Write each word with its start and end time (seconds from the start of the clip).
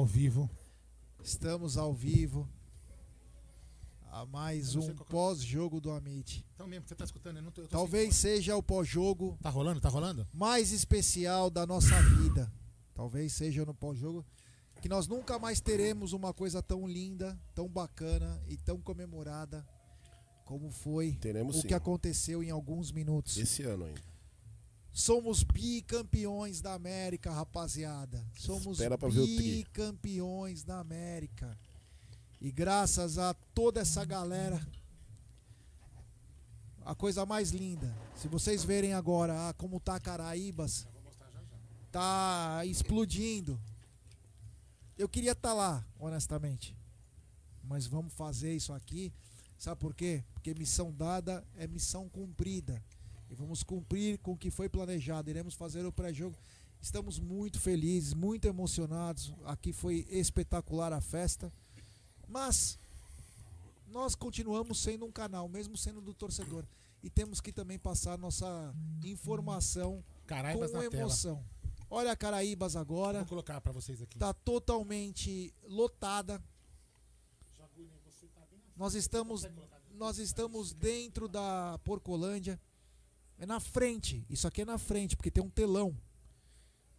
Ao 0.00 0.06
vivo. 0.06 0.48
estamos 1.22 1.76
ao 1.76 1.92
vivo 1.92 2.48
a 4.10 4.24
mais 4.24 4.74
um 4.74 4.88
é. 4.88 4.94
pós-jogo 5.10 5.78
do 5.78 5.90
Amit. 5.90 6.42
Então 6.54 6.66
mesmo, 6.66 6.88
você 6.88 6.94
tá 6.94 7.04
escutando, 7.04 7.36
eu 7.36 7.42
não 7.42 7.50
tô, 7.50 7.60
eu 7.60 7.68
tô 7.68 7.76
Talvez 7.76 8.16
seja 8.16 8.56
o 8.56 8.62
pós-jogo. 8.62 9.36
Tá 9.42 9.50
rolando? 9.50 9.78
Tá 9.78 9.90
rolando? 9.90 10.26
mais 10.32 10.72
especial 10.72 11.50
da 11.50 11.66
nossa 11.66 12.00
vida. 12.16 12.50
Talvez 12.94 13.34
seja 13.34 13.62
no 13.66 13.74
pós-jogo 13.74 14.24
que 14.80 14.88
nós 14.88 15.06
nunca 15.06 15.38
mais 15.38 15.60
teremos 15.60 16.14
uma 16.14 16.32
coisa 16.32 16.62
tão 16.62 16.88
linda, 16.88 17.38
tão 17.54 17.68
bacana 17.68 18.42
e 18.48 18.56
tão 18.56 18.80
comemorada 18.80 19.68
como 20.46 20.70
foi 20.70 21.12
Teremos 21.20 21.58
o 21.58 21.60
sim. 21.60 21.68
que 21.68 21.74
aconteceu 21.74 22.42
em 22.42 22.48
alguns 22.48 22.90
minutos. 22.90 23.36
Esse 23.36 23.64
ano 23.64 23.84
ainda. 23.84 24.09
Somos 24.92 25.42
bicampeões 25.42 26.60
da 26.60 26.74
América, 26.74 27.30
rapaziada. 27.30 28.24
Somos 28.36 28.78
bicampeões 29.36 30.62
da 30.62 30.80
América. 30.80 31.56
E 32.40 32.50
graças 32.50 33.18
a 33.18 33.34
toda 33.54 33.80
essa 33.80 34.04
galera, 34.04 34.66
a 36.84 36.94
coisa 36.94 37.24
mais 37.24 37.50
linda. 37.50 37.94
Se 38.16 38.26
vocês 38.28 38.64
verem 38.64 38.94
agora 38.94 39.48
ah, 39.48 39.54
como 39.54 39.78
tá 39.78 40.00
Caraíbas, 40.00 40.86
tá 41.92 42.62
explodindo. 42.64 43.60
Eu 44.98 45.08
queria 45.08 45.32
estar 45.32 45.52
lá, 45.52 45.84
honestamente. 45.98 46.76
Mas 47.62 47.86
vamos 47.86 48.12
fazer 48.14 48.54
isso 48.54 48.72
aqui. 48.72 49.12
Sabe 49.56 49.80
por 49.80 49.94
quê? 49.94 50.24
Porque 50.32 50.54
missão 50.54 50.92
dada 50.92 51.46
é 51.56 51.66
missão 51.66 52.08
cumprida. 52.08 52.82
E 53.30 53.34
vamos 53.34 53.62
cumprir 53.62 54.18
com 54.18 54.32
o 54.32 54.36
que 54.36 54.50
foi 54.50 54.68
planejado. 54.68 55.30
Iremos 55.30 55.54
fazer 55.54 55.86
o 55.86 55.92
pré-jogo. 55.92 56.36
Estamos 56.82 57.20
muito 57.20 57.60
felizes, 57.60 58.12
muito 58.12 58.48
emocionados. 58.48 59.32
Aqui 59.44 59.72
foi 59.72 60.04
espetacular 60.10 60.92
a 60.92 61.00
festa. 61.00 61.52
Mas 62.26 62.76
nós 63.86 64.16
continuamos 64.16 64.80
sendo 64.80 65.04
um 65.04 65.12
canal, 65.12 65.48
mesmo 65.48 65.76
sendo 65.76 66.00
do 66.00 66.12
torcedor. 66.12 66.64
E 67.02 67.08
temos 67.08 67.40
que 67.40 67.52
também 67.52 67.78
passar 67.78 68.18
nossa 68.18 68.74
informação 69.04 70.04
Caraibas 70.26 70.70
com 70.72 70.78
na 70.78 70.90
tela. 70.90 71.02
emoção. 71.02 71.44
Olha 71.88 72.12
a 72.12 72.16
Caraíbas 72.16 72.76
agora. 72.76 73.20
Vou 73.20 73.28
colocar 73.28 73.60
pra 73.60 73.72
vocês 73.72 74.02
aqui. 74.02 74.16
Está 74.16 74.32
totalmente 74.32 75.54
lotada. 75.62 76.42
Nós 78.76 78.94
estamos, 78.94 79.46
nós 79.92 80.18
estamos 80.18 80.72
dentro 80.72 81.28
da 81.28 81.78
Porcolândia. 81.84 82.58
É 83.40 83.46
na 83.46 83.58
frente. 83.58 84.24
Isso 84.28 84.46
aqui 84.46 84.60
é 84.60 84.64
na 84.66 84.76
frente, 84.76 85.16
porque 85.16 85.30
tem 85.30 85.42
um 85.42 85.48
telão. 85.48 85.96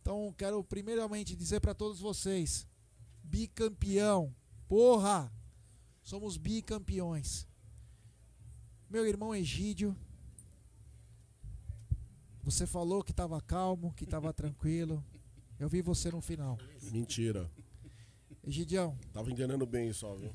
Então, 0.01 0.33
quero 0.35 0.63
primeiramente 0.63 1.35
dizer 1.35 1.59
para 1.59 1.75
todos 1.75 1.99
vocês: 1.99 2.67
bicampeão. 3.23 4.35
Porra! 4.67 5.31
Somos 6.01 6.37
bicampeões. 6.37 7.47
Meu 8.89 9.05
irmão 9.05 9.35
Egídio, 9.35 9.95
você 12.43 12.65
falou 12.65 13.03
que 13.03 13.11
estava 13.11 13.39
calmo, 13.39 13.93
que 13.93 14.03
estava 14.03 14.33
tranquilo. 14.33 15.05
Eu 15.59 15.69
vi 15.69 15.83
você 15.83 16.09
no 16.09 16.21
final. 16.21 16.57
Mentira. 16.91 17.49
Egidião, 18.43 18.97
Tava 19.13 19.31
entendendo 19.31 19.67
bem 19.67 19.93
só, 19.93 20.15
viu? 20.15 20.31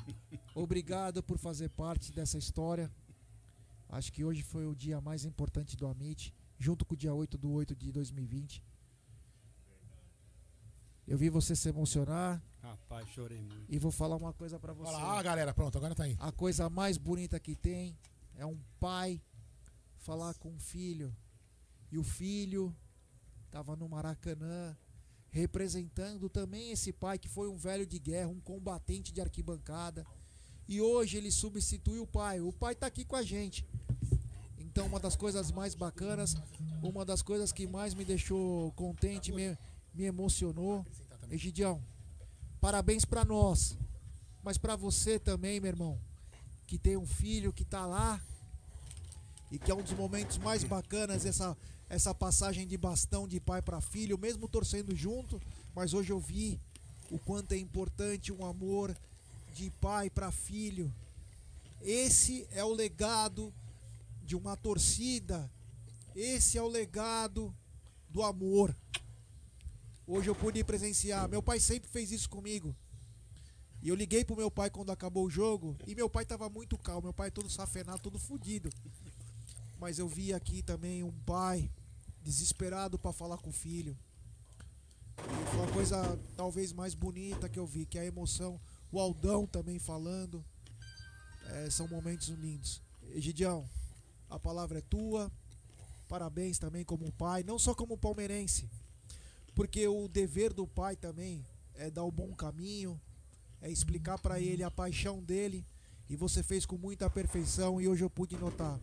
obrigado 0.54 1.20
por 1.24 1.36
fazer 1.36 1.68
parte 1.70 2.12
dessa 2.12 2.38
história. 2.38 2.88
Acho 3.88 4.12
que 4.12 4.24
hoje 4.24 4.42
foi 4.42 4.66
o 4.66 4.74
dia 4.74 5.00
mais 5.00 5.24
importante 5.24 5.76
do 5.76 5.86
Amit, 5.86 6.34
junto 6.58 6.84
com 6.84 6.94
o 6.94 6.96
dia 6.96 7.14
8 7.14 7.38
do 7.38 7.50
8 7.50 7.74
de 7.74 7.92
2020. 7.92 8.62
Eu 11.06 11.16
vi 11.16 11.30
você 11.30 11.54
se 11.54 11.68
emocionar 11.68 12.42
Rapaz, 12.60 13.08
chorei 13.10 13.40
muito. 13.40 13.64
e 13.68 13.78
vou 13.78 13.92
falar 13.92 14.16
uma 14.16 14.32
coisa 14.32 14.58
pra 14.58 14.72
você. 14.72 14.90
Lá, 14.90 15.18
ah, 15.18 15.22
galera, 15.22 15.54
pronto, 15.54 15.78
agora 15.78 15.94
tá 15.94 16.02
aí. 16.02 16.16
A 16.18 16.32
coisa 16.32 16.68
mais 16.68 16.98
bonita 16.98 17.38
que 17.38 17.54
tem 17.54 17.96
é 18.34 18.44
um 18.44 18.58
pai 18.80 19.22
falar 19.98 20.34
com 20.34 20.50
um 20.50 20.58
filho. 20.58 21.14
E 21.92 21.98
o 21.98 22.02
filho 22.02 22.74
estava 23.44 23.76
no 23.76 23.88
Maracanã, 23.88 24.76
representando 25.30 26.28
também 26.28 26.72
esse 26.72 26.92
pai 26.92 27.18
que 27.18 27.28
foi 27.28 27.48
um 27.48 27.56
velho 27.56 27.86
de 27.86 27.98
guerra, 28.00 28.28
um 28.28 28.40
combatente 28.40 29.12
de 29.12 29.20
arquibancada. 29.20 30.04
E 30.68 30.80
hoje 30.80 31.16
ele 31.16 31.30
substitui 31.30 31.98
o 31.98 32.06
pai. 32.06 32.40
O 32.40 32.52
pai 32.52 32.72
está 32.72 32.86
aqui 32.86 33.04
com 33.04 33.16
a 33.16 33.22
gente. 33.22 33.64
Então, 34.58 34.86
uma 34.86 35.00
das 35.00 35.16
coisas 35.16 35.50
mais 35.50 35.74
bacanas, 35.74 36.36
uma 36.82 37.04
das 37.04 37.22
coisas 37.22 37.52
que 37.52 37.66
mais 37.66 37.94
me 37.94 38.04
deixou 38.04 38.72
contente, 38.72 39.32
me, 39.32 39.56
me 39.94 40.04
emocionou. 40.04 40.84
Egidião, 41.30 41.82
parabéns 42.60 43.04
para 43.04 43.24
nós, 43.24 43.76
mas 44.42 44.56
para 44.58 44.76
você 44.76 45.18
também, 45.18 45.58
meu 45.58 45.70
irmão, 45.70 45.98
que 46.66 46.78
tem 46.78 46.96
um 46.96 47.06
filho 47.06 47.52
que 47.52 47.64
tá 47.64 47.84
lá 47.84 48.20
e 49.50 49.58
que 49.58 49.70
é 49.70 49.74
um 49.74 49.82
dos 49.82 49.92
momentos 49.92 50.38
mais 50.38 50.62
bacanas 50.62 51.24
essa 51.24 51.56
essa 51.88 52.14
passagem 52.14 52.66
de 52.66 52.76
bastão 52.76 53.28
de 53.28 53.38
pai 53.38 53.62
para 53.62 53.80
filho, 53.80 54.18
mesmo 54.18 54.48
torcendo 54.48 54.94
junto, 54.94 55.40
mas 55.74 55.94
hoje 55.94 56.10
eu 56.10 56.18
vi 56.18 56.60
o 57.10 57.18
quanto 57.18 57.52
é 57.52 57.56
importante 57.56 58.32
um 58.32 58.44
amor 58.44 58.96
de 59.56 59.70
pai 59.70 60.10
para 60.10 60.30
filho. 60.30 60.92
Esse 61.80 62.46
é 62.50 62.62
o 62.62 62.74
legado 62.74 63.52
de 64.22 64.36
uma 64.36 64.54
torcida. 64.54 65.50
Esse 66.14 66.58
é 66.58 66.62
o 66.62 66.68
legado 66.68 67.54
do 68.10 68.22
amor. 68.22 68.76
Hoje 70.06 70.28
eu 70.28 70.34
pude 70.34 70.62
presenciar. 70.62 71.26
Meu 71.26 71.42
pai 71.42 71.58
sempre 71.58 71.88
fez 71.88 72.12
isso 72.12 72.28
comigo. 72.28 72.76
E 73.82 73.88
eu 73.88 73.94
liguei 73.94 74.26
pro 74.26 74.36
meu 74.36 74.50
pai 74.50 74.68
quando 74.68 74.92
acabou 74.92 75.24
o 75.24 75.30
jogo. 75.30 75.74
E 75.86 75.94
meu 75.94 76.10
pai 76.10 76.26
tava 76.26 76.50
muito 76.50 76.76
calmo. 76.76 77.04
Meu 77.04 77.14
pai 77.14 77.30
todo 77.30 77.48
safenado, 77.48 78.02
todo 78.02 78.18
fudido. 78.18 78.68
Mas 79.80 79.98
eu 79.98 80.06
vi 80.06 80.34
aqui 80.34 80.62
também 80.62 81.02
um 81.02 81.12
pai 81.24 81.70
desesperado 82.22 82.98
para 82.98 83.12
falar 83.12 83.38
com 83.38 83.48
o 83.48 83.54
filho. 83.54 83.96
E 85.16 85.56
foi 85.56 85.64
a 85.64 85.72
coisa 85.72 86.20
talvez 86.36 86.74
mais 86.74 86.94
bonita 86.94 87.48
que 87.48 87.58
eu 87.58 87.66
vi, 87.66 87.86
que 87.86 87.96
é 87.96 88.02
a 88.02 88.06
emoção. 88.06 88.60
O 88.90 89.00
Aldão 89.00 89.46
também 89.46 89.78
falando. 89.78 90.44
É, 91.48 91.70
são 91.70 91.86
momentos 91.88 92.28
lindos. 92.28 92.82
Egidião, 93.14 93.68
a 94.28 94.38
palavra 94.38 94.78
é 94.78 94.82
tua. 94.82 95.30
Parabéns 96.08 96.58
também 96.58 96.84
como 96.84 97.10
pai, 97.12 97.42
não 97.42 97.58
só 97.58 97.74
como 97.74 97.98
palmeirense, 97.98 98.70
porque 99.56 99.88
o 99.88 100.06
dever 100.06 100.52
do 100.52 100.64
pai 100.64 100.94
também 100.94 101.44
é 101.74 101.90
dar 101.90 102.04
o 102.04 102.12
bom 102.12 102.32
caminho, 102.32 103.00
é 103.60 103.68
explicar 103.68 104.16
para 104.18 104.38
ele 104.38 104.62
a 104.62 104.70
paixão 104.70 105.20
dele, 105.20 105.66
e 106.08 106.14
você 106.14 106.44
fez 106.44 106.64
com 106.64 106.78
muita 106.78 107.10
perfeição 107.10 107.80
e 107.80 107.88
hoje 107.88 108.04
eu 108.04 108.10
pude 108.10 108.36
notar. 108.36 108.78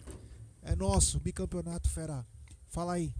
É 0.62 0.76
nosso 0.76 1.18
bicampeonato 1.18 1.90
Ferá. 1.90 2.26
Fala 2.68 2.94
aí. 2.94 3.14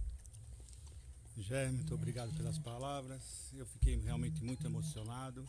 Jé, 1.38 1.70
muito 1.70 1.94
obrigado 1.94 2.30
pelas 2.34 2.58
palavras. 2.58 3.22
Eu 3.54 3.64
fiquei 3.64 3.96
realmente 3.96 4.44
muito 4.44 4.66
emocionado 4.66 5.48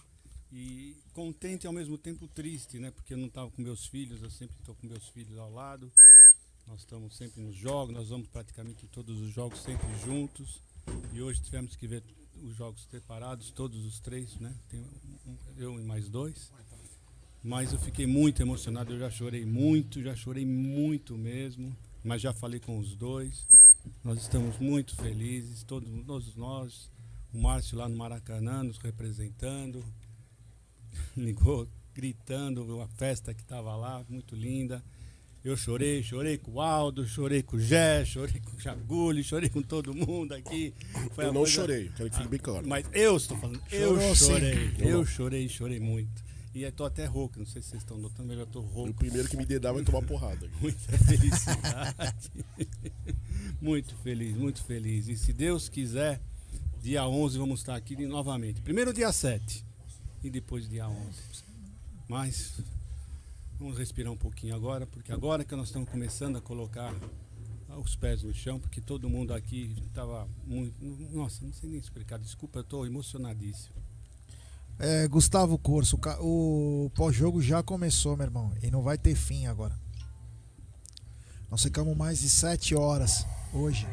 e 0.58 0.96
contente 1.14 1.68
ao 1.68 1.74
mesmo 1.74 1.98
tempo 1.98 2.30
triste, 2.30 2.80
né? 2.80 2.90
Porque 2.90 3.14
eu 3.14 3.18
não 3.18 3.28
estava 3.28 3.52
com 3.52 3.62
meus 3.62 3.86
filhos, 3.88 4.22
eu 4.24 4.30
sempre 4.30 4.56
estou 4.58 4.74
com 4.74 4.88
meus 4.88 5.06
filhos 5.10 5.38
ao 5.38 5.52
lado. 5.52 5.92
Nós 6.66 6.80
estamos 6.80 7.16
sempre 7.18 7.42
nos 7.42 7.56
jogos, 7.58 7.94
nós 7.94 8.08
vamos 8.08 8.28
praticamente 8.30 8.88
todos 8.88 9.20
os 9.20 9.34
jogos 9.34 9.62
sempre 9.62 9.86
juntos. 10.06 10.62
E 11.14 11.22
hoje 11.22 11.42
tivemos 11.42 11.76
que 11.76 11.86
ver 11.88 12.02
os 12.42 12.56
jogos 12.56 12.88
separados, 12.90 13.52
todos 13.52 13.84
os 13.86 14.00
três, 14.00 14.36
né? 14.40 14.56
Tem 14.70 14.80
um- 14.80 15.38
eu 15.58 15.78
e 15.80 15.84
mais 15.84 16.08
dois. 16.10 16.50
Mas 17.44 17.74
eu 17.74 17.80
fiquei 17.80 18.08
muito 18.08 18.42
emocionado, 18.42 18.94
eu 18.94 19.00
já 19.00 19.12
chorei 19.12 19.46
muito, 19.46 20.02
já 20.02 20.16
chorei 20.16 20.46
muito 20.46 21.18
mesmo. 21.18 21.76
Mas 22.04 22.22
já 22.22 22.34
falei 22.34 22.62
com 22.62 22.80
os 22.80 22.96
dois. 22.96 23.46
Nós 24.04 24.22
estamos 24.22 24.58
muito 24.58 24.96
felizes, 24.96 25.64
todos, 25.64 25.90
todos 26.06 26.36
nós. 26.36 26.90
O 27.34 27.42
Márcio 27.42 27.78
lá 27.78 27.90
no 27.90 27.98
Maracanã 27.98 28.64
nos 28.64 28.78
representando. 28.78 29.84
Ligou 31.18 31.68
gritando 31.94 32.82
a 32.82 32.88
festa 32.88 33.34
que 33.34 33.42
estava 33.42 33.76
lá, 33.76 34.04
muito 34.10 34.36
linda. 34.36 34.84
Eu 35.44 35.56
chorei, 35.56 36.02
chorei 36.02 36.38
com 36.40 36.54
o 36.54 36.62
Aldo, 36.62 37.08
chorei 37.08 37.44
com 37.44 37.56
o 37.56 37.60
Gé, 37.60 38.04
chorei 38.04 38.42
com 38.42 38.58
o 38.58 38.60
Jagulho, 38.60 39.24
chorei 39.24 39.48
com 39.48 39.62
todo 39.62 39.94
mundo 39.94 40.34
aqui. 40.34 40.74
Foi 41.14 41.24
Eu 41.26 41.28
não 41.32 41.42
coisa- 41.42 41.52
chorei, 41.52 41.92
quero 41.96 42.10
que 42.10 42.16
fique 42.18 42.28
bem 42.30 42.40
claro. 42.40 42.68
Mas 42.68 42.86
eu 42.92 43.16
estou 43.16 43.38
falando, 43.38 43.62
eu 43.72 43.90
Chorou 43.96 44.16
sim. 44.16 44.26
chorei, 44.26 44.72
Eu 44.80 44.90
eu 44.90 45.06
chorei, 45.06 45.48
chorei 45.48 45.80
muito. 45.80 46.26
E 46.54 46.64
eu 46.64 46.72
tô 46.72 46.84
até 46.86 47.06
rouco, 47.06 47.38
não 47.38 47.46
sei 47.46 47.62
se 47.62 47.70
vocês 47.70 47.82
estão 47.84 47.98
notando, 47.98 48.30
mas 48.30 48.40
eu 48.40 48.46
tô 48.48 48.60
O 48.60 48.64
rouco. 48.64 48.94
primeiro 48.96 49.28
que 49.30 49.38
me 49.38 49.46
dedar 49.46 49.72
vai 49.74 49.84
tomar 49.84 50.02
porrada. 50.02 50.50
Muita 50.60 50.98
felicidade. 50.98 52.32
muito 53.62 53.96
feliz, 53.98 54.36
muito 54.36 54.64
feliz. 54.64 55.08
E 55.08 55.16
se 55.18 55.32
Deus 55.34 55.70
quiser, 55.70 56.20
dia 56.82 57.06
11 57.08 57.38
vamos 57.38 57.60
estar 57.60 57.76
aqui 57.76 57.96
novamente. 58.08 58.62
Primeiro 58.62 58.94
dia 58.94 59.12
7 59.12 59.64
e 60.26 60.30
depois 60.30 60.68
dia 60.68 60.88
11. 60.88 61.00
Mas 62.10 62.60
vamos 63.60 63.78
respirar 63.78 64.12
um 64.12 64.18
pouquinho 64.18 64.56
agora, 64.56 64.88
porque 64.88 65.12
agora 65.12 65.46
que 65.46 65.56
nós 65.56 65.68
estamos 65.68 65.88
começando 65.88 66.38
a 66.38 66.42
colocar 66.42 66.94
os 67.78 67.96
pés 67.96 68.24
no 68.24 68.34
chão, 68.34 68.60
porque 68.60 68.82
todo 68.82 69.08
mundo 69.08 69.34
aqui 69.34 69.76
estava 69.88 70.28
muito. 70.46 70.74
Nossa, 71.14 71.46
não 71.46 71.54
sei 71.54 71.70
nem 71.70 71.80
explicar, 71.80 72.18
desculpa, 72.18 72.60
eu 72.60 72.64
estou 72.64 72.86
emocionadíssimo. 72.88 73.76
É, 74.80 75.08
Gustavo 75.08 75.58
Corso, 75.58 75.98
o 76.20 76.92
pós-jogo 76.96 77.42
já 77.42 77.62
começou, 77.62 78.18
meu 78.18 78.26
irmão. 78.26 78.52
E 78.62 78.72
não 78.72 78.82
vai 78.82 78.98
ter 78.98 79.16
fim 79.16 79.46
agora. 79.46 79.80
Nós 81.50 81.62
ficamos 81.62 81.96
mais 81.96 82.20
de 82.20 82.30
sete 82.30 82.76
horas 82.76 83.26
hoje. 83.54 83.88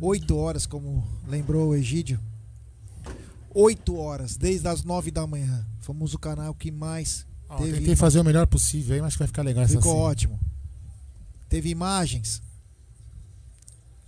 Oito 0.00 0.36
horas, 0.36 0.66
como 0.66 1.06
lembrou 1.26 1.70
o 1.70 1.74
Egídio. 1.74 2.18
Oito 3.54 3.96
horas, 3.96 4.36
desde 4.36 4.66
as 4.68 4.82
nove 4.84 5.10
da 5.10 5.26
manhã. 5.26 5.66
Fomos 5.80 6.14
o 6.14 6.18
canal 6.18 6.54
que 6.54 6.70
mais 6.70 7.26
Ó, 7.48 7.56
teve. 7.58 7.78
tentei 7.78 7.96
fazer 7.96 8.20
o 8.20 8.24
melhor 8.24 8.46
possível 8.46 8.94
aí, 8.94 9.00
mas 9.02 9.14
vai 9.16 9.26
ficar 9.26 9.42
legal 9.42 9.64
essa 9.64 9.74
Ficou 9.76 9.96
ótimo. 9.96 10.38
Teve 11.48 11.68
imagens. 11.70 12.42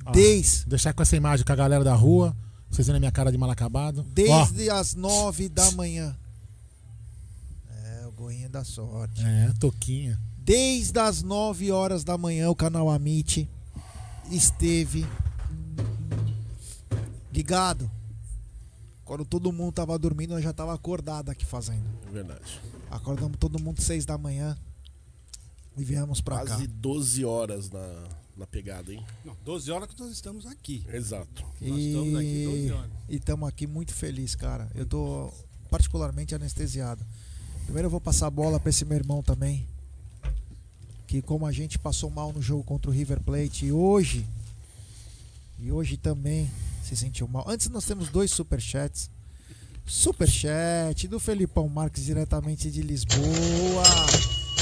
Ó, 0.07 0.13
Desde, 0.13 0.67
Deixar 0.67 0.93
com 0.93 1.03
essa 1.03 1.17
imagem 1.17 1.45
com 1.45 1.53
a 1.53 1.57
galera 1.57 1.85
da 1.85 1.95
rua. 1.95 2.35
Vocês 2.71 2.87
vendo 2.87 2.97
a 2.97 3.01
minha 3.01 3.13
cara 3.13 3.31
de 3.31 3.39
mal 3.39 3.51
acabado. 3.51 4.01
Ó, 4.01 4.13
desde 4.15 4.71
as 4.71 4.95
nove 4.95 5.49
da 5.49 5.71
manhã. 5.73 6.17
É, 7.71 8.07
o 8.07 8.13
goinha 8.13 8.49
da 8.49 8.65
sorte. 8.65 9.23
é, 9.25 9.53
toquinha. 9.61 10.19
Desde 10.39 10.99
as 10.99 11.23
9 11.23 11.73
horas 11.73 12.05
da 12.05 12.19
manhã, 12.19 12.51
o 12.51 12.55
canal 12.55 12.91
Amit 12.91 13.49
esteve 14.31 15.07
ligado. 17.33 17.91
Quando 19.05 19.25
todo 19.25 19.53
mundo 19.53 19.73
tava 19.73 19.99
dormindo, 19.99 20.31
nós 20.31 20.43
já 20.43 20.53
tava 20.53 20.73
acordado 20.75 21.31
aqui 21.31 21.45
fazendo. 21.45 21.85
É 22.09 22.11
verdade. 22.11 22.61
Acordamos 22.91 23.37
todo 23.39 23.59
mundo 23.63 23.81
6 23.83 24.07
da 24.07 24.17
manhã 24.17 24.57
e 25.77 25.85
viemos 25.85 26.21
pra 26.21 26.37
cá. 26.39 26.45
Quase 26.47 26.67
12 26.67 27.25
horas 27.25 27.71
na, 27.71 28.05
na 28.37 28.47
pegada, 28.47 28.93
hein? 28.93 29.05
Não, 29.25 29.37
12 29.45 29.71
horas 29.71 29.89
que 29.93 30.01
nós 30.01 30.11
estamos 30.11 30.47
aqui. 30.47 30.87
Exato. 30.91 31.45
Nós 31.61 31.79
estamos 31.79 32.15
aqui 32.17 32.45
12 32.45 32.67
E 32.67 32.71
horas. 32.73 32.91
estamos 33.11 33.49
aqui 33.49 33.67
muito 33.67 33.93
felizes, 33.93 34.35
cara. 34.35 34.71
Eu 34.75 34.87
tô 34.87 35.31
particularmente 35.71 36.35
anestesiado. 36.35 37.05
Primeiro 37.65 37.87
eu 37.87 37.91
vou 37.91 38.01
passar 38.01 38.27
a 38.29 38.31
bola 38.31 38.59
pra 38.59 38.71
esse 38.71 38.85
meu 38.85 38.97
irmão 38.97 39.23
também. 39.23 39.67
Que 41.07 41.21
como 41.21 41.45
a 41.47 41.53
gente 41.53 41.79
passou 41.79 42.09
mal 42.09 42.33
no 42.33 42.41
jogo 42.41 42.65
contra 42.65 42.91
o 42.91 42.95
River 42.95 43.21
Plate 43.21 43.67
e 43.67 43.73
hoje 43.73 44.27
e 45.59 45.71
hoje 45.71 45.97
também 45.97 46.51
se 46.85 46.97
sentiu 46.97 47.27
mal. 47.27 47.45
Antes 47.49 47.69
nós 47.69 47.85
temos 47.85 48.09
dois 48.09 48.31
superchats. 48.31 49.11
Superchat 49.87 51.09
do 51.09 51.21
Felipão 51.21 51.69
Marques 51.69 52.05
diretamente 52.05 52.71
de 52.71 52.83
Lisboa. 52.83 53.83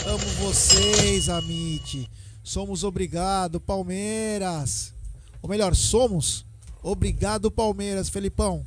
Amo 0.07 0.27
vocês, 0.41 1.29
Amit. 1.29 2.11
Somos 2.43 2.83
obrigado, 2.83 3.61
Palmeiras. 3.61 4.93
Ou 5.41 5.49
melhor, 5.49 5.75
somos 5.77 6.45
obrigado, 6.83 7.51
Palmeiras, 7.51 8.09
Felipão. 8.09 8.67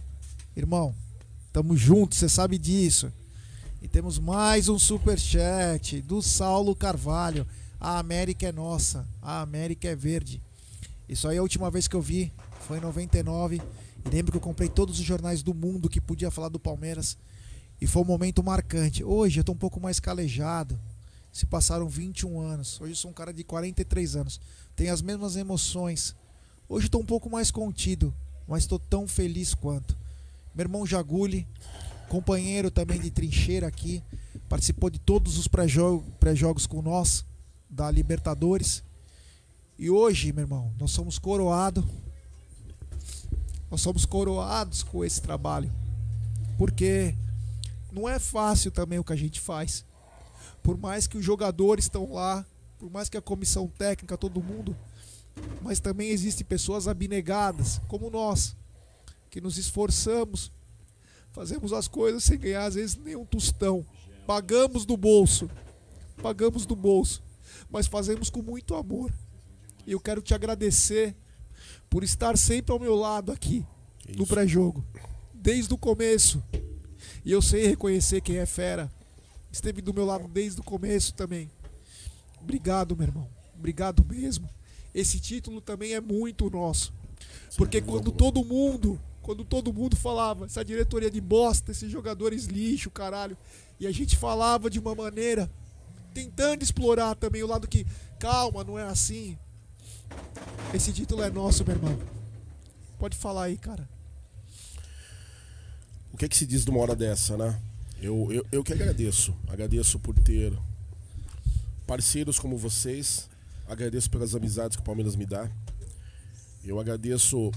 Irmão, 0.55 0.95
tamo 1.51 1.75
junto, 1.75 2.15
você 2.15 2.29
sabe 2.29 2.57
disso. 2.57 3.11
E 3.81 3.87
temos 3.87 4.17
mais 4.17 4.69
um 4.69 4.79
superchat 4.79 6.01
do 6.01 6.21
Saulo 6.21 6.75
Carvalho. 6.75 7.45
A 7.79 7.99
América 7.99 8.47
é 8.47 8.51
nossa, 8.51 9.05
a 9.21 9.41
América 9.41 9.89
é 9.89 9.95
verde. 9.95 10.41
Isso 11.07 11.27
aí 11.27 11.37
a 11.37 11.41
última 11.41 11.69
vez 11.69 11.87
que 11.87 11.95
eu 11.95 12.01
vi 12.01 12.31
foi 12.65 12.77
em 12.79 12.81
99. 12.81 13.61
E 14.05 14.09
lembro 14.09 14.31
que 14.31 14.37
eu 14.37 14.41
comprei 14.41 14.67
todos 14.69 14.99
os 14.99 15.05
jornais 15.05 15.41
do 15.43 15.53
mundo 15.53 15.89
que 15.89 16.01
podia 16.01 16.31
falar 16.31 16.49
do 16.49 16.59
Palmeiras. 16.59 17.17
E 17.79 17.87
foi 17.87 18.01
um 18.01 18.05
momento 18.05 18.43
marcante. 18.43 19.03
Hoje 19.03 19.39
eu 19.39 19.43
tô 19.43 19.51
um 19.51 19.57
pouco 19.57 19.79
mais 19.79 19.99
calejado. 19.99 20.79
Se 21.31 21.45
passaram 21.45 21.87
21 21.89 22.39
anos. 22.39 22.79
Hoje 22.79 22.93
eu 22.93 22.95
sou 22.95 23.11
um 23.11 23.13
cara 23.13 23.33
de 23.33 23.43
43 23.43 24.15
anos. 24.15 24.39
Tenho 24.75 24.93
as 24.93 25.01
mesmas 25.01 25.35
emoções. 25.35 26.15
Hoje 26.67 26.87
estou 26.87 27.01
um 27.01 27.05
pouco 27.05 27.29
mais 27.29 27.51
contido, 27.51 28.13
mas 28.47 28.63
estou 28.63 28.79
tão 28.79 29.07
feliz 29.07 29.53
quanto. 29.53 29.97
Meu 30.55 30.63
irmão 30.63 30.85
Jaguli, 30.85 31.45
companheiro 32.07 32.71
também 32.71 32.99
de 32.99 33.11
trincheira 33.11 33.67
aqui, 33.67 34.01
participou 34.47 34.89
de 34.89 34.97
todos 34.97 35.37
os 35.37 35.47
pré-jo- 35.47 36.03
pré-jogos 36.19 36.65
com 36.65 36.81
nós, 36.81 37.25
da 37.69 37.91
Libertadores. 37.91 38.81
E 39.77 39.89
hoje, 39.89 40.31
meu 40.31 40.43
irmão, 40.43 40.73
nós 40.79 40.91
somos 40.91 41.19
coroados. 41.19 41.83
Nós 43.69 43.81
somos 43.81 44.05
coroados 44.05 44.83
com 44.83 45.03
esse 45.03 45.21
trabalho. 45.21 45.71
Porque 46.57 47.15
não 47.91 48.07
é 48.07 48.19
fácil 48.19 48.71
também 48.71 48.99
o 48.99 49.03
que 49.03 49.13
a 49.13 49.17
gente 49.17 49.39
faz. 49.39 49.85
Por 50.61 50.77
mais 50.77 51.07
que 51.07 51.17
os 51.17 51.25
jogadores 51.25 51.85
estão 51.85 52.13
lá, 52.13 52.45
por 52.77 52.89
mais 52.89 53.09
que 53.09 53.17
a 53.17 53.21
comissão 53.21 53.67
técnica, 53.67 54.17
todo 54.17 54.43
mundo, 54.43 54.75
mas 55.61 55.79
também 55.79 56.09
existem 56.09 56.45
pessoas 56.45 56.87
abnegadas, 56.87 57.79
como 57.87 58.09
nós, 58.09 58.55
que 59.29 59.41
nos 59.41 59.57
esforçamos, 59.57 60.51
fazemos 61.31 61.73
as 61.73 61.87
coisas 61.87 62.23
sem 62.23 62.37
ganhar 62.37 62.65
às 62.65 62.75
vezes 62.75 62.95
nem 62.95 63.15
um 63.15 63.25
tostão. 63.25 63.85
Pagamos 64.25 64.85
do 64.85 64.97
bolso, 64.97 65.49
pagamos 66.21 66.65
do 66.65 66.75
bolso, 66.75 67.21
mas 67.69 67.87
fazemos 67.87 68.29
com 68.29 68.41
muito 68.41 68.75
amor. 68.75 69.11
E 69.85 69.91
eu 69.91 69.99
quero 69.99 70.21
te 70.21 70.33
agradecer 70.33 71.15
por 71.95 72.03
estar 72.03 72.37
sempre 72.37 72.73
ao 72.73 72.77
meu 72.77 72.93
lado 72.93 73.31
aqui 73.31 73.65
no 74.17 74.23
Isso. 74.23 74.33
pré-jogo, 74.33 74.83
desde 75.33 75.73
o 75.73 75.77
começo. 75.77 76.43
E 77.23 77.31
eu 77.31 77.41
sei 77.41 77.67
reconhecer 77.67 78.19
quem 78.19 78.35
é 78.35 78.45
fera. 78.45 78.91
Esteve 79.49 79.81
do 79.81 79.93
meu 79.93 80.03
lado 80.03 80.27
desde 80.27 80.59
o 80.59 80.63
começo 80.65 81.13
também. 81.13 81.49
Obrigado, 82.41 82.97
meu 82.97 83.07
irmão. 83.07 83.29
Obrigado 83.57 84.03
mesmo. 84.03 84.49
Esse 84.93 85.21
título 85.21 85.61
também 85.61 85.93
é 85.93 86.01
muito 86.01 86.49
nosso. 86.49 86.93
Porque 87.55 87.79
quando 87.79 88.11
todo 88.11 88.43
mundo, 88.43 88.99
quando 89.21 89.45
todo 89.45 89.71
mundo 89.71 89.95
falava, 89.95 90.47
essa 90.47 90.65
diretoria 90.65 91.09
de 91.09 91.21
bosta, 91.21 91.71
esses 91.71 91.89
jogadores 91.89 92.43
lixo, 92.43 92.91
caralho, 92.91 93.37
e 93.79 93.87
a 93.87 93.91
gente 93.93 94.17
falava 94.17 94.69
de 94.69 94.79
uma 94.79 94.93
maneira 94.93 95.49
tentando 96.13 96.61
explorar 96.61 97.15
também 97.15 97.41
o 97.41 97.47
lado 97.47 97.69
que, 97.69 97.87
calma, 98.19 98.65
não 98.65 98.77
é 98.77 98.83
assim. 98.83 99.37
Esse 100.73 100.91
título 100.91 101.23
é 101.23 101.29
nosso, 101.29 101.63
meu 101.65 101.75
irmão. 101.75 101.97
Pode 102.99 103.15
falar 103.17 103.43
aí, 103.43 103.57
cara. 103.57 103.87
O 106.11 106.17
que 106.17 106.25
é 106.25 106.27
que 106.29 106.35
se 106.35 106.45
diz 106.45 106.63
de 106.63 106.71
uma 106.71 106.79
hora 106.79 106.95
dessa, 106.95 107.37
né? 107.37 107.59
Eu, 108.01 108.31
eu, 108.31 108.45
eu 108.51 108.63
que 108.63 108.73
agradeço. 108.73 109.35
Agradeço 109.47 109.99
por 109.99 110.13
ter 110.15 110.53
parceiros 111.87 112.39
como 112.39 112.57
vocês. 112.57 113.29
Agradeço 113.67 114.09
pelas 114.09 114.35
amizades 114.35 114.75
que 114.75 114.81
o 114.81 114.85
Palmeiras 114.85 115.15
me 115.15 115.25
dá. 115.25 115.49
Eu 116.63 116.79
agradeço 116.79 117.51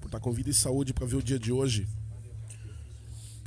por 0.00 0.06
estar 0.06 0.20
com 0.20 0.32
vida 0.32 0.50
e 0.50 0.54
saúde 0.54 0.92
para 0.92 1.06
ver 1.06 1.16
o 1.16 1.22
dia 1.22 1.38
de 1.38 1.52
hoje. 1.52 1.86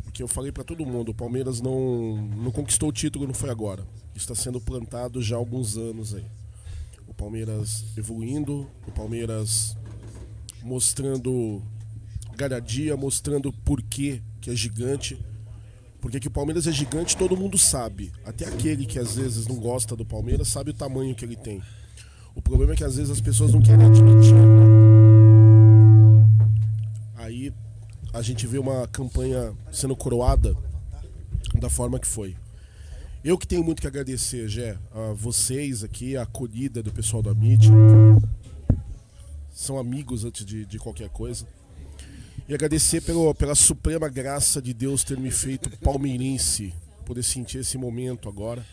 Porque 0.03 0.23
eu 0.23 0.27
falei 0.27 0.51
para 0.51 0.63
todo 0.63 0.85
mundo, 0.85 1.09
o 1.09 1.13
Palmeiras 1.13 1.61
não, 1.61 2.17
não 2.35 2.51
conquistou 2.51 2.89
o 2.89 2.93
título, 2.93 3.27
não 3.27 3.33
foi 3.33 3.49
agora. 3.49 3.83
Isso 4.15 4.31
está 4.31 4.35
sendo 4.35 4.59
plantado 4.59 5.21
já 5.21 5.35
há 5.35 5.39
alguns 5.39 5.77
anos 5.77 6.15
aí. 6.15 6.25
Palmeiras 7.17 7.83
evoluindo, 7.97 8.69
o 8.87 8.91
Palmeiras 8.91 9.75
mostrando 10.61 11.61
garadia, 12.35 12.95
mostrando 12.95 13.51
por 13.51 13.81
que 13.81 14.21
que 14.39 14.51
é 14.51 14.55
gigante. 14.55 15.19
Porque 15.99 16.19
que 16.19 16.27
o 16.27 16.31
Palmeiras 16.31 16.67
é 16.67 16.71
gigante, 16.71 17.17
todo 17.17 17.35
mundo 17.35 17.57
sabe. 17.57 18.13
Até 18.23 18.45
aquele 18.45 18.85
que 18.85 18.99
às 18.99 19.15
vezes 19.15 19.47
não 19.47 19.55
gosta 19.55 19.95
do 19.95 20.05
Palmeiras 20.05 20.47
sabe 20.47 20.69
o 20.69 20.73
tamanho 20.73 21.15
que 21.15 21.25
ele 21.25 21.35
tem. 21.35 21.61
O 22.35 22.41
problema 22.41 22.73
é 22.73 22.75
que 22.75 22.83
às 22.83 22.95
vezes 22.95 23.09
as 23.09 23.19
pessoas 23.19 23.51
não 23.51 23.61
querem 23.61 23.83
admitir. 23.83 24.35
Aí 27.15 27.51
a 28.13 28.21
gente 28.21 28.45
vê 28.45 28.59
uma 28.59 28.87
campanha 28.87 29.53
sendo 29.71 29.95
coroada 29.95 30.55
da 31.59 31.69
forma 31.69 31.99
que 31.99 32.07
foi. 32.07 32.35
Eu 33.27 33.37
que 33.37 33.45
tenho 33.45 33.61
muito 33.61 33.81
que 33.81 33.87
agradecer, 33.87 34.47
Gé, 34.47 34.77
a 34.89 35.11
vocês 35.11 35.83
aqui, 35.83 36.15
a 36.15 36.21
acolhida 36.21 36.81
do 36.81 36.93
pessoal 36.93 37.21
da 37.21 37.31
MIT. 37.31 37.67
São 39.53 39.77
amigos 39.77 40.23
antes 40.23 40.45
de, 40.45 40.65
de 40.65 40.79
qualquer 40.79 41.09
coisa. 41.09 41.45
E 42.47 42.53
agradecer 42.53 43.01
pelo, 43.01 43.35
pela 43.35 43.53
suprema 43.53 44.07
graça 44.07 44.61
de 44.61 44.73
Deus 44.73 45.03
ter 45.03 45.19
me 45.19 45.29
feito 45.29 45.69
palmeirense, 45.79 46.73
poder 47.05 47.21
sentir 47.21 47.57
esse 47.57 47.77
momento 47.77 48.29
agora, 48.29 48.65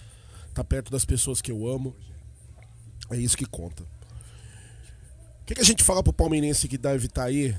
estar 0.51 0.63
perto 0.63 0.89
das 0.89 1.05
pessoas 1.05 1.43
que 1.43 1.51
eu 1.51 1.67
amo. 1.67 1.93
É 3.11 3.17
isso 3.17 3.37
que 3.37 3.47
conta. 3.47 3.83
O 3.83 5.47
que, 5.47 5.57
que 5.57 5.63
a 5.63 5.65
gente 5.65 5.83
fala 5.83 6.01
pro 6.01 6.13
palmeirense 6.13 6.69
que 6.69 6.79
deve 6.79 7.07
estar 7.07 7.25
aí 7.25 7.57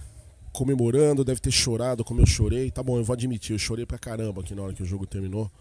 comemorando, 0.53 1.25
deve 1.25 1.41
ter 1.41 1.51
chorado 1.51 2.05
como 2.05 2.21
eu 2.21 2.25
chorei? 2.25 2.71
Tá 2.71 2.81
bom, 2.81 2.97
eu 2.97 3.03
vou 3.03 3.13
admitir, 3.13 3.51
eu 3.51 3.59
chorei 3.59 3.85
pra 3.85 3.99
caramba 3.99 4.39
aqui 4.39 4.55
na 4.55 4.61
hora 4.61 4.73
que 4.73 4.81
o 4.81 4.85
jogo 4.85 5.05
terminou, 5.05 5.51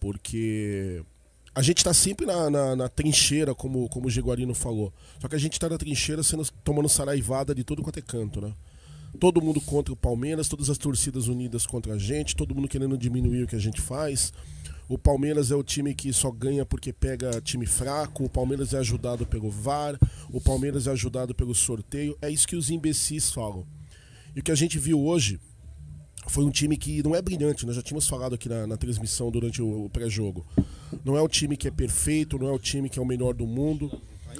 porque 0.00 1.02
a 1.54 1.62
gente 1.62 1.84
tá 1.84 1.92
sempre 1.94 2.26
na, 2.26 2.50
na, 2.50 2.74
na 2.74 2.88
trincheira, 2.88 3.54
como, 3.54 3.88
como 3.90 4.08
o 4.08 4.10
Jaguarino 4.10 4.54
falou. 4.54 4.92
Só 5.20 5.28
que 5.28 5.36
a 5.36 5.38
gente 5.38 5.60
tá 5.60 5.68
na 5.68 5.78
trincheira 5.78 6.22
sendo, 6.22 6.44
tomando 6.64 6.88
saraivada 6.88 7.54
de 7.54 7.62
tudo 7.62 7.82
quanto 7.82 7.98
é 7.98 8.02
canto, 8.02 8.40
né? 8.40 8.52
todo 9.18 9.42
mundo 9.42 9.60
contra 9.60 9.92
o 9.92 9.96
Palmeiras, 9.96 10.48
todas 10.48 10.70
as 10.70 10.78
torcidas 10.78 11.26
unidas 11.26 11.66
contra 11.66 11.94
a 11.94 11.98
gente, 11.98 12.36
todo 12.36 12.54
mundo 12.54 12.68
querendo 12.68 12.96
diminuir 12.96 13.42
o 13.42 13.46
que 13.46 13.56
a 13.56 13.60
gente 13.60 13.80
faz. 13.80 14.32
O 14.88 14.98
Palmeiras 14.98 15.50
é 15.50 15.54
o 15.54 15.62
time 15.62 15.94
que 15.94 16.12
só 16.12 16.30
ganha 16.30 16.64
porque 16.66 16.92
pega 16.92 17.40
time 17.40 17.66
fraco, 17.66 18.24
o 18.24 18.28
Palmeiras 18.28 18.74
é 18.74 18.78
ajudado 18.78 19.24
pelo 19.24 19.50
VAR, 19.50 19.98
o 20.32 20.40
Palmeiras 20.40 20.86
é 20.86 20.90
ajudado 20.90 21.34
pelo 21.34 21.54
sorteio. 21.54 22.16
É 22.20 22.28
isso 22.28 22.46
que 22.46 22.56
os 22.56 22.70
imbecis 22.70 23.30
falam. 23.30 23.64
E 24.34 24.40
o 24.40 24.42
que 24.42 24.50
a 24.50 24.56
gente 24.56 24.78
viu 24.78 25.00
hoje 25.00 25.38
foi 26.28 26.44
um 26.44 26.50
time 26.50 26.76
que 26.76 27.02
não 27.02 27.14
é 27.14 27.22
brilhante, 27.22 27.66
nós 27.66 27.74
já 27.74 27.82
tínhamos 27.82 28.08
falado 28.08 28.34
aqui 28.34 28.48
na, 28.48 28.66
na 28.66 28.76
transmissão 28.76 29.30
durante 29.30 29.60
o, 29.62 29.86
o 29.86 29.90
pré-jogo. 29.90 30.46
Não 31.04 31.16
é 31.16 31.22
um 31.22 31.28
time 31.28 31.56
que 31.56 31.66
é 31.66 31.70
perfeito, 31.70 32.38
não 32.38 32.48
é 32.48 32.52
o 32.52 32.58
time 32.58 32.88
que 32.88 32.98
é 32.98 33.02
o 33.02 33.06
melhor 33.06 33.34
do 33.34 33.46
mundo, 33.46 33.90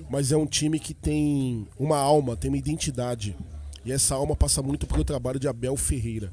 mas 0.09 0.31
é 0.33 0.37
um 0.37 0.47
time 0.47 0.79
que 0.79 0.95
tem 0.95 1.67
uma 1.79 1.99
alma, 1.99 2.37
tem 2.37 2.51
uma 2.51 2.59
identidade. 2.59 3.37
E 3.85 3.93
essa 3.93 4.15
alma 4.15 4.37
passa 4.37 4.63
muito 4.63 4.87
pelo 4.87 5.05
trabalho 5.05 5.41
de 5.41 5.49
Abel 5.49 5.77
Ferreira. 5.77 6.33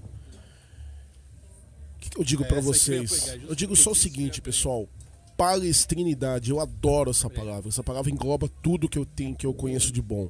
O 1.96 2.00
que, 2.00 2.10
que 2.10 2.20
eu 2.20 2.24
digo 2.24 2.44
É, 2.44 2.52
eu 2.52 2.56
ia 2.56 2.62
vocês? 2.62 3.38
Eu 3.48 3.56
digo 3.56 3.76
só 3.76 3.92
o 3.92 3.96
seguinte, 3.96 4.42
pessoal. 4.42 4.88
Palestrinidade, 5.36 6.50
eu 6.50 6.60
adoro 6.60 7.12
essa 7.12 7.30
palavra. 7.30 7.70
Essa 7.70 7.84
palavra 7.84 8.12
engloba 8.12 8.50
tudo 8.62 8.90
que 8.90 8.98
eu 8.98 9.06
tenho, 9.06 9.36
que 9.36 9.46
eu 9.46 9.54
conheço 9.54 9.92
de 9.92 10.02
bom. 10.02 10.30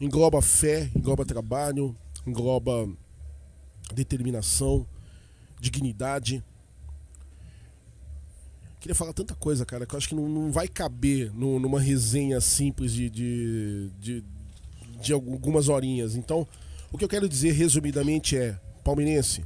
Engloba 0.00 0.40
fé, 0.40 0.90
engloba 0.96 1.24
trabalho, 1.24 1.94
engloba 2.26 2.88
determinação, 3.94 4.86
dignidade. 5.60 6.42
Queria 8.80 8.94
falar 8.94 9.12
tanta 9.12 9.34
coisa, 9.34 9.66
cara, 9.66 9.84
que 9.86 9.94
eu 9.94 9.98
acho 9.98 10.08
que 10.08 10.14
não, 10.14 10.28
não 10.28 10.52
vai 10.52 10.68
caber 10.68 11.32
no- 11.34 11.58
numa 11.58 11.80
resenha 11.80 12.40
simples 12.40 12.92
de, 12.92 13.10
de, 13.10 13.90
de, 14.00 14.24
de 15.02 15.12
algumas 15.12 15.68
horinhas. 15.68 16.14
Então, 16.14 16.46
o 16.92 16.96
que 16.96 17.04
eu 17.04 17.08
quero 17.08 17.28
dizer 17.28 17.52
resumidamente 17.52 18.36
é: 18.36 18.58
Palmeirense, 18.84 19.44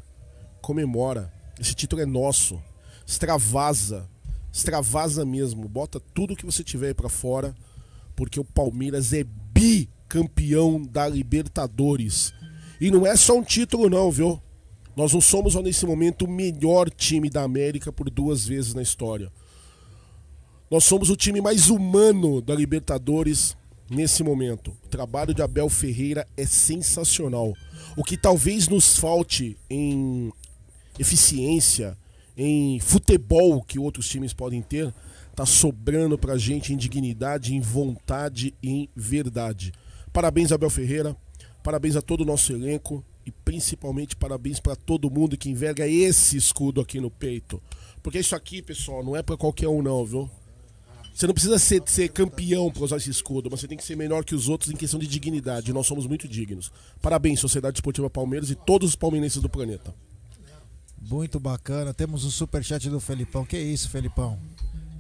comemora. 0.61 1.33
Esse 1.59 1.75
título 1.75 2.03
é 2.03 2.07
nosso. 2.07 2.63
Extravasa. 3.07 4.07
Extravasa 4.53 5.25
mesmo. 5.25 5.67
Bota 5.67 5.99
tudo 5.99 6.37
que 6.37 6.45
você 6.45 6.63
tiver 6.63 6.89
aí 6.89 6.95
pra 6.95 7.09
fora, 7.09 7.55
porque 8.15 8.39
o 8.39 8.45
Palmeiras 8.45 9.15
é 9.15 9.25
bicampeão 9.25 10.83
da 10.83 11.09
Libertadores. 11.09 12.35
E 12.83 12.91
não 12.91 13.07
é 13.07 13.15
só 13.15 13.39
um 13.39 13.45
título, 13.45 13.89
não, 13.89 14.11
viu? 14.11 14.43
Nós 14.97 15.13
não 15.13 15.21
somos 15.21 15.55
nesse 15.55 15.87
momento 15.87 16.25
o 16.25 16.29
melhor 16.29 16.91
time 16.91 17.31
da 17.31 17.45
América 17.45 17.93
por 17.93 18.11
duas 18.11 18.45
vezes 18.45 18.75
na 18.75 18.83
história. 18.83 19.31
Nós 20.69 20.83
somos 20.83 21.09
o 21.09 21.15
time 21.15 21.41
mais 21.41 21.71
humano 21.71 22.43
da 22.43 22.53
Libertadores 22.57 23.57
nesse 23.89 24.25
momento. 24.25 24.77
O 24.85 24.89
trabalho 24.89 25.33
de 25.33 25.41
Abel 25.41 25.69
Ferreira 25.69 26.27
é 26.37 26.45
sensacional. 26.45 27.55
O 27.97 28.03
que 28.03 28.17
talvez 28.17 28.67
nos 28.67 28.99
falte 28.99 29.57
em 29.71 30.33
eficiência, 30.99 31.97
em 32.37 32.81
futebol 32.81 33.63
que 33.63 33.79
outros 33.79 34.09
times 34.09 34.33
podem 34.33 34.61
ter, 34.61 34.93
tá 35.37 35.47
sobrando 35.47 36.19
pra 36.19 36.37
gente 36.37 36.73
em 36.73 36.77
dignidade, 36.77 37.55
em 37.55 37.61
vontade 37.61 38.57
e 38.61 38.71
em 38.71 38.89
verdade. 38.97 39.71
Parabéns, 40.13 40.51
Abel 40.51 40.69
Ferreira. 40.69 41.17
Parabéns 41.63 41.97
a 41.97 42.03
todo 42.03 42.23
o 42.23 42.25
nosso 42.25 42.53
elenco 42.53 43.05
e 43.25 43.31
principalmente 43.31 44.17
parabéns 44.17 44.59
para 44.59 44.75
todo 44.75 45.11
mundo 45.11 45.37
que 45.37 45.49
enverga 45.49 45.87
esse 45.87 46.37
escudo 46.37 46.81
aqui 46.81 47.01
no 47.01 47.11
peito. 47.11 47.63
Porque 48.03 48.19
isso 48.19 48.35
aqui, 48.35 48.61
pessoal, 48.61 49.05
não 49.05 49.17
é 49.17 49.23
para 49.23 49.37
qualquer 49.37 49.69
um 49.69 49.81
não, 49.81 50.05
viu? 50.05 50.31
Você 51.15 51.27
não 51.27 51.35
precisa 51.35 51.59
ser, 51.59 51.83
ser 51.87 52.09
campeão 52.09 52.71
para 52.71 52.85
usar 52.85 52.97
esse 52.97 53.11
escudo, 53.11 53.51
mas 53.51 53.61
você 53.61 53.69
tem 53.69 53.77
que 53.77 53.85
ser 53.85 53.97
melhor 53.97 54.25
que 54.25 54.35
os 54.35 54.49
outros 54.49 54.71
em 54.71 54.77
questão 54.77 54.99
de 54.99 55.07
dignidade. 55.07 55.73
Nós 55.73 55.87
somos 55.87 56.07
muito 56.07 56.27
dignos. 56.27 56.73
Parabéns, 57.03 57.39
Sociedade 57.39 57.77
Esportiva 57.77 58.09
Palmeiras 58.09 58.51
e 58.51 58.55
todos 58.55 58.91
os 58.91 58.97
palmeirenses 58.97 59.41
do 59.41 59.49
planeta. 59.49 59.95
Muito 61.01 61.39
bacana. 61.39 61.93
Temos 61.93 62.25
o 62.25 62.31
superchat 62.31 62.89
do 62.89 62.99
Felipão. 62.99 63.45
Que 63.45 63.59
isso, 63.59 63.91
Felipão? 63.91 64.39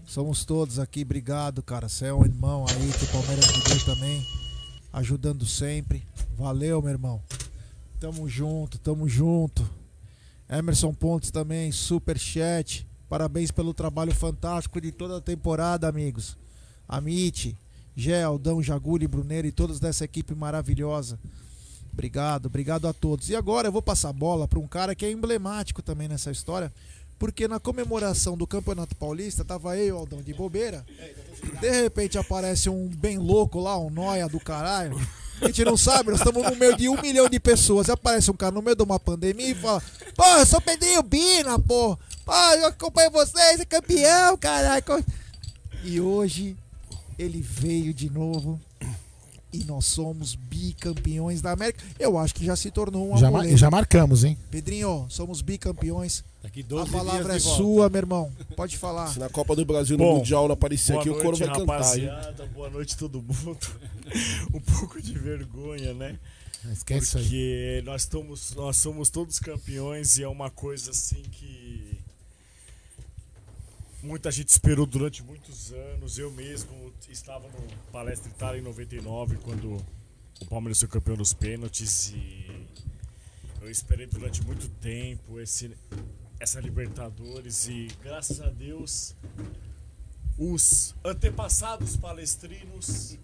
Somos 0.05 0.45
todos 0.45 0.79
aqui. 0.79 1.03
Obrigado, 1.03 1.63
cara. 1.63 1.89
Você 1.89 2.07
é 2.07 2.15
um 2.15 2.25
irmão 2.25 2.67
aí 2.69 2.93
que 2.93 3.05
o 3.05 3.09
Palmeiras 3.09 3.47
me 3.47 3.63
deu 3.63 3.85
também. 3.85 4.42
Ajudando 4.93 5.47
sempre. 5.47 6.07
Valeu, 6.37 6.83
meu 6.83 6.91
irmão. 6.91 7.23
Tamo 7.99 8.29
junto, 8.29 8.79
tamo 8.79 9.09
junto. 9.09 9.69
Emerson 10.49 10.93
Pontes 10.93 11.31
também, 11.31 11.73
superchat. 11.73 12.87
Parabéns 13.09 13.51
pelo 13.51 13.73
trabalho 13.73 14.15
fantástico 14.15 14.81
de 14.81 14.93
toda 14.93 15.19
a 15.19 15.21
temporada, 15.21 15.89
amigos. 15.89 16.37
Amit, 16.89 17.57
Gé, 17.95 18.23
Aldão, 18.23 18.63
Jaguli, 18.63 19.07
Bruneiro 19.07 19.47
e 19.47 19.53
todos 19.53 19.79
dessa 19.79 20.05
equipe 20.05 20.35
maravilhosa. 20.35 21.19
Obrigado, 21.93 22.47
obrigado 22.47 22.89
a 22.89 22.93
todos. 22.93 23.29
E 23.29 23.37
agora 23.37 23.69
eu 23.69 23.73
vou 23.73 23.83
passar 23.83 24.09
a 24.09 24.15
bola 24.15 24.49
para 24.49 24.59
um 24.59 24.67
cara 24.67 24.95
que 24.95 25.05
é 25.05 25.11
emblemático 25.11 25.83
também 25.83 26.09
nessa 26.09 26.31
história, 26.31 26.73
porque 27.23 27.47
na 27.47 27.61
comemoração 27.61 28.37
do 28.37 28.49
Campeonato 28.49 28.97
Paulista 28.97 29.45
tava 29.45 29.79
eu 29.79 29.95
o 29.95 29.99
Aldão 30.01 30.21
de 30.21 30.35
bobeira. 30.35 30.85
De 31.61 31.71
repente 31.71 32.19
aparece 32.19 32.69
um 32.69 32.89
bem 32.89 33.17
louco 33.17 33.61
lá, 33.61 33.79
um 33.79 33.89
noia 33.89 34.29
do 34.29 34.41
caralho. 34.41 35.01
A 35.41 35.47
gente 35.47 35.65
não 35.65 35.77
sabe, 35.77 36.11
nós 36.11 36.19
estamos 36.19 36.43
no 36.43 36.57
meio 36.57 36.77
de 36.77 36.89
um 36.89 37.01
milhão 37.01 37.29
de 37.29 37.39
pessoas. 37.39 37.89
Aparece 37.89 38.29
um 38.29 38.35
cara 38.35 38.51
no 38.51 38.61
meio 38.61 38.75
de 38.75 38.83
uma 38.83 38.99
pandemia 38.99 39.51
e 39.51 39.55
fala: 39.55 39.81
Pô, 40.17 40.25
eu 40.25 40.45
sou 40.45 40.61
Pedrinho 40.61 41.01
Bina, 41.05 41.61
pô. 41.61 41.97
Pô, 42.25 42.33
eu 42.59 42.67
acompanho 42.67 43.13
vocês, 43.13 43.61
é 43.61 43.65
campeão, 43.65 44.37
caralho. 44.37 44.83
E 45.85 46.01
hoje 46.01 46.57
ele 47.17 47.41
veio 47.41 47.95
de 47.95 48.11
novo 48.11 48.61
e 49.53 49.63
nós 49.63 49.87
somos 49.87 50.35
bicampeões 50.35 51.41
da 51.41 51.53
América. 51.53 51.85
Eu 52.01 52.19
acho 52.19 52.35
que 52.35 52.45
já 52.45 52.57
se 52.57 52.73
tornou 52.73 53.15
um 53.15 53.17
Já, 53.17 53.31
já 53.55 53.71
marcamos, 53.71 54.25
hein? 54.25 54.37
Pedrinho, 54.51 55.07
somos 55.09 55.41
bicampeões. 55.41 56.25
Daqui 56.43 56.61
A 56.61 56.65
12 56.67 56.91
palavra 56.91 57.37
é 57.37 57.39
sua, 57.39 57.89
meu 57.89 57.99
irmão. 57.99 58.33
Pode 58.57 58.77
falar. 58.77 59.07
Se 59.07 59.19
na 59.19 59.29
Copa 59.29 59.55
do 59.55 59.65
Brasil 59.65 59.97
no 59.97 60.05
Bom, 60.05 60.17
Mundial 60.17 60.49
não 60.49 60.55
aparecer 60.55 60.99
aqui, 60.99 61.09
o 61.09 61.15
coro 61.15 61.39
noite, 61.39 61.45
vai 61.45 61.49
cantar, 61.49 61.63
hein? 61.63 62.07
rapaziada. 62.07 62.47
Boa 62.47 62.69
noite, 62.69 62.97
todo 62.97 63.23
mundo. 63.23 63.59
um 64.53 64.61
pouco 64.61 65.01
de 65.01 65.17
vergonha, 65.17 65.95
né? 65.95 66.19
Esquece 66.73 67.05
isso 67.05 67.19
aí. 67.19 67.25
Porque 67.25 67.83
nós, 67.85 68.03
estamos, 68.03 68.55
nós 68.55 68.77
somos 68.77 69.09
todos 69.09 69.39
campeões 69.39 70.17
e 70.17 70.25
é 70.25 70.29
uma 70.29 70.51
coisa 70.51 70.91
assim 70.91 71.23
que 71.31 72.01
muita 74.03 74.31
gente 74.33 74.49
esperou 74.49 74.85
durante 74.85 75.23
muitos 75.23 75.73
anos. 75.73 76.19
Eu 76.19 76.31
mesmo 76.33 76.93
estava 77.09 77.47
no 77.47 77.93
Palestra 77.93 78.29
Itália 78.29 78.61
em 78.61 78.65
99, 78.65 79.37
quando 79.37 79.77
o 80.41 80.47
Palmeiras 80.47 80.81
foi 80.81 80.89
campeão 80.89 81.17
dos 81.17 81.33
pênaltis 81.33 82.11
e 82.11 82.67
eu 83.61 83.71
esperei 83.71 84.07
durante 84.07 84.43
muito 84.43 84.69
tempo 84.81 85.39
esse, 85.41 85.71
essa 86.43 86.59
Libertadores 86.59 87.69
e 87.69 87.87
graças 88.03 88.41
a 88.41 88.51
Deus 88.51 89.15
os 90.37 90.93
antepassados 91.05 91.97
palestrinos 91.97 93.17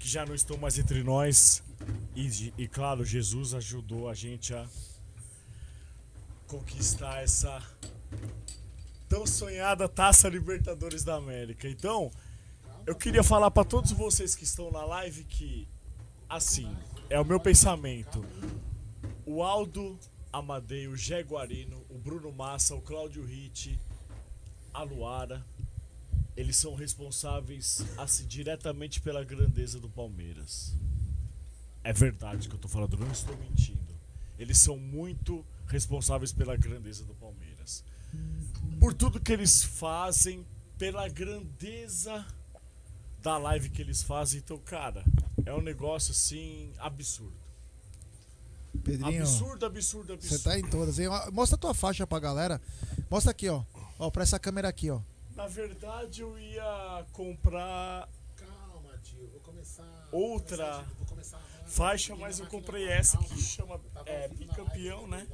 que 0.00 0.08
já 0.08 0.26
não 0.26 0.34
estão 0.34 0.56
mais 0.56 0.76
entre 0.76 1.04
nós 1.04 1.62
e, 2.16 2.52
e 2.58 2.66
claro 2.66 3.04
Jesus 3.04 3.54
ajudou 3.54 4.08
a 4.08 4.14
gente 4.14 4.52
a 4.52 4.66
conquistar 6.48 7.22
essa 7.22 7.62
tão 9.08 9.24
sonhada 9.24 9.88
Taça 9.88 10.28
Libertadores 10.28 11.04
da 11.04 11.14
América. 11.14 11.68
Então, 11.68 12.10
eu 12.84 12.96
queria 12.96 13.22
falar 13.22 13.52
para 13.52 13.64
todos 13.64 13.92
vocês 13.92 14.34
que 14.34 14.42
estão 14.42 14.72
na 14.72 14.84
live 14.84 15.22
que 15.22 15.68
assim, 16.28 16.76
é 17.08 17.20
o 17.20 17.24
meu 17.24 17.38
pensamento. 17.38 18.24
O 19.24 19.40
Aldo 19.44 19.96
Amadei, 20.32 20.86
o 20.88 20.96
Jé 20.96 21.22
Guarino, 21.22 21.84
o 21.88 21.98
Bruno 21.98 22.30
Massa, 22.32 22.74
o 22.74 22.82
Cláudio 22.82 23.24
Ritt, 23.24 23.78
a 24.72 24.82
Luara, 24.82 25.44
eles 26.36 26.56
são 26.56 26.74
responsáveis 26.74 27.84
assim, 27.96 28.26
diretamente 28.26 29.00
pela 29.00 29.24
grandeza 29.24 29.80
do 29.80 29.88
Palmeiras. 29.88 30.74
É 31.82 31.92
verdade 31.92 32.48
que 32.48 32.54
eu 32.54 32.58
tô 32.58 32.68
falando, 32.68 32.96
não 32.98 33.10
estou 33.10 33.36
mentindo. 33.38 33.96
Eles 34.38 34.58
são 34.58 34.76
muito 34.76 35.44
responsáveis 35.66 36.32
pela 36.32 36.56
grandeza 36.56 37.04
do 37.04 37.14
Palmeiras. 37.14 37.82
Por 38.78 38.92
tudo 38.92 39.20
que 39.20 39.32
eles 39.32 39.62
fazem, 39.62 40.46
pela 40.76 41.08
grandeza 41.08 42.26
da 43.22 43.38
live 43.38 43.70
que 43.70 43.80
eles 43.80 44.02
fazem. 44.02 44.40
Então, 44.40 44.58
cara, 44.58 45.04
é 45.44 45.54
um 45.54 45.62
negócio 45.62 46.12
assim 46.12 46.72
absurdo. 46.78 47.45
Pedrinho, 48.86 49.22
Absurdo, 49.22 49.66
absurdo, 49.66 50.12
absurdo. 50.12 50.38
você 50.38 50.38
tá 50.48 50.56
em 50.56 50.62
todas, 50.62 50.98
hein? 51.00 51.08
Mostra 51.32 51.56
a 51.56 51.58
tua 51.58 51.74
faixa 51.74 52.06
pra 52.06 52.20
galera. 52.20 52.60
Mostra 53.10 53.32
aqui, 53.32 53.48
ó. 53.48 53.64
Ó, 53.98 54.10
pra 54.12 54.22
essa 54.22 54.38
câmera 54.38 54.68
aqui, 54.68 54.88
ó. 54.90 55.00
Na 55.34 55.48
verdade, 55.48 56.20
eu 56.22 56.38
ia 56.38 57.04
comprar 57.12 58.08
Calma, 58.36 58.96
tio. 59.02 59.28
Vou 59.32 59.40
começar. 59.40 60.08
outra 60.12 60.84
Vou 60.98 61.06
começar 61.08 61.38
faixa, 61.66 62.14
mas 62.14 62.38
eu 62.38 62.46
comprei 62.46 62.86
essa 62.88 63.18
que 63.18 63.42
chama 63.42 63.80
é, 64.06 64.28
bicampeão, 64.28 65.08
né? 65.08 65.26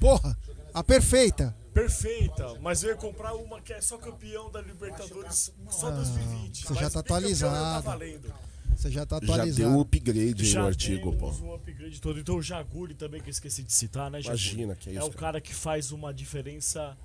Porra, 0.00 0.34
a 0.72 0.82
perfeita. 0.82 1.54
Perfeita, 1.74 2.58
mas 2.62 2.82
eu 2.82 2.88
ia 2.88 2.96
comprar 2.96 3.34
uma 3.34 3.60
que 3.60 3.74
é 3.74 3.80
só 3.82 3.98
campeão 3.98 4.50
da 4.50 4.62
Libertadores 4.62 5.52
só 5.68 5.88
Ah, 5.88 5.90
2020. 5.90 6.66
você 6.66 6.74
já 6.74 6.88
tá 6.90 7.00
atualizado. 7.00 7.84
Tá 7.84 7.90
valendo. 7.90 8.32
Você 8.76 8.90
já 8.90 9.04
tá 9.04 9.16
Já 9.16 9.24
atualizado. 9.24 9.56
deu 9.56 9.68
um 9.78 9.80
upgrade 9.80 10.44
Já 10.44 10.60
no 10.62 10.66
artigo, 10.68 11.12
pô. 11.12 11.26
temos 11.26 11.40
um 11.40 11.54
upgrade 11.54 12.00
todo. 12.00 12.18
Então 12.18 12.36
o 12.36 12.42
Jaguri 12.42 12.94
também, 12.94 13.20
que 13.20 13.28
eu 13.28 13.32
esqueci 13.32 13.62
de 13.62 13.72
citar, 13.72 14.10
né, 14.10 14.20
Jaguri? 14.22 14.42
Imagina 14.42 14.74
que 14.74 14.90
é 14.90 14.94
É 14.94 14.98
isso. 14.98 15.06
o 15.08 15.12
cara 15.12 15.40
que 15.40 15.54
faz 15.54 15.92
uma 15.92 16.12
diferença 16.14 16.96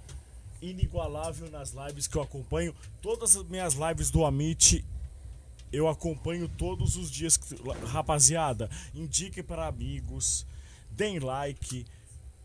inigualável 0.61 1.49
nas 1.51 1.71
lives 1.73 2.07
que 2.07 2.15
eu 2.15 2.21
acompanho. 2.21 2.73
Todas 3.01 3.35
as 3.35 3.43
minhas 3.43 3.73
lives 3.73 4.09
do 4.09 4.23
Amit 4.25 4.85
eu 5.71 5.89
acompanho 5.89 6.47
todos 6.47 6.95
os 6.95 7.11
dias. 7.11 7.37
Rapaziada, 7.87 8.69
indiquem 8.93 9.43
para 9.43 9.67
amigos, 9.67 10.45
deem 10.91 11.19
like, 11.19 11.85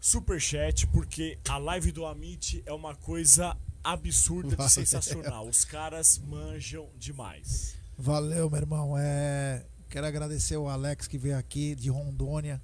superchat, 0.00 0.86
porque 0.88 1.38
a 1.48 1.56
live 1.58 1.92
do 1.92 2.04
Amit 2.04 2.62
é 2.66 2.72
uma 2.72 2.94
coisa 2.96 3.56
absurda 3.84 4.56
de 4.56 4.68
sensacional. 4.72 5.46
Os 5.48 5.64
caras 5.64 6.18
manjam 6.18 6.88
demais. 6.98 7.76
Valeu, 8.02 8.48
meu 8.48 8.58
irmão. 8.58 8.96
É, 8.96 9.62
quero 9.90 10.06
agradecer 10.06 10.56
o 10.56 10.70
Alex 10.70 11.06
que 11.06 11.18
veio 11.18 11.36
aqui 11.36 11.74
de 11.74 11.90
Rondônia, 11.90 12.58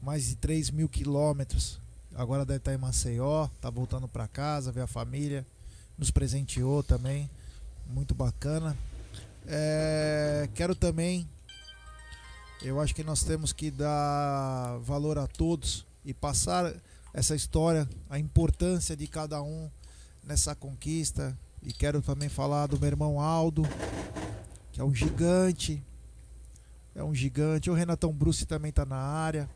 mais 0.00 0.28
de 0.28 0.36
3 0.36 0.70
mil 0.70 0.88
quilômetros. 0.88 1.78
Agora 2.14 2.42
deve 2.42 2.56
estar 2.56 2.72
em 2.72 2.78
Maceió, 2.78 3.48
tá 3.60 3.68
voltando 3.68 4.08
para 4.08 4.26
casa, 4.26 4.72
ver 4.72 4.80
a 4.80 4.86
família. 4.86 5.46
Nos 5.98 6.10
presenteou 6.10 6.82
também, 6.82 7.28
muito 7.86 8.14
bacana. 8.14 8.74
É, 9.46 10.48
quero 10.54 10.74
também, 10.74 11.28
eu 12.62 12.80
acho 12.80 12.94
que 12.94 13.04
nós 13.04 13.22
temos 13.22 13.52
que 13.52 13.70
dar 13.70 14.78
valor 14.78 15.18
a 15.18 15.26
todos 15.26 15.84
e 16.02 16.14
passar 16.14 16.72
essa 17.12 17.36
história, 17.36 17.86
a 18.08 18.18
importância 18.18 18.96
de 18.96 19.06
cada 19.06 19.42
um 19.42 19.68
nessa 20.24 20.54
conquista. 20.54 21.36
E 21.62 21.74
quero 21.74 22.00
também 22.00 22.30
falar 22.30 22.68
do 22.68 22.80
meu 22.80 22.86
irmão 22.86 23.20
Aldo, 23.20 23.64
que 24.76 24.82
é 24.82 24.84
um 24.84 24.94
gigante. 24.94 25.82
É 26.94 27.02
um 27.02 27.14
gigante. 27.14 27.70
O 27.70 27.74
Renatão 27.74 28.12
Bruce 28.12 28.44
também 28.44 28.68
está 28.68 28.84
na 28.84 28.98
área. 28.98 29.48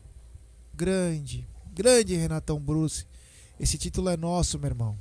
Grande, 0.73 1.47
grande 1.75 2.15
Renatão 2.15 2.59
Bruce. 2.59 3.05
Esse 3.59 3.77
título 3.77 4.09
é 4.09 4.17
nosso, 4.17 4.57
meu 4.57 4.69
irmão. 4.69 4.97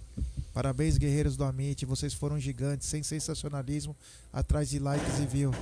Parabéns, 0.53 0.99
guerreiros 0.99 1.39
do 1.39 1.45
Amit. 1.45 1.87
Vocês 1.87 2.13
foram 2.13 2.39
gigantes, 2.39 2.87
sem 2.87 3.03
sensacionalismo, 3.03 3.97
atrás 4.31 4.69
de 4.69 4.79
likes 4.79 5.19
e 5.21 5.25
view. 5.25 5.53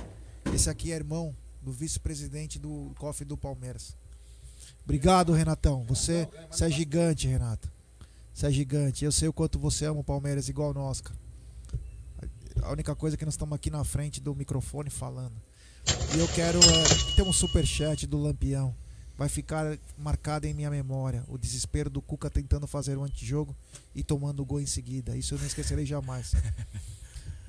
Esse 0.53 0.69
aqui 0.69 0.91
é 0.91 0.95
irmão 0.95 1.33
do 1.61 1.71
vice-presidente 1.71 2.59
do 2.59 2.91
cofre 2.99 3.23
do 3.23 3.37
Palmeiras. 3.37 3.95
Obrigado, 4.83 5.31
Renatão. 5.31 5.85
Você, 5.85 6.27
você 6.51 6.65
é 6.65 6.69
gigante, 6.69 7.29
Renato. 7.29 7.71
Você 8.33 8.47
é 8.47 8.51
gigante. 8.51 9.05
Eu 9.05 9.11
sei 9.13 9.29
o 9.29 9.33
quanto 9.33 9.57
você 9.57 9.85
ama 9.85 10.01
o 10.01 10.03
Palmeiras, 10.03 10.49
igual 10.49 10.73
nós, 10.73 10.99
cara. 10.99 11.28
A 12.63 12.71
única 12.71 12.95
coisa 12.95 13.15
é 13.15 13.17
que 13.17 13.25
nós 13.25 13.33
estamos 13.33 13.55
aqui 13.55 13.69
na 13.69 13.83
frente 13.83 14.19
do 14.19 14.35
microfone 14.35 14.89
falando. 14.89 15.35
E 16.15 16.19
eu 16.19 16.27
quero. 16.29 16.59
É, 16.59 17.15
tem 17.15 17.25
um 17.25 17.33
superchat 17.33 18.05
do 18.05 18.17
Lampião. 18.17 18.75
Vai 19.17 19.27
ficar 19.27 19.77
marcado 19.97 20.47
em 20.47 20.53
minha 20.53 20.69
memória. 20.69 21.23
O 21.27 21.37
desespero 21.37 21.89
do 21.89 22.01
Cuca 22.01 22.29
tentando 22.29 22.65
fazer 22.67 22.97
o 22.97 23.01
um 23.01 23.03
antijogo 23.03 23.55
e 23.93 24.03
tomando 24.03 24.41
o 24.41 24.45
gol 24.45 24.61
em 24.61 24.65
seguida. 24.65 25.17
Isso 25.17 25.33
eu 25.33 25.39
não 25.39 25.45
esquecerei 25.45 25.85
jamais. 25.85 26.33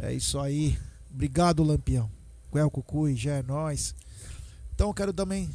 É 0.02 0.14
isso 0.14 0.40
aí. 0.40 0.78
Obrigado, 1.12 1.62
Lampião. 1.62 2.10
Guel 2.50 2.70
Cucui, 2.70 3.14
já 3.14 3.34
é 3.34 3.42
nós. 3.42 3.94
Então 4.74 4.88
eu 4.88 4.94
quero 4.94 5.12
também. 5.12 5.50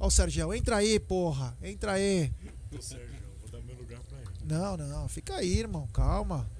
Ó, 0.00 0.08
o 0.08 0.10
Sérgio, 0.10 0.52
entra 0.52 0.78
aí, 0.78 0.98
porra. 0.98 1.56
Entra 1.62 1.92
aí. 1.92 2.32
Ô, 2.76 2.82
Sérgio, 2.82 3.06
vou 3.40 3.48
dar 3.48 3.64
meu 3.64 3.76
lugar 3.76 4.00
pra 4.00 4.18
ele. 4.18 4.28
Não, 4.44 4.76
não, 4.76 5.08
fica 5.08 5.36
aí, 5.36 5.60
irmão. 5.60 5.86
Calma. 5.92 6.50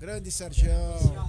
Grande 0.00 0.30
Sergião. 0.30 1.26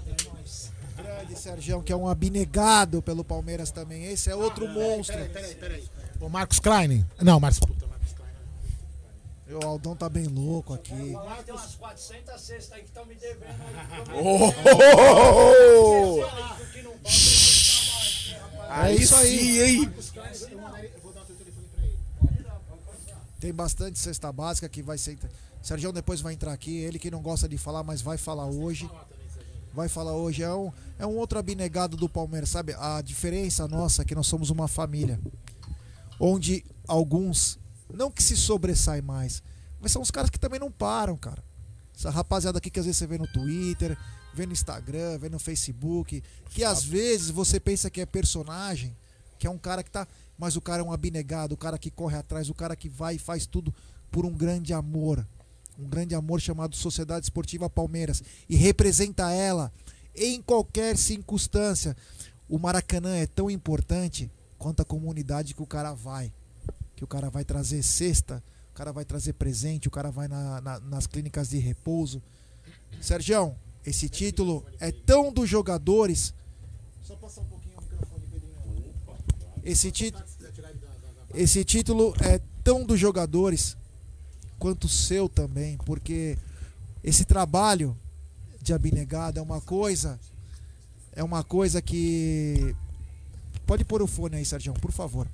Grande 0.96 1.36
Sergião, 1.40 1.82
que 1.82 1.92
é 1.92 1.96
um 1.96 2.08
abnegado 2.08 3.02
pelo 3.02 3.24
Palmeiras 3.24 3.72
também. 3.72 4.06
Esse 4.06 4.30
é 4.30 4.36
outro 4.36 4.68
monstro. 4.68 5.16
Peraí, 5.16 5.30
peraí, 5.30 5.56
peraí. 5.56 5.90
O 6.20 6.28
Marcos 6.30 6.60
Klein? 6.60 7.06
Não, 7.22 7.40
Marcos. 7.40 7.60
Puta, 7.60 7.86
Marcos 7.88 8.14
Klein. 8.14 9.60
O 9.62 9.66
Aldão 9.66 9.96
tá 9.96 10.10
bem 10.10 10.26
louco 10.26 10.74
aqui. 10.74 11.16
Agora 11.16 11.44
tem 11.44 11.54
umas 11.54 11.76
400 11.76 12.42
cestas 12.42 12.72
aí 12.74 12.82
que 12.82 12.88
estão 12.88 13.06
me 13.06 13.16
devendo. 13.16 13.56
Oh! 14.16 14.52
Que 16.74 16.82
não 16.82 16.94
É 18.84 18.94
isso 18.94 19.16
aí. 19.16 19.62
hein? 19.62 19.94
Eu 20.52 20.58
mandaria- 20.60 20.92
eu 20.94 21.00
vou 21.02 21.14
dar 21.14 21.22
o 21.22 21.26
teu 21.26 21.36
telefone 21.36 21.68
pra 21.74 21.84
ele. 21.84 21.98
Tem 23.40 23.54
bastante 23.54 24.00
cesta 24.00 24.32
básica 24.32 24.68
que 24.68 24.82
vai 24.82 24.98
ser. 24.98 25.18
Sergião 25.62 25.92
depois 25.92 26.22
vai 26.22 26.34
entrar 26.34 26.54
aqui. 26.54 26.78
Ele 26.78 27.00
que 27.00 27.12
não 27.12 27.22
gosta 27.22 27.48
de 27.48 27.58
falar, 27.58 27.84
mas 27.84 28.02
vai 28.02 28.18
falar 28.18 28.46
hoje. 28.46 28.90
Vai 29.74 29.90
falar 29.90 30.14
hoje. 30.14 30.44
É 30.44 30.54
um, 30.54 30.72
é 30.98 31.06
um 31.06 31.16
outro 31.18 31.38
abnegado 31.38 31.98
do 31.98 32.10
Palmeiras, 32.10 32.50
sabe? 32.50 32.74
A 32.74 33.02
diferença 33.02 33.68
nossa 33.68 34.02
é 34.02 34.06
que 34.06 34.16
nós 34.16 34.28
somos 34.28 34.50
uma 34.50 34.68
família. 34.68 35.20
Onde 36.20 36.66
alguns, 36.88 37.60
não 37.94 38.10
que 38.10 38.24
se 38.24 38.36
sobressai 38.36 39.02
mais, 39.02 39.44
mas 39.80 39.92
são 39.92 40.02
os 40.02 40.10
caras 40.10 40.30
que 40.30 40.40
também 40.40 40.60
não 40.60 40.72
param, 40.72 41.16
cara. 41.16 41.44
Essa 41.96 42.10
rapaziada 42.10 42.58
aqui 42.58 42.70
que 42.70 42.80
às 42.80 42.86
vezes 42.86 42.98
você 42.98 43.08
vê 43.08 43.18
no 43.18 43.28
Twitter, 43.28 43.98
vê 44.34 44.46
no 44.46 44.54
Instagram, 44.54 45.18
vê 45.18 45.30
no 45.30 45.40
Facebook, 45.40 46.24
que 46.52 46.64
às 46.64 46.84
vezes 46.84 47.30
você 47.30 47.60
pensa 47.60 47.90
que 47.90 48.02
é 48.02 48.06
personagem, 48.06 48.96
que 49.40 49.48
é 49.48 49.50
um 49.50 49.58
cara 49.58 49.84
que 49.84 49.92
tá. 49.92 50.08
Mas 50.38 50.56
o 50.56 50.62
cara 50.62 50.82
é 50.82 50.86
um 50.86 50.92
abnegado, 50.92 51.56
o 51.56 51.58
cara 51.58 51.78
que 51.78 51.90
corre 51.90 52.16
atrás, 52.16 52.50
o 52.50 52.54
cara 52.54 52.76
que 52.76 52.88
vai 52.88 53.16
e 53.16 53.20
faz 53.20 53.46
tudo 53.48 53.74
por 54.12 54.26
um 54.26 54.34
grande 54.34 54.74
amor. 54.74 55.28
Um 55.78 55.88
grande 55.88 56.16
amor 56.16 56.42
chamado 56.42 56.76
Sociedade 56.76 57.26
Esportiva 57.26 57.70
Palmeiras. 57.70 58.24
E 58.50 58.56
representa 58.56 59.32
ela 59.32 59.72
em 60.16 60.42
qualquer 60.42 60.98
circunstância. 60.98 61.96
O 62.50 62.58
Maracanã 62.58 63.16
é 63.16 63.28
tão 63.28 63.50
importante 63.50 64.32
quanto 64.58 64.82
a 64.82 64.86
comunidade 64.86 65.54
que 65.54 65.62
o 65.62 65.68
cara 65.68 65.94
vai. 65.94 66.34
Que 66.96 67.04
o 67.04 67.08
cara 67.08 67.30
vai 67.30 67.44
trazer 67.46 67.84
cesta, 67.84 68.44
o 68.72 68.74
cara 68.74 68.92
vai 68.92 69.06
trazer 69.06 69.34
presente, 69.34 69.88
o 69.88 69.92
cara 69.92 70.10
vai 70.10 70.28
na- 70.28 70.60
na- 70.62 70.80
nas 70.80 71.06
clínicas 71.06 71.50
de 71.50 71.60
repouso. 71.60 72.22
Sergião, 73.02 73.56
esse 73.86 74.10
título 74.10 74.66
é 74.80 74.92
tão 74.92 75.32
dos 75.32 75.48
jogadores. 75.48 76.34
Só 77.04 77.16
passar 77.16 77.42
um 77.42 77.46
pouquinho 77.46 77.78
o 77.78 77.82
microfone, 77.82 78.26
Pedrinho. 78.32 78.56
Esse 79.64 79.92
título. 79.92 80.24
Esse 81.36 81.64
título 81.64 82.14
é 82.22 82.40
tão 82.64 82.84
dos 82.86 83.00
jogadores 83.00 83.78
quanto 84.60 84.86
o 84.86 84.90
seu 84.90 85.30
também, 85.30 85.78
porque 85.86 86.38
esse 87.04 87.26
trabalho 87.26 87.98
de 88.62 88.74
abnegado 88.74 89.40
é 89.40 89.42
uma 89.42 89.62
coisa, 89.62 90.20
é 91.14 91.24
uma 91.24 91.44
coisa 91.44 91.82
que 91.82 92.76
pode 93.66 93.86
pôr 93.86 94.02
o 94.02 94.08
fone 94.08 94.38
aí, 94.38 94.46
Sérgio, 94.46 94.74
por 94.74 94.92
favor. 94.92 95.28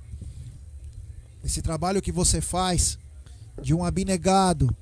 Esse 1.42 1.60
trabalho 1.60 2.00
que 2.00 2.12
você 2.12 2.40
faz 2.40 2.98
de 3.60 3.74
um 3.74 3.84
abnegado, 3.84 4.74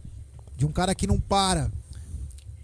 de 0.56 0.64
um 0.64 0.72
cara 0.72 0.94
que 0.94 1.06
não 1.06 1.18
para, 1.18 1.70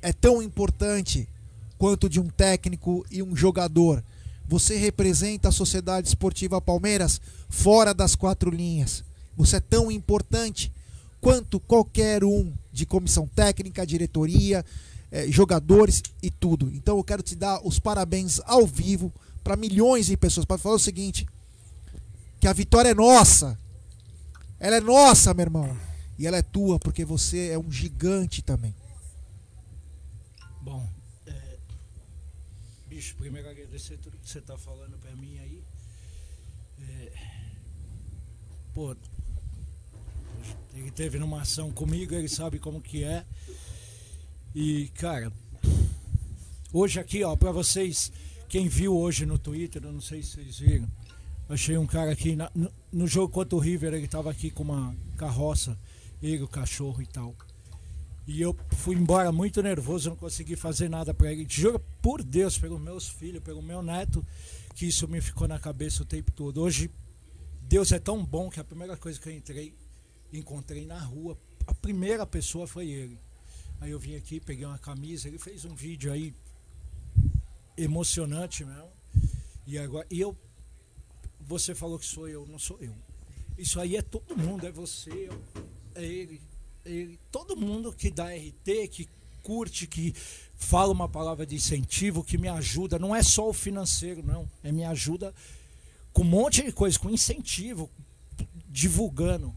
é 0.01 0.12
tão 0.12 0.43
importante 0.43 1.29
quanto 1.77 2.09
de 2.09 2.21
um 2.21 2.29
técnico 2.29 3.05
e 3.11 3.23
um 3.23 3.35
jogador. 3.35 4.03
Você 4.47 4.77
representa 4.77 5.49
a 5.49 5.53
Sociedade 5.53 6.09
Esportiva 6.09 6.61
Palmeiras 6.61 7.21
fora 7.49 7.93
das 7.93 8.14
quatro 8.14 8.51
linhas. 8.51 9.05
Você 9.37 9.57
é 9.57 9.61
tão 9.61 9.91
importante 9.91 10.73
quanto 11.21 11.61
qualquer 11.61 12.25
um 12.25 12.53
de 12.73 12.87
comissão 12.87 13.27
técnica, 13.27 13.87
diretoria, 13.87 14.65
eh, 15.11 15.31
jogadores 15.31 16.03
e 16.23 16.31
tudo. 16.31 16.71
Então 16.73 16.97
eu 16.97 17.05
quero 17.05 17.23
te 17.23 17.35
dar 17.35 17.61
os 17.67 17.79
parabéns 17.79 18.41
ao 18.45 18.67
vivo 18.67 19.13
para 19.43 19.57
milhões 19.57 20.07
de 20.07 20.17
pessoas 20.17 20.47
para 20.47 20.59
falar 20.59 20.77
o 20.77 20.79
seguinte: 20.79 21.27
que 22.41 22.47
a 22.47 22.53
vitória 22.53 22.91
é 22.91 22.95
nossa. 22.95 23.59
Ela 24.61 24.77
é 24.77 24.81
nossa, 24.81 25.33
meu 25.35 25.45
irmão. 25.45 25.77
E 26.19 26.27
ela 26.27 26.37
é 26.37 26.43
tua 26.43 26.79
porque 26.79 27.05
você 27.05 27.51
é 27.51 27.59
um 27.59 27.71
gigante 27.71 28.43
também. 28.43 28.75
Bom, 30.61 30.87
é, 31.27 31.59
bicho, 32.89 33.15
primeiro 33.17 33.49
agradecer 33.49 33.97
tudo 33.99 34.19
que 34.19 34.29
você 34.29 34.41
tá 34.41 34.59
falando 34.59 34.99
pra 34.99 35.15
mim 35.17 35.39
aí. 35.39 35.63
É, 36.81 37.13
pô, 38.75 38.97
ele 40.79 40.91
teve 40.91 41.19
numa 41.19 41.43
ação 41.43 41.71
comigo, 41.71 42.14
ele 42.14 42.29
sabe 42.29 42.59
como 42.59 42.81
que 42.81 43.05
é. 43.05 43.25
E, 44.55 44.88
cara, 44.95 45.33
hoje 46.73 46.99
aqui, 47.01 47.23
ó, 47.25 47.37
pra 47.37 47.53
vocês, 47.53 48.12
quem 48.49 48.69
viu 48.69 48.97
hoje 48.97 49.27
no 49.27 49.38
Twitter, 49.38 49.83
eu 49.85 49.93
não 49.93 50.01
sei 50.01 50.23
se 50.23 50.33
vocês 50.33 50.59
viram, 50.59 50.88
achei 51.49 51.77
um 51.79 51.87
cara 51.87 52.12
aqui, 52.12 52.35
na- 52.37 52.51
no, 52.55 52.71
no 52.93 53.07
jogo 53.07 53.33
contra 53.33 53.57
o 53.57 53.61
River, 53.61 53.95
ele 53.95 54.09
tava 54.09 54.31
aqui 54.31 54.51
com 54.51 54.62
uma 54.62 54.95
carroça, 55.17 55.79
ele, 56.23 56.43
o 56.43 56.49
cachorro 56.49 57.01
e 57.03 57.07
tal. 57.07 57.35
E 58.27 58.43
eu 58.43 58.55
fui 58.77 58.95
embora 58.95 59.33
muito 59.33 59.62
nervoso, 59.62 60.11
não 60.11 60.17
consegui 60.17 60.55
fazer 60.55 60.91
nada 60.91 61.14
pra 61.14 61.33
ele. 61.33 61.47
Juro 61.49 61.81
por 62.03 62.23
Deus, 62.23 62.59
pelos 62.59 62.79
meus 62.81 63.09
filhos, 63.09 63.43
pelo 63.43 63.62
meu 63.62 63.81
neto, 63.83 64.25
que 64.75 64.87
isso 64.87 65.09
me 65.09 65.19
ficou 65.21 65.49
na 65.49 65.59
cabeça 65.59 66.03
o 66.03 66.07
tempo 66.07 66.31
todo. 66.33 66.61
Hoje, 66.61 66.91
Deus 67.62 67.91
é 67.91 67.99
tão 67.99 68.23
bom 68.23 68.51
que 68.51 68.61
a 68.61 68.64
primeira 68.64 68.99
coisa 68.99 69.19
que 69.19 69.31
eu 69.31 69.33
entrei, 69.35 69.75
encontrei 70.33 70.85
na 70.87 70.99
rua, 70.99 71.37
a 71.67 71.75
primeira 71.75 72.27
pessoa 72.27 72.67
foi 72.67 72.88
ele. 72.88 73.19
Aí 73.81 73.91
eu 73.91 73.99
vim 73.99 74.17
aqui, 74.17 74.41
peguei 74.41 74.64
uma 74.67 74.79
camisa, 74.79 75.29
ele 75.29 75.38
fez 75.38 75.64
um 75.64 75.75
vídeo 75.75 76.12
aí 76.12 76.35
emocionante 77.77 78.64
mesmo. 78.64 78.91
E 79.67 79.79
agora, 79.79 80.07
e 80.11 80.21
eu, 80.21 80.37
você 81.41 81.75
falou 81.75 81.99
que 81.99 82.07
sou 82.07 82.29
eu, 82.29 82.47
não 82.47 82.59
sou 82.59 82.79
eu. 82.81 82.95
Isso 83.57 83.81
aí 83.81 83.97
é 83.97 84.03
todo 84.03 84.37
mundo, 84.37 84.67
é 84.67 84.71
você, 84.73 85.11
eu- 85.11 85.43
é 85.95 86.05
ele, 86.05 86.41
é 86.85 86.91
ele, 86.91 87.21
todo 87.31 87.57
mundo 87.57 87.93
que 87.93 88.11
dá 88.11 88.31
RT, 88.35 88.88
que 88.88 89.09
curte, 89.43 89.87
que 89.87 90.14
fala 90.57 90.93
uma 90.93 91.09
palavra 91.09 91.47
de 91.47 91.55
incentivo, 91.57 92.23
que 92.25 92.37
me 92.38 92.49
ajuda, 92.49 92.99
não 92.99 93.14
é 93.14 93.23
só 93.23 93.49
o 93.49 93.53
financeiro, 93.53 94.23
não, 94.23 94.49
é 94.62 94.71
me 94.73 94.85
ajuda 94.85 95.35
com 96.12 96.23
um 96.23 96.27
monte 96.27 96.62
de 96.62 96.73
coisa, 96.73 96.99
com 96.99 97.11
incentivo, 97.11 97.91
divulgando. 98.69 99.55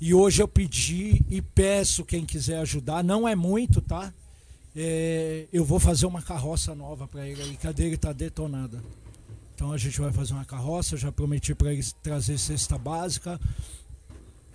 E 0.00 0.12
hoje 0.12 0.42
eu 0.42 0.48
pedi 0.48 1.22
e 1.30 1.40
peço 1.40 2.04
quem 2.04 2.24
quiser 2.24 2.58
ajudar, 2.58 3.02
não 3.02 3.26
é 3.26 3.34
muito, 3.34 3.80
tá? 3.80 4.12
É, 4.74 5.46
eu 5.50 5.64
vou 5.64 5.80
fazer 5.80 6.04
uma 6.04 6.20
carroça 6.20 6.74
nova 6.74 7.08
para 7.08 7.26
ele 7.26 7.42
aí, 7.42 7.56
que 7.56 7.66
a 7.66 7.72
dele 7.72 7.96
tá 7.96 8.12
detonada. 8.12 8.82
Então 9.54 9.72
a 9.72 9.78
gente 9.78 9.98
vai 9.98 10.12
fazer 10.12 10.34
uma 10.34 10.44
carroça, 10.44 10.98
já 10.98 11.10
prometi 11.10 11.54
para 11.54 11.72
eles 11.72 11.96
trazer 12.02 12.36
cesta 12.36 12.76
básica 12.76 13.40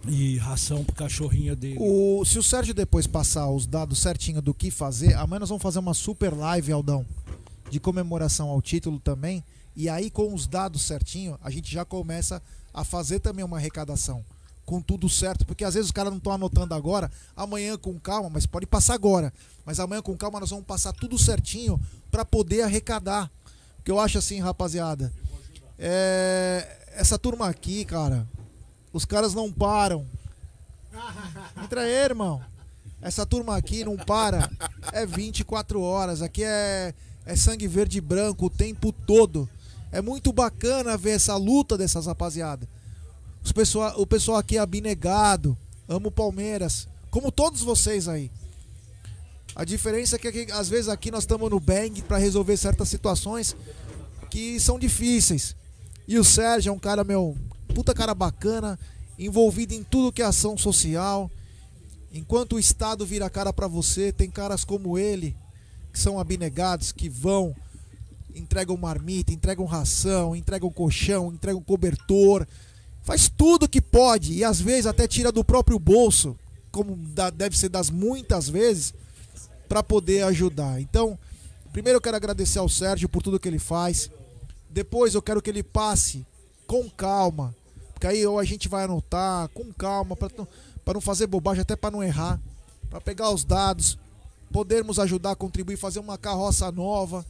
e 0.08 0.38
ração 0.38 0.84
pro 0.84 0.96
cachorrinho 0.96 1.56
dele. 1.56 1.78
O, 1.80 2.24
se 2.24 2.38
o 2.38 2.44
Sérgio 2.44 2.72
depois 2.72 3.08
passar 3.08 3.50
os 3.50 3.66
dados 3.66 3.98
certinho 3.98 4.44
do 4.44 4.54
que 4.54 4.70
fazer, 4.70 5.16
amanhã 5.16 5.40
nós 5.40 5.50
vamos 5.50 5.64
fazer 5.64 5.80
uma 5.80 5.96
super 5.96 6.36
live, 6.36 6.72
Aldão, 6.72 7.04
de 7.72 7.80
comemoração 7.80 8.48
ao 8.50 8.62
título 8.62 9.00
também. 9.00 9.44
E 9.76 9.90
aí, 9.90 10.12
com 10.12 10.32
os 10.36 10.46
dados 10.46 10.84
certinho, 10.84 11.36
a 11.42 11.50
gente 11.50 11.72
já 11.72 11.84
começa 11.84 12.40
a 12.72 12.84
fazer 12.84 13.20
também 13.20 13.44
uma 13.44 13.58
arrecadação. 13.58 14.24
Com 14.72 14.82
tudo 14.82 15.10
certo, 15.10 15.46
porque 15.46 15.66
às 15.66 15.74
vezes 15.74 15.88
os 15.88 15.92
caras 15.92 16.14
não 16.14 16.18
estão 16.18 16.32
anotando 16.32 16.74
agora, 16.74 17.12
amanhã 17.36 17.78
com 17.78 18.00
calma, 18.00 18.30
mas 18.30 18.46
pode 18.46 18.66
passar 18.66 18.94
agora. 18.94 19.34
Mas 19.66 19.82
amanhã 19.82 20.02
com 20.02 20.16
calma 20.16 20.40
nós 20.40 20.50
vamos 20.50 20.64
passar 20.64 20.94
tudo 20.94 21.20
certinho 21.20 21.78
para 22.10 22.24
poder 22.24 22.62
arrecadar. 22.62 23.30
O 23.78 23.84
que 23.84 23.92
eu 23.92 24.00
acho 24.00 24.18
assim, 24.18 24.40
rapaziada, 24.40 25.12
é, 25.78 26.88
essa 26.94 27.20
turma 27.20 27.50
aqui, 27.50 27.84
cara, 27.84 28.26
os 28.94 29.04
caras 29.04 29.34
não 29.34 29.52
param. 29.52 30.08
Entra 31.62 31.82
aí, 31.82 31.92
irmão. 31.92 32.42
Essa 33.02 33.26
turma 33.26 33.58
aqui 33.58 33.84
não 33.84 33.98
para. 33.98 34.50
É 34.94 35.06
24 35.06 35.82
horas. 35.82 36.22
Aqui 36.22 36.46
é, 36.46 36.94
é 37.26 37.36
sangue 37.36 37.68
verde 37.68 37.98
e 37.98 38.02
branco 38.02 38.46
o 38.46 38.50
tempo 38.50 38.94
todo. 38.94 39.50
É 39.92 40.02
muito 40.02 40.32
bacana 40.32 40.96
ver 40.96 41.12
essa 41.12 41.36
luta 41.36 41.78
dessas 41.78 42.06
rapaziada. 42.06 42.66
Os 43.44 43.52
pessoal, 43.52 43.94
o 44.00 44.06
pessoal 44.06 44.38
aqui 44.38 44.58
é 44.58 44.60
abnegado. 44.60 45.58
Amo 45.88 46.12
Palmeiras. 46.12 46.88
Como 47.10 47.32
todos 47.32 47.62
vocês 47.62 48.08
aí. 48.08 48.32
A 49.56 49.66
diferença 49.66 50.16
é 50.16 50.20
que 50.20 50.52
às 50.54 50.70
vezes 50.70 50.88
aqui 50.88 51.12
nós 51.12 51.24
estamos 51.24 51.50
no 51.50 51.60
bang 51.60 52.02
para 52.04 52.18
resolver 52.18 52.56
certas 52.56 52.88
situações 52.88 53.56
que 54.30 54.60
são 54.60 54.80
difíceis. 54.80 55.56
E 56.08 56.18
o 56.18 56.24
Sérgio 56.24 56.70
é 56.70 56.74
um 56.74 56.80
cara, 56.80 57.04
meu, 57.04 57.38
puta 57.76 57.94
cara 57.94 58.16
bacana, 58.16 58.80
envolvido 59.20 59.74
em 59.74 59.84
tudo 59.84 60.12
que 60.12 60.22
é 60.22 60.26
ação 60.26 60.58
social. 60.58 61.30
Enquanto 62.14 62.56
o 62.56 62.60
Estado 62.60 63.06
vira 63.06 63.30
cara 63.30 63.52
para 63.52 63.68
você, 63.68 64.12
tem 64.12 64.30
caras 64.30 64.64
como 64.64 64.98
ele, 64.98 65.36
que 65.92 66.00
são 66.00 66.20
abnegados, 66.20 66.92
que 66.92 67.10
vão, 67.10 67.54
entregam 68.34 68.78
marmita, 68.78 69.34
entregam 69.34 69.66
ração, 69.66 70.36
entregam 70.36 70.72
colchão, 70.72 71.34
entregam 71.34 71.62
cobertor, 71.62 72.48
faz 73.02 73.30
tudo 73.30 73.68
que 73.68 73.82
pode 73.82 74.34
e 74.34 74.44
às 74.44 74.60
vezes 74.62 74.86
até 74.86 75.08
tira 75.08 75.32
do 75.32 75.44
próprio 75.44 75.80
bolso, 75.80 76.38
como 76.72 76.96
deve 77.34 77.58
ser 77.58 77.70
das 77.70 77.90
muitas 77.90 78.48
vezes, 78.50 78.94
para 79.68 79.82
poder 79.84 80.24
ajudar. 80.24 80.80
Então, 80.82 81.18
primeiro 81.72 81.98
eu 81.98 82.02
quero 82.02 82.18
agradecer 82.18 82.60
ao 82.60 82.70
Sérgio 82.70 83.10
por 83.10 83.22
tudo 83.22 83.40
que 83.40 83.48
ele 83.48 83.60
faz. 83.60 84.10
Depois 84.70 85.14
eu 85.16 85.22
quero 85.22 85.42
que 85.42 85.50
ele 85.50 85.64
passe 85.64 86.26
com 86.66 86.90
calma, 86.90 87.56
porque 87.94 88.08
aí 88.08 88.26
ou 88.26 88.40
a 88.40 88.44
gente 88.44 88.70
vai 88.70 88.86
anotar 88.86 89.50
com 89.50 89.72
calma 89.74 90.16
para 90.16 90.94
não 90.94 91.02
fazer 91.02 91.28
bobagem, 91.28 91.62
até 91.62 91.76
para 91.76 91.92
não 91.92 92.02
errar, 92.02 92.40
para 92.90 93.02
pegar 93.02 93.30
os 93.32 93.44
dados, 93.44 93.98
podermos 94.52 95.00
ajudar, 95.00 95.36
contribuir, 95.36 95.78
fazer 95.78 96.00
uma 96.00 96.18
carroça 96.18 96.72
nova. 96.72 97.26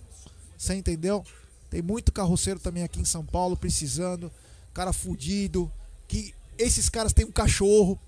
Você 0.58 0.76
entendeu? 0.76 1.24
Tem 1.70 1.82
muito 1.82 2.12
carroceiro 2.12 2.60
também 2.60 2.84
aqui 2.84 3.00
em 3.00 3.06
São 3.06 3.26
Paulo 3.26 3.58
precisando, 3.58 4.32
cara 4.74 4.94
fudido, 4.94 5.72
que 6.08 6.34
esses 6.58 6.90
caras 6.90 7.14
têm 7.14 7.26
um 7.26 7.32
cachorro. 7.32 8.00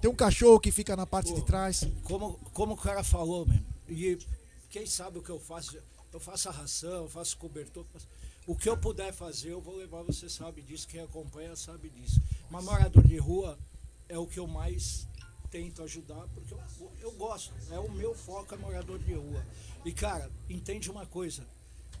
Tem 0.00 0.10
um 0.10 0.14
cachorro 0.14 0.58
que 0.58 0.72
fica 0.72 0.96
na 0.96 1.06
parte 1.06 1.30
Pô, 1.30 1.38
de 1.38 1.46
trás. 1.46 1.86
Como, 2.02 2.34
como 2.52 2.74
o 2.74 2.76
cara 2.76 3.04
falou, 3.04 3.46
mesmo. 3.46 3.64
E 3.88 4.18
quem 4.68 4.86
sabe 4.86 5.18
o 5.18 5.22
que 5.22 5.30
eu 5.30 5.38
faço? 5.38 5.78
Eu 6.12 6.20
faço 6.20 6.48
a 6.48 6.52
ração, 6.52 7.04
eu 7.04 7.08
faço 7.08 7.36
cobertor. 7.36 7.86
O 8.46 8.56
que 8.56 8.68
eu 8.68 8.76
puder 8.76 9.12
fazer, 9.12 9.52
eu 9.52 9.60
vou 9.60 9.76
levar, 9.76 10.02
você 10.02 10.28
sabe 10.28 10.60
disso. 10.62 10.88
Quem 10.88 11.00
acompanha 11.00 11.54
sabe 11.54 11.88
disso. 11.88 12.20
Mas 12.50 12.64
morador 12.64 13.06
de 13.06 13.16
rua 13.16 13.58
é 14.08 14.18
o 14.18 14.26
que 14.26 14.38
eu 14.38 14.46
mais 14.46 15.06
tento 15.50 15.82
ajudar, 15.82 16.26
porque 16.34 16.52
eu, 16.52 16.60
eu 17.00 17.12
gosto. 17.12 17.52
É 17.70 17.78
o 17.78 17.90
meu 17.92 18.14
foco, 18.14 18.54
é 18.54 18.58
morador 18.58 18.98
de 18.98 19.12
rua. 19.12 19.46
E, 19.84 19.92
cara, 19.92 20.30
entende 20.48 20.90
uma 20.90 21.06
coisa. 21.06 21.46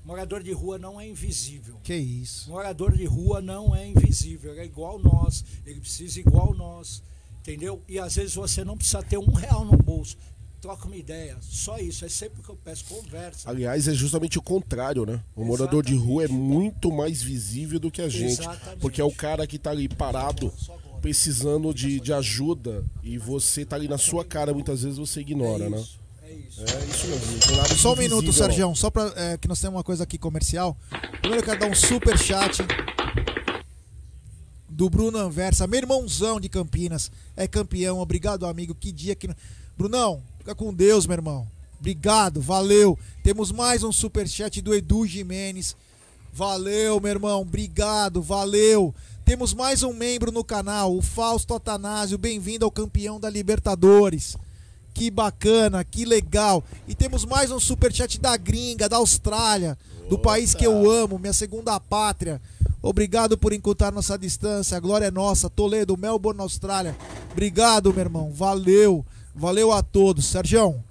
Morador 0.04 0.42
de 0.42 0.52
rua 0.52 0.78
não 0.78 1.00
é 1.00 1.06
invisível. 1.06 1.76
Que 1.82 1.94
isso. 1.94 2.50
Morador 2.50 2.96
de 2.96 3.04
rua 3.04 3.40
não 3.40 3.74
é 3.74 3.86
invisível. 3.86 4.50
Ele 4.50 4.60
é 4.60 4.64
igual 4.64 4.98
nós. 4.98 5.44
Ele 5.64 5.80
precisa 5.80 6.18
igual 6.18 6.54
nós. 6.54 7.02
Entendeu? 7.40 7.82
E 7.88 7.98
às 7.98 8.16
vezes 8.16 8.34
você 8.34 8.64
não 8.64 8.76
precisa 8.76 9.02
ter 9.02 9.18
um 9.18 9.32
real 9.32 9.64
no 9.64 9.76
bolso. 9.76 10.16
Troca 10.60 10.86
uma 10.86 10.96
ideia. 10.96 11.36
Só 11.40 11.78
isso. 11.78 12.04
É 12.04 12.08
sempre 12.08 12.42
que 12.42 12.48
eu 12.48 12.56
peço 12.56 12.84
conversa. 12.84 13.48
Aliás, 13.48 13.86
é 13.86 13.94
justamente 13.94 14.38
o 14.38 14.42
contrário, 14.42 15.06
né? 15.06 15.20
O 15.36 15.44
morador 15.44 15.84
de 15.84 15.94
rua 15.94 16.24
é 16.24 16.28
muito 16.28 16.90
mais 16.92 17.22
visível 17.22 17.78
do 17.78 17.90
que 17.90 18.02
a 18.02 18.08
gente. 18.08 18.40
Exatamente. 18.40 18.80
Porque 18.80 19.00
é 19.00 19.04
o 19.04 19.12
cara 19.12 19.46
que 19.46 19.58
tá 19.58 19.70
ali 19.70 19.88
parado, 19.88 20.52
precisando 21.00 21.72
de, 21.72 22.00
de 22.00 22.12
ajuda. 22.12 22.84
E 23.02 23.18
você 23.18 23.64
tá 23.64 23.76
ali 23.76 23.88
na 23.88 23.98
sua 23.98 24.24
cara, 24.24 24.52
muitas 24.52 24.82
vezes 24.82 24.98
você 24.98 25.20
ignora, 25.20 25.66
é 25.66 25.70
né? 25.70 25.84
Isso, 26.52 26.76
É 26.76 26.84
isso. 26.84 27.06
Mesmo. 27.06 27.78
Só 27.78 27.94
um 27.94 27.96
minuto. 27.96 28.32
Sérgio, 28.32 28.74
só 28.74 28.90
pra 28.90 29.12
é, 29.16 29.36
que 29.38 29.48
nós 29.48 29.60
temos 29.60 29.76
uma 29.76 29.84
coisa 29.84 30.04
aqui 30.04 30.18
comercial. 30.18 30.76
Primeiro 31.20 31.42
eu 31.42 31.44
quero 31.44 31.60
dar 31.60 31.70
um 31.70 31.74
super 31.74 32.18
chat 32.18 32.62
do 34.68 34.88
Bruno 34.88 35.18
Anversa, 35.18 35.66
meu 35.66 35.78
irmãozão 35.78 36.40
de 36.40 36.48
Campinas, 36.48 37.10
é 37.36 37.46
campeão, 37.46 37.98
obrigado 37.98 38.46
amigo, 38.46 38.74
que 38.74 38.90
dia 38.90 39.14
que... 39.14 39.28
Brunão, 39.76 40.22
fica 40.38 40.54
com 40.54 40.72
Deus, 40.72 41.06
meu 41.06 41.14
irmão. 41.14 41.46
Obrigado, 41.78 42.40
valeu. 42.40 42.98
Temos 43.22 43.52
mais 43.52 43.82
um 43.82 43.92
super 43.92 44.26
chat 44.26 44.60
do 44.62 44.74
Edu 44.74 45.06
Jimenez. 45.06 45.76
Valeu, 46.32 46.98
meu 47.00 47.10
irmão, 47.10 47.42
obrigado, 47.42 48.22
valeu. 48.22 48.94
Temos 49.24 49.52
mais 49.52 49.82
um 49.82 49.92
membro 49.92 50.32
no 50.32 50.42
canal, 50.42 50.96
o 50.96 51.02
Fausto 51.02 51.54
Atanásio, 51.54 52.16
bem-vindo 52.16 52.64
ao 52.64 52.70
campeão 52.70 53.20
da 53.20 53.28
Libertadores. 53.28 54.36
Que 54.94 55.10
bacana, 55.10 55.82
que 55.84 56.04
legal. 56.04 56.62
E 56.86 56.94
temos 56.94 57.24
mais 57.24 57.50
um 57.50 57.58
superchat 57.58 58.20
da 58.20 58.36
gringa, 58.36 58.88
da 58.88 58.98
Austrália, 58.98 59.76
do 60.08 60.18
país 60.18 60.54
que 60.54 60.66
eu 60.66 60.90
amo, 60.90 61.18
minha 61.18 61.32
segunda 61.32 61.78
pátria. 61.80 62.40
Obrigado 62.82 63.38
por 63.38 63.52
encurtar 63.52 63.92
nossa 63.92 64.18
distância. 64.18 64.76
A 64.76 64.80
glória 64.80 65.06
é 65.06 65.10
nossa. 65.10 65.48
Toledo, 65.48 65.96
Melbourne, 65.96 66.40
Austrália. 66.40 66.96
Obrigado, 67.30 67.92
meu 67.92 68.00
irmão. 68.00 68.32
Valeu. 68.32 69.06
Valeu 69.34 69.72
a 69.72 69.82
todos. 69.82 70.26
Sérgio, 70.26 70.82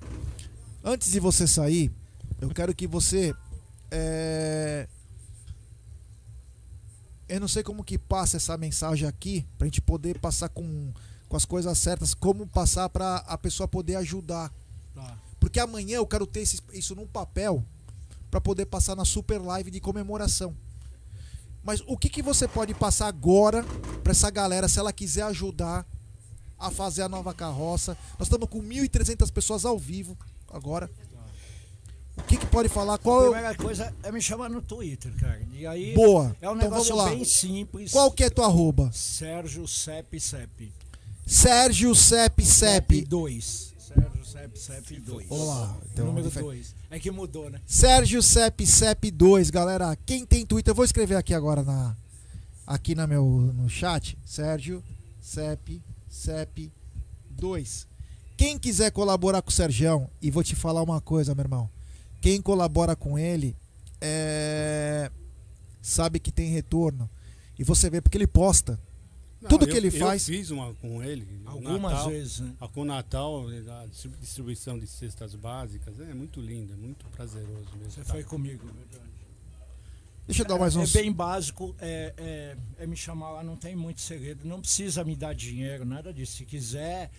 antes 0.83 1.11
de 1.11 1.19
você 1.19 1.45
sair, 1.45 1.91
eu 2.39 2.49
quero 2.49 2.73
que 2.73 2.87
você. 2.87 3.35
é, 3.91 4.87
Eu 7.27 7.39
não 7.39 7.47
sei 7.47 7.61
como 7.61 7.83
que 7.83 7.97
passa 7.97 8.37
essa 8.37 8.57
mensagem 8.57 9.07
aqui, 9.07 9.45
pra 9.57 9.67
gente 9.67 9.81
poder 9.81 10.17
passar 10.17 10.49
com, 10.49 10.91
com 11.31 11.37
as 11.37 11.45
coisas 11.45 11.77
certas, 11.77 12.13
como 12.13 12.45
passar 12.45 12.89
pra 12.89 13.17
a 13.25 13.37
pessoa 13.37 13.65
poder 13.65 13.95
ajudar. 13.95 14.51
Tá. 14.93 15.17
Porque 15.39 15.61
amanhã 15.61 15.95
eu 15.95 16.05
quero 16.05 16.27
ter 16.27 16.41
esse- 16.41 16.59
isso 16.73 16.93
num 16.93 17.07
papel 17.07 17.63
pra 18.29 18.41
poder 18.41 18.65
passar 18.65 18.97
na 18.97 19.05
super 19.05 19.39
live 19.41 19.71
de 19.71 19.79
comemoração. 19.79 20.53
Mas 21.63 21.81
o 21.87 21.97
que, 21.97 22.09
que 22.09 22.21
você 22.21 22.49
pode 22.49 22.73
passar 22.73 23.07
agora 23.07 23.63
pra 24.03 24.11
essa 24.11 24.29
galera, 24.29 24.67
se 24.67 24.77
ela 24.77 24.91
quiser 24.91 25.21
ajudar 25.23 25.85
a 26.59 26.69
fazer 26.69 27.03
a 27.03 27.07
nova 27.09 27.33
carroça? 27.33 27.97
Nós 28.19 28.27
estamos 28.27 28.49
com 28.49 28.61
1.300 28.61 29.31
pessoas 29.31 29.63
ao 29.63 29.79
vivo 29.79 30.17
agora. 30.51 30.89
O 32.17 32.23
que, 32.23 32.35
que 32.37 32.45
pode 32.45 32.67
falar? 32.67 32.95
A 32.95 32.97
Qual 32.97 33.23
é 33.23 33.29
o... 33.29 33.31
primeira 33.31 33.55
coisa 33.55 33.95
é 34.03 34.11
me 34.11 34.21
chamar 34.21 34.49
no 34.49 34.61
Twitter, 34.61 35.13
cara. 35.17 35.41
E 35.53 35.65
aí 35.65 35.93
Boa. 35.95 36.35
é 36.41 36.49
um 36.49 36.55
então 36.57 36.69
negócio 36.69 36.93
vamos 36.93 37.05
lá. 37.05 37.15
bem 37.15 37.23
simples. 37.23 37.91
Qual 37.93 38.11
que 38.11 38.25
é 38.25 38.29
tua 38.29 38.47
arroba? 38.47 38.91
Sérgio 38.91 39.65
Cep 39.65 40.19
Cep. 40.19 40.73
Sérgio 41.31 41.95
Cep 41.95 42.43
Cep. 42.45 43.05
2. 43.05 43.73
Sérgio 43.79 44.25
Cep 44.25 44.59
Cep 44.59 44.99
2. 44.99 45.29
Vamos 45.29 45.47
lá. 45.47 45.77
Então, 45.93 46.05
Número 46.07 46.27
difer- 46.27 46.43
2. 46.43 46.75
É 46.89 46.99
que 46.99 47.09
mudou, 47.09 47.49
né? 47.49 47.61
Sérgio 47.65 48.21
Cep 48.21 48.67
Cep 48.67 49.09
2, 49.09 49.49
galera. 49.49 49.95
Quem 50.05 50.25
tem 50.25 50.45
Twitter, 50.45 50.71
eu 50.71 50.75
vou 50.75 50.83
escrever 50.83 51.15
aqui 51.15 51.33
agora 51.33 51.63
na 51.63 51.95
aqui 52.67 52.93
na 52.95 53.07
meu 53.07 53.25
no 53.55 53.69
chat. 53.69 54.17
Sérgio 54.25 54.83
Cep 55.21 55.81
Cep 56.09 56.69
2. 57.29 57.87
Quem 58.35 58.59
quiser 58.59 58.91
colaborar 58.91 59.41
com 59.41 59.51
o 59.51 59.53
Sergião, 59.53 60.09
e 60.21 60.29
vou 60.29 60.43
te 60.43 60.53
falar 60.53 60.83
uma 60.83 60.99
coisa, 60.99 61.33
meu 61.33 61.43
irmão. 61.43 61.69
Quem 62.19 62.41
colabora 62.41 62.93
com 62.93 63.17
ele 63.17 63.55
é, 64.01 65.09
sabe 65.81 66.19
que 66.19 66.29
tem 66.29 66.49
retorno. 66.51 67.09
E 67.57 67.63
você 67.63 67.89
vê 67.89 68.01
porque 68.01 68.17
ele 68.17 68.27
posta. 68.27 68.77
Não, 69.41 69.49
Tudo 69.49 69.65
eu- 69.65 69.71
que 69.71 69.77
ele 69.77 69.87
eu 69.87 69.91
faz- 69.99 70.25
fiz 70.25 70.51
uma 70.51 70.73
com 70.75 71.01
ele. 71.01 71.27
Algumas 71.45 71.91
Natal. 71.93 72.09
vezes, 72.09 72.39
né? 72.41 72.53
A 72.59 72.67
com 72.67 72.81
o 72.81 72.85
Natal, 72.85 73.47
a 73.47 73.85
distri- 73.87 74.11
distribuição 74.21 74.77
de 74.77 74.85
cestas 74.85 75.33
básicas, 75.33 75.99
é 75.99 76.13
muito 76.13 76.39
linda, 76.39 76.75
muito 76.77 77.05
prazeroso 77.07 77.69
mesmo. 77.75 77.89
Você 77.91 78.01
tá? 78.03 78.13
foi 78.13 78.23
comigo, 78.23 78.65
verdade. 78.67 79.09
Deixa 80.27 80.43
eu 80.43 80.47
dar 80.47 80.59
mais 80.59 80.75
É 80.75 80.79
uns. 80.79 80.93
bem 80.93 81.11
básico, 81.11 81.75
é, 81.79 82.13
é- 82.77 82.83
é 82.83 82.87
me 82.87 82.95
chamar 82.95 83.31
lá, 83.31 83.43
não 83.43 83.55
tem 83.57 83.75
muito 83.75 83.99
segredo, 84.01 84.47
não 84.47 84.61
precisa 84.61 85.03
me 85.03 85.15
dar 85.15 85.33
dinheiro, 85.33 85.83
nada 85.85 86.13
disso. 86.13 86.37
Se 86.37 86.45
quiser 86.45 87.09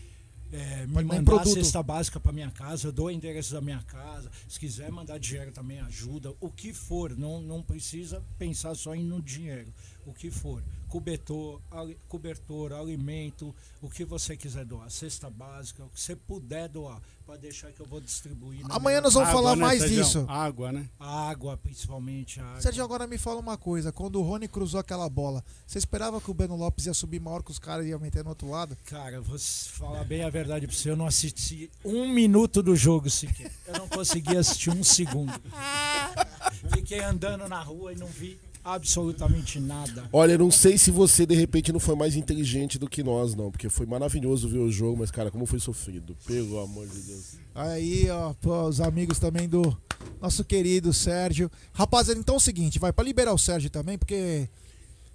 é, 0.55 0.87
me 0.87 0.93
Pode 0.93 1.07
mandar 1.09 1.25
produto. 1.25 1.55
cesta 1.55 1.83
básica 1.83 2.21
para 2.21 2.31
minha 2.31 2.51
casa, 2.51 2.89
eu 2.89 2.93
dou 2.93 3.07
o 3.07 3.11
endereço 3.11 3.55
da 3.55 3.61
minha 3.63 3.81
casa. 3.85 4.31
Se 4.47 4.61
quiser 4.61 4.91
mandar 4.93 5.19
dinheiro 5.19 5.51
também 5.51 5.81
ajuda, 5.81 6.35
o 6.41 6.51
que 6.51 6.75
for, 6.75 7.17
não, 7.17 7.41
não 7.41 7.63
precisa 7.63 8.23
pensar 8.39 8.75
só 8.75 8.95
em 8.95 9.03
no 9.03 9.23
dinheiro, 9.23 9.73
o 10.05 10.13
que 10.13 10.31
for. 10.31 10.63
Cobertor, 10.93 11.59
ali- 11.71 11.97
cobertor, 12.07 12.71
alimento, 12.75 13.55
o 13.81 13.89
que 13.89 14.05
você 14.05 14.37
quiser 14.37 14.67
doar, 14.67 14.91
cesta 14.91 15.31
básica, 15.31 15.83
o 15.83 15.89
que 15.89 15.99
você 15.99 16.15
puder 16.15 16.69
doar, 16.69 17.01
para 17.25 17.39
deixar 17.39 17.73
que 17.73 17.81
eu 17.81 17.87
vou 17.87 17.99
distribuir. 17.99 18.61
na 18.69 18.75
Amanhã 18.75 18.97
minha- 18.97 19.01
nós 19.01 19.15
vamos 19.15 19.31
Água, 19.31 19.41
falar 19.43 19.57
né, 19.57 19.63
mais 19.63 19.79
Sérgio? 19.81 20.03
disso. 20.05 20.27
Água, 20.29 20.71
né? 20.71 20.87
Água, 21.01 21.57
principalmente 21.57 22.41
água. 22.41 22.61
Sérgio, 22.61 22.85
agora 22.85 23.07
me 23.07 23.17
fala 23.17 23.41
uma 23.41 23.57
coisa. 23.57 23.91
Quando 23.91 24.17
o 24.21 24.23
Rony 24.23 24.47
cruzou 24.47 24.79
aquela 24.81 25.09
bola, 25.09 25.43
você 25.67 25.79
esperava 25.79 26.21
que 26.21 26.31
o 26.31 26.35
Beno 26.35 26.57
Lopes 26.57 26.85
ia 26.85 26.93
subir 26.93 27.21
maior 27.21 27.43
que 27.43 27.51
os 27.51 27.59
caras 27.59 27.87
e 27.87 27.89
ia 27.89 27.99
meter 27.99 28.23
no 28.23 28.29
outro 28.29 28.51
lado? 28.51 28.77
Cara, 28.85 29.19
vou 29.23 29.39
falar 29.39 30.05
bem 30.05 30.23
a 30.25 30.29
verdade 30.29 30.67
pra 30.67 30.77
você. 30.77 30.91
Eu 30.91 30.97
não 30.97 31.07
assisti 31.07 31.71
um 31.83 32.07
minuto 32.07 32.63
do 32.63 32.77
jogo 32.77 33.09
sequer. 33.09 33.51
Eu 33.67 33.79
não 33.79 33.89
consegui 33.89 34.37
assistir 34.37 34.69
um 34.69 34.85
segundo. 34.85 35.33
Fiquei 36.75 37.01
andando 37.01 37.49
na 37.49 37.63
rua 37.63 37.95
e 37.95 37.97
não 37.97 38.07
vi 38.09 38.39
absolutamente 38.65 39.59
nada. 39.61 40.09
Olha, 40.13 40.33
eu 40.33 40.39
não 40.39 40.51
sei 40.51 40.79
se 40.79 40.91
você 40.91 41.25
de 41.27 41.35
repente 41.35 41.73
não 41.73 41.81
foi 41.81 41.95
mais 41.97 42.15
inteligente 42.17 42.79
do 42.79 42.89
que 42.89 43.03
nós, 43.03 43.35
não, 43.35 43.51
porque 43.51 43.69
foi 43.69 43.87
maravilhoso 43.87 44.49
ver 44.49 44.59
o 44.59 44.71
jogo, 44.71 44.99
mas 44.99 45.11
cara, 45.11 45.31
como 45.31 45.47
foi 45.47 45.59
sofrido, 45.61 46.17
pelo 46.27 46.61
amor 46.61 46.87
de 46.87 47.01
Deus. 47.01 47.25
Aí, 47.55 48.09
ó, 48.11 48.33
pô, 48.35 48.63
os 48.69 48.81
amigos 48.81 49.19
também 49.19 49.49
do 49.49 49.77
nosso 50.21 50.45
querido 50.45 50.93
Sérgio. 50.93 51.51
Rapaziada, 51.73 52.19
então 52.21 52.35
é 52.37 52.39
o 52.39 52.41
seguinte, 52.41 52.79
vai 52.79 52.93
pra 52.93 53.05
liberar 53.05 53.33
o 53.33 53.39
Sérgio 53.39 53.69
também, 53.71 53.99
porque 53.99 54.49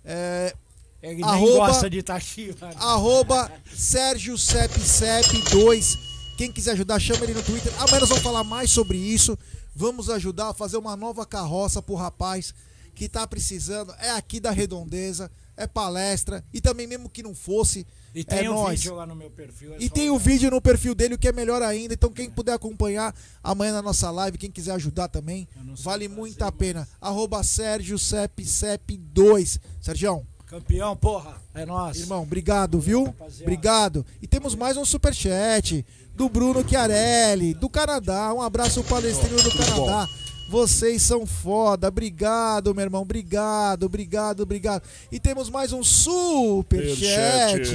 é, 0.04 0.54
Ele 1.02 1.16
nem 1.16 1.24
Arroba- 1.26 1.68
gosta 1.68 1.90
de 1.90 2.00
Itachiba. 2.00 2.70
arroba 2.78 3.52
Sérgio 3.74 4.38
Cep 4.38 4.80
Cep 4.80 5.42
2. 5.52 5.98
Quem 6.38 6.52
quiser 6.52 6.72
ajudar, 6.74 7.00
chama 7.00 7.24
ele 7.24 7.34
no 7.34 7.42
Twitter. 7.44 7.74
Amanhã 7.82 8.00
nós 8.02 8.10
vamos 8.10 8.24
falar 8.24 8.44
mais 8.44 8.70
sobre 8.72 8.98
isso. 8.98 9.38
Vamos 9.76 10.10
ajudar 10.10 10.50
a 10.50 10.54
fazer 10.54 10.78
uma 10.78 10.96
nova 10.96 11.26
carroça 11.26 11.82
pro 11.82 11.96
rapaz 11.96 12.54
que 12.98 13.08
tá 13.08 13.28
precisando. 13.28 13.94
É 14.00 14.10
aqui 14.10 14.40
da 14.40 14.50
Redondeza, 14.50 15.30
é 15.56 15.68
palestra. 15.68 16.44
E 16.52 16.60
também, 16.60 16.88
mesmo 16.88 17.08
que 17.08 17.22
não 17.22 17.36
fosse, 17.36 17.86
E 18.16 18.24
tem 18.24 18.46
é 18.46 18.50
o 18.50 18.56
nóis. 18.56 18.80
vídeo 18.80 18.96
lá 18.96 19.06
no 19.06 19.16
meu 19.16 19.30
perfil. 19.30 19.76
é 19.76 19.78
E 19.80 19.88
tem 19.88 20.10
o 20.10 20.14
olhar. 20.16 20.24
vídeo 20.24 20.50
no 20.50 20.60
perfil 20.60 20.96
dele, 20.96 21.14
o 21.14 21.18
que 21.20 21.28
é 21.28 21.32
melhor 21.32 21.62
ainda. 21.62 21.94
Então, 21.94 22.10
quem 22.12 22.28
puder 22.30 22.54
acompanhar 22.54 23.16
amanhã 23.44 23.72
na 23.74 23.84
nossa 23.84 24.10
live, 24.10 24.38
quem 24.40 24.50
quiser 24.50 24.72
ajudar 24.72 25.10
também, 25.10 25.48
vale 25.84 26.08
muito 26.08 26.42
a 26.42 26.46
mas- 26.48 26.56
pena. 26.58 26.88
Arroba 27.00 27.44
Sérgio 27.44 28.00
Cep 28.00 28.44
Cep 28.44 28.98
2. 28.98 29.60
Sérgio, 29.80 30.26
Campeão, 30.48 30.96
porra. 30.98 31.40
É 31.54 31.66
nóis. 31.66 32.00
irmão, 32.00 32.24
obrigado, 32.24 32.80
viu? 32.80 33.04
Rapaziada. 33.06 33.44
Obrigado. 33.44 34.06
E 34.22 34.28
temos 34.28 34.56
mais 34.56 34.76
um 34.78 34.86
superchat 34.86 35.86
do 36.16 36.30
Bruno 36.30 36.68
Chiarelli, 36.68 37.54
do 37.54 37.70
Canadá. 37.70 38.34
Um 38.34 38.42
abraço 38.42 38.84
palestrino 38.86 39.42
do 39.44 39.52
Canadá. 39.52 40.10
Vocês 40.50 41.02
são 41.02 41.26
foda. 41.26 41.88
Obrigado, 41.88 42.74
meu 42.74 42.84
irmão. 42.84 43.02
Obrigado, 43.02 43.84
obrigado, 43.86 44.42
obrigado. 44.42 44.84
E 45.12 45.20
temos 45.20 45.50
mais 45.50 45.74
um 45.74 45.84
superchat. 45.84 47.74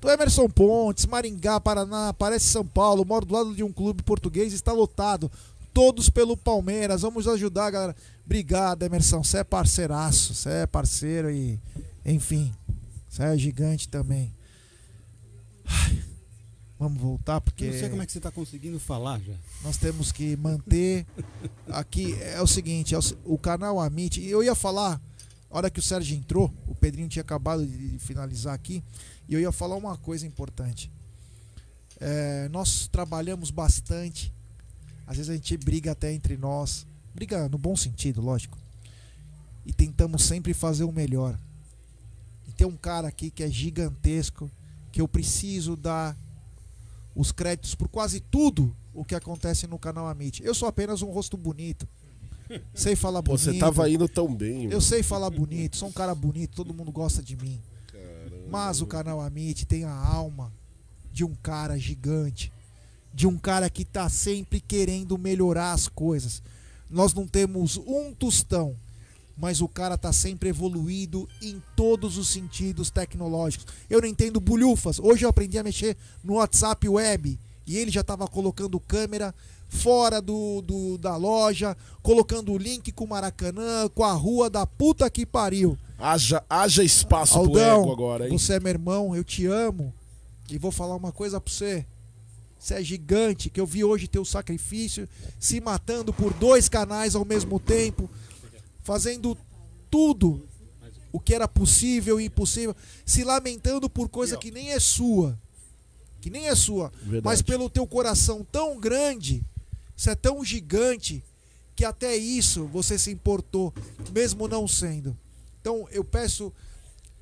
Do 0.00 0.10
Emerson 0.10 0.48
Pontes, 0.48 1.04
Maringá, 1.06 1.60
Paraná, 1.60 2.12
parece 2.14 2.46
São 2.46 2.66
Paulo, 2.66 3.04
moro 3.04 3.26
do 3.26 3.34
lado 3.34 3.54
de 3.54 3.62
um 3.62 3.70
clube 3.70 4.02
português, 4.02 4.52
está 4.54 4.72
lotado. 4.72 5.30
Todos 5.74 6.08
pelo 6.08 6.36
Palmeiras, 6.36 7.02
vamos 7.02 7.28
ajudar, 7.28 7.70
galera. 7.70 7.94
Obrigado, 8.24 8.82
Emerson, 8.82 9.22
você 9.22 9.38
é 9.38 9.44
parceiraço, 9.44 10.34
você 10.34 10.48
é 10.50 10.66
parceiro 10.66 11.30
e, 11.30 11.60
enfim, 12.04 12.50
você 13.08 13.24
é 13.24 13.36
gigante 13.36 13.88
também. 13.88 14.32
Ai, 15.66 16.02
vamos 16.80 16.98
voltar 16.98 17.42
porque 17.42 17.66
Eu 17.66 17.72
não 17.72 17.78
sei 17.78 17.90
como 17.90 18.02
é 18.02 18.06
que 18.06 18.12
você 18.12 18.20
tá 18.20 18.30
conseguindo 18.30 18.80
falar 18.80 19.20
já. 19.20 19.34
nós 19.62 19.76
temos 19.76 20.10
que 20.10 20.34
manter 20.34 21.06
aqui 21.68 22.14
é 22.22 22.40
o 22.40 22.46
seguinte, 22.46 22.94
é 22.94 22.98
o, 22.98 23.02
o 23.34 23.38
canal 23.38 23.78
Amit, 23.78 24.18
e 24.18 24.30
eu 24.30 24.42
ia 24.42 24.54
falar, 24.54 24.98
a 25.50 25.56
hora 25.58 25.70
que 25.70 25.78
o 25.78 25.82
Sérgio 25.82 26.16
entrou, 26.16 26.50
o 26.66 26.74
Pedrinho 26.74 27.06
tinha 27.06 27.20
acabado 27.20 27.66
de 27.66 27.98
finalizar 27.98 28.54
aqui, 28.54 28.82
e 29.28 29.34
eu 29.34 29.40
ia 29.40 29.52
falar 29.52 29.76
uma 29.76 29.98
coisa 29.98 30.26
importante. 30.26 30.90
É, 32.00 32.48
nós 32.48 32.88
trabalhamos 32.88 33.50
bastante, 33.50 34.32
às 35.06 35.18
vezes 35.18 35.28
a 35.28 35.34
gente 35.34 35.54
briga 35.58 35.92
até 35.92 36.10
entre 36.10 36.38
nós, 36.38 36.86
briga 37.14 37.46
no 37.50 37.58
bom 37.58 37.76
sentido, 37.76 38.22
lógico, 38.22 38.56
e 39.66 39.72
tentamos 39.74 40.24
sempre 40.24 40.54
fazer 40.54 40.84
o 40.84 40.92
melhor. 40.92 41.38
E 42.48 42.52
tem 42.52 42.66
um 42.66 42.76
cara 42.76 43.08
aqui 43.08 43.30
que 43.30 43.42
é 43.42 43.50
gigantesco, 43.50 44.50
que 44.90 45.02
eu 45.02 45.06
preciso 45.06 45.76
dar 45.76 46.16
os 47.14 47.32
créditos 47.32 47.74
por 47.74 47.88
quase 47.88 48.20
tudo 48.20 48.74
o 48.94 49.04
que 49.04 49.14
acontece 49.14 49.66
no 49.66 49.78
canal 49.78 50.06
Amit. 50.06 50.42
Eu 50.44 50.54
sou 50.54 50.68
apenas 50.68 51.02
um 51.02 51.10
rosto 51.10 51.36
bonito. 51.36 51.86
Sei 52.74 52.96
falar 52.96 53.22
Pô, 53.22 53.32
bonito. 53.32 53.44
você 53.44 53.58
tava 53.58 53.88
indo 53.88 54.08
tão 54.08 54.34
bem, 54.34 54.64
Eu 54.70 54.80
sei 54.80 55.02
falar 55.02 55.30
bonito, 55.30 55.76
sou 55.76 55.88
um 55.88 55.92
cara 55.92 56.14
bonito, 56.14 56.56
todo 56.56 56.74
mundo 56.74 56.90
gosta 56.90 57.22
de 57.22 57.36
mim. 57.36 57.60
Mas 58.50 58.80
o 58.80 58.86
canal 58.86 59.20
Amit 59.20 59.64
tem 59.66 59.84
a 59.84 59.94
alma 59.94 60.52
de 61.12 61.24
um 61.24 61.34
cara 61.34 61.78
gigante, 61.78 62.52
de 63.14 63.26
um 63.26 63.38
cara 63.38 63.70
que 63.70 63.84
tá 63.84 64.08
sempre 64.08 64.60
querendo 64.60 65.16
melhorar 65.16 65.72
as 65.72 65.86
coisas. 65.86 66.42
Nós 66.88 67.14
não 67.14 67.26
temos 67.26 67.76
um 67.76 68.12
tostão, 68.12 68.74
mas 69.40 69.60
o 69.60 69.68
cara 69.68 69.96
tá 69.96 70.12
sempre 70.12 70.50
evoluído 70.50 71.26
em 71.40 71.62
todos 71.74 72.18
os 72.18 72.28
sentidos 72.28 72.90
tecnológicos. 72.90 73.66
Eu 73.88 74.00
não 74.00 74.08
entendo 74.08 74.38
bulhufas. 74.40 74.98
Hoje 74.98 75.24
eu 75.24 75.30
aprendi 75.30 75.58
a 75.58 75.62
mexer 75.62 75.96
no 76.22 76.34
WhatsApp 76.34 76.86
web 76.88 77.38
e 77.66 77.76
ele 77.78 77.90
já 77.90 78.02
estava 78.02 78.28
colocando 78.28 78.78
câmera 78.78 79.34
fora 79.68 80.20
do, 80.20 80.60
do- 80.62 80.98
da 80.98 81.16
loja, 81.16 81.76
colocando 82.02 82.52
o 82.52 82.58
link 82.58 82.90
com 82.92 83.04
o 83.04 83.08
Maracanã, 83.08 83.88
com 83.94 84.04
a 84.04 84.12
rua 84.12 84.50
da 84.50 84.66
puta 84.66 85.08
que 85.08 85.24
pariu. 85.24 85.78
Haja, 85.98 86.42
haja 86.50 86.82
espaço 86.82 87.32
pro 87.34 87.42
Aldão, 87.42 87.82
ego 87.82 87.92
agora, 87.92 88.28
hein? 88.28 88.36
você 88.38 88.54
é 88.54 88.60
meu 88.60 88.70
irmão, 88.70 89.14
eu 89.16 89.22
te 89.24 89.46
amo. 89.46 89.92
E 90.50 90.58
vou 90.58 90.72
falar 90.72 90.96
uma 90.96 91.12
coisa 91.12 91.40
pra 91.40 91.52
você. 91.52 91.86
Você 92.58 92.74
é 92.74 92.82
gigante, 92.82 93.48
que 93.48 93.60
eu 93.60 93.64
vi 93.66 93.84
hoje 93.84 94.06
teu 94.08 94.24
sacrifício, 94.24 95.08
se 95.38 95.60
matando 95.60 96.12
por 96.12 96.34
dois 96.34 96.68
canais 96.68 97.14
ao 97.14 97.24
mesmo 97.24 97.58
tempo, 97.60 98.10
fazendo 98.82 99.36
tudo 99.90 100.46
o 101.12 101.18
que 101.18 101.34
era 101.34 101.48
possível 101.48 102.20
e 102.20 102.26
impossível, 102.26 102.74
se 103.04 103.24
lamentando 103.24 103.90
por 103.90 104.08
coisa 104.08 104.36
que 104.36 104.50
nem 104.50 104.70
é 104.70 104.78
sua. 104.78 105.38
Que 106.20 106.30
nem 106.30 106.46
é 106.46 106.54
sua. 106.54 106.92
Verdade. 107.02 107.24
Mas 107.24 107.42
pelo 107.42 107.68
teu 107.68 107.86
coração 107.86 108.46
tão 108.50 108.78
grande, 108.78 109.42
você 109.96 110.10
é 110.10 110.14
tão 110.14 110.44
gigante, 110.44 111.22
que 111.74 111.84
até 111.84 112.14
isso 112.14 112.66
você 112.66 112.98
se 112.98 113.10
importou, 113.10 113.72
mesmo 114.12 114.46
não 114.46 114.68
sendo. 114.68 115.16
Então 115.60 115.88
eu 115.90 116.04
peço 116.04 116.52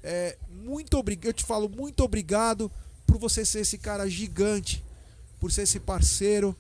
é, 0.03 0.37
muito 0.51 0.99
obrigado, 0.99 1.27
eu 1.27 1.33
te 1.33 1.45
falo 1.45 1.69
muito 1.69 2.03
obrigado 2.03 2.71
por 3.07 3.19
você 3.19 3.45
ser 3.45 3.61
esse 3.61 3.79
cara 3.79 4.09
gigante, 4.09 4.85
por 5.39 5.53
ser 5.53 5.63
esse 5.63 5.81
parceiro. 5.81 6.57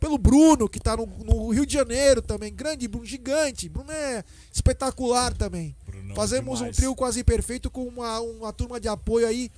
Pelo 0.00 0.16
Bruno, 0.16 0.66
que 0.66 0.80
tá 0.80 0.96
no, 0.96 1.06
no 1.06 1.50
Rio 1.50 1.66
de 1.66 1.74
Janeiro 1.74 2.22
também, 2.22 2.52
grande 2.52 2.88
Bruno, 2.88 3.04
gigante. 3.04 3.68
Bruno 3.68 3.92
é 3.92 4.24
espetacular 4.50 5.34
também. 5.34 5.76
Brunão, 5.86 6.16
Fazemos 6.16 6.54
um 6.54 6.64
demais. 6.64 6.76
trio 6.76 6.94
quase 6.96 7.22
perfeito 7.22 7.70
com 7.70 7.84
uma, 7.86 8.18
uma 8.20 8.52
turma 8.52 8.80
de 8.80 8.88
apoio 8.88 9.26
aí 9.26 9.50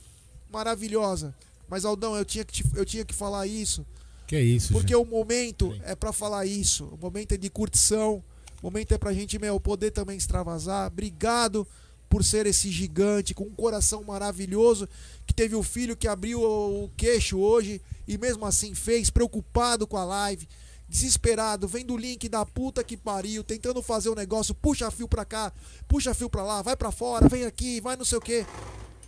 maravilhosa. 0.50 1.34
Mas 1.68 1.84
Aldão, 1.84 2.16
eu 2.16 2.24
tinha 2.24 2.44
que, 2.44 2.52
te- 2.62 2.76
eu 2.76 2.84
tinha 2.84 3.04
que 3.04 3.14
falar 3.14 3.46
isso. 3.46 3.86
Que 4.26 4.38
isso, 4.40 4.72
Porque 4.72 4.94
gente. 4.94 4.96
o 4.96 5.04
momento 5.08 5.74
é 5.84 5.94
pra 5.94 6.12
falar 6.12 6.44
isso. 6.46 6.84
O 6.86 6.98
momento 7.00 7.32
é 7.32 7.36
de 7.36 7.48
curtição. 7.48 8.22
O 8.60 8.66
momento 8.66 8.92
é 8.92 8.98
pra 8.98 9.12
gente, 9.12 9.38
meu, 9.38 9.58
poder 9.60 9.90
também 9.90 10.16
extravasar. 10.16 10.88
Obrigado 10.88 11.66
por 12.08 12.22
ser 12.22 12.46
esse 12.46 12.70
gigante 12.70 13.32
com 13.34 13.44
um 13.44 13.54
coração 13.54 14.02
maravilhoso 14.04 14.86
que 15.26 15.32
teve 15.32 15.54
o 15.54 15.62
filho 15.62 15.96
que 15.96 16.06
abriu 16.06 16.42
o 16.42 16.90
queixo 16.96 17.38
hoje 17.38 17.80
e 18.06 18.18
mesmo 18.18 18.44
assim 18.44 18.74
fez, 18.74 19.10
preocupado 19.10 19.86
com 19.86 19.96
a 19.96 20.04
live, 20.04 20.48
desesperado, 20.88 21.66
vendo 21.66 21.94
o 21.94 21.96
link 21.96 22.28
da 22.28 22.44
puta 22.44 22.84
que 22.84 22.96
pariu, 22.96 23.42
tentando 23.42 23.82
fazer 23.82 24.08
o 24.08 24.14
negócio, 24.14 24.54
puxa 24.54 24.90
fio 24.90 25.08
pra 25.08 25.24
cá, 25.24 25.52
puxa 25.88 26.12
fio 26.14 26.28
pra 26.28 26.42
lá, 26.42 26.62
vai 26.62 26.76
pra 26.76 26.90
fora, 26.92 27.28
vem 27.28 27.44
aqui, 27.44 27.80
vai 27.80 27.96
não 27.96 28.04
sei 28.04 28.18
o 28.18 28.20
que. 28.20 28.44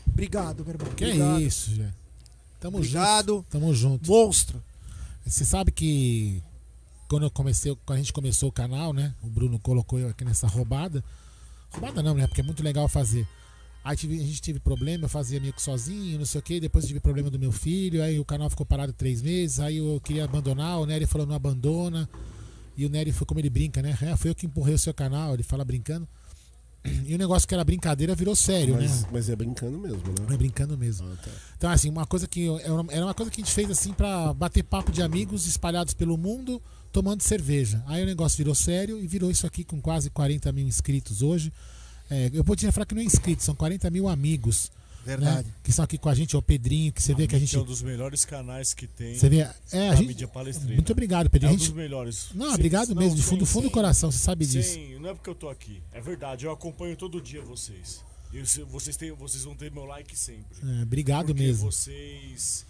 Obrigado, 0.06 0.64
meu 0.64 0.74
irmão. 0.74 0.94
Que 0.94 1.04
Obrigado. 1.04 1.40
isso, 1.40 1.70
gente. 1.70 1.94
Tamo 2.60 2.78
Obrigado. 2.78 3.34
junto. 3.36 3.50
Tamo 3.50 3.74
junto. 3.74 4.10
Monstro. 4.10 4.62
Você 5.26 5.44
sabe 5.44 5.70
que 5.72 6.42
quando 7.08 7.24
eu 7.24 7.30
comecei, 7.30 7.76
quando 7.84 7.98
a 7.98 8.00
gente 8.00 8.12
começou 8.12 8.48
o 8.48 8.52
canal, 8.52 8.92
né? 8.92 9.14
O 9.22 9.26
Bruno 9.26 9.58
colocou 9.58 9.98
eu 9.98 10.08
aqui 10.08 10.24
nessa 10.24 10.46
roubada. 10.46 11.04
Roubada 11.70 12.02
não, 12.02 12.14
né? 12.14 12.26
Porque 12.26 12.40
é 12.40 12.44
muito 12.44 12.62
legal 12.62 12.88
fazer. 12.88 13.26
Aí 13.84 13.94
tive- 13.96 14.18
a 14.18 14.24
gente 14.24 14.40
teve 14.40 14.58
problema, 14.58 15.04
eu 15.04 15.08
fazia 15.10 15.38
meio 15.38 15.52
que 15.52 15.60
sozinho, 15.60 16.18
não 16.18 16.24
sei 16.24 16.38
o 16.38 16.42
que. 16.42 16.58
Depois 16.58 16.86
tive 16.86 17.00
problema 17.00 17.28
do 17.28 17.38
meu 17.38 17.52
filho, 17.52 18.02
aí 18.02 18.18
o 18.18 18.24
canal 18.24 18.48
ficou 18.48 18.64
parado 18.64 18.92
três 18.94 19.20
meses. 19.20 19.60
Aí 19.60 19.76
eu 19.76 20.00
queria 20.02 20.24
abandonar, 20.24 20.80
o 20.80 20.86
Nery 20.86 21.04
falou 21.06 21.26
não 21.26 21.34
abandona. 21.34 22.08
E 22.76 22.86
o 22.86 22.88
Nery 22.88 23.12
foi 23.12 23.26
como 23.26 23.38
ele 23.40 23.50
brinca, 23.50 23.82
né? 23.82 23.96
É, 24.00 24.16
foi 24.16 24.30
eu 24.30 24.34
que 24.34 24.46
empurrei 24.46 24.74
o 24.74 24.78
seu 24.78 24.94
canal, 24.94 25.34
ele 25.34 25.42
fala 25.42 25.64
brincando. 25.64 26.08
E 27.06 27.14
o 27.14 27.18
negócio 27.18 27.48
que 27.48 27.54
era 27.54 27.64
brincadeira 27.64 28.14
virou 28.14 28.36
sério, 28.36 28.74
Mas, 28.74 29.02
né? 29.02 29.08
mas 29.10 29.28
é 29.30 29.36
brincando 29.36 29.78
mesmo, 29.78 30.02
né? 30.06 30.34
É 30.34 30.36
brincando 30.36 30.76
mesmo. 30.76 31.06
Ah, 31.10 31.16
tá. 31.16 31.30
Então, 31.56 31.70
assim, 31.70 31.88
uma 31.88 32.04
coisa 32.06 32.26
que. 32.26 32.40
eu- 32.42 32.58
Era 32.58 33.04
uma- 33.04 33.14
coisa 33.14 33.30
que 33.30 33.40
a 33.40 33.44
gente 33.44 33.54
fez 33.54 33.70
assim 33.70 33.92
pra 33.94 34.34
bater 34.34 34.62
papo 34.62 34.92
de 34.92 35.00
amigos 35.02 35.46
espalhados 35.46 35.94
pelo 35.94 36.18
mundo, 36.18 36.60
tomando 36.92 37.22
cerveja. 37.22 37.82
Aí 37.86 38.02
o 38.02 38.06
negócio 38.06 38.36
virou 38.36 38.54
sério 38.54 38.98
e 39.02 39.06
virou 39.06 39.30
isso 39.30 39.46
aqui 39.46 39.64
com 39.64 39.80
quase 39.80 40.10
40 40.10 40.52
mil 40.52 40.66
inscritos 40.66 41.22
hoje. 41.22 41.50
É, 42.14 42.30
eu 42.32 42.44
podia 42.44 42.70
falar 42.72 42.86
que 42.86 42.94
não 42.94 43.02
é 43.02 43.04
inscritos, 43.04 43.44
são 43.44 43.54
40 43.54 43.90
mil 43.90 44.08
amigos. 44.08 44.70
Verdade. 45.04 45.46
Né? 45.48 45.54
Que 45.62 45.68
estão 45.68 45.84
aqui 45.84 45.98
com 45.98 46.08
a 46.08 46.14
gente, 46.14 46.34
é 46.34 46.38
o 46.38 46.40
Pedrinho, 46.40 46.90
que 46.90 47.02
você 47.02 47.14
vê 47.14 47.26
que 47.26 47.36
a 47.36 47.38
gente. 47.38 47.54
é 47.54 47.58
um 47.60 47.64
dos 47.64 47.82
melhores 47.82 48.24
canais 48.24 48.72
que 48.72 48.86
tem 48.86 49.18
Você 49.18 49.28
vê. 49.28 49.38
É, 49.40 49.88
a 49.88 49.90
na 49.90 49.96
gente. 49.96 50.06
mídia 50.08 50.26
palestrina. 50.26 50.72
Muito 50.74 50.92
obrigado, 50.92 51.26
É 51.26 51.28
Pedrinho. 51.28 51.52
um 51.52 51.56
A 51.56 51.58
dos 51.58 51.68
melhores. 51.72 52.28
não, 52.34 52.48
Sim, 52.48 52.54
obrigado 52.54 52.94
não, 52.94 53.02
mesmo, 53.02 53.16
de 53.16 53.22
fundo, 53.22 53.40
do 53.40 53.46
fundo 53.46 53.64
do 53.64 53.70
coração, 53.70 54.10
você 54.10 54.18
sabe 54.18 54.46
disso. 54.46 54.72
Sim, 54.72 54.98
não 54.98 55.10
é 55.10 55.14
porque 55.14 55.28
eu 55.28 55.34
tô 55.34 55.50
aqui. 55.50 55.82
É 55.92 56.00
verdade, 56.00 56.46
eu 56.46 56.52
acompanho 56.52 56.96
todo 56.96 57.20
dia 57.20 57.42
vocês. 57.42 58.02
E 58.32 58.46
se- 58.46 58.62
vocês, 58.62 58.96
têm, 58.96 59.12
vocês 59.12 59.44
vão 59.44 59.54
ter 59.54 59.70
meu 59.70 59.84
like 59.84 60.18
sempre. 60.18 60.56
É, 60.80 60.82
obrigado 60.84 61.26
porque 61.26 61.42
mesmo. 61.42 61.70
vocês. 61.70 62.64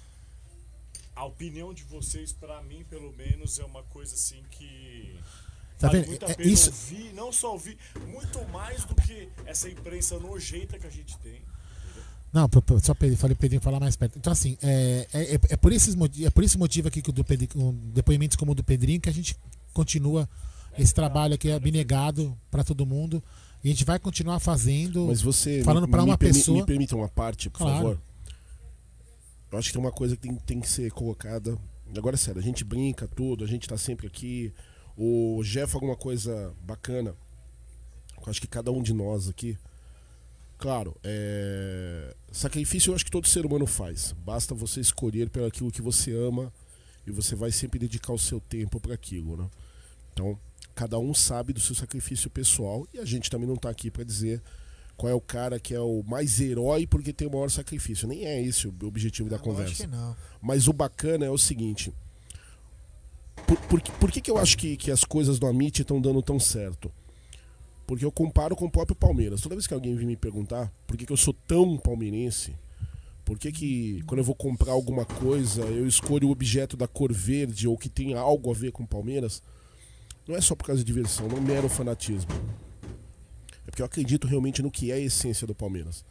A 1.15 1.25
opinião 1.25 1.73
de 1.73 1.85
vocês, 1.85 2.33
pra 2.33 2.61
mim, 2.63 2.85
pelo 2.91 3.13
menos, 3.13 3.61
é 3.61 3.65
uma 3.65 3.85
coisa 3.85 4.15
assim 4.17 4.43
que. 4.51 5.15
Tá 5.85 5.89
vale 5.93 6.01
vendo? 6.01 6.09
muito 6.11 6.27
a 6.27 6.31
É, 6.31 6.47
isso- 6.47 6.71
ouvir, 6.71 7.13
não 7.15 7.33
só 7.33 7.53
ouvir, 7.53 7.77
muito 8.09 8.45
mais 8.49 8.85
do 8.85 8.95
que 8.95 9.29
essa 9.47 9.69
imprensa 9.69 10.19
nojenta 10.19 10.79
que 10.79 10.87
a 10.87 10.91
gente 10.91 11.17
tem. 11.19 11.41
Não, 12.33 12.49
só 12.83 12.95
Pedro, 12.95 13.17
falei 13.17 13.37
Pedrinho 13.37 13.63
falar 13.63 13.79
mais 13.79 13.95
perto. 13.95 14.19
Então, 14.19 14.33
assim, 14.33 14.59
é, 14.61 15.07
é, 15.13 15.35
é- 15.37 15.41
é 15.51 15.57
por 15.57 15.73
esses, 15.73 15.95
é 16.25 16.31
por 16.31 16.43
esse 16.43 16.59
motivo 16.59 16.89
aqui 16.89 17.01
que 17.01 17.11
o 17.11 17.13
do 17.13 17.25
Pedrinho, 17.25 17.51
com 17.53 17.73
depoimentos 17.93 18.37
como 18.37 18.51
o 18.53 18.55
do 18.57 18.65
Pedrinho, 18.65 19.01
que 19.01 19.09
a 19.09 19.13
gente 19.13 19.37
continua 19.73 20.29
esse 20.77 20.93
trabalho 20.93 21.35
aqui 21.35 21.53
abnegado 21.53 22.37
para 22.51 22.65
todo 22.65 22.85
mundo. 22.85 23.23
E 23.63 23.69
a 23.69 23.71
gente 23.71 23.85
vai 23.85 23.99
continuar 24.01 24.41
fazendo. 24.41 25.07
Mas 25.07 25.23
você. 25.23 25.63
Falando 25.63 25.87
me 25.87 25.97
uma 25.97 26.19
pessoa- 26.19 26.59
Me 26.59 26.67
permita 26.67 26.97
uma 26.97 27.09
parte, 27.09 27.49
por 27.49 27.59
Claro. 27.59 27.77
favor. 27.77 28.01
Eu 29.53 29.59
acho 29.59 29.69
que 29.69 29.75
tem 29.75 29.81
uma 29.81 29.93
coisa 29.93 30.17
que 30.17 30.23
tem, 30.23 30.35
tem 30.35 30.61
que 30.61 30.69
ser 30.69 30.91
colocada. 30.91 31.57
Agora 31.97 32.17
é 32.17 32.19
sério, 32.19 32.41
a 32.41 32.45
gente 32.45 32.65
brinca 32.65 33.07
tudo, 33.07 33.45
a 33.45 33.47
gente 33.47 33.69
tá 33.69 33.77
sempre 33.79 34.09
aqui. 34.09 34.53
O 34.97 35.43
Jeff 35.43 35.75
alguma 35.75 35.97
coisa 35.97 36.55
bacana. 36.63 37.15
Eu 38.17 38.31
acho 38.31 38.41
que 38.41 38.47
cada 38.47 38.71
um 38.71 38.83
de 38.83 38.93
nós 38.93 39.29
aqui. 39.29 39.59
Claro, 40.57 40.97
é... 41.03 42.15
sacrifício 42.33 42.91
eu 42.91 42.95
acho 42.95 43.05
que 43.05 43.11
todo 43.11 43.29
ser 43.29 43.45
humano 43.45 43.67
faz. 43.67 44.13
Basta 44.25 44.55
você 44.55 44.81
escolher 44.81 45.29
pelo 45.29 45.47
aquilo 45.47 45.71
que 45.71 45.83
você 45.83 46.13
ama 46.13 46.53
e 47.07 47.11
você 47.11 47.35
vai 47.35 47.51
sempre 47.51 47.79
dedicar 47.79 48.13
o 48.13 48.19
seu 48.19 48.41
tempo 48.41 48.81
para 48.81 48.95
aquilo, 48.95 49.37
né? 49.37 49.51
Então, 50.13 50.39
cada 50.75 50.99
um 50.99 51.13
sabe 51.13 51.53
do 51.53 51.61
seu 51.61 51.75
sacrifício 51.75 52.31
pessoal 52.31 52.87
e 52.95 52.99
a 52.99 53.05
gente 53.05 53.31
também 53.31 53.49
não 53.49 53.57
tá 53.57 53.69
aqui 53.69 53.91
para 53.91 54.05
dizer 54.05 54.41
qual 54.97 55.11
é 55.11 55.15
o 55.15 55.21
cara 55.21 55.59
que 55.59 55.75
é 55.75 55.81
o 55.81 56.03
mais 56.07 56.41
herói 56.41 56.87
porque 56.87 57.13
tem 57.13 57.27
o 57.27 57.31
maior 57.31 57.51
sacrifício. 57.51 58.09
Nem 58.09 58.25
é 58.25 58.41
esse 58.41 58.69
o 58.69 58.75
objetivo 58.85 59.29
da 59.29 59.39
conversa. 59.39 59.89
Mas 60.41 60.69
o 60.69 60.73
bacana 60.73 61.27
é 61.27 61.31
o 61.31 61.39
seguinte. 61.39 61.93
Por, 63.47 63.59
por, 63.59 63.81
por 63.81 64.11
que, 64.11 64.21
que 64.21 64.31
eu 64.31 64.39
acho 64.39 64.57
que, 64.57 64.77
que 64.77 64.91
as 64.91 65.05
coisas 65.05 65.39
do 65.39 65.47
Amit 65.47 65.83
estão 65.83 66.01
dando 66.01 66.23
tão 66.23 66.39
certo? 66.39 66.91
Porque 67.87 68.05
eu 68.05 68.13
comparo 68.13 68.57
com 68.57 68.65
o 68.65 68.71
próprio 68.71 68.97
Palmeiras. 68.97 69.41
Toda 69.41 69.55
vez 69.55 69.67
que 69.67 69.75
alguém 69.75 69.95
vem 69.95 70.07
me 70.07 70.17
perguntar 70.17 70.73
por 70.87 70.97
que, 70.97 71.05
que 71.05 71.13
eu 71.13 71.17
sou 71.17 71.35
tão 71.47 71.77
palmeirense, 71.77 72.55
por 73.25 73.39
que, 73.39 73.53
que 73.53 74.03
quando 74.07 74.21
eu 74.21 74.25
vou 74.25 74.35
comprar 74.35 74.73
alguma 74.73 75.05
coisa 75.05 75.63
eu 75.63 75.87
escolho 75.87 76.29
o 76.29 76.31
objeto 76.31 76.77
da 76.77 76.89
cor 76.89 77.13
verde 77.13 77.69
ou 77.69 77.77
que 77.77 77.89
tem 77.89 78.15
algo 78.15 78.51
a 78.51 78.55
ver 78.55 78.73
com 78.73 78.87
Palmeiras, 78.87 79.43
não 80.27 80.35
é 80.35 80.41
só 80.41 80.55
por 80.55 80.67
causa 80.67 80.83
de 80.83 80.87
diversão, 80.87 81.29
não 81.29 81.37
é 81.37 81.41
mero 81.41 81.69
fanatismo. 81.69 82.31
É 83.67 83.71
porque 83.71 83.83
eu 83.83 83.87
acredito 83.87 84.27
realmente 84.27 84.63
no 84.63 84.71
que 84.71 84.91
é 84.91 84.95
a 84.95 85.01
essência 85.01 85.47
do 85.47 85.55
Palmeiras. 85.55 86.05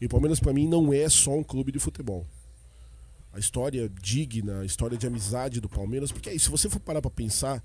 E 0.00 0.06
o 0.06 0.08
Palmeiras, 0.08 0.40
para 0.40 0.52
mim, 0.52 0.66
não 0.66 0.92
é 0.92 1.08
só 1.08 1.34
um 1.36 1.42
clube 1.42 1.72
de 1.72 1.78
futebol 1.78 2.26
a 3.36 3.38
história 3.38 3.90
digna, 4.00 4.60
a 4.60 4.64
história 4.64 4.96
de 4.96 5.06
amizade 5.06 5.60
do 5.60 5.68
Palmeiras, 5.68 6.10
porque 6.10 6.30
aí, 6.30 6.40
se 6.40 6.48
você 6.48 6.70
for 6.70 6.80
parar 6.80 7.02
para 7.02 7.10
pensar, 7.10 7.62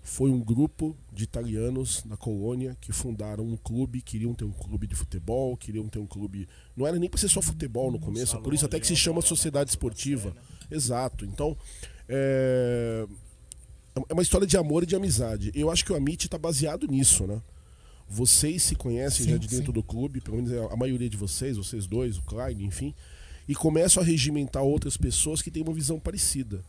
foi 0.00 0.30
um 0.30 0.40
grupo 0.40 0.96
de 1.12 1.24
italianos 1.24 2.04
na 2.04 2.16
colônia 2.16 2.76
que 2.80 2.92
fundaram 2.92 3.44
um 3.44 3.56
clube, 3.56 4.00
queriam 4.00 4.32
ter 4.32 4.44
um 4.44 4.52
clube 4.52 4.86
de 4.86 4.94
futebol, 4.94 5.56
queriam 5.56 5.88
ter 5.88 5.98
um 5.98 6.06
clube. 6.06 6.48
Não 6.76 6.86
era 6.86 6.98
nem 6.98 7.10
para 7.10 7.20
ser 7.20 7.28
só 7.28 7.42
futebol 7.42 7.90
no 7.90 7.98
começo, 7.98 8.40
por 8.40 8.54
isso 8.54 8.64
até 8.64 8.78
que 8.78 8.86
se 8.86 8.94
chama 8.96 9.20
sociedade 9.20 9.70
esportiva. 9.70 10.34
Exato. 10.70 11.24
Então, 11.24 11.56
é 12.08 13.04
é 14.08 14.12
uma 14.12 14.22
história 14.22 14.46
de 14.46 14.56
amor 14.56 14.82
e 14.82 14.86
de 14.86 14.96
amizade. 14.96 15.52
Eu 15.54 15.70
acho 15.70 15.84
que 15.84 15.92
o 15.92 15.96
Amit 15.96 16.26
está 16.26 16.38
baseado 16.38 16.86
nisso, 16.86 17.26
né? 17.26 17.42
Vocês 18.08 18.62
se 18.62 18.74
conhecem 18.74 19.26
Sim, 19.26 19.32
já 19.32 19.36
de 19.36 19.48
dentro 19.48 19.66
sim. 19.66 19.72
do 19.72 19.82
clube, 19.82 20.20
pelo 20.20 20.36
menos 20.36 20.52
a 20.70 20.76
maioria 20.76 21.08
de 21.08 21.16
vocês, 21.16 21.56
vocês 21.56 21.86
dois, 21.86 22.18
o 22.18 22.22
Klein, 22.22 22.62
enfim, 22.64 22.94
e 23.48 23.54
começam 23.54 24.02
a 24.02 24.06
regimentar 24.06 24.62
outras 24.62 24.96
pessoas 24.96 25.42
que 25.42 25.50
têm 25.50 25.62
uma 25.62 25.72
visão 25.72 25.98
parecida. 25.98 26.64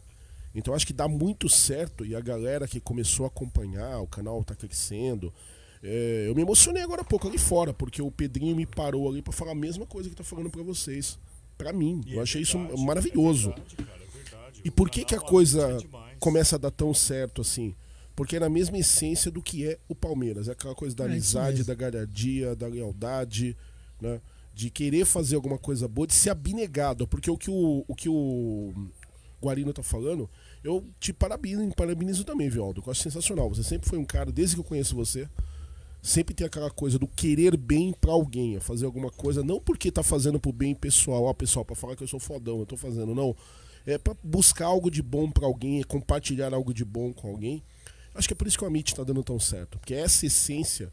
Então 0.55 0.73
acho 0.73 0.85
que 0.85 0.93
dá 0.93 1.07
muito 1.07 1.49
certo 1.49 2.05
e 2.05 2.15
a 2.15 2.21
galera 2.21 2.67
que 2.67 2.79
começou 2.79 3.25
a 3.25 3.27
acompanhar, 3.27 3.99
o 3.99 4.07
canal 4.07 4.39
está 4.41 4.55
crescendo. 4.55 5.33
É, 5.81 6.25
eu 6.27 6.35
me 6.35 6.41
emocionei 6.41 6.81
agora 6.81 7.01
há 7.01 7.05
pouco 7.05 7.27
ali 7.27 7.37
fora, 7.37 7.73
porque 7.73 8.01
o 8.01 8.11
Pedrinho 8.11 8.55
me 8.55 8.65
parou 8.65 9.09
ali 9.09 9.21
para 9.21 9.33
falar 9.33 9.51
a 9.51 9.55
mesma 9.55 9.85
coisa 9.85 10.09
que 10.09 10.15
tá 10.15 10.23
falando 10.23 10.49
para 10.49 10.63
vocês. 10.63 11.17
Para 11.57 11.73
mim, 11.73 12.01
E 12.05 12.13
eu 12.13 12.19
é 12.19 12.23
achei 12.23 12.41
isso 12.41 12.57
verdade, 12.57 12.83
maravilhoso. 12.85 13.49
É 13.49 13.55
verdade, 13.55 13.75
cara, 13.75 14.03
é 14.03 14.17
verdade. 14.17 14.61
E 14.63 14.71
por 14.71 14.89
que, 14.89 15.03
que 15.03 15.15
a 15.15 15.19
coisa 15.19 15.77
começa 16.19 16.55
a 16.55 16.59
dar 16.59 16.71
tão 16.71 16.93
certo 16.93 17.41
assim? 17.41 17.75
Porque 18.15 18.35
é 18.35 18.39
na 18.39 18.49
mesma 18.49 18.77
essência 18.77 19.31
do 19.31 19.41
que 19.41 19.67
é 19.67 19.79
o 19.87 19.95
Palmeiras. 19.95 20.47
É 20.47 20.51
aquela 20.51 20.75
coisa 20.75 20.95
da 20.95 21.05
É 21.05 21.07
amizade, 21.07 21.63
da 21.63 21.73
galhardia, 21.73 22.55
da 22.55 22.67
lealdade, 22.67 23.57
né? 23.99 24.21
De 24.53 24.69
querer 24.69 25.05
fazer 25.05 25.35
alguma 25.35 25.57
coisa 25.57 25.87
boa, 25.87 26.05
de 26.05 26.13
ser 26.13 26.29
abnegado. 26.29 27.07
Porque 27.07 27.29
o 27.29 27.37
que 27.37 27.49
o, 27.49 27.83
o, 27.87 27.95
que 27.95 28.07
o 28.07 28.71
Guarino 29.41 29.73
tá 29.73 29.81
falando, 29.81 30.29
eu 30.63 30.85
te 30.99 31.11
parabenizo, 31.11 31.75
parabenizo 31.75 32.23
também, 32.23 32.49
Vialdo. 32.49 32.83
Eu 32.85 32.91
acho 32.91 33.01
sensacional. 33.01 33.49
Você 33.49 33.63
sempre 33.63 33.89
foi 33.89 33.97
um 33.97 34.05
cara, 34.05 34.31
desde 34.31 34.55
que 34.55 34.61
eu 34.61 34.65
conheço 34.65 34.95
você, 34.95 35.27
sempre 36.03 36.35
tem 36.35 36.45
aquela 36.45 36.69
coisa 36.69 36.99
do 36.99 37.07
querer 37.07 37.55
bem 37.55 37.93
pra 37.93 38.11
alguém, 38.11 38.57
é 38.57 38.59
fazer 38.59 38.85
alguma 38.85 39.09
coisa, 39.09 39.41
não 39.41 39.61
porque 39.61 39.89
tá 39.89 40.03
fazendo 40.03 40.37
pro 40.37 40.51
bem 40.51 40.75
pessoal, 40.75 41.23
ó, 41.23 41.33
pessoal, 41.33 41.63
pra 41.63 41.77
falar 41.77 41.95
que 41.95 42.03
eu 42.03 42.07
sou 42.07 42.19
fodão, 42.19 42.59
eu 42.59 42.65
tô 42.65 42.75
fazendo, 42.75 43.15
não. 43.15 43.33
É 43.85 43.97
pra 43.97 44.15
buscar 44.21 44.67
algo 44.67 44.91
de 44.91 45.01
bom 45.01 45.31
pra 45.31 45.45
alguém, 45.45 45.79
é 45.79 45.83
compartilhar 45.83 46.53
algo 46.53 46.73
de 46.73 46.83
bom 46.83 47.13
com 47.13 47.29
alguém. 47.29 47.63
Acho 48.13 48.27
que 48.27 48.33
é 48.33 48.35
por 48.35 48.47
isso 48.47 48.57
que 48.57 48.63
o 48.63 48.67
Amit 48.67 48.93
tá 48.93 49.03
dando 49.03 49.23
tão 49.23 49.39
certo, 49.39 49.79
porque 49.79 49.93
essa 49.93 50.25
essência 50.25 50.91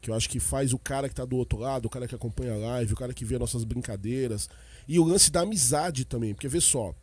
que 0.00 0.10
eu 0.10 0.14
acho 0.14 0.28
que 0.28 0.38
faz 0.38 0.72
o 0.72 0.78
cara 0.78 1.08
que 1.08 1.14
tá 1.14 1.24
do 1.24 1.36
outro 1.36 1.58
lado, 1.58 1.86
o 1.86 1.90
cara 1.90 2.06
que 2.06 2.14
acompanha 2.14 2.54
a 2.54 2.56
live, 2.56 2.92
o 2.92 2.96
cara 2.96 3.12
que 3.14 3.24
vê 3.24 3.38
nossas 3.38 3.64
brincadeiras, 3.64 4.48
e 4.86 4.98
o 4.98 5.04
lance 5.04 5.30
da 5.30 5.40
amizade 5.40 6.04
também, 6.04 6.32
porque 6.34 6.48
vê 6.48 6.60
só, 6.60 6.94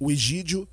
o 0.00 0.10
Egídio 0.10 0.66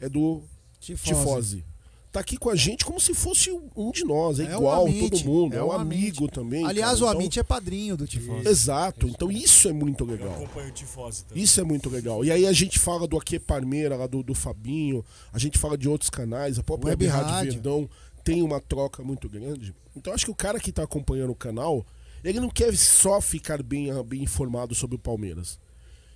é 0.00 0.08
do 0.08 0.42
Tifose. 0.80 1.14
Tifose. 1.14 1.64
Tá 2.12 2.18
aqui 2.18 2.36
com 2.36 2.50
a 2.50 2.56
gente 2.56 2.84
como 2.84 2.98
se 3.00 3.14
fosse 3.14 3.52
um 3.76 3.92
de 3.92 4.02
nós, 4.02 4.40
é, 4.40 4.44
É 4.44 4.54
igual 4.56 4.84
Amit, 4.84 5.10
todo 5.10 5.24
mundo, 5.24 5.54
é, 5.54 5.58
é 5.58 5.62
um 5.62 5.68
o 5.68 5.72
Amit. 5.72 5.94
amigo 5.96 6.26
também. 6.28 6.66
Aliás, 6.66 6.94
cara. 6.98 7.04
o 7.04 7.08
Então, 7.08 7.20
Amit 7.20 7.38
é 7.38 7.42
padrinho 7.44 7.96
do 7.96 8.04
Tifose. 8.04 8.48
Exato, 8.48 9.06
então 9.06 9.30
isso 9.30 9.68
é 9.68 9.72
muito 9.72 10.02
Eu 10.02 10.08
legal. 10.10 10.34
acompanho 10.34 10.70
o 10.70 10.72
Tifose 10.72 11.24
também. 11.24 11.40
Isso 11.44 11.60
é 11.60 11.62
muito 11.62 11.88
legal. 11.88 12.24
E 12.24 12.32
aí 12.32 12.46
a 12.46 12.52
gente 12.52 12.80
fala 12.80 13.06
do 13.06 13.16
Aqui 13.16 13.38
Parmeira, 13.38 13.96
lá 13.96 14.08
do, 14.08 14.24
do 14.24 14.34
Fabinho, 14.34 15.04
a 15.32 15.38
gente 15.38 15.56
fala 15.56 15.78
de 15.78 15.88
outros 15.88 16.10
canais, 16.10 16.58
a 16.58 16.64
própria 16.64 16.90
Web 16.90 17.04
Web 17.04 17.16
Rádio 17.16 17.32
Rádio. 17.32 17.52
Verdão 17.52 17.88
tem 18.24 18.42
uma 18.42 18.60
troca 18.60 19.02
muito 19.02 19.28
grande. 19.28 19.74
Então 19.96 20.12
acho 20.12 20.24
que 20.24 20.30
o 20.30 20.34
cara 20.34 20.60
que 20.60 20.72
tá 20.72 20.82
acompanhando 20.82 21.30
o 21.30 21.36
canal, 21.36 21.84
ele 22.22 22.40
não 22.40 22.48
quer 22.48 22.74
só 22.76 23.20
ficar 23.20 23.62
bem, 23.62 23.90
ah, 23.90 24.02
bem 24.02 24.22
informado 24.22 24.74
sobre 24.74 24.96
o 24.96 24.98
Palmeiras. 24.98 25.58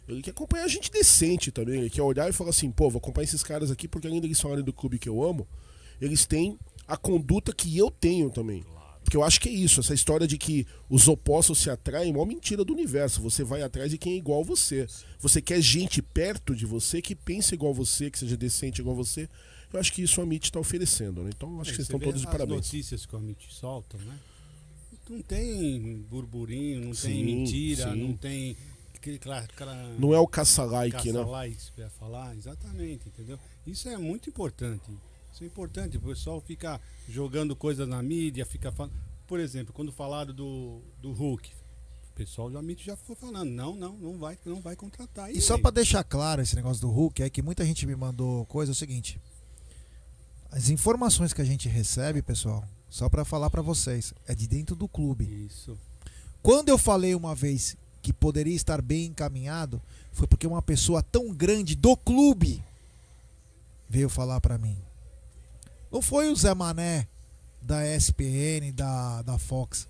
Ele 0.07 0.23
quer 0.23 0.31
acompanhar 0.33 0.69
gente 0.69 0.91
decente 0.91 1.51
também. 1.51 1.81
Ele 1.81 1.91
quer 1.91 2.03
olhar 2.03 2.29
e 2.29 2.33
falar 2.33 2.51
assim, 2.51 2.71
pô, 2.71 2.91
vou 2.91 2.99
acompanhar 2.99 3.25
esses 3.25 3.43
caras 3.43 3.71
aqui 3.71 3.89
porque 3.89 4.07
além 4.07 4.21
deles 4.21 4.41
falarem 4.41 4.65
do 4.65 4.73
clube 4.73 4.99
que 4.99 5.09
eu 5.09 5.23
amo, 5.23 5.47
eles 6.01 6.27
têm 6.27 6.59
a 6.87 6.97
conduta 6.97 7.53
que 7.53 7.77
eu 7.77 7.91
tenho 7.91 8.31
também. 8.31 8.65
Porque 9.03 9.17
eu 9.17 9.23
acho 9.23 9.39
que 9.39 9.51
é 9.51 9.53
isso, 9.53 9.81
essa 9.81 9.93
história 9.93 10.27
de 10.27 10.39
que 10.39 10.67
os 10.89 11.09
opostos 11.09 11.59
se 11.59 11.69
atraem, 11.69 12.11
é 12.11 12.17
uma 12.17 12.25
mentira 12.25 12.65
do 12.65 12.73
universo. 12.73 13.21
Você 13.21 13.45
vai 13.45 13.61
atrás 13.61 13.91
de 13.91 13.99
quem 13.99 14.15
é 14.15 14.17
igual 14.17 14.41
a 14.41 14.45
você. 14.45 14.87
Você 15.21 15.43
quer 15.43 15.61
gente 15.61 16.01
perto 16.01 16.57
de 16.57 16.65
você 16.65 17.03
que 17.03 17.15
pense 17.15 17.55
igual 17.55 17.73
a 17.73 17.75
você, 17.75 18.11
que 18.11 18.19
seja 18.19 18.37
decente 18.37 18.81
igual 18.81 18.95
a 18.95 18.99
você. 18.99 19.29
Eu 19.75 19.81
acho 19.81 19.93
que 19.93 20.03
isso 20.03 20.21
a 20.21 20.25
MIT 20.25 20.45
está 20.47 20.61
oferecendo, 20.61 21.23
né? 21.25 21.31
Então 21.35 21.61
acho 21.61 21.71
que 21.71 21.77
vocês 21.77 21.89
Você 21.89 21.93
estão 21.95 21.99
todos 21.99 22.21
de 22.21 22.27
as 22.27 22.33
parabéns. 22.33 22.57
notícias 22.67 23.05
que 23.05 23.15
o 23.15 23.19
Amit 23.19 23.53
solta, 23.53 23.99
né? 23.99 24.19
Não 25.11 25.21
tem 25.21 25.97
burburinho, 26.09 26.87
não 26.87 26.95
Sim, 26.95 27.09
tem 27.09 27.25
mentira, 27.25 27.93
sim. 27.93 27.99
não 27.99 28.17
tem 28.17 28.57
aquele, 28.95 29.17
aquela, 29.17 29.39
aquela 29.41 29.75
Não 29.99 30.15
é 30.15 30.19
o 30.19 30.27
caça-like, 30.29 31.13
né? 31.13 31.19
caça-likes 31.19 31.71
que 31.71 31.81
eu 31.81 31.85
ia 31.85 31.91
falar, 31.91 32.37
exatamente, 32.37 33.09
entendeu? 33.09 33.39
Isso 33.67 33.89
é 33.89 33.99
muito 33.99 34.31
importante. 34.31 34.91
Isso 35.33 35.43
é 35.43 35.47
importante, 35.47 35.97
o 35.97 36.01
pessoal 36.01 36.41
fica 36.41 36.81
jogando 37.09 37.57
coisas 37.57 37.87
na 37.89 38.01
mídia, 38.01 38.47
fica 38.47 38.71
falando. 38.71 38.95
Por 39.27 39.41
exemplo, 39.41 39.75
quando 39.75 39.91
falaram 39.91 40.33
do, 40.33 40.81
do 41.03 41.11
Hulk, 41.13 41.51
o 41.51 42.15
pessoal 42.15 42.49
do 42.49 42.57
Amit 42.57 42.85
já 42.87 42.97
foi 42.97 43.17
falando, 43.17 43.51
não, 43.51 43.75
não, 43.75 43.93
não 43.99 44.19
vai, 44.19 44.39
não 44.47 44.61
vai 44.61 44.77
contratar. 44.77 45.33
E 45.33 45.41
só 45.41 45.59
pra 45.59 45.73
deixar 45.73 46.05
claro 46.05 46.41
esse 46.41 46.55
negócio 46.55 46.81
do 46.81 46.91
Hulk, 46.91 47.25
é 47.25 47.29
que 47.29 47.43
muita 47.43 47.65
gente 47.67 47.85
me 47.85 47.97
mandou 47.97 48.47
coisa, 48.47 48.71
é 48.71 48.75
o 48.75 48.77
seguinte. 48.77 49.21
As 50.55 50.69
informações 50.69 51.33
que 51.33 51.43
a 51.43 51.45
gente 51.45 51.69
recebe, 51.69 52.23
pessoal, 52.23 52.63
só 52.89 53.09
pra 53.09 53.25
falar 53.25 53.51
pra 53.51 53.61
vocês, 53.61 54.15
é 54.25 54.37
de 54.37 54.47
dentro 54.47 54.77
do 54.77 54.87
clube. 54.87 55.25
Isso. 55.25 55.77
Quando 56.41 56.69
eu 56.69 56.79
falei 56.79 57.13
uma 57.13 57.35
vez 57.35 57.77
que 58.01 58.13
poderia 58.13 58.55
estar 58.55 58.81
bem 58.81 59.07
encaminhado, 59.07 59.83
foi 60.13 60.29
porque 60.29 60.47
uma 60.47 60.63
pessoa 60.63 61.03
tão 61.03 61.35
grande 61.35 61.75
do 61.75 61.97
clube 61.97 62.63
veio 63.89 64.09
falar 64.09 64.41
pra 64.41 64.57
mim. 64.57 64.79
Não 65.91 66.01
foi 66.01 66.31
o 66.31 66.37
Zé 66.37 66.55
Mané 66.55 67.09
da 67.61 67.85
ESPN, 67.85 68.73
da, 68.73 69.23
da 69.23 69.37
Fox. 69.41 69.89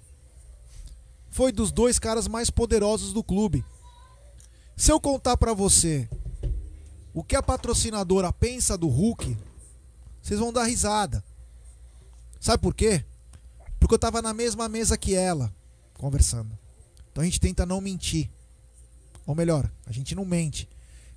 Foi 1.29 1.53
dos 1.53 1.71
dois 1.73 1.99
caras 1.99 2.27
mais 2.27 2.49
poderosos 2.49 3.13
do 3.13 3.23
clube. 3.23 3.63
Se 4.75 4.91
eu 4.91 4.99
contar 4.99 5.37
pra 5.37 5.53
você 5.53 6.09
o 7.13 7.23
que 7.23 7.37
a 7.37 7.43
patrocinadora 7.43 8.33
pensa 8.33 8.79
do 8.79 8.89
Hulk, 8.89 9.37
vocês 10.25 10.41
vão 10.41 10.51
dar 10.51 10.65
risada. 10.65 11.23
Sabe 12.41 12.63
por 12.63 12.75
quê? 12.75 13.05
Porque 13.79 13.95
eu 13.95 13.99
tava 13.99 14.23
na 14.23 14.33
mesma 14.33 14.71
mesa 14.71 14.97
que 14.97 15.15
ela, 15.15 15.55
conversando. 15.99 16.59
Então 17.13 17.21
a 17.21 17.27
gente 17.27 17.39
tenta 17.39 17.67
não 17.67 17.79
mentir. 17.79 18.31
Ou 19.27 19.35
melhor, 19.35 19.71
a 19.85 19.93
gente 19.93 20.15
não 20.15 20.25
mente. 20.25 20.67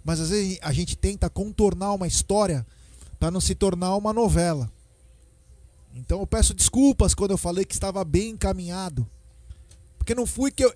Mas 0.03 0.19
às 0.19 0.29
vezes 0.29 0.59
a 0.61 0.73
gente 0.73 0.97
tenta 0.97 1.29
contornar 1.29 1.93
uma 1.93 2.05
história 2.05 2.67
para 3.17 3.31
não 3.31 3.39
se 3.39 3.55
tornar 3.55 3.95
uma 3.95 4.11
novela. 4.11 4.69
Então 5.95 6.19
eu 6.19 6.27
peço 6.27 6.53
desculpas 6.53 7.15
quando 7.15 7.31
eu 7.31 7.37
falei 7.37 7.63
que 7.63 7.73
estava 7.73 8.03
bem 8.03 8.31
encaminhado. 8.31 9.09
Porque 9.97 10.13
não 10.13 10.25
fui 10.25 10.51
que 10.51 10.65
eu, 10.65 10.75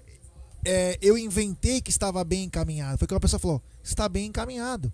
é, 0.64 0.98
eu 1.02 1.18
inventei 1.18 1.82
que 1.82 1.92
estava 1.92 2.24
bem 2.24 2.46
encaminhado. 2.46 2.98
Foi 2.98 3.06
que 3.06 3.14
uma 3.14 3.20
pessoa 3.20 3.42
falou: 3.42 3.62
está 3.84 4.08
bem 4.08 4.28
encaminhado. 4.28 4.92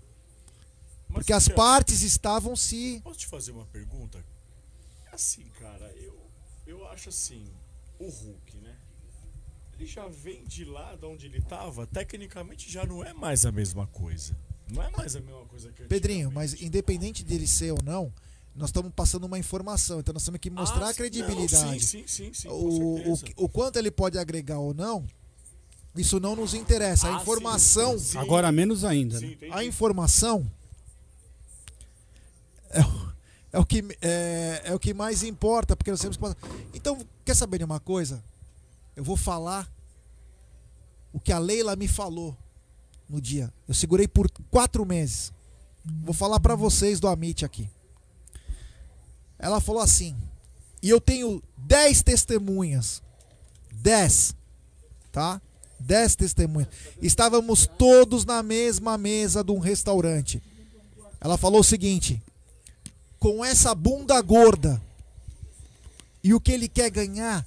Mas, 1.08 1.18
Porque 1.20 1.32
as 1.32 1.48
partes 1.48 2.02
estavam 2.02 2.54
se. 2.54 3.00
Posso 3.02 3.18
te 3.18 3.26
fazer 3.26 3.52
uma 3.52 3.64
pergunta? 3.66 4.22
Assim, 5.12 5.44
cara, 5.60 5.90
eu, 5.96 6.16
eu 6.66 6.86
acho 6.88 7.08
assim, 7.08 7.44
o 7.98 8.08
Hulk, 8.08 8.56
né? 8.58 8.76
Ele 9.74 9.86
já 9.86 10.06
vem 10.08 10.44
de 10.44 10.64
lá 10.64 10.94
de 10.96 11.06
onde 11.06 11.26
ele 11.26 11.40
tava, 11.40 11.86
tecnicamente 11.86 12.70
já 12.70 12.84
não 12.84 13.02
é 13.04 13.12
mais 13.12 13.46
a 13.46 13.52
mesma 13.52 13.86
coisa. 13.86 14.36
Não 14.70 14.82
é 14.82 14.90
mais 14.90 15.16
a 15.16 15.20
mesma 15.20 15.44
coisa 15.46 15.72
que 15.72 15.84
Pedrinho, 15.84 16.30
mas 16.30 16.60
independente 16.60 17.24
dele 17.24 17.46
ser 17.46 17.70
ou 17.72 17.78
não, 17.82 18.12
nós 18.54 18.68
estamos 18.68 18.92
passando 18.92 19.24
uma 19.24 19.38
informação. 19.38 20.00
Então 20.00 20.12
nós 20.12 20.24
temos 20.24 20.40
que 20.40 20.50
mostrar 20.50 20.86
Ah, 20.86 20.90
a 20.90 20.94
credibilidade. 20.94 21.72
não, 21.72 21.80
sim, 21.80 22.04
sim, 22.06 22.32
sim, 22.34 22.48
o, 22.48 23.12
o, 23.14 23.18
o 23.44 23.48
quanto 23.48 23.76
ele 23.78 23.90
pode 23.90 24.18
agregar 24.18 24.58
ou 24.58 24.74
não, 24.74 25.06
isso 25.96 26.20
não 26.20 26.36
nos 26.36 26.54
interessa. 26.54 27.08
A 27.08 27.16
Ah, 27.18 27.22
informação. 27.22 27.96
sim, 27.98 28.04
sim. 28.04 28.18
Agora 28.18 28.52
menos 28.52 28.84
ainda, 28.84 29.18
Sim, 29.18 29.38
né? 29.40 29.48
A 29.52 29.64
informação 29.64 30.44
é, 32.70 32.80
o- 32.80 33.12
é 33.52 33.58
o 33.58 33.64
que, 33.66 33.84
é, 34.00 34.62
é 34.64 34.74
o 34.74 34.78
que 34.78 34.92
mais 34.94 35.22
importa, 35.22 35.76
porque 35.76 35.90
nós 35.90 36.00
temos 36.00 36.16
que. 36.16 36.24
Então, 36.74 36.98
quer 37.24 37.34
saber 37.34 37.58
de 37.58 37.64
uma 37.64 37.80
coisa? 37.80 38.22
Eu 38.96 39.04
vou 39.04 39.16
falar 39.16 39.70
o 41.12 41.20
que 41.20 41.32
a 41.32 41.38
Leila 41.38 41.74
me 41.76 41.88
falou 41.88 42.36
no 43.08 43.20
dia. 43.20 43.52
Eu 43.66 43.74
segurei 43.74 44.06
por 44.08 44.30
quatro 44.50 44.84
meses. 44.84 45.32
Vou 46.02 46.12
falar 46.12 46.40
pra 46.40 46.54
vocês 46.54 47.00
do 47.00 47.08
Amit 47.08 47.44
aqui. 47.44 47.70
Ela 49.38 49.60
falou 49.60 49.80
assim, 49.80 50.16
e 50.82 50.90
eu 50.90 51.00
tenho 51.00 51.42
dez 51.56 52.02
testemunhas. 52.02 53.02
Dez, 53.72 54.34
tá? 55.12 55.40
Dez 55.78 56.16
testemunhas. 56.16 56.68
Estávamos 57.00 57.66
todos 57.78 58.24
na 58.24 58.42
mesma 58.42 58.98
mesa 58.98 59.44
de 59.44 59.52
um 59.52 59.58
restaurante. 59.60 60.42
Ela 61.20 61.38
falou 61.38 61.60
o 61.60 61.64
seguinte: 61.64 62.20
com 63.18 63.44
essa 63.44 63.74
bunda 63.74 64.20
gorda 64.20 64.80
e 66.22 66.34
o 66.34 66.40
que 66.40 66.52
ele 66.52 66.68
quer 66.68 66.90
ganhar, 66.90 67.46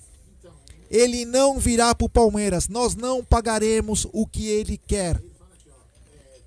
ele 0.89 1.25
não 1.25 1.59
virá 1.59 1.95
pro 1.95 2.09
Palmeiras. 2.09 2.67
Nós 2.67 2.95
não 2.95 3.23
pagaremos 3.23 4.07
o 4.11 4.27
que 4.27 4.47
ele 4.47 4.77
quer. 4.77 5.21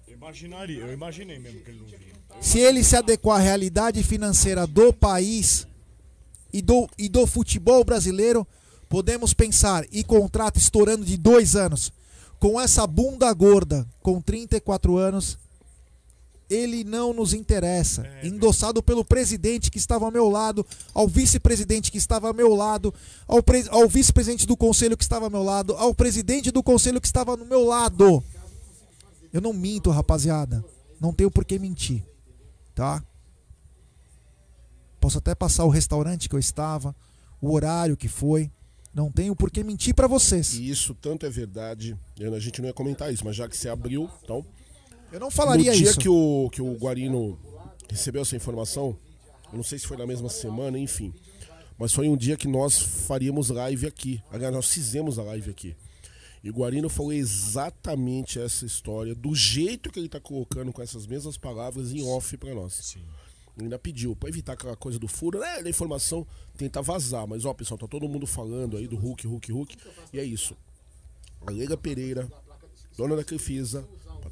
Eu 0.07 0.14
imaginaria, 0.14 0.81
eu 0.81 0.93
imaginei 0.93 1.39
mesmo 1.39 1.61
que 1.61 1.70
ele 1.70 1.79
não 1.79 1.87
vinha. 1.87 2.14
Se 2.41 2.59
ele 2.59 2.83
se 2.85 2.97
adequar 2.97 3.39
à 3.39 3.43
realidade 3.43 4.03
financeira 4.03 4.66
do 4.66 4.93
país 4.93 5.66
e 6.53 6.61
do, 6.61 6.89
e 6.99 7.09
do 7.09 7.27
futebol 7.27 7.85
brasileiro, 7.85 8.47
podemos 8.89 9.33
pensar 9.33 9.87
e 9.91 10.05
contrato 10.05 10.59
estourando 10.59 11.05
de 11.05 11.16
dois 11.16 11.57
anos. 11.57 11.93
Com 12.39 12.61
essa 12.61 12.87
bunda 12.87 13.33
gorda, 13.33 13.87
com 14.03 14.20
34 14.20 14.97
anos, 14.99 15.39
ele 16.49 16.84
não 16.84 17.12
nos 17.12 17.32
interessa. 17.32 18.07
É, 18.07 18.26
Endossado 18.26 18.82
pelo 18.82 19.05
presidente 19.05 19.70
que 19.70 19.78
estava 19.78 20.05
ao 20.05 20.11
meu 20.11 20.28
lado, 20.28 20.66
ao 20.92 21.09
vice-presidente 21.09 21.90
que 21.90 21.99
estava 21.99 22.28
ao 22.28 22.34
meu 22.34 22.55
lado, 22.55 22.92
ao, 23.26 23.42
ao 23.70 23.88
vice-presidente 23.88 24.47
do 24.47 24.57
conselho 24.57 24.97
que 24.97 25.05
estava 25.05 25.26
ao 25.26 25.30
meu 25.30 25.42
lado, 25.42 25.74
ao 25.74 25.95
presidente 25.95 26.51
do 26.51 26.62
conselho 26.62 27.01
que 27.01 27.07
estava 27.07 27.36
no 27.36 27.45
meu 27.45 27.64
lado. 27.64 28.22
Eu 29.32 29.40
não 29.40 29.53
minto, 29.53 29.90
rapaziada. 29.90 30.64
Não 31.01 31.12
tenho 31.12 31.30
por 31.30 31.45
que 31.45 31.59
mentir. 31.59 32.05
Tá? 32.74 33.03
Posso 35.01 35.18
até 35.18 35.34
passar 35.34 35.64
o 35.64 35.68
restaurante 35.68 36.28
que 36.28 36.34
eu 36.34 36.38
estava, 36.38 36.95
o 37.40 37.53
horário 37.53 37.97
que 37.97 38.09
foi. 38.09 38.51
Não 38.95 39.11
tenho 39.11 39.34
por 39.34 39.51
que 39.51 39.64
mentir 39.64 39.92
pra 39.92 40.07
vocês. 40.07 40.55
E 40.55 40.70
isso 40.70 40.95
tanto 40.95 41.26
é 41.26 41.30
verdade. 41.30 41.99
A 42.20 42.38
gente 42.38 42.61
não 42.61 42.68
ia 42.68 42.72
comentar 42.72 43.12
isso, 43.12 43.24
mas 43.24 43.34
já 43.34 43.49
que 43.49 43.57
você 43.57 43.68
abriu, 43.68 44.09
então. 44.22 44.47
Eu 45.14 45.20
não 45.20 45.30
falaria 45.30 45.70
no 45.70 45.76
dia 45.78 45.90
isso. 45.90 46.00
que 46.00 46.08
o, 46.08 46.50
que 46.50 46.60
o 46.60 46.72
Guarino 46.74 47.38
recebeu 47.88 48.22
essa 48.22 48.34
informação, 48.34 48.98
eu 49.52 49.56
não 49.56 49.62
sei 49.62 49.78
se 49.78 49.86
foi 49.86 49.96
na 49.96 50.04
mesma 50.04 50.28
semana, 50.28 50.76
enfim. 50.76 51.14
Mas 51.78 51.92
foi 51.92 52.08
um 52.08 52.16
dia 52.16 52.36
que 52.36 52.48
nós 52.48 52.76
faríamos 52.80 53.48
live 53.48 53.86
aqui. 53.86 54.20
Aliás, 54.28 54.52
nós 54.52 54.68
fizemos 54.68 55.16
a 55.16 55.22
live 55.22 55.52
aqui. 55.52 55.76
E 56.42 56.50
o 56.50 56.52
Guarino 56.52 56.88
falou 56.88 57.12
exatamente 57.12 58.40
essa 58.40 58.66
história, 58.66 59.14
do 59.14 59.36
jeito 59.36 59.88
que 59.88 60.00
ele 60.00 60.08
tá 60.08 60.18
colocando 60.18 60.72
com 60.72 60.82
essas 60.82 61.06
mesmas 61.06 61.38
palavras 61.38 61.92
em 61.92 62.02
off 62.02 62.36
pra 62.36 62.52
nós. 62.52 62.74
Sim. 62.74 62.98
Ele 63.56 63.66
ainda 63.66 63.78
pediu, 63.78 64.16
pra 64.16 64.28
evitar 64.28 64.54
aquela 64.54 64.74
coisa 64.74 64.98
do 64.98 65.06
furo, 65.06 65.38
né? 65.38 65.62
Da 65.62 65.70
informação 65.70 66.26
tenta 66.56 66.82
vazar. 66.82 67.24
Mas 67.28 67.44
ó, 67.44 67.54
pessoal, 67.54 67.78
tá 67.78 67.86
todo 67.86 68.08
mundo 68.08 68.26
falando 68.26 68.76
aí 68.76 68.88
do 68.88 68.96
Hulk, 68.96 69.28
Hulk, 69.28 69.52
Hulk. 69.52 69.76
E 70.12 70.18
é 70.18 70.24
isso. 70.24 70.56
A 71.46 71.52
Leila 71.52 71.76
Pereira, 71.76 72.28
dona 72.96 73.14
da 73.14 73.22
Crefisa, 73.22 73.86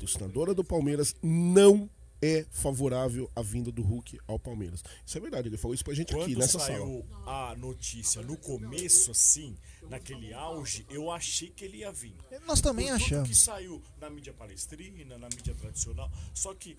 patrocinadora 0.06 0.54
do 0.54 0.64
Palmeiras, 0.64 1.14
não 1.22 1.88
é 2.20 2.44
favorável 2.50 3.28
à 3.34 3.42
vinda 3.42 3.72
do 3.72 3.82
Hulk 3.82 4.18
ao 4.28 4.38
Palmeiras. 4.38 4.82
Isso 5.04 5.18
é 5.18 5.20
verdade, 5.20 5.48
ele 5.48 5.56
falou 5.56 5.74
isso 5.74 5.84
pra 5.84 5.92
gente 5.94 6.14
aqui, 6.14 6.24
Quando 6.34 6.38
nessa 6.38 6.58
sala. 6.58 6.78
saiu 6.78 7.04
a 7.26 7.54
notícia 7.56 8.22
no 8.22 8.36
começo, 8.36 9.10
assim, 9.10 9.56
naquele 9.88 10.32
auge, 10.32 10.86
eu 10.88 11.10
achei 11.10 11.50
que 11.50 11.64
ele 11.64 11.78
ia 11.78 11.90
vir. 11.92 12.14
Nós 12.46 12.60
também 12.60 12.86
Por 12.86 12.92
tudo 12.98 13.08
que 13.08 13.14
achamos. 13.14 13.42
saiu 13.42 13.82
na 14.00 14.08
mídia 14.08 14.32
palestrina, 14.32 15.18
na 15.18 15.28
mídia 15.28 15.54
tradicional. 15.54 16.10
Só 16.32 16.54
que, 16.54 16.76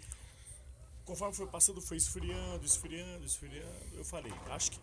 conforme 1.04 1.36
foi 1.36 1.48
passando, 1.48 1.82
foi 1.82 1.98
esfriando, 1.98 2.66
esfriando, 2.66 3.26
esfriando. 3.26 3.68
Eu 3.94 4.06
falei, 4.06 4.32
acho 4.50 4.72
que 4.72 4.80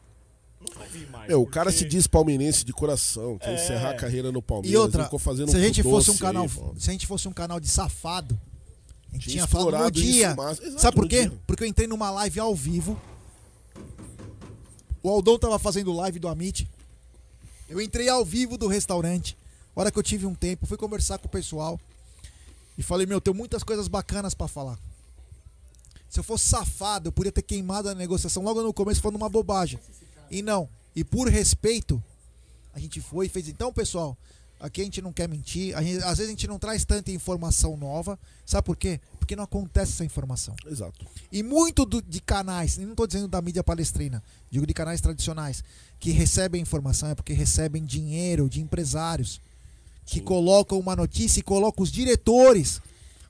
não 0.60 0.78
vai 0.78 0.88
vir 0.88 1.08
mais. 1.10 1.30
É, 1.30 1.36
o 1.36 1.46
cara 1.46 1.70
se 1.70 1.78
porque- 1.78 1.88
diz 1.90 2.06
palmeirense 2.06 2.64
de 2.64 2.72
coração, 2.72 3.38
quer 3.38 3.50
É. 3.50 3.54
encerrar 3.54 3.90
a 3.90 3.94
carreira 3.94 4.30
no 4.30 4.42
Palmeiras. 4.42 4.72
E 4.72 4.76
outra, 4.76 5.04
ficou 5.04 5.18
fazendo 5.18 5.50
se 5.50 5.56
a 5.56 5.60
gente 5.60 5.82
fosse 5.82 6.10
um 6.10 6.16
canal, 6.16 6.48
se 6.48 6.88
a 6.90 6.92
gente 6.92 7.06
fosse 7.06 7.26
um 7.28 7.32
canal 7.32 7.58
de 7.60 7.68
safado, 7.68 8.38
a 9.10 9.14
gente 9.14 9.22
Tinha 9.30 9.32
tinha 9.34 9.46
falado 9.46 9.64
no 9.70 9.70
explorado 9.88 9.98
isso, 10.00 10.12
dia. 10.12 10.30
exato, 10.30 10.80
Sabe 10.80 10.94
por 10.96 11.02
no 11.04 11.08
quê? 11.08 11.28
dia. 11.28 11.38
Porque 11.46 11.64
eu 11.64 11.68
entrei 11.68 11.86
numa 11.88 12.10
live 12.10 12.38
ao 12.40 12.54
vivo. 12.54 13.00
O 15.02 15.08
Aldão 15.08 15.38
tava 15.38 15.58
fazendo 15.58 15.92
live 15.92 16.18
do 16.18 16.28
Amit. 16.28 16.68
Eu 17.68 17.80
entrei 17.80 18.08
ao 18.08 18.24
vivo 18.24 18.58
do 18.58 18.66
restaurante. 18.66 19.36
Hora 19.74 19.90
que 19.90 19.98
eu 19.98 20.02
tive 20.02 20.26
um 20.26 20.34
tempo, 20.34 20.66
fui 20.66 20.76
conversar 20.76 21.18
com 21.18 21.26
o 21.26 21.30
pessoal 21.30 21.80
e 22.76 22.82
falei: 22.82 23.06
"Meu, 23.06 23.20
tenho 23.20 23.34
muitas 23.34 23.62
coisas 23.62 23.88
bacanas 23.88 24.34
pra 24.34 24.46
falar. 24.48 24.78
Se 26.08 26.18
eu 26.18 26.24
fosse 26.24 26.48
safado, 26.48 27.08
eu 27.08 27.12
podia 27.12 27.30
ter 27.32 27.42
queimado 27.42 27.88
a 27.88 27.94
negociação 27.94 28.42
logo 28.42 28.60
no 28.62 28.74
começo 28.74 29.00
falando 29.00 29.16
uma 29.16 29.28
bobagem. 29.28 29.78
E 30.30 30.42
não. 30.42 30.68
E 30.94 31.02
por 31.04 31.28
respeito, 31.28 32.02
a 32.74 32.78
gente 32.78 33.00
foi 33.00 33.26
e 33.26 33.28
fez. 33.28 33.48
Então, 33.48 33.72
pessoal, 33.72 34.16
aqui 34.58 34.80
a 34.80 34.84
gente 34.84 35.00
não 35.02 35.12
quer 35.12 35.28
mentir. 35.28 35.76
A 35.76 35.82
gente- 35.82 35.98
às 36.04 36.18
vezes 36.18 36.26
a 36.26 36.30
gente 36.30 36.46
não 36.46 36.58
traz 36.58 36.84
tanta 36.84 37.10
informação 37.10 37.76
nova. 37.76 38.18
Sabe 38.46 38.64
por 38.66 38.76
quê? 38.76 39.00
Porque 39.18 39.34
não 39.36 39.44
acontece 39.44 39.92
essa 39.92 40.04
informação. 40.04 40.54
Exato. 40.66 41.06
E 41.32 41.42
muito 41.42 41.84
do- 41.84 42.02
de 42.02 42.20
canais, 42.20 42.76
não 42.78 42.90
estou 42.90 43.06
dizendo 43.06 43.28
da 43.28 43.40
mídia 43.40 43.62
palestrina, 43.64 44.22
digo 44.50 44.66
de 44.66 44.74
canais 44.74 45.00
tradicionais, 45.00 45.62
que 45.98 46.10
recebem 46.10 46.60
informação 46.62 47.08
é 47.10 47.14
porque 47.14 47.32
recebem 47.32 47.84
dinheiro 47.84 48.48
de 48.48 48.60
empresários 48.60 49.40
que 50.06 50.18
Sim. 50.18 50.24
colocam 50.24 50.78
uma 50.78 50.96
notícia 50.96 51.38
e 51.40 51.42
colocam 51.42 51.82
os 51.84 51.92
diretores 51.92 52.80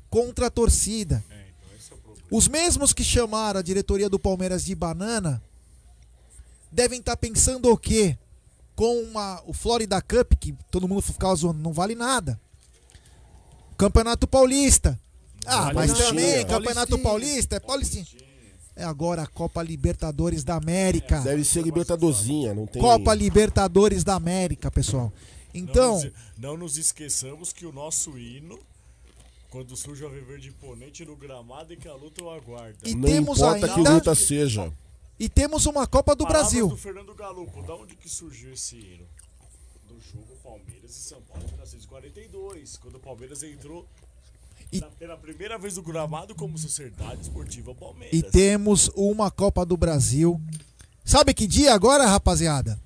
contra 0.08 0.46
a 0.46 0.50
torcida. 0.50 1.22
É, 1.30 1.34
então 1.34 1.76
esse 1.78 1.92
é 1.92 1.94
o 1.94 1.98
problema. 1.98 2.26
Os 2.30 2.48
mesmos 2.48 2.92
que 2.94 3.04
chamaram 3.04 3.60
a 3.60 3.62
diretoria 3.62 4.08
do 4.08 4.18
Palmeiras 4.18 4.64
de 4.64 4.74
banana 4.74 5.42
devem 6.70 7.00
estar 7.00 7.16
pensando 7.16 7.70
o 7.70 7.76
quê? 7.76 8.16
Com 8.76 9.02
uma, 9.02 9.42
o 9.46 9.52
Florida 9.52 10.00
Cup, 10.00 10.32
que 10.40 10.54
todo 10.70 10.88
mundo 10.88 11.02
ficava 11.02 11.34
zoando, 11.34 11.60
não 11.62 11.72
vale 11.72 11.94
nada. 11.94 12.40
Campeonato 13.76 14.26
Paulista. 14.26 14.98
Ah, 15.46 15.64
vale 15.72 15.74
mas 15.74 15.90
nada. 15.92 16.04
também, 16.04 16.24
Paulistinha. 16.24 16.46
Campeonato. 16.46 16.98
Paulista 16.98 17.56
é 17.56 17.60
Paulistinha. 17.60 18.06
é 18.76 18.84
agora 18.84 19.22
a 19.22 19.26
Copa 19.26 19.62
Libertadores 19.62 20.44
da 20.44 20.54
América. 20.56 21.20
Deve 21.20 21.44
ser 21.44 21.62
Libertadorzinha, 21.62 22.54
não 22.54 22.66
tem. 22.66 22.80
Copa 22.80 23.14
Libertadores 23.14 24.04
da 24.04 24.14
América, 24.14 24.70
pessoal. 24.70 25.12
Então, 25.52 25.94
Não 25.96 26.02
nos, 26.02 26.12
não 26.38 26.56
nos 26.56 26.78
esqueçamos 26.78 27.52
que 27.52 27.66
o 27.66 27.72
nosso 27.72 28.16
hino, 28.18 28.58
quando 29.50 29.76
surge 29.76 30.04
o 30.04 30.10
Verde 30.10 30.48
imponente 30.48 31.04
no 31.04 31.16
gramado 31.16 31.72
e 31.72 31.76
que 31.76 31.88
a 31.88 31.94
luta 31.94 32.22
o 32.22 32.30
aguarda. 32.30 32.76
E 32.84 32.94
Não 32.94 33.08
temos 33.08 33.38
importa 33.38 33.66
que 33.68 33.74
ainda- 33.74 33.90
luta 33.94 34.14
seja. 34.14 34.72
E 35.20 35.28
temos 35.28 35.66
uma 35.66 35.86
Copa 35.86 36.14
do 36.16 36.24
Palavras 36.24 36.50
Brasil. 36.50 36.68
do 36.68 36.76
Fernando 36.76 37.14
Galupo, 37.14 37.62
da 37.62 37.74
onde 37.76 37.94
que 37.94 38.08
surgiu 38.08 38.52
esse 38.54 38.76
hino? 38.76 39.06
Do 39.86 40.00
jogo 40.00 40.34
Palmeiras 40.42 40.90
e 40.96 41.00
São 41.02 41.20
Paulo 41.22 41.42
em 41.44 41.46
1942, 41.52 42.76
quando 42.78 42.94
o 42.96 43.00
Palmeiras 43.00 43.42
entrou 43.42 43.86
E- 44.72 44.80
pela 44.98 45.16
primeira 45.16 45.58
vez 45.58 45.76
no 45.76 45.82
gramado 45.82 46.34
como 46.34 46.56
Sociedade 46.56 47.22
Esportiva 47.22 47.74
Palmeiras. 47.74 48.12
E 48.18 48.22
temos 48.22 48.88
uma 48.96 49.30
Copa 49.30 49.64
do 49.66 49.76
Brasil. 49.76 50.40
Sabe 51.04 51.34
que 51.34 51.46
dia 51.46 51.74
agora, 51.74 52.06
rapaziada? 52.06 52.80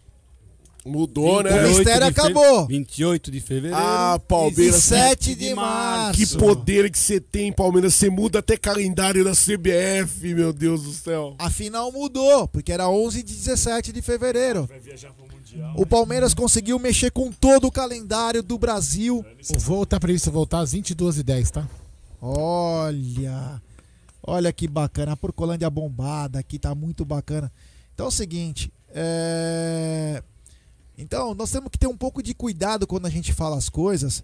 Mudou, 0.85 1.43
né? 1.43 1.65
O 1.65 1.69
mistério 1.69 2.07
acabou. 2.07 2.67
28 2.67 3.31
de 3.31 3.41
fevereiro. 3.41 3.77
Ah, 3.77 4.21
Palmeiras. 4.29 4.91
17 4.91 5.35
de 5.35 5.55
março. 5.55 6.21
Que 6.21 6.39
poder 6.39 6.91
que 6.91 6.99
você 6.99 7.19
tem, 7.19 7.51
Palmeiras. 7.51 7.95
Você 7.95 8.11
muda 8.11 8.41
até 8.41 8.59
calendário 8.59 9.25
da 9.25 9.33
CBF, 9.33 10.35
meu 10.35 10.53
Deus 10.53 10.83
do 10.83 10.93
céu. 10.93 11.35
A 11.39 11.49
final 11.49 11.91
mudou, 11.91 12.47
porque 12.49 12.71
era 12.71 12.87
11 12.89 13.23
de 13.23 13.35
17 13.35 13.93
de 13.93 14.03
fevereiro. 14.03 14.67
Vai 14.67 14.79
viajar 14.79 15.11
pro 15.13 15.25
Mundial. 15.27 15.73
O 15.75 15.87
Palmeiras 15.87 16.35
conseguiu 16.35 16.79
mexer 16.79 17.11
com 17.11 17.33
todo 17.33 17.67
o 17.67 17.73
calendário 17.73 18.43
do 18.43 18.59
Brasil. 18.59 19.25
O 19.55 19.59
voo 19.59 19.87
tá 19.87 19.99
previsto 19.99 20.31
voltar 20.31 20.61
às 20.61 20.75
22h10, 20.75 21.51
tá? 21.51 21.67
Olha, 22.21 23.63
olha 24.23 24.53
que 24.53 24.69
bacana. 24.69 25.13
A 25.13 25.17
Porcolândia 25.17 25.71
bombada 25.71 26.39
aqui 26.39 26.59
tá 26.59 26.75
muito 26.75 27.07
bacana. 27.07 27.51
Então 27.95 28.07
é 28.07 28.09
o 28.09 28.13
seguinte, 28.13 28.71
é... 28.91 30.23
então 30.97 31.35
nós 31.35 31.51
temos 31.51 31.71
que 31.71 31.79
ter 31.79 31.87
um 31.87 31.97
pouco 31.97 32.23
de 32.23 32.35
cuidado 32.35 32.87
quando 32.87 33.07
a 33.07 33.11
gente 33.11 33.33
fala 33.33 33.57
as 33.57 33.69
coisas, 33.69 34.23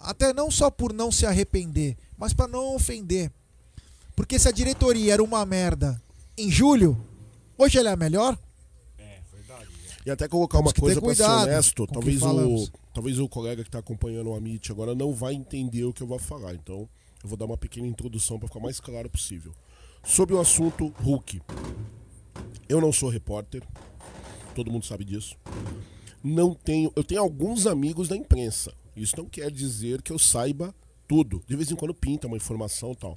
até 0.00 0.32
não 0.32 0.50
só 0.50 0.70
por 0.70 0.92
não 0.92 1.10
se 1.10 1.26
arrepender, 1.26 1.96
mas 2.16 2.32
para 2.32 2.48
não 2.48 2.74
ofender. 2.74 3.30
Porque 4.14 4.38
se 4.38 4.48
a 4.48 4.52
diretoria 4.52 5.12
era 5.12 5.22
uma 5.22 5.44
merda 5.44 6.00
em 6.38 6.50
julho, 6.50 6.96
hoje 7.58 7.78
ela 7.78 7.90
é 7.90 7.92
a 7.92 7.96
melhor. 7.96 8.38
É, 8.98 9.20
verdade. 9.32 9.68
E 10.04 10.10
até 10.10 10.26
colocar 10.26 10.58
uma 10.58 10.72
Temos 10.72 10.90
que 10.90 10.94
ter 10.94 11.00
coisa 11.00 11.24
pra 11.24 11.38
ser 11.38 11.50
honesto, 11.50 11.86
talvez 11.86 12.22
o, 12.22 12.70
talvez 12.94 13.18
o 13.18 13.28
colega 13.28 13.62
que 13.62 13.70
tá 13.70 13.78
acompanhando 13.78 14.30
o 14.30 14.34
Amit 14.34 14.72
agora 14.72 14.94
não 14.94 15.12
vai 15.12 15.34
entender 15.34 15.84
o 15.84 15.92
que 15.92 16.02
eu 16.02 16.06
vou 16.06 16.18
falar. 16.18 16.54
Então, 16.54 16.88
eu 17.22 17.28
vou 17.28 17.36
dar 17.36 17.44
uma 17.44 17.58
pequena 17.58 17.86
introdução 17.86 18.38
para 18.38 18.48
ficar 18.48 18.60
mais 18.60 18.80
claro 18.80 19.10
possível. 19.10 19.52
Sobre 20.02 20.34
o 20.34 20.40
assunto 20.40 20.94
Hulk. 21.02 21.42
Eu 22.68 22.80
não 22.80 22.92
sou 22.92 23.10
repórter. 23.10 23.62
Todo 24.56 24.72
mundo 24.72 24.84
sabe 24.84 25.04
disso. 25.04 25.36
Não 26.24 26.54
tenho, 26.54 26.92
eu 26.96 27.04
tenho 27.04 27.20
alguns 27.20 27.66
amigos 27.66 28.08
da 28.08 28.16
imprensa. 28.16 28.72
Isso 28.96 29.16
não 29.16 29.26
quer 29.26 29.50
dizer 29.50 30.02
que 30.02 30.10
eu 30.10 30.18
saiba 30.18 30.74
tudo. 31.06 31.42
De 31.46 31.54
vez 31.54 31.70
em 31.70 31.76
quando 31.76 31.94
pinta 31.94 32.26
uma 32.26 32.36
informação 32.36 32.92
e 32.92 32.96
tal. 32.96 33.16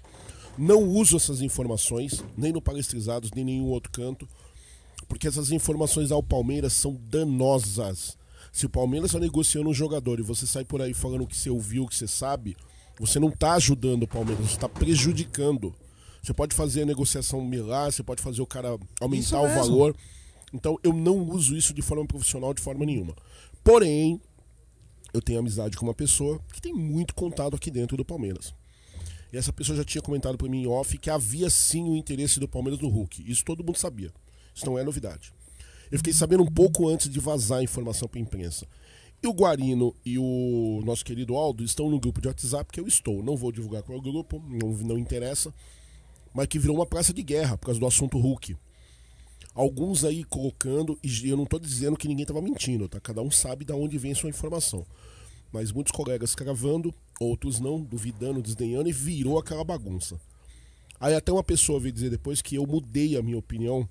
Não 0.57 0.83
uso 0.83 1.15
essas 1.15 1.41
informações, 1.41 2.23
nem 2.37 2.51
no 2.51 2.61
Palestrizados, 2.61 3.31
nem 3.31 3.43
em 3.43 3.45
nenhum 3.45 3.69
outro 3.69 3.91
canto 3.91 4.27
porque 5.09 5.27
essas 5.27 5.51
informações 5.51 6.11
ao 6.11 6.21
Palmeiras 6.21 6.71
são 6.71 6.95
danosas. 7.09 8.15
Se 8.53 8.67
o 8.67 8.69
Palmeiras 8.69 9.09
está 9.09 9.19
negociando 9.19 9.67
um 9.67 9.73
jogador 9.73 10.19
e 10.19 10.23
você 10.23 10.45
sai 10.45 10.63
por 10.63 10.81
aí 10.81 10.93
falando 10.93 11.23
o 11.23 11.27
que 11.27 11.35
você 11.35 11.49
ouviu, 11.49 11.83
o 11.83 11.87
que 11.87 11.95
você 11.95 12.07
sabe, 12.07 12.55
você 12.99 13.19
não 13.19 13.29
está 13.29 13.53
ajudando 13.53 14.03
o 14.03 14.07
Palmeiras, 14.07 14.45
você 14.45 14.55
está 14.55 14.69
prejudicando. 14.69 15.73
Você 16.21 16.33
pode 16.33 16.55
fazer 16.55 16.83
a 16.83 16.85
negociação 16.85 17.43
milar, 17.43 17.91
você 17.91 18.03
pode 18.03 18.21
fazer 18.21 18.41
o 18.41 18.45
cara 18.45 18.77
aumentar 19.01 19.41
o 19.41 19.47
valor. 19.47 19.95
Então 20.53 20.77
eu 20.83 20.93
não 20.93 21.19
uso 21.29 21.55
isso 21.55 21.73
de 21.73 21.81
forma 21.81 22.05
profissional 22.05 22.53
de 22.53 22.61
forma 22.61 22.85
nenhuma. 22.85 23.15
Porém, 23.63 24.19
eu 25.13 25.21
tenho 25.21 25.39
amizade 25.39 25.77
com 25.77 25.85
uma 25.85 25.93
pessoa 25.93 26.39
que 26.53 26.61
tem 26.61 26.73
muito 26.73 27.13
contato 27.13 27.55
aqui 27.55 27.71
dentro 27.71 27.97
do 27.97 28.05
Palmeiras. 28.05 28.53
E 29.31 29.37
essa 29.37 29.53
pessoa 29.53 29.77
já 29.77 29.83
tinha 29.83 30.01
comentado 30.01 30.37
para 30.37 30.49
mim 30.49 30.63
em 30.63 30.67
off 30.67 30.97
que 30.97 31.09
havia 31.09 31.49
sim 31.49 31.83
o 31.83 31.95
interesse 31.95 32.39
do 32.39 32.47
Palmeiras 32.47 32.81
no 32.81 32.89
Hulk. 32.89 33.29
Isso 33.29 33.45
todo 33.45 33.63
mundo 33.63 33.77
sabia. 33.77 34.11
Isso 34.53 34.65
não 34.65 34.77
é 34.77 34.83
novidade. 34.83 35.31
Eu 35.91 35.97
fiquei 35.97 36.13
sabendo 36.13 36.43
um 36.43 36.51
pouco 36.51 36.87
antes 36.87 37.09
de 37.09 37.19
vazar 37.19 37.59
a 37.59 37.63
informação 37.63 38.07
para 38.07 38.19
a 38.19 38.21
imprensa. 38.21 38.67
E 39.21 39.27
o 39.27 39.33
Guarino 39.33 39.93
e 40.05 40.17
o 40.17 40.81
nosso 40.85 41.03
querido 41.03 41.35
Aldo 41.35 41.63
estão 41.63 41.89
no 41.89 41.99
grupo 41.99 42.21
de 42.21 42.27
WhatsApp 42.27 42.71
que 42.71 42.79
eu 42.79 42.87
estou. 42.87 43.21
Não 43.21 43.35
vou 43.35 43.51
divulgar 43.51 43.83
qual 43.83 43.97
é 43.97 43.99
o 43.99 44.03
grupo, 44.03 44.41
não, 44.47 44.69
não 44.69 44.97
interessa. 44.97 45.53
Mas 46.33 46.47
que 46.47 46.57
virou 46.57 46.77
uma 46.77 46.85
praça 46.85 47.13
de 47.13 47.21
guerra 47.21 47.57
por 47.57 47.65
causa 47.65 47.79
do 47.79 47.85
assunto 47.85 48.17
Hulk. 48.17 48.55
Alguns 49.59 50.05
aí 50.05 50.23
colocando, 50.23 50.97
e 51.03 51.27
eu 51.27 51.35
não 51.35 51.43
estou 51.43 51.59
dizendo 51.59 51.97
que 51.97 52.07
ninguém 52.07 52.23
estava 52.23 52.41
mentindo, 52.41 52.87
tá? 52.87 52.97
Cada 52.97 53.21
um 53.21 53.29
sabe 53.29 53.65
de 53.65 53.73
onde 53.73 53.97
vem 53.97 54.15
sua 54.15 54.29
informação. 54.29 54.85
Mas 55.51 55.69
muitos 55.69 55.91
colegas 55.91 56.33
cravando, 56.33 56.93
outros 57.19 57.59
não, 57.59 57.81
duvidando, 57.81 58.41
desdenhando, 58.41 58.87
e 58.87 58.93
virou 58.93 59.37
aquela 59.37 59.61
bagunça. 59.61 60.17
Aí 60.97 61.13
até 61.13 61.29
uma 61.33 61.43
pessoa 61.43 61.77
veio 61.77 61.91
dizer 61.91 62.09
depois 62.09 62.41
que 62.41 62.55
eu 62.55 62.65
mudei 62.65 63.17
a 63.17 63.21
minha 63.21 63.37
opinião. 63.37 63.85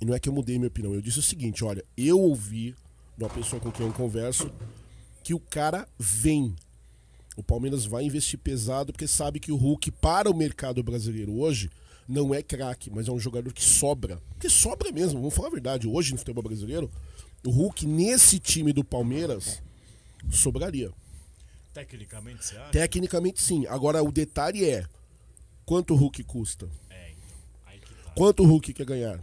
E 0.00 0.06
não 0.06 0.14
é 0.14 0.18
que 0.18 0.30
eu 0.30 0.32
mudei 0.32 0.56
a 0.56 0.58
minha 0.60 0.68
opinião, 0.68 0.94
eu 0.94 1.02
disse 1.02 1.18
o 1.18 1.22
seguinte, 1.22 1.62
olha, 1.62 1.84
eu 1.94 2.18
ouvi 2.18 2.74
de 3.18 3.22
uma 3.22 3.28
pessoa 3.28 3.60
com 3.60 3.70
quem 3.70 3.84
eu 3.84 3.92
converso 3.92 4.50
que 5.22 5.34
o 5.34 5.38
cara 5.38 5.86
vem. 5.98 6.56
O 7.36 7.42
Palmeiras 7.42 7.84
vai 7.84 8.02
investir 8.02 8.38
pesado 8.38 8.94
porque 8.94 9.06
sabe 9.06 9.40
que 9.40 9.52
o 9.52 9.56
Hulk 9.56 9.90
para 9.90 10.30
o 10.30 10.34
mercado 10.34 10.82
brasileiro 10.82 11.38
hoje 11.38 11.68
não 12.08 12.34
é 12.34 12.42
craque, 12.42 12.90
mas 12.90 13.08
é 13.08 13.12
um 13.12 13.18
jogador 13.18 13.52
que 13.52 13.62
sobra. 13.62 14.20
Que 14.38 14.48
sobra 14.48 14.92
mesmo, 14.92 15.20
vamos 15.20 15.34
falar 15.34 15.48
a 15.48 15.52
verdade. 15.52 15.88
Hoje 15.88 16.12
no 16.12 16.18
futebol 16.18 16.42
brasileiro, 16.42 16.90
o 17.44 17.50
Hulk 17.50 17.86
nesse 17.86 18.38
time 18.38 18.72
do 18.72 18.84
Palmeiras 18.84 19.62
sobraria. 20.30 20.90
Tecnicamente, 21.74 22.44
você 22.44 22.56
acha? 22.56 22.70
Tecnicamente 22.70 23.42
sim. 23.42 23.66
Agora 23.66 24.02
o 24.02 24.10
detalhe 24.10 24.64
é 24.64 24.86
quanto 25.64 25.94
o 25.94 25.96
Hulk 25.96 26.22
custa? 26.24 26.68
É, 26.88 27.10
então. 27.12 27.88
Tá. 28.04 28.10
Quanto 28.14 28.42
o 28.42 28.46
Hulk 28.46 28.72
quer 28.72 28.86
ganhar? 28.86 29.20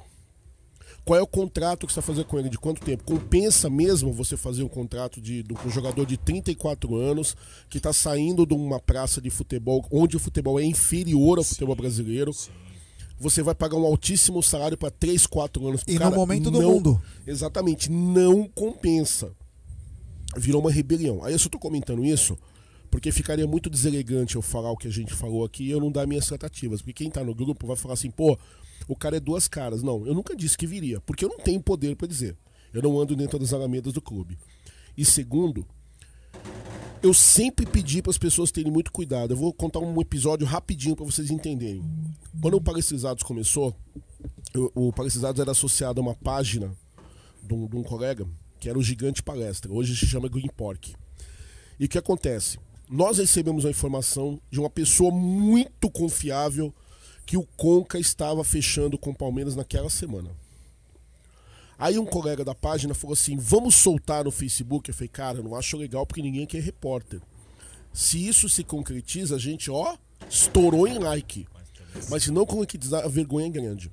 Qual 1.05 1.19
é 1.19 1.21
o 1.21 1.27
contrato 1.27 1.85
que 1.85 1.91
você 1.91 1.99
vai 1.99 2.07
fazer 2.07 2.23
com 2.23 2.39
ele? 2.39 2.49
De 2.49 2.57
quanto 2.57 2.81
tempo? 2.81 3.03
Compensa 3.03 3.69
mesmo 3.69 4.13
você 4.13 4.37
fazer 4.37 4.63
um 4.63 4.69
contrato 4.69 5.19
de, 5.19 5.43
de 5.43 5.53
um 5.53 5.69
jogador 5.69 6.05
de 6.05 6.15
34 6.15 6.95
anos 6.95 7.35
que 7.69 7.77
está 7.77 7.91
saindo 7.91 8.45
de 8.45 8.53
uma 8.53 8.79
praça 8.79 9.19
de 9.19 9.29
futebol 9.29 9.85
onde 9.91 10.15
o 10.15 10.19
futebol 10.19 10.57
é 10.59 10.63
inferior 10.63 11.39
ao 11.39 11.43
futebol 11.43 11.75
brasileiro? 11.75 12.31
Você 13.23 13.41
vai 13.41 13.55
pagar 13.55 13.77
um 13.77 13.85
altíssimo 13.85 14.43
salário 14.43 14.77
para 14.77 14.91
3, 14.91 15.25
4 15.25 15.65
anos. 15.65 15.81
E 15.87 15.93
no 15.93 15.99
cara? 15.99 16.13
momento 16.15 16.51
do 16.51 16.61
Não- 16.61 16.71
mundo. 16.73 17.01
Exatamente, 17.25 17.89
não 17.89 18.45
compensa. 18.49 19.31
Virou 20.35 20.59
uma 20.61 20.69
rebelião. 20.71 21.23
Aí 21.23 21.31
eu 21.31 21.39
só 21.39 21.47
tô 21.47 21.57
comentando 21.57 22.03
isso 22.05 22.37
porque 22.91 23.11
ficaria 23.13 23.47
muito 23.47 23.69
deselegante 23.69 24.35
eu 24.35 24.41
falar 24.41 24.71
o 24.71 24.77
que 24.77 24.87
a 24.87 24.91
gente 24.91 25.13
falou 25.13 25.45
aqui 25.45 25.63
e 25.63 25.71
eu 25.71 25.79
não 25.79 25.89
dar 25.91 26.05
minhas 26.05 26.27
tratativas. 26.27 26.81
Porque 26.81 26.93
quem 27.03 27.09
tá 27.09 27.23
no 27.23 27.33
grupo 27.33 27.65
vai 27.65 27.77
falar 27.77 27.93
assim, 27.93 28.11
pô, 28.11 28.37
o 28.89 28.95
cara 28.95 29.15
é 29.17 29.19
duas 29.21 29.47
caras. 29.47 29.81
Não, 29.81 30.05
eu 30.05 30.13
nunca 30.13 30.35
disse 30.35 30.57
que 30.57 30.67
viria, 30.67 30.99
porque 31.01 31.23
eu 31.23 31.29
não 31.29 31.37
tenho 31.37 31.61
poder 31.61 31.95
para 31.95 32.07
dizer. 32.07 32.35
Eu 32.73 32.81
não 32.81 32.99
ando 32.99 33.15
dentro 33.15 33.39
das 33.39 33.53
alamedas 33.53 33.93
do 33.93 34.01
clube. 34.01 34.37
E 34.97 35.05
segundo, 35.05 35.65
eu 37.03 37.13
sempre 37.13 37.65
pedi 37.65 38.01
para 38.01 38.11
as 38.11 38.17
pessoas 38.17 38.51
terem 38.51 38.71
muito 38.71 38.91
cuidado. 38.91 39.33
Eu 39.33 39.37
vou 39.37 39.53
contar 39.53 39.79
um 39.79 39.99
episódio 40.01 40.47
rapidinho 40.47 40.95
para 40.95 41.05
vocês 41.05 41.29
entenderem. 41.29 41.83
Quando 42.41 42.55
o 42.55 42.61
Palestrizados 42.61 43.23
começou, 43.23 43.75
eu- 44.53 44.71
o 44.73 44.91
Palestrizados 44.93 45.39
era 45.41 45.51
associado 45.51 45.99
a 45.99 46.03
uma 46.03 46.15
página 46.15 46.71
de 47.43 47.53
um, 47.53 47.67
de 47.67 47.75
um 47.75 47.83
colega 47.83 48.25
que 48.59 48.69
era 48.69 48.79
o 48.79 48.83
Gigante 48.83 49.21
Palestra. 49.21 49.71
Hoje 49.71 49.95
se 49.97 50.05
chama 50.07 50.29
Green 50.29 50.47
Pork. 50.55 50.95
E 51.77 51.85
o 51.85 51.89
que 51.89 51.97
acontece? 51.97 52.57
Nós 52.89 53.17
recebemos 53.17 53.65
a 53.65 53.69
informação 53.69 54.39
de 54.49 54.59
uma 54.59 54.69
pessoa 54.69 55.11
muito 55.11 55.89
confiável 55.89 56.73
que 57.25 57.35
o 57.35 57.43
Conca 57.57 57.99
estava 57.99 58.43
fechando 58.43 58.97
com 58.97 59.09
o 59.09 59.15
Palmeiras 59.15 59.55
naquela 59.55 59.89
semana. 59.89 60.29
Aí 61.83 61.99
um 61.99 62.05
colega 62.05 62.45
da 62.45 62.55
página 62.55 62.93
falou 62.93 63.13
assim: 63.13 63.35
vamos 63.35 63.75
soltar 63.75 64.23
no 64.23 64.31
Facebook. 64.31 64.89
Eu 64.89 64.95
falei, 64.95 65.09
cara, 65.09 65.39
eu 65.39 65.43
não 65.43 65.53
acho 65.53 65.75
legal 65.75 66.05
porque 66.05 66.21
ninguém 66.21 66.47
é 66.53 66.59
repórter. 66.61 67.19
Se 67.91 68.25
isso 68.25 68.47
se 68.47 68.63
concretiza, 68.63 69.35
a 69.35 69.37
gente, 69.37 69.69
ó, 69.69 69.97
estourou 70.29 70.87
em 70.87 70.97
like. 70.97 71.45
Mas 72.09 72.23
se 72.23 72.31
não 72.31 72.45
concretizar, 72.45 73.03
a 73.03 73.09
vergonha 73.09 73.47
é 73.47 73.49
grande. 73.49 73.91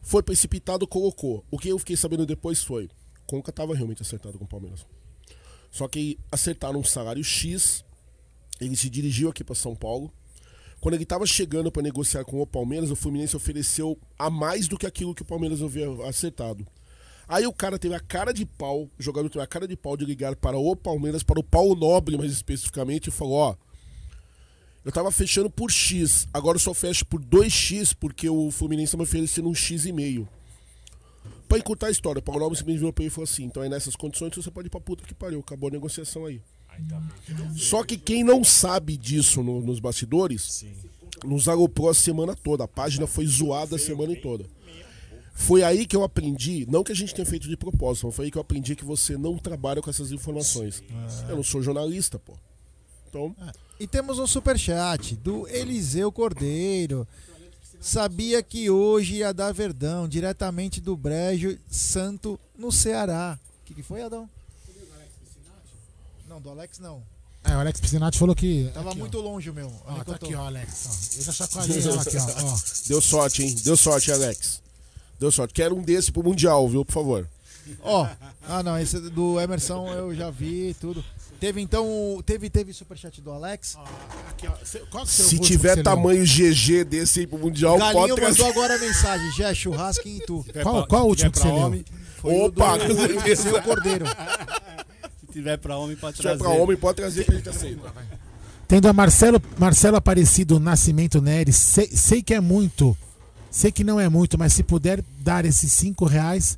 Foi 0.00 0.22
precipitado, 0.22 0.86
colocou. 0.86 1.44
O 1.50 1.58
que 1.58 1.68
eu 1.68 1.78
fiquei 1.78 1.98
sabendo 1.98 2.24
depois 2.24 2.64
foi: 2.64 2.88
Conca 3.26 3.50
estava 3.50 3.74
realmente 3.74 4.00
acertado 4.00 4.38
com 4.38 4.46
o 4.46 4.48
Palmeiras. 4.48 4.86
Só 5.70 5.86
que 5.86 6.18
acertaram 6.32 6.80
um 6.80 6.84
salário 6.84 7.22
X. 7.22 7.84
Ele 8.58 8.74
se 8.74 8.88
dirigiu 8.88 9.28
aqui 9.28 9.44
para 9.44 9.54
São 9.54 9.76
Paulo. 9.76 10.10
Quando 10.80 10.94
ele 10.94 11.02
estava 11.02 11.26
chegando 11.26 11.70
para 11.70 11.82
negociar 11.82 12.24
com 12.24 12.40
o 12.40 12.46
Palmeiras, 12.46 12.90
o 12.90 12.96
Fluminense 12.96 13.36
ofereceu 13.36 13.98
a 14.18 14.30
mais 14.30 14.66
do 14.66 14.78
que 14.78 14.86
aquilo 14.86 15.14
que 15.14 15.22
o 15.22 15.26
Palmeiras 15.26 15.60
havia 15.60 15.86
acertado. 16.08 16.66
Aí 17.28 17.46
o 17.46 17.52
cara 17.52 17.78
teve 17.78 17.94
a 17.94 18.00
cara 18.00 18.32
de 18.32 18.46
pau, 18.46 18.84
o 18.84 18.90
jogador 18.98 19.28
teve 19.28 19.44
a 19.44 19.46
cara 19.46 19.68
de 19.68 19.76
pau 19.76 19.96
de 19.96 20.04
ligar 20.04 20.34
para 20.34 20.56
o 20.56 20.74
Palmeiras, 20.74 21.22
para 21.22 21.38
o 21.38 21.44
Paulo 21.44 21.76
Nobre 21.76 22.16
mais 22.16 22.32
especificamente, 22.32 23.08
e 23.08 23.12
falou: 23.12 23.34
Ó, 23.34 23.56
Eu 24.82 24.90
tava 24.90 25.12
fechando 25.12 25.50
por 25.50 25.70
X. 25.70 26.26
Agora 26.32 26.56
eu 26.56 26.60
só 26.60 26.72
fecho 26.72 27.04
por 27.04 27.22
2X 27.22 27.94
porque 27.94 28.28
o 28.30 28.50
Fluminense 28.50 28.92
tá 28.92 28.96
me 28.96 29.04
oferecendo 29.04 29.48
um 29.50 29.54
X 29.54 29.84
e 29.84 29.92
meio. 29.92 30.26
Pra 31.46 31.58
encurtar 31.58 31.88
a 31.88 31.90
história, 31.90 32.20
o 32.20 32.22
Paulo 32.22 32.42
Alves 32.42 32.60
simplesmente 32.60 32.80
virou 32.80 32.92
pra 32.92 33.04
ele 33.04 33.10
e 33.10 33.14
falou 33.14 33.24
assim: 33.24 33.44
então 33.44 33.62
é 33.62 33.68
nessas 33.68 33.94
condições 33.94 34.34
você 34.34 34.50
pode 34.50 34.68
ir 34.68 34.70
pra 34.70 34.80
puta 34.80 35.04
que 35.04 35.14
pariu. 35.14 35.40
Acabou 35.40 35.68
a 35.68 35.72
negociação 35.72 36.24
aí. 36.24 36.40
Só 37.56 37.84
que 37.84 37.96
quem 37.96 38.24
não 38.24 38.42
sabe 38.44 38.96
disso 38.96 39.42
no- 39.42 39.60
nos 39.60 39.80
bastidores, 39.80 40.64
nos 41.24 41.48
aloprou 41.48 41.88
a 41.90 41.94
semana 41.94 42.34
toda. 42.34 42.64
A 42.64 42.68
página 42.68 43.06
foi 43.06 43.26
zoada 43.26 43.76
a 43.76 43.78
semana 43.78 44.14
toda. 44.16 44.44
Foi 45.34 45.62
aí 45.62 45.86
que 45.86 45.96
eu 45.96 46.02
aprendi, 46.02 46.66
não 46.68 46.84
que 46.84 46.92
a 46.92 46.94
gente 46.94 47.14
tenha 47.14 47.24
feito 47.24 47.48
de 47.48 47.56
propósito, 47.56 48.06
mas 48.06 48.14
foi 48.16 48.26
aí 48.26 48.30
que 48.30 48.36
eu 48.36 48.42
aprendi 48.42 48.76
que 48.76 48.84
você 48.84 49.16
não 49.16 49.38
trabalha 49.38 49.80
com 49.80 49.88
essas 49.88 50.12
informações. 50.12 50.82
Eu 51.28 51.36
não 51.36 51.42
sou 51.42 51.62
jornalista, 51.62 52.18
pô. 52.18 52.34
Então, 53.08 53.34
E 53.78 53.86
temos 53.86 54.18
um 54.18 54.26
superchat 54.26 55.16
do 55.16 55.48
Eliseu 55.48 56.12
Cordeiro. 56.12 57.08
Sabia 57.80 58.42
que 58.42 58.68
hoje 58.68 59.16
ia 59.16 59.32
dar 59.32 59.52
Verdão, 59.52 60.06
diretamente 60.06 60.82
do 60.82 60.94
Brejo 60.94 61.58
Santo, 61.66 62.38
no 62.58 62.70
Ceará. 62.70 63.38
O 63.62 63.64
que, 63.64 63.72
que 63.74 63.82
foi, 63.82 64.02
Adão? 64.02 64.28
Não, 66.30 66.40
do 66.40 66.48
Alex 66.48 66.78
não. 66.78 67.02
É, 67.42 67.56
o 67.56 67.58
Alex 67.58 67.80
Piscinati 67.80 68.16
falou 68.16 68.36
que. 68.36 68.70
Tava 68.72 68.90
aqui, 68.90 68.98
ó. 68.98 69.00
muito 69.00 69.18
longe 69.18 69.50
o 69.50 69.54
meu. 69.54 69.72
Ó, 69.84 69.94
que 69.98 70.04
tá 70.04 70.14
aqui, 70.14 70.32
ó, 70.32 70.46
Alex. 70.46 70.86
Ó, 70.86 71.18
eu 71.18 71.22
já 71.24 71.32
chacoalhei 71.32 71.88
ó, 71.88 72.00
aqui, 72.00 72.16
ó. 72.18 72.44
ó. 72.44 72.58
deu 72.86 73.00
sorte, 73.00 73.42
hein? 73.42 73.56
Deu 73.64 73.76
sorte, 73.76 74.12
Alex. 74.12 74.62
Deu 75.18 75.32
sorte. 75.32 75.52
Quero 75.52 75.74
um 75.76 75.82
desse 75.82 76.12
pro 76.12 76.22
Mundial, 76.22 76.68
viu, 76.68 76.84
por 76.84 76.92
favor. 76.92 77.28
Ó, 77.82 78.06
ah 78.48 78.62
não, 78.62 78.78
esse 78.78 79.00
do 79.10 79.40
Emerson 79.40 79.88
eu 79.92 80.14
já 80.14 80.30
vi 80.30 80.72
tudo. 80.80 81.04
Teve 81.40 81.60
então, 81.60 81.84
o- 81.88 82.22
teve 82.22 82.48
teve 82.48 82.72
superchat 82.72 83.20
do 83.20 83.32
Alex. 83.32 83.74
Ó, 83.76 83.82
aqui, 84.28 84.46
ó. 84.46 84.52
Que 84.52 84.96
é 84.96 85.00
o 85.02 85.06
seu 85.06 85.24
Se 85.26 85.36
que 85.36 85.46
tiver 85.46 85.82
tamanho 85.82 86.24
GG 86.24 86.84
desse 86.84 87.20
aí 87.20 87.26
pro 87.26 87.38
Mundial, 87.38 87.76
Galinho 87.76 88.14
pode 88.14 88.22
mandou 88.22 88.46
agora 88.46 88.76
a 88.76 88.78
mensagem, 88.78 89.32
Jé, 89.32 89.52
churrasco 89.52 90.06
em 90.06 90.20
tu. 90.20 90.46
Qual- 90.62 90.86
qual 90.86 91.06
o 91.06 91.08
último 91.08 91.32
que 91.32 91.40
pra 91.40 91.50
você 91.50 91.56
leu? 91.76 91.84
Foi 92.18 92.34
o 92.34 92.44
Opa, 92.44 92.76
do. 92.76 93.02
Eliseu 93.26 93.60
Cordeiro. 93.64 94.04
Se 95.32 95.38
tiver 95.38 95.56
pra 95.58 95.76
homem, 95.76 95.96
pode 95.96 96.16
Se 96.16 96.22
tiver 96.22 96.36
trazer. 96.36 96.52
pra 96.54 96.62
homem, 96.62 96.76
pode 96.76 96.96
trazer 96.96 97.24
que 97.24 97.30
a 97.32 97.34
gente 97.34 97.48
aceita. 97.48 97.92
Tendo 98.66 98.88
a 98.88 98.92
Marcelo, 98.92 99.42
Marcelo 99.58 99.96
Aparecido 99.96 100.60
Nascimento 100.60 101.20
Neres, 101.20 101.56
sei, 101.56 101.88
sei 101.88 102.22
que 102.22 102.34
é 102.34 102.40
muito, 102.40 102.96
sei 103.50 103.72
que 103.72 103.82
não 103.82 103.98
é 103.98 104.08
muito, 104.08 104.38
mas 104.38 104.52
se 104.52 104.62
puder 104.62 105.02
dar 105.18 105.44
esses 105.44 105.72
cinco 105.72 106.04
reais, 106.04 106.56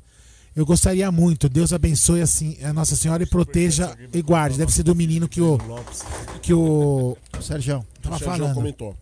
eu 0.55 0.63
gostaria 0.65 1.11
muito. 1.11 1.49
Deus 1.49 1.73
abençoe 1.73 2.21
assim 2.21 2.57
a 2.63 2.71
Nossa 2.71 2.95
Senhora 2.95 3.23
e 3.23 3.25
proteja 3.25 3.97
e 4.13 4.21
guarde. 4.21 4.57
Deve 4.59 4.71
ser 4.71 4.83
do 4.83 4.93
menino 4.95 5.27
que 5.27 5.41
o 5.41 5.57
que 6.41 6.53
o 6.53 7.17
Sérgio. 7.41 7.83
tava 8.01 8.15
O 8.15 8.19
Sérgio 8.19 8.37
falando. 8.37 8.53
comentou. 8.55 8.95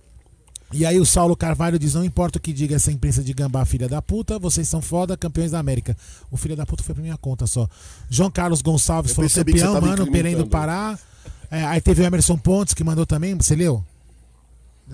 E 0.74 0.86
aí 0.86 1.00
o 1.00 1.06
Saulo 1.06 1.36
Carvalho 1.36 1.78
diz: 1.78 1.94
não 1.94 2.04
importa 2.04 2.38
o 2.38 2.42
que 2.42 2.54
diga 2.54 2.76
essa 2.76 2.92
imprensa 2.92 3.24
de 3.24 3.34
gambá, 3.34 3.66
filha 3.66 3.90
da 3.90 4.02
puta, 4.02 4.40
vocês 4.40 4.68
são 4.68 4.82
foda, 4.82 5.18
campeões 5.18 5.52
da 5.52 5.60
América. 5.60 5.96
O 6.30 6.38
filho 6.38 6.56
da 6.56 6.66
puta 6.66 6.84
foi 6.84 6.96
pra 6.96 7.04
minha 7.04 7.18
conta 7.18 7.46
só. 7.46 7.68
João 8.10 8.32
Carlos 8.32 8.62
Gonçalves 8.62 9.16
Eu 9.16 9.28
você 9.28 9.44
campeão, 9.44 9.80
mano, 9.82 10.10
Belém 10.10 10.36
do. 10.36 10.48
Pará. 10.48 10.98
É, 11.50 11.66
aí 11.66 11.82
teve 11.82 12.02
o 12.02 12.06
Emerson 12.06 12.38
Pontes 12.38 12.74
que 12.74 12.84
mandou 12.84 13.06
também, 13.06 13.36
você 13.36 13.56
leu? 13.56 13.84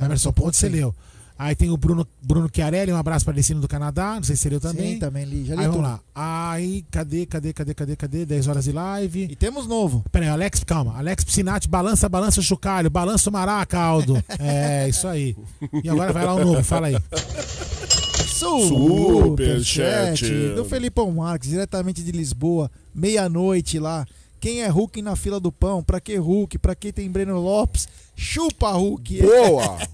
Emerson 0.02 0.32
Pontes 0.32 0.60
você 0.60 0.68
leu. 0.68 0.94
Aí 1.40 1.56
tem 1.56 1.70
o 1.70 1.78
Bruno, 1.78 2.08
Bruno 2.22 2.50
Chiarelli, 2.52 2.92
um 2.92 2.98
abraço 2.98 3.24
para 3.24 3.36
Destino 3.36 3.62
do 3.62 3.68
Canadá, 3.68 4.16
não 4.16 4.24
sei 4.24 4.36
se 4.36 4.50
leu 4.50 4.60
também. 4.60 4.94
Sim, 4.94 5.00
também 5.00 5.24
li. 5.24 5.46
Já 5.46 5.54
li 5.56 5.62
Aí 5.62 5.68
vamos 5.68 5.82
tudo. 5.82 5.88
lá. 5.88 6.00
Aí, 6.16 6.84
cadê, 6.90 7.26
cadê, 7.26 7.54
cadê, 7.54 7.74
cadê, 7.74 7.96
cadê? 7.96 8.26
10 8.26 8.48
horas 8.48 8.64
de 8.66 8.72
live. 8.72 9.28
E 9.30 9.36
temos 9.36 9.68
novo. 9.68 10.04
Pera 10.12 10.26
aí, 10.26 10.32
Alex, 10.32 10.64
calma. 10.64 10.98
Alex 10.98 11.24
Piscinati, 11.24 11.68
balança, 11.68 12.10
balança 12.10 12.40
o 12.40 12.44
chocalho, 12.44 12.90
balança 12.90 13.30
o 13.30 13.34
maraca, 13.34 13.80
Aldo. 13.80 14.22
É, 14.40 14.90
isso 14.90 15.08
aí. 15.08 15.36
E 15.84 15.90
agora 15.90 16.12
vai 16.12 16.26
lá 16.26 16.34
o 16.34 16.44
novo, 16.44 16.64
fala 16.64 16.88
aí. 16.88 16.98
Superchat. 18.38 20.18
Superchat 20.26 20.56
do 20.56 20.66
Felipão 20.66 21.12
Marques, 21.12 21.50
diretamente 21.50 22.04
de 22.04 22.12
Lisboa, 22.12 22.70
meia-noite 22.94 23.80
lá. 23.80 24.06
Quem 24.48 24.62
é 24.62 24.68
Hulk 24.70 25.02
na 25.02 25.14
fila 25.18 25.42
do 25.42 25.52
pão? 25.52 25.84
Pra 25.84 26.00
que 26.00 26.16
Hulk? 26.16 26.58
Pra 26.60 26.74
que 26.74 26.94
tem 26.94 27.12
Breno 27.12 27.38
Lopes? 27.38 27.86
Chupa 28.16 28.72
Hulk! 28.72 29.22
Boa! 29.22 29.78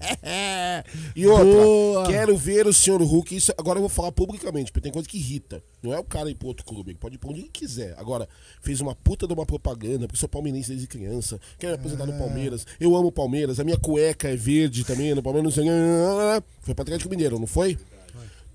E 1.14 1.26
outra, 1.26 1.44
Boa. 1.44 2.06
quero 2.06 2.36
ver 2.36 2.66
o 2.66 2.72
senhor 2.72 3.00
Hulk. 3.00 3.36
Isso 3.36 3.52
agora 3.56 3.78
eu 3.78 3.82
vou 3.82 3.88
falar 3.88 4.10
publicamente, 4.12 4.70
porque 4.72 4.82
tem 4.82 4.92
coisa 4.92 5.08
que 5.08 5.16
irrita. 5.18 5.62
Não 5.82 5.92
é 5.94 5.98
o 5.98 6.04
cara 6.04 6.28
ir 6.30 6.34
pro 6.34 6.48
outro 6.48 6.64
clube, 6.64 6.90
ele 6.90 6.98
pode 6.98 7.14
ir 7.14 7.18
pra 7.18 7.30
onde 7.30 7.40
ele 7.40 7.48
quiser. 7.52 7.94
Agora, 7.96 8.28
fez 8.60 8.80
uma 8.80 8.94
puta 8.94 9.26
de 9.26 9.32
uma 9.32 9.46
propaganda, 9.46 10.06
porque 10.06 10.18
sou 10.18 10.28
palmeirense 10.28 10.68
desde 10.70 10.86
criança, 10.88 11.40
quero 11.58 11.72
me 11.74 11.78
apresentar 11.78 12.04
É. 12.04 12.06
no 12.12 12.18
Palmeiras. 12.18 12.66
Eu 12.80 12.94
amo 12.96 13.08
o 13.08 13.12
Palmeiras, 13.12 13.60
a 13.60 13.64
minha 13.64 13.78
cueca 13.78 14.28
é 14.28 14.36
verde 14.36 14.84
também, 14.84 15.14
no 15.14 15.22
Palmeiras 15.22 15.56
não 15.56 15.64
sei. 15.64 16.42
Foi 16.62 16.74
pra 16.74 16.82
Atlético 16.82 17.10
Mineiro, 17.10 17.38
não 17.38 17.46
foi? 17.46 17.78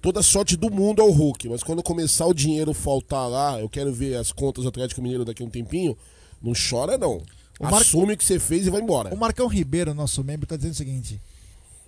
Toda 0.01 0.23
sorte 0.23 0.55
do 0.55 0.69
mundo 0.71 1.01
ao 1.01 1.09
Hulk, 1.11 1.49
mas 1.49 1.61
quando 1.61 1.83
começar 1.83 2.25
o 2.25 2.33
dinheiro 2.33 2.73
faltar 2.73 3.27
lá, 3.29 3.59
eu 3.59 3.67
quero 3.67 3.91
ver 3.93 4.15
as 4.15 4.31
contas 4.31 4.63
do 4.63 4.69
Atlético 4.69 5.01
Mineiro 5.01 5.25
daqui 5.25 5.43
a 5.43 5.45
um 5.45 5.49
tempinho. 5.49 5.97
Não 6.41 6.53
chora, 6.53 6.97
não. 6.97 7.21
O 7.59 7.63
Mar- 7.65 7.81
Assume 7.81 8.13
o 8.13 8.17
que 8.17 8.23
você 8.23 8.39
fez 8.39 8.65
e 8.65 8.69
vai 8.69 8.79
embora. 8.81 9.13
O 9.13 9.17
Marcão 9.17 9.47
Ribeiro, 9.47 9.93
nosso 9.93 10.23
membro, 10.23 10.47
tá 10.47 10.55
dizendo 10.55 10.71
o 10.71 10.75
seguinte: 10.77 11.19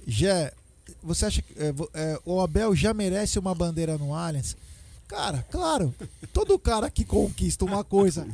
Jé, 0.06 0.52
você 1.02 1.26
acha 1.26 1.42
que 1.42 1.54
é, 1.58 1.74
é, 1.94 2.20
o 2.26 2.42
Abel 2.42 2.76
já 2.76 2.94
merece 2.94 3.40
uma 3.40 3.56
bandeira 3.56 3.98
no 3.98 4.14
Allianz? 4.14 4.58
Cara, 5.08 5.46
claro, 5.50 5.94
todo 6.34 6.60
cara 6.60 6.90
que 6.90 7.06
conquista 7.06 7.64
uma 7.64 7.84
coisa 7.84 8.28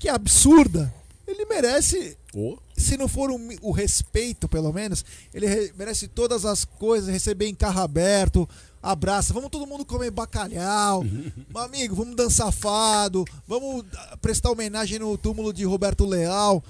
que 0.00 0.08
é 0.08 0.12
absurda, 0.12 0.92
ele 1.28 1.44
merece 1.46 2.16
Ô, 2.34 2.56
se 2.76 2.96
não 2.96 3.06
for 3.06 3.30
o, 3.30 3.38
mi- 3.38 3.58
o 3.62 3.70
respeito, 3.70 4.48
pelo 4.48 4.72
menos, 4.72 5.04
ele 5.34 5.46
re- 5.46 5.72
merece 5.76 6.08
todas 6.08 6.44
as 6.44 6.64
coisas, 6.64 7.08
receber 7.08 7.46
em 7.46 7.54
carro 7.54 7.80
aberto, 7.82 8.48
abraça, 8.82 9.32
vamos 9.32 9.50
todo 9.50 9.66
mundo 9.66 9.84
comer 9.84 10.10
bacalhau, 10.10 11.04
meu 11.04 11.62
amigo, 11.62 11.94
vamos 11.94 12.16
dançar 12.16 12.50
fado, 12.50 13.24
vamos 13.46 13.84
ah, 13.96 14.16
prestar 14.20 14.50
homenagem 14.50 14.98
no 14.98 15.16
túmulo 15.16 15.52
de 15.52 15.64
Roberto 15.64 16.04
Leal. 16.04 16.62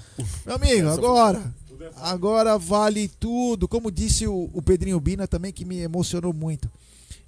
Meu 0.44 0.56
amigo, 0.56 0.88
agora, 0.88 1.54
agora 1.96 2.58
vale 2.58 3.08
tudo. 3.08 3.66
Como 3.66 3.90
disse 3.90 4.26
o, 4.26 4.50
o 4.52 4.60
Pedrinho 4.60 5.00
Bina 5.00 5.26
também, 5.26 5.52
que 5.52 5.64
me 5.64 5.78
emocionou 5.78 6.34
muito. 6.34 6.70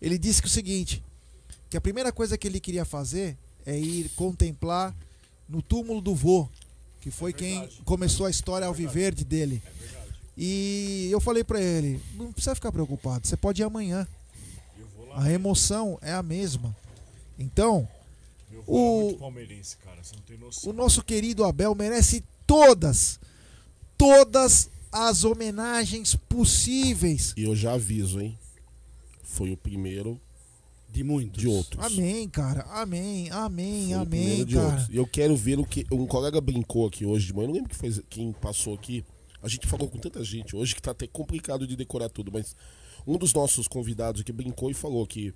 Ele 0.03 0.18
disse 0.18 0.43
que 0.43 0.49
o 0.49 0.51
seguinte, 0.51 1.03
que 1.70 1.76
a 1.78 1.80
primeira 1.80 2.12
coisa 2.12 2.37
que 2.37 2.47
ele 2.47 2.61
queria 2.61 2.85
fazer 2.85 3.39
é 3.64 3.78
ir 3.78 4.11
contemplar 4.11 4.95
no 5.49 5.62
túmulo 5.62 6.03
do 6.03 6.14
vô, 6.14 6.47
que 7.01 7.11
foi 7.11 7.32
quem 7.32 7.66
começou 7.85 8.26
a 8.26 8.30
história 8.30 8.66
alviverde 8.66 9.24
dele. 9.24 9.62
E 10.37 11.09
eu 11.11 11.20
falei 11.20 11.43
pra 11.43 11.61
ele, 11.61 12.01
não 12.16 12.32
precisa 12.32 12.55
ficar 12.55 12.72
preocupado, 12.72 13.26
você 13.26 13.37
pode 13.37 13.62
ir 13.62 13.64
amanhã. 13.64 14.07
A 15.17 15.31
emoção 15.31 15.99
é 16.03 16.12
a 16.12 16.23
mesma. 16.23 16.75
Então, 17.39 17.89
é 18.53 18.57
O- 18.67 19.01
muito 19.03 19.19
palmeirense, 19.19 19.77
cara. 19.79 20.03
Você 20.03 20.15
não 20.17 20.23
tem 20.23 20.39
noção. 20.39 20.71
o 20.71 20.73
nosso 20.75 21.03
querido 21.03 21.45
Abel 21.45 21.75
merece 21.75 22.23
todas, 22.47 23.19
todas 23.99 24.69
as 24.93 25.25
homenagens 25.25 26.15
possíveis. 26.15 27.35
E 27.37 27.45
eu 27.45 27.57
já 27.57 27.73
aviso, 27.75 28.21
hein? 28.21 28.39
Foi 29.23 29.51
o 29.51 29.57
primeiro 29.57 30.21
De 30.89 31.03
muitos. 31.03 31.41
de 31.41 31.49
outros. 31.49 31.85
Amém, 31.85 32.29
cara. 32.29 32.62
Amém, 32.71 33.29
amém, 33.31 33.87
Foi 33.89 33.97
o 33.97 34.01
amém, 34.01 34.07
primeiro 34.21 34.45
de 34.47 34.55
cara. 34.55 34.67
outros. 34.69 34.89
E 34.89 34.97
eu 34.97 35.07
quero 35.07 35.37
ver 35.37 35.59
o 35.59 35.65
que. 35.65 35.85
Um 35.91 36.07
colega 36.07 36.41
brincou 36.41 36.87
aqui 36.87 37.05
hoje 37.05 37.27
de 37.27 37.35
manhã, 37.35 37.49
não 37.49 37.55
lembro 37.55 37.71
que 37.71 37.77
foi, 37.77 37.91
quem 38.09 38.33
passou 38.33 38.75
aqui. 38.75 39.05
A 39.43 39.49
gente 39.49 39.67
falou 39.67 39.89
com 39.89 39.99
tanta 39.99 40.23
gente 40.25 40.55
hoje 40.57 40.75
que 40.75 40.81
tá 40.81 40.93
até 40.93 41.07
complicado 41.07 41.67
de 41.67 41.75
decorar 41.77 42.09
tudo, 42.09 42.31
mas 42.33 42.55
um 43.07 43.16
dos 43.18 43.32
nossos 43.34 43.66
convidados 43.68 44.20
aqui 44.20 44.32
brincou 44.32 44.70
e 44.70 44.74
falou 44.74 45.07
que 45.07 45.32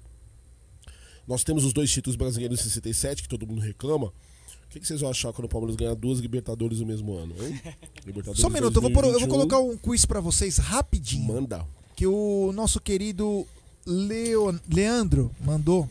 nós 1.27 1.45
temos 1.45 1.65
os 1.65 1.73
dois 1.73 1.91
títulos 1.91 2.17
brasileiros 2.17 2.61
em 2.61 2.63
67, 2.65 3.23
que 3.23 3.29
todo 3.29 3.47
mundo 3.47 3.61
reclama. 3.61 4.07
O 4.07 4.71
que, 4.71 4.81
que 4.81 4.87
vocês 4.87 5.01
vão 5.01 5.11
achar 5.11 5.33
quando 5.33 5.47
o 5.47 5.49
Palmeiras 5.49 5.77
ganhar 5.77 5.95
duas 5.95 6.19
Libertadores 6.19 6.81
no 6.81 6.87
mesmo 6.87 7.15
ano, 7.15 7.35
hein? 7.43 7.61
Libertadores 8.05 8.41
Só 8.41 8.49
um 8.49 8.51
minuto, 8.51 8.77
eu 8.77 8.83
vou, 8.83 8.91
pôr- 8.91 9.05
eu 9.05 9.13
vou 9.13 9.21
2021. 9.21 9.49
colocar 9.49 9.59
um 9.61 9.77
quiz 9.77 10.05
pra 10.05 10.21
vocês 10.21 10.57
rapidinho. 10.59 11.25
Manda. 11.27 11.67
que 11.97 12.07
o 12.07 12.53
nosso 12.53 12.81
querido 12.81 13.47
Leo- 13.87 14.59
Leandro 14.69 15.31
mandou. 15.41 15.89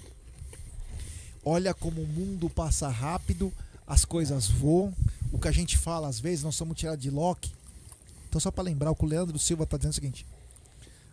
Olha 1.43 1.73
como 1.73 2.01
o 2.01 2.07
mundo 2.07 2.49
passa 2.49 2.88
rápido, 2.89 3.51
as 3.86 4.03
coisas 4.05 4.47
voam. 4.47 4.93
O 5.32 5.39
que 5.39 5.47
a 5.47 5.51
gente 5.51 5.78
fala 5.78 6.07
às 6.07 6.19
vezes, 6.19 6.43
nós 6.43 6.55
somos 6.55 6.78
tirados 6.78 7.01
de 7.01 7.09
Loki. 7.09 7.51
Então, 8.30 8.39
só 8.39 8.51
para 8.51 8.63
lembrar, 8.63 8.91
o 8.91 8.95
que 8.95 9.05
o 9.05 9.07
Leandro 9.07 9.38
Silva 9.39 9.65
tá 9.65 9.78
dizendo 9.78 9.91
é 9.91 9.93
o 9.93 9.95
seguinte: 9.95 10.25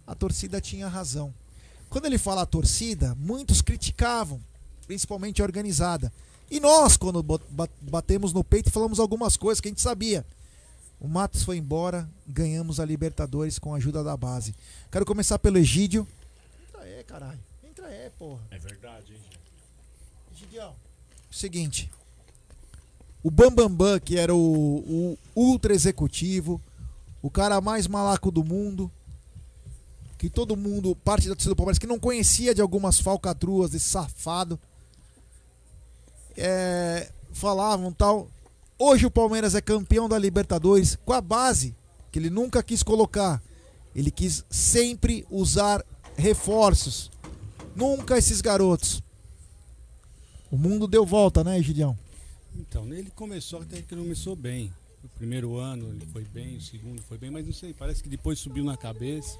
a 0.07 0.14
torcida 0.14 0.61
tinha 0.61 0.88
razão. 0.88 1.32
Quando 1.88 2.07
ele 2.07 2.18
fala 2.18 2.42
a 2.42 2.46
torcida, 2.46 3.14
muitos 3.14 3.62
criticavam, 3.62 4.40
principalmente 4.86 5.40
a 5.40 5.44
organizada. 5.44 6.12
E 6.50 6.61
nós, 6.61 6.96
quando 6.96 7.24
batemos 7.80 8.32
no 8.32 8.44
peito, 8.44 8.70
falamos 8.70 9.00
algumas 9.00 9.36
coisas 9.36 9.61
que 9.61 9.68
a 9.68 9.70
gente 9.70 9.80
sabia. 9.80 10.24
O 11.00 11.09
Matos 11.09 11.42
foi 11.42 11.57
embora, 11.59 12.09
ganhamos 12.26 12.80
a 12.80 12.84
Libertadores 12.84 13.59
com 13.59 13.74
a 13.74 13.76
ajuda 13.76 14.02
da 14.02 14.16
base. 14.16 14.55
Quero 14.90 15.05
começar 15.05 15.38
pelo 15.38 15.59
Egídio. 15.59 16.07
Entra 16.68 16.82
aí, 16.82 17.05
caralho. 17.05 17.40
Entra 17.62 17.86
aí, 17.86 18.11
porra. 18.18 18.42
É 18.50 18.59
verdade, 18.59 19.12
hein, 19.12 19.18
gente? 19.22 19.38
Egidião. 20.34 20.74
Seguinte. 21.30 21.90
O 23.22 23.30
Bambambam, 23.30 23.98
que 24.00 24.18
era 24.18 24.34
o, 24.34 24.38
o 24.38 25.18
ultra 25.34 25.74
executivo, 25.74 26.61
o 27.22 27.30
cara 27.30 27.61
mais 27.61 27.86
malaco 27.86 28.30
do 28.30 28.44
mundo, 28.44 28.90
que 30.16 30.30
todo 30.30 30.56
mundo, 30.56 30.94
parte 30.96 31.28
da 31.28 31.34
torcida 31.34 31.54
do 31.54 31.56
Palmeiras, 31.56 31.78
que 31.78 31.86
não 31.86 31.98
conhecia 31.98 32.54
de 32.54 32.60
algumas 32.60 32.98
falcatruas 32.98 33.70
desse 33.70 33.86
safado, 33.86 34.58
é, 36.36 37.10
falavam 37.32 37.92
tal. 37.92 38.28
Hoje 38.78 39.06
o 39.06 39.10
Palmeiras 39.10 39.54
é 39.54 39.60
campeão 39.60 40.08
da 40.08 40.18
Libertadores 40.18 40.96
com 41.04 41.12
a 41.12 41.20
base 41.20 41.74
que 42.10 42.18
ele 42.18 42.30
nunca 42.30 42.62
quis 42.62 42.82
colocar. 42.82 43.42
Ele 43.94 44.10
quis 44.10 44.44
sempre 44.50 45.26
usar 45.30 45.84
reforços. 46.16 47.10
Nunca 47.74 48.18
esses 48.18 48.40
garotos. 48.40 49.02
O 50.50 50.56
mundo 50.56 50.86
deu 50.86 51.04
volta, 51.04 51.42
né, 51.42 51.60
Gideão? 51.60 51.98
Então, 52.56 52.92
ele 52.92 53.10
começou 53.10 53.62
até 53.62 53.82
que 53.82 53.96
começou 53.96 54.36
bem. 54.36 54.72
O 55.02 55.08
primeiro 55.08 55.56
ano 55.58 55.88
ele 55.90 56.06
foi 56.12 56.24
bem, 56.24 56.56
o 56.56 56.60
segundo 56.60 57.02
foi 57.02 57.18
bem, 57.18 57.30
mas 57.30 57.44
não 57.44 57.52
sei, 57.52 57.74
parece 57.74 58.02
que 58.02 58.08
depois 58.08 58.38
subiu 58.38 58.64
na 58.64 58.76
cabeça 58.76 59.36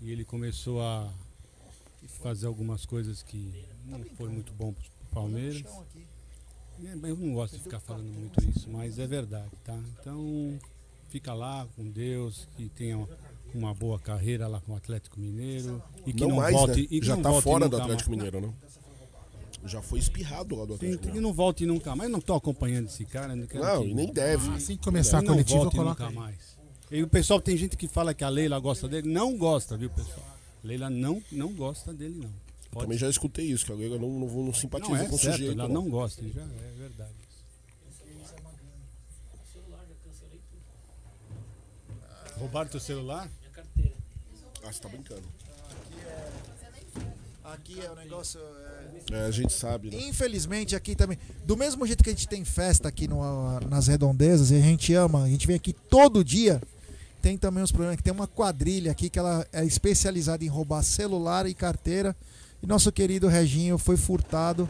e 0.00 0.10
ele 0.10 0.24
começou 0.24 0.80
a 0.82 1.10
fazer 2.22 2.46
algumas 2.46 2.84
coisas 2.86 3.22
que 3.22 3.64
não 3.86 4.02
foi 4.16 4.28
muito 4.28 4.52
bom 4.52 4.72
para 4.72 4.82
o 4.84 5.14
Palmeiras. 5.14 5.64
É, 6.84 6.92
Eu 7.10 7.16
não 7.16 7.34
gosto 7.34 7.56
de 7.56 7.62
ficar 7.62 7.80
falando 7.80 8.06
muito 8.12 8.42
isso, 8.50 8.68
mas 8.70 8.98
é 8.98 9.06
verdade, 9.06 9.50
tá? 9.64 9.78
Então, 10.00 10.58
fica 11.08 11.32
lá 11.32 11.66
com 11.74 11.88
Deus, 11.90 12.46
que 12.56 12.68
tenha 12.68 13.06
uma 13.54 13.72
boa 13.72 13.98
carreira 13.98 14.46
lá 14.46 14.60
com 14.60 14.72
o 14.72 14.76
Atlético 14.76 15.18
Mineiro 15.18 15.82
e 16.04 16.12
que 16.12 16.20
não, 16.20 16.28
não, 16.30 16.36
mais, 16.36 16.52
volte 16.54 16.80
né? 16.82 16.86
e 16.90 17.00
que 17.00 17.06
Já 17.06 17.16
não 17.16 17.22
tá 17.22 17.30
volte 17.30 17.44
fora 17.44 17.68
do 17.68 17.76
Atlético 17.76 18.10
mais. 18.10 18.22
Mineiro, 18.22 18.46
né? 18.46 18.54
Já 19.64 19.80
foi 19.82 19.98
espirrado 19.98 20.54
lá 20.54 20.64
do 20.66 20.74
Atlético 20.74 21.00
que 21.00 21.06
Mineiro. 21.08 21.26
não 21.26 21.32
volte 21.34 21.64
nunca 21.66 21.96
mais. 21.96 22.10
Não 22.10 22.18
estou 22.18 22.36
acompanhando 22.36 22.86
esse 22.86 23.04
cara. 23.06 23.34
Não, 23.34 23.46
quero 23.46 23.64
Não, 23.64 23.82
que- 23.82 23.88
e 23.88 23.94
nem 23.94 24.12
deve. 24.12 24.48
Assim 24.50 24.76
que 24.76 24.84
começar 24.84 25.18
a 25.18 25.22
não 25.22 25.28
coletiva, 25.28 25.64
eu 25.64 25.70
coloco. 25.70 26.02
nunca 26.02 26.10
mais. 26.14 26.55
E 26.90 27.02
o 27.02 27.08
pessoal 27.08 27.40
tem 27.40 27.56
gente 27.56 27.76
que 27.76 27.88
fala 27.88 28.14
que 28.14 28.22
a 28.24 28.28
Leila 28.28 28.58
gosta 28.60 28.88
dele. 28.88 29.08
Não 29.08 29.36
gosta, 29.36 29.76
viu, 29.76 29.90
pessoal? 29.90 30.24
Leila 30.62 30.88
não, 30.88 31.22
não 31.32 31.52
gosta 31.52 31.92
dele, 31.92 32.14
não. 32.22 32.30
Pode 32.70 32.84
Também 32.86 32.98
já 32.98 33.08
escutei 33.08 33.46
isso, 33.46 33.64
que 33.66 33.72
a 33.72 33.74
Leila 33.74 33.98
não, 33.98 34.08
não, 34.08 34.44
não 34.44 34.54
simpatiza 34.54 34.92
não, 34.92 34.96
é 35.00 35.08
com 35.08 35.14
o 35.14 35.18
sujeito. 35.18 35.52
ela 35.52 35.68
não. 35.68 35.82
não 35.82 35.88
gosta, 35.90 36.22
já 36.28 36.42
é 36.42 36.72
verdade. 36.78 37.12
Roubaram 42.38 42.68
teu 42.68 42.80
celular? 42.80 43.28
Ah, 44.62 44.72
você 44.72 44.80
tá 44.80 44.88
brincando. 44.88 45.22
Aqui 47.44 47.80
é 47.80 47.90
o 47.90 47.94
negócio. 47.94 48.40
É, 49.12 49.20
a 49.26 49.30
gente 49.30 49.52
sabe, 49.52 49.90
né? 49.90 50.00
Infelizmente 50.08 50.74
aqui 50.74 50.96
também, 50.96 51.16
do 51.44 51.56
mesmo 51.56 51.86
jeito 51.86 52.02
que 52.02 52.10
a 52.10 52.12
gente 52.12 52.26
tem 52.28 52.44
festa 52.44 52.88
aqui 52.88 53.06
no- 53.06 53.60
nas 53.60 53.86
redondezas 53.86 54.50
e 54.50 54.56
a 54.56 54.60
gente 54.60 54.92
ama, 54.94 55.22
a 55.22 55.28
gente 55.28 55.46
vem 55.46 55.54
aqui 55.54 55.72
todo 55.72 56.24
dia, 56.24 56.60
tem 57.22 57.36
também 57.36 57.62
os 57.62 57.72
problemas 57.72 57.96
que 57.96 58.02
tem 58.02 58.12
uma 58.12 58.26
quadrilha 58.26 58.92
aqui 58.92 59.08
que 59.08 59.18
ela 59.18 59.46
é 59.52 59.64
especializada 59.64 60.44
em 60.44 60.48
roubar 60.48 60.82
celular 60.82 61.46
e 61.46 61.54
carteira. 61.54 62.14
E 62.62 62.66
nosso 62.66 62.90
querido 62.92 63.28
Reginho 63.28 63.78
foi 63.78 63.96
furtado, 63.96 64.68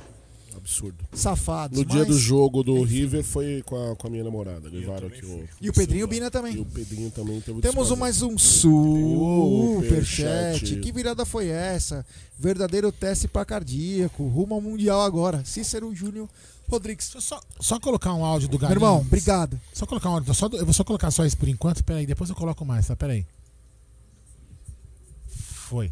Absurdo. 0.56 1.04
safados. 1.12 1.78
No 1.78 1.84
dia 1.84 1.98
mas- 2.00 2.08
do 2.08 2.18
jogo 2.18 2.62
do 2.62 2.78
enfim. 2.78 2.94
River 2.94 3.24
foi 3.24 3.62
com 3.64 3.92
a, 3.92 3.96
com 3.96 4.06
a 4.06 4.10
minha 4.10 4.24
namorada. 4.24 4.68
Levaram 4.68 5.08
aqui 5.08 5.24
o. 5.24 5.48
E 5.60 5.68
o 5.68 5.72
Pedrinho 5.72 6.06
Bina 6.06 6.26
E 6.26 6.30
também. 6.30 6.58
o 6.58 6.64
Pedrinho 6.64 7.10
também 7.10 7.40
teve 7.40 7.60
Temos 7.60 7.90
um, 7.90 7.96
mais 7.96 8.22
um 8.22 8.38
Superchat. 8.38 10.76
Que 10.80 10.92
virada 10.92 11.24
foi 11.26 11.48
essa? 11.48 12.04
Verdadeiro 12.38 12.90
teste 12.92 13.26
para 13.28 13.44
cardíaco. 13.44 14.26
Rumo 14.28 14.54
ao 14.54 14.60
Mundial 14.60 15.02
agora. 15.02 15.44
Cícero 15.44 15.94
Júnior 15.94 16.28
Rodrigues. 16.68 17.12
Só, 17.18 17.40
só 17.60 17.78
colocar 17.78 18.14
um 18.14 18.24
áudio 18.24 18.48
do 18.48 18.52
Meu 18.58 18.60
Galinho. 18.60 18.76
irmão, 18.76 18.98
obrigado. 19.00 19.60
Só 19.72 19.86
colocar 19.86 20.10
um 20.10 20.14
áudio. 20.14 20.34
Só, 20.34 20.48
eu 20.52 20.64
vou 20.64 20.74
só 20.74 20.84
colocar 20.84 21.10
só 21.10 21.24
isso 21.24 21.36
por 21.36 21.48
enquanto. 21.48 21.82
Pera 21.84 22.00
aí, 22.00 22.06
depois 22.06 22.30
eu 22.30 22.36
coloco 22.36 22.64
mais, 22.64 22.86
tá? 22.86 22.96
Pera 22.96 23.12
aí. 23.12 23.24
Foi. 25.68 25.90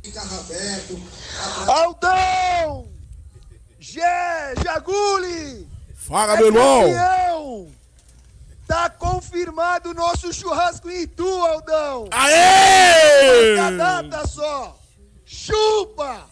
Aldão! 1.66 2.93
Gé, 3.84 4.54
Jaguli! 4.64 5.68
Fala, 5.94 6.36
meu 6.38 6.46
irmão! 6.46 6.80
campeão! 6.84 7.68
Tá 8.66 8.88
confirmado 8.88 9.90
o 9.90 9.94
nosso 9.94 10.32
churrasco 10.32 10.88
em 10.88 11.02
Itu, 11.02 11.28
Aldão! 11.28 12.08
Aê! 12.10 13.58
A 13.58 13.70
data 13.72 14.26
só! 14.26 14.78
Chupa! 15.26 16.26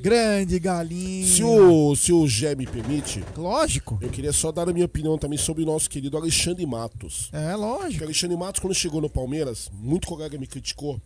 Grande 0.00 0.58
galinha. 0.58 1.26
Se 1.26 1.44
o, 1.44 1.94
se 1.94 2.10
o 2.10 2.26
Gé 2.26 2.54
me 2.54 2.66
permite, 2.66 3.22
Lógico. 3.36 3.98
eu 4.00 4.08
queria 4.08 4.32
só 4.32 4.50
dar 4.50 4.66
a 4.66 4.72
minha 4.72 4.86
opinião 4.86 5.18
também 5.18 5.36
sobre 5.36 5.62
o 5.62 5.66
nosso 5.66 5.90
querido 5.90 6.16
Alexandre 6.16 6.64
Matos. 6.64 7.28
É, 7.34 7.50
Porque 7.50 7.56
lógico. 7.56 8.04
Alexandre 8.04 8.36
Matos, 8.38 8.60
quando 8.62 8.74
chegou 8.74 9.02
no 9.02 9.10
Palmeiras, 9.10 9.68
muito 9.74 10.08
colega 10.08 10.38
me 10.38 10.46
criticou. 10.46 10.98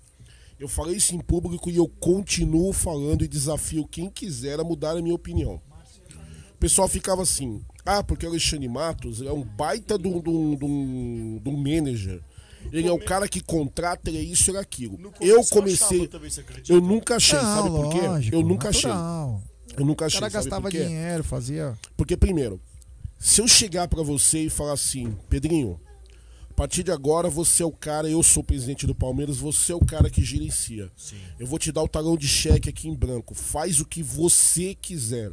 Eu 0.59 0.69
falei 0.69 0.97
isso 0.97 1.15
em 1.15 1.21
público 1.21 1.71
e 1.71 1.77
eu 1.77 1.89
continuo 1.89 2.73
falando 2.73 3.25
e 3.25 3.29
desafio 3.29 3.87
quem 3.87 4.09
quiser 4.09 4.61
a 4.61 4.65
mudar 4.65 4.97
a 4.97 5.03
minha 5.03 5.15
opinião. 5.15 5.61
O 6.55 6.59
pessoal 6.59 6.89
ficava 6.89 7.23
assim, 7.23 7.63
ah, 7.85 8.03
porque 8.03 8.25
o 8.25 8.29
Alexandre 8.31 8.69
Matos 8.69 9.21
é 9.21 9.33
um 9.33 9.43
baita 9.43 9.99
de 9.99 10.09
um, 10.09 10.21
de 10.21 10.31
um- 10.31 10.57
de 10.57 10.65
um- 10.65 11.41
de 11.43 11.51
um 11.51 11.57
manager. 11.57 12.23
Ele 12.73 12.89
é 12.89 12.93
o 12.93 12.99
cara 12.99 13.29
que 13.29 13.41
contrata, 13.43 14.09
ele 14.09 14.19
é 14.19 14.23
isso, 14.23 14.51
ele 14.51 14.57
é 14.57 14.61
aquilo. 14.61 14.99
Eu 15.21 15.45
comecei. 15.45 16.09
Eu 16.69 16.81
nunca 16.81 17.17
achei, 17.17 17.39
Não, 17.39 17.57
sabe 17.57 17.69
por 17.71 17.91
quê? 17.91 18.01
lógico, 18.07 18.37
Eu 18.37 18.43
nunca 18.43 18.69
achei. 18.71 18.91
Eu 19.77 19.85
nunca 19.85 20.05
O 20.05 20.07
achei. 20.07 20.21
cara 20.21 20.31
sabe 20.31 20.45
gastava 20.45 20.71
dinheiro, 20.71 21.23
fazia. 21.25 21.77
Porque, 21.97 22.17
primeiro, 22.17 22.59
se 23.19 23.41
eu 23.43 23.49
chegar 23.49 23.87
pra 23.89 24.03
você 24.03 24.45
e 24.45 24.51
falar 24.51 24.73
assim, 24.73 25.15
Pedrinho, 25.29 25.79
a 26.55 26.57
partir 26.57 26.85
de 26.85 26.93
agora 26.93 27.29
você 27.29 27.65
é 27.65 27.67
o 27.67 27.73
cara, 27.73 28.09
eu 28.09 28.23
sou 28.23 28.41
o 28.45 28.47
presidente 28.47 28.87
do 28.87 28.95
Palmeiras, 28.95 29.39
você 29.39 29.73
é 29.73 29.75
o 29.75 29.85
cara 29.85 30.09
que 30.09 30.23
gerencia. 30.25 30.89
Eu 31.37 31.49
vou 31.49 31.59
te 31.59 31.73
dar 31.73 31.83
o 31.83 31.89
talão 31.89 32.17
de 32.17 32.29
cheque 32.29 32.69
aqui 32.69 32.89
em 32.89 32.95
branco. 32.95 33.35
Faz 33.35 33.81
o 33.81 33.85
que 33.85 34.05
você 34.05 34.73
quiser. 34.73 35.33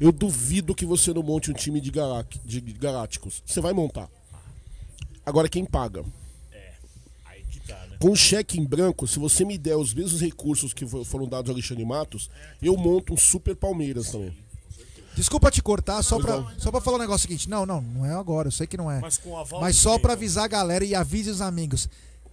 Eu 0.00 0.10
duvido 0.10 0.74
que 0.74 0.86
você 0.86 1.12
não 1.12 1.22
monte 1.22 1.50
um 1.50 1.54
time 1.54 1.82
de, 1.82 1.90
galac- 1.90 2.38
de 2.46 2.60
galácticos. 2.62 3.42
Você 3.44 3.60
vai 3.60 3.74
montar. 3.74 4.08
Agora 5.26 5.50
quem 5.50 5.66
paga? 5.66 6.02
Aí 7.26 7.42
que 7.50 7.60
tá, 7.60 7.76
né? 7.90 7.98
Com 8.00 8.10
o 8.12 8.16
cheque 8.16 8.58
em 8.58 8.64
branco, 8.64 9.06
se 9.06 9.18
você 9.18 9.44
me 9.44 9.58
der 9.58 9.76
os 9.76 9.92
mesmos 9.92 10.22
recursos 10.22 10.72
que 10.72 10.86
fo- 10.86 11.04
foram 11.04 11.28
dados 11.28 11.50
ao 11.50 11.54
Alexandre 11.56 11.84
Matos, 11.84 12.30
eu 12.62 12.74
monto 12.74 13.12
um 13.12 13.18
super 13.18 13.54
Palmeiras 13.54 14.10
também. 14.10 14.34
Desculpa 15.16 15.50
te 15.50 15.62
cortar, 15.62 16.02
só 16.02 16.18
pra, 16.18 16.44
só 16.58 16.70
pra 16.70 16.80
falar 16.80 16.96
um 16.96 17.00
negócio 17.00 17.28
seguinte. 17.28 17.48
Não, 17.48 17.64
não, 17.64 17.80
não 17.80 18.04
é 18.04 18.14
agora, 18.14 18.48
eu 18.48 18.52
sei 18.52 18.66
que 18.66 18.76
não 18.76 18.90
é. 18.90 19.00
Mas 19.00 19.16
com 19.16 19.36
aval 19.36 19.60
Mas 19.60 19.76
só 19.76 19.98
pra 19.98 20.14
avisar 20.14 20.44
a 20.44 20.48
galera 20.48 20.84
e 20.84 20.94
avise 20.94 21.30
os 21.30 21.40
amigos. 21.40 21.88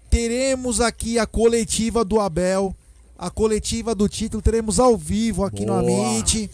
Teremos 0.10 0.82
aqui 0.82 1.18
a 1.18 1.26
coletiva 1.26 2.04
do 2.04 2.20
Abel, 2.20 2.76
a 3.18 3.30
coletiva 3.30 3.94
do 3.94 4.10
título, 4.10 4.42
teremos 4.42 4.80
ao 4.80 4.98
vivo 4.98 5.46
aqui 5.46 5.66
no 5.66 5.74
Boa. 5.74 5.82
Amit. 5.82 6.50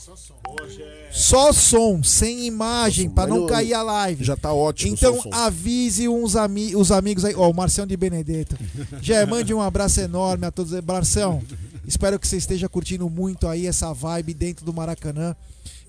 Hoje 0.61 0.81
é 0.81 1.09
Só 1.11 1.51
som, 1.51 2.03
sem 2.03 2.45
imagem, 2.45 3.11
mas 3.13 3.27
não 3.29 3.47
cair 3.47 3.73
a 3.73 3.81
live. 3.81 4.23
Já 4.23 4.35
tá 4.35 4.53
ótimo. 4.53 4.93
Então 4.93 5.19
avise 5.31 6.07
uns 6.07 6.35
ami 6.35 6.75
os 6.75 6.91
amigos 6.91 7.25
aí. 7.25 7.33
Ó, 7.35 7.49
o 7.49 7.53
Marcião 7.53 7.87
de 7.87 7.97
Benedetto. 7.97 8.57
Já 9.01 9.25
mande 9.25 9.53
um 9.53 9.61
abraço 9.61 9.99
enorme 10.01 10.45
a 10.45 10.51
todos. 10.51 10.73
Marcião, 10.81 11.41
espero 11.85 12.19
que 12.19 12.27
você 12.27 12.37
esteja 12.37 12.69
curtindo 12.69 13.09
muito 13.09 13.47
aí 13.47 13.65
essa 13.65 13.93
vibe 13.93 14.33
dentro 14.33 14.65
do 14.65 14.73
Maracanã. 14.73 15.35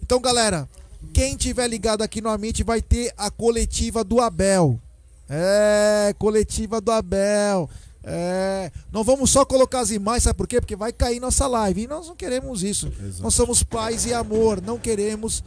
Então, 0.09 0.23
galera, 0.23 0.67
quem 1.13 1.37
tiver 1.37 1.69
ligado 1.69 2.01
aqui 2.01 2.23
no 2.23 2.31
Amit 2.31 2.65
vai 2.65 2.81
ter 2.81 3.13
a 3.15 3.31
coletiva 3.31 4.03
do 4.03 4.23
Abel. 4.23 4.81
É, 5.29 6.15
coletiva 6.19 6.81
do 6.81 6.91
Abel. 6.91 7.69
É, 8.03 8.73
não 8.91 9.05
vamos 9.05 9.29
só 9.31 9.45
colocar 9.45 9.81
as 9.81 9.91
imagens, 9.91 10.23
sabe 10.23 10.39
por 10.39 10.49
quê? 10.49 10.63
Porque 10.63 10.75
vai 10.75 10.95
cair 10.95 11.21
nossa 11.21 11.47
live. 11.47 11.83
E 11.83 11.87
nós 11.87 12.07
não 12.07 12.17
queremos 12.17 12.63
isso. 12.63 12.87
Exato. 12.87 13.23
Nós 13.23 13.35
somos 13.35 13.63
paz 13.63 14.07
e 14.07 14.15
amor, 14.15 14.63
não 14.63 14.79
queremos 14.79 15.45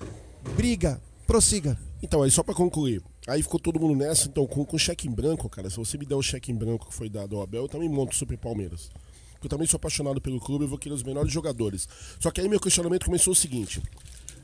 briga. 0.55 1.01
Prossiga. 1.25 1.75
Então, 2.03 2.21
aí 2.21 2.29
só 2.29 2.43
pra 2.43 2.53
concluir. 2.53 3.01
Aí 3.27 3.41
ficou 3.41 3.59
todo 3.59 3.79
mundo 3.79 3.95
nessa, 3.95 4.27
então, 4.27 4.45
com, 4.45 4.63
com 4.63 4.77
cheque 4.77 5.07
em 5.07 5.11
branco, 5.11 5.49
cara. 5.49 5.71
Se 5.71 5.77
você 5.77 5.97
me 5.97 6.05
der 6.05 6.13
o 6.13 6.21
cheque 6.21 6.51
em 6.51 6.55
branco 6.55 6.87
que 6.87 6.93
foi 6.93 7.09
dado 7.09 7.35
ao 7.35 7.41
Abel, 7.41 7.63
eu 7.63 7.67
também 7.67 7.89
monto 7.89 8.13
o 8.13 8.15
Super 8.15 8.37
Palmeiras. 8.37 8.91
Porque 9.33 9.47
eu 9.47 9.49
também 9.49 9.65
sou 9.67 9.77
apaixonado 9.77 10.21
pelo 10.21 10.39
clube 10.39 10.65
e 10.65 10.67
vou 10.67 10.77
querer 10.77 10.93
os 10.93 11.01
melhores 11.01 11.33
jogadores. 11.33 11.89
Só 12.19 12.29
que 12.29 12.39
aí 12.39 12.47
meu 12.47 12.59
questionamento 12.59 13.05
começou 13.05 13.33
o 13.33 13.35
seguinte: 13.35 13.81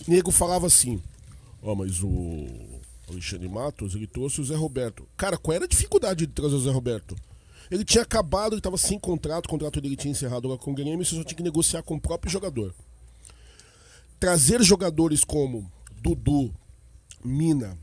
Nego 0.06 0.32
falava 0.32 0.68
assim, 0.68 1.02
ó, 1.62 1.74
mas 1.76 2.04
o 2.04 2.46
Alexandre 3.10 3.48
Matos, 3.48 3.96
ele 3.96 4.08
trouxe 4.08 4.42
o 4.42 4.46
Zé 4.46 4.56
Roberto. 4.56 5.08
Cara, 5.16 5.38
qual 5.38 5.56
era 5.56 5.66
a 5.66 5.68
dificuldade 5.68 6.26
de 6.26 6.34
trazer 6.34 6.56
o 6.56 6.60
Zé 6.60 6.72
Roberto? 6.72 7.16
Ele 7.72 7.84
tinha 7.84 8.04
acabado, 8.04 8.54
ele 8.54 8.62
tava 8.62 8.78
sem 8.78 9.00
contrato, 9.00 9.46
o 9.46 9.50
contrato 9.50 9.82
dele 9.82 9.96
tinha 9.96 10.12
encerrado 10.12 10.48
lá 10.48 10.58
com 10.58 10.72
o 10.72 10.74
Grêmio, 10.74 11.06
você 11.06 11.16
só 11.16 11.24
tinha 11.24 11.38
que 11.38 11.44
negociar 11.44 11.84
com 11.84 11.96
o 11.96 12.02
próprio 12.02 12.32
jogador. 12.32 12.74
Trazer 14.20 14.64
jogadores 14.64 15.24
como 15.24 15.70
Dudu, 16.02 16.54
Mina, 17.24 17.78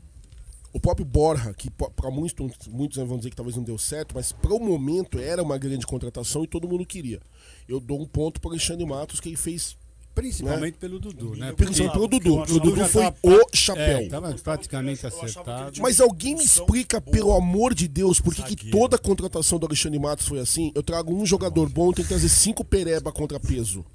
o 0.73 0.79
próprio 0.79 1.05
Borja, 1.05 1.53
que 1.53 1.69
para 1.69 2.11
muitos, 2.11 2.67
muitos 2.67 2.97
vão 2.97 3.17
dizer 3.17 3.29
que 3.29 3.35
talvez 3.35 3.55
não 3.55 3.63
deu 3.63 3.77
certo, 3.77 4.13
mas 4.13 4.31
para 4.31 4.53
o 4.53 4.59
momento 4.59 5.19
era 5.19 5.41
uma 5.41 5.57
grande 5.57 5.85
contratação 5.85 6.43
e 6.43 6.47
todo 6.47 6.67
mundo 6.67 6.85
queria. 6.85 7.21
Eu 7.67 7.79
dou 7.79 8.01
um 8.01 8.05
ponto 8.05 8.41
para 8.41 8.51
Alexandre 8.51 8.85
Matos, 8.85 9.19
que 9.19 9.29
ele 9.29 9.37
fez 9.37 9.77
Principalmente 10.15 10.77
pelo 10.77 10.97
Dudu, 10.97 11.35
né? 11.35 11.51
Principalmente 11.51 11.93
pelo 11.93 12.07
Dudu. 12.07 12.41
O 12.41 12.45
Dudu 12.59 12.85
foi 12.87 13.03
tava- 13.03 13.15
o 13.21 13.33
É, 13.33 13.43
chapéu. 13.53 14.09
tava 14.09 14.33
praticamente 14.33 15.05
acertado. 15.05 15.81
Mas 15.81 15.99
alguém 15.99 16.35
me 16.35 16.43
explica, 16.43 17.01
pelo 17.01 17.33
amor 17.33 17.73
de 17.73 17.87
Deus, 17.87 18.19
por 18.21 18.33
que, 18.33 18.71
toda 18.71 18.95
a 18.95 18.99
contratação 18.99 19.59
do 19.59 19.65
Alexandre 19.65 19.99
Matos 19.99 20.25
foi 20.27 20.39
assim? 20.39 20.71
Eu 20.73 20.81
trago 20.81 21.13
um 21.13 21.25
jogador 21.25 21.69
bom, 21.69 21.91
tenho 21.91 22.07
que 22.07 22.13
trazer 22.13 22.29
cinco 22.29 22.63
pereba 22.63 23.11
contra 23.11 23.39
peso. 23.39 23.85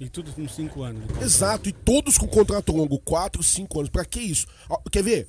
E 0.00 0.08
tudo 0.08 0.32
com 0.32 0.48
cinco 0.48 0.82
anos. 0.82 1.02
Exato, 1.20 1.68
e 1.68 1.72
todos 1.72 2.16
com 2.16 2.26
contrato 2.26 2.72
longo, 2.72 2.98
quatro, 2.98 3.42
cinco 3.42 3.80
anos. 3.80 3.90
Pra 3.90 4.04
que 4.04 4.20
isso? 4.20 4.46
Quer 4.90 5.02
ver? 5.02 5.28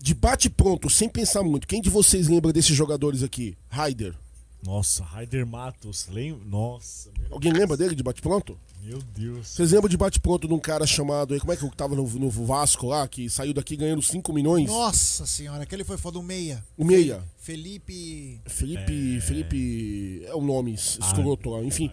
De 0.00 0.12
bate 0.14 0.50
pronto, 0.50 0.90
sem 0.90 1.08
pensar 1.08 1.42
muito. 1.42 1.66
Quem 1.66 1.80
de 1.80 1.88
vocês 1.88 2.28
lembra 2.28 2.52
desses 2.52 2.76
jogadores 2.76 3.22
aqui? 3.22 3.56
Raider. 3.68 4.14
Nossa, 4.62 5.02
Raider 5.02 5.44
Matos, 5.46 6.06
lembra? 6.08 6.44
Nossa, 6.46 7.10
meu, 7.18 7.34
Alguém 7.34 7.52
lembra 7.52 7.76
dele 7.76 7.94
de 7.96 8.02
bate 8.02 8.22
pronto? 8.22 8.56
meu 8.84 8.98
Deus. 9.14 9.48
Vocês 9.48 9.70
lembram 9.72 9.88
de 9.88 9.96
bate 9.96 10.18
pronto 10.20 10.46
de 10.48 10.54
um 10.54 10.58
cara 10.58 10.84
chamado. 10.86 11.38
Como 11.40 11.52
é 11.52 11.56
que 11.56 11.62
eu 11.64 11.70
tava 11.70 11.94
no, 11.96 12.02
no 12.08 12.28
Vasco 12.30 12.86
lá, 12.86 13.06
que 13.06 13.28
saiu 13.30 13.52
daqui 13.54 13.76
ganhando 13.76 14.02
5 14.02 14.32
milhões? 14.32 14.68
Nossa 14.68 15.24
senhora, 15.26 15.62
aquele 15.62 15.84
foi 15.84 15.96
foda 15.96 16.14
do 16.18 16.22
meia. 16.22 16.64
O 16.76 16.84
Meia. 16.84 17.22
Felipe. 17.38 18.40
Felipe. 18.46 19.20
Felipe. 19.20 20.22
É 20.26 20.34
o 20.34 20.40
nome 20.40 20.74
es- 20.74 20.98
escroto 21.00 21.50
lá, 21.50 21.62
enfim. 21.62 21.90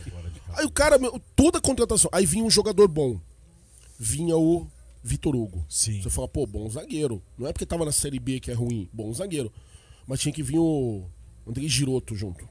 Aí 0.54 0.66
o 0.66 0.72
cara, 0.72 0.98
meu, 0.98 1.20
toda 1.36 1.58
a 1.60 1.62
contratação. 1.62 2.10
Aí 2.14 2.26
vinha 2.26 2.44
um 2.44 2.50
jogador 2.52 2.88
bom. 2.88 3.20
Vinha 4.00 4.36
o 4.38 4.68
Vitor 5.04 5.36
Hugo. 5.36 5.64
Sim. 5.70 6.02
Você 6.02 6.10
fala, 6.10 6.28
pô, 6.28 6.46
bom 6.48 6.68
zagueiro. 6.70 7.22
Não 7.38 7.48
é 7.48 7.54
porque 7.54 7.66
tava 7.66 7.86
na 7.86 7.92
Série 7.92 8.20
B 8.20 8.40
que 8.40 8.50
é 8.52 8.54
ruim, 8.54 8.90
bom 8.94 9.14
zagueiro. 9.14 9.52
Mas 10.08 10.20
tinha 10.22 10.34
que 10.34 10.42
vir 10.44 10.58
o 10.58 11.04
Andrei 11.48 11.68
Giroto 11.70 12.16
junto. 12.16 12.48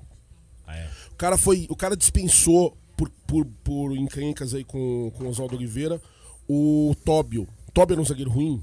Ah, 0.69 0.77
é. 0.77 0.89
O 1.11 1.17
cara 1.17 1.37
foi. 1.37 1.67
O 1.69 1.75
cara 1.75 1.97
dispensou 1.97 2.77
por, 2.97 3.11
por, 3.27 3.45
por 3.65 3.97
encrencas 3.97 4.55
aí 4.55 4.63
com, 4.63 5.11
com 5.17 5.25
o 5.25 5.29
Oswaldo 5.29 5.57
Oliveira 5.57 6.01
o 6.49 6.97
Tóbio. 7.05 7.47
Tóbio 7.75 7.95
era 7.95 8.01
um 8.01 8.05
zagueiro 8.05 8.31
ruim? 8.31 8.63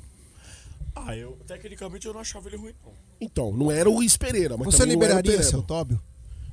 Ah, 0.95 1.15
eu, 1.15 1.37
tecnicamente 1.45 2.07
eu 2.07 2.13
não 2.13 2.21
achava 2.21 2.49
ele 2.49 2.57
ruim, 2.57 2.73
não. 2.83 2.91
Então, 3.21 3.51
não 3.51 3.71
era 3.71 3.89
o 3.89 3.95
Luiz 3.95 4.17
Pereira, 4.17 4.57
mas 4.57 4.65
Você 4.65 4.85
liberaria 4.85 5.43
seu 5.43 5.61
Tóbio? 5.61 6.01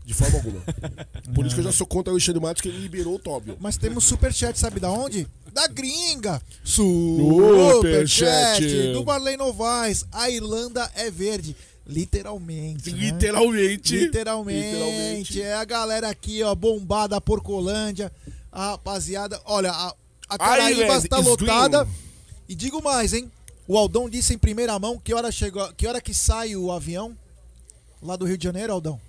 De 0.04 0.12
forma 0.12 0.36
alguma. 0.36 0.60
Por 1.32 1.46
isso 1.46 1.54
que 1.54 1.60
eu 1.60 1.64
já 1.64 1.72
sou 1.72 1.86
contra 1.86 2.12
o 2.12 2.14
Alexandre 2.14 2.42
Matos, 2.42 2.60
que 2.60 2.68
ele 2.68 2.78
liberou 2.78 3.14
o 3.14 3.18
Tóbio. 3.18 3.56
Mas 3.60 3.76
temos 3.76 4.04
superchat, 4.04 4.58
sabe 4.58 4.80
da 4.80 4.90
onde? 4.90 5.28
Da 5.52 5.68
gringa! 5.68 6.42
Superchat. 6.64 8.64
Do 8.92 9.04
Marley 9.04 9.36
Novaes. 9.36 10.04
A 10.10 10.28
Irlanda 10.28 10.90
é 10.94 11.10
verde. 11.10 11.56
Literalmente. 11.86 12.90
né? 12.92 12.98
Literalmente. 12.98 13.96
Literalmente. 13.96 14.62
Literalmente. 14.72 15.42
É 15.42 15.54
a 15.54 15.64
galera 15.64 16.08
aqui, 16.08 16.42
ó, 16.42 16.54
bombada, 16.54 17.20
Porcolândia. 17.20 18.12
A 18.50 18.70
rapaziada. 18.72 19.40
Olha, 19.44 19.70
a, 19.72 19.94
a 20.28 20.38
Caraíba 20.38 20.96
está 20.96 21.18
lotada. 21.18 21.86
E 22.48 22.54
digo 22.54 22.82
mais, 22.82 23.12
hein? 23.12 23.30
O 23.66 23.78
Aldão 23.78 24.08
disse 24.08 24.34
em 24.34 24.38
primeira 24.38 24.78
mão 24.78 24.98
que 24.98 25.14
hora 25.14 25.30
chegou. 25.32 25.72
Que 25.74 25.86
hora 25.86 26.00
que 26.00 26.12
sai 26.12 26.54
o 26.56 26.70
avião? 26.70 27.16
Lá 28.02 28.16
do 28.16 28.24
Rio 28.26 28.36
de 28.36 28.44
Janeiro, 28.44 28.72
Aldão? 28.72 29.00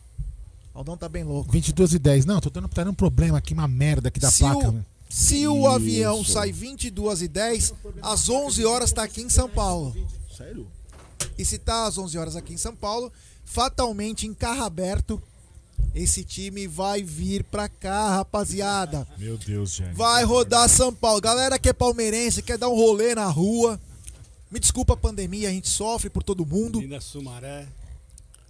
Aldão 0.74 0.96
tá 0.98 1.08
bem 1.10 1.24
louco. 1.24 1.52
22 1.52 1.94
e 1.94 2.00
10. 2.00 2.26
Não, 2.26 2.40
tô 2.40 2.50
tendo, 2.50 2.68
tá 2.68 2.82
dando 2.84 2.92
um 2.92 2.96
problema 2.96 3.38
aqui, 3.38 3.54
uma 3.54 3.68
merda 3.68 4.08
aqui 4.08 4.20
da 4.20 4.32
Se 4.32 4.40
placa. 4.40 4.70
o- 4.70 4.72
né? 4.72 4.86
Se 5.10 5.48
o 5.48 5.58
Isso. 5.60 5.68
avião 5.68 6.24
sai 6.24 6.52
22 6.52 7.22
e 7.22 7.28
10, 7.28 7.74
às 8.02 8.30
11 8.30 8.66
horas 8.66 8.92
tá 8.92 9.04
aqui 9.04 9.22
em 9.22 9.30
São 9.30 9.48
Paulo. 9.48 9.96
Sério? 10.36 10.66
E 11.38 11.46
se 11.46 11.58
tá 11.58 11.86
às 11.86 11.98
11 11.98 12.18
horas 12.18 12.36
aqui 12.36 12.54
em 12.54 12.58
São 12.58 12.76
Paulo, 12.76 13.12
fatalmente 13.46 14.26
em 14.28 14.34
carro 14.34 14.64
aberto, 14.64 15.22
esse 15.94 16.24
time 16.24 16.68
vai 16.68 17.04
vir 17.04 17.44
pra 17.44 17.68
cá, 17.70 18.16
rapaziada. 18.16 19.08
Meu 19.18 19.38
Deus, 19.38 19.72
gente. 19.76 19.94
Vai 19.94 20.24
rodar 20.24 20.68
São 20.70 20.94
Paulo. 20.94 21.22
Galera 21.22 21.60
que 21.60 21.70
é 21.70 21.74
palmeirense, 21.74 22.42
quer 22.42 22.58
dar 22.58 22.70
um 22.70 22.76
rolê 22.76 23.14
na 23.14 23.26
rua. 23.28 23.80
Me 24.50 24.60
desculpa 24.60 24.94
a 24.94 24.98
pandemia, 24.98 25.50
a 25.50 25.52
gente 25.52 25.70
sofre 25.70 26.10
por 26.10 26.24
todo 26.24 26.46
mundo. 26.46 26.80
Linda 26.80 27.00
Sumaré. 27.02 27.68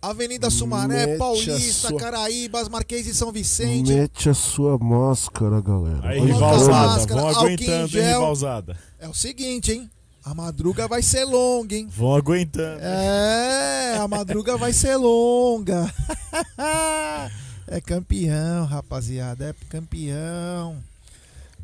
Avenida 0.01 0.49
Sumaré, 0.49 1.05
Mete 1.05 1.17
Paulista, 1.17 1.87
sua- 1.87 1.97
Caraíbas, 1.97 2.67
Marquês 2.67 3.05
de 3.05 3.13
São 3.13 3.31
Vicente. 3.31 3.93
Mete 3.93 4.29
a 4.29 4.33
sua 4.33 4.77
máscara, 4.77 5.61
galera. 5.61 6.05
Aí, 6.09 6.19
rivalzada, 6.19 6.87
máscara, 6.87 7.21
vão 7.21 7.29
aguentando, 7.29 7.97
hein, 7.97 8.05
rivalzada. 8.07 8.77
É 8.99 9.07
o 9.07 9.13
seguinte, 9.13 9.71
hein? 9.71 9.89
A 10.25 10.33
madruga 10.33 10.87
vai 10.87 11.01
ser 11.01 11.25
longa, 11.25 11.75
hein? 11.75 11.87
Vão 11.89 12.15
aguentando. 12.15 12.79
É, 12.81 13.97
a 13.97 14.07
madruga 14.07 14.57
vai 14.57 14.73
ser 14.73 14.95
longa. 14.95 15.91
É 17.65 17.79
campeão, 17.79 18.65
rapaziada. 18.65 19.45
É 19.49 19.53
campeão. 19.69 20.77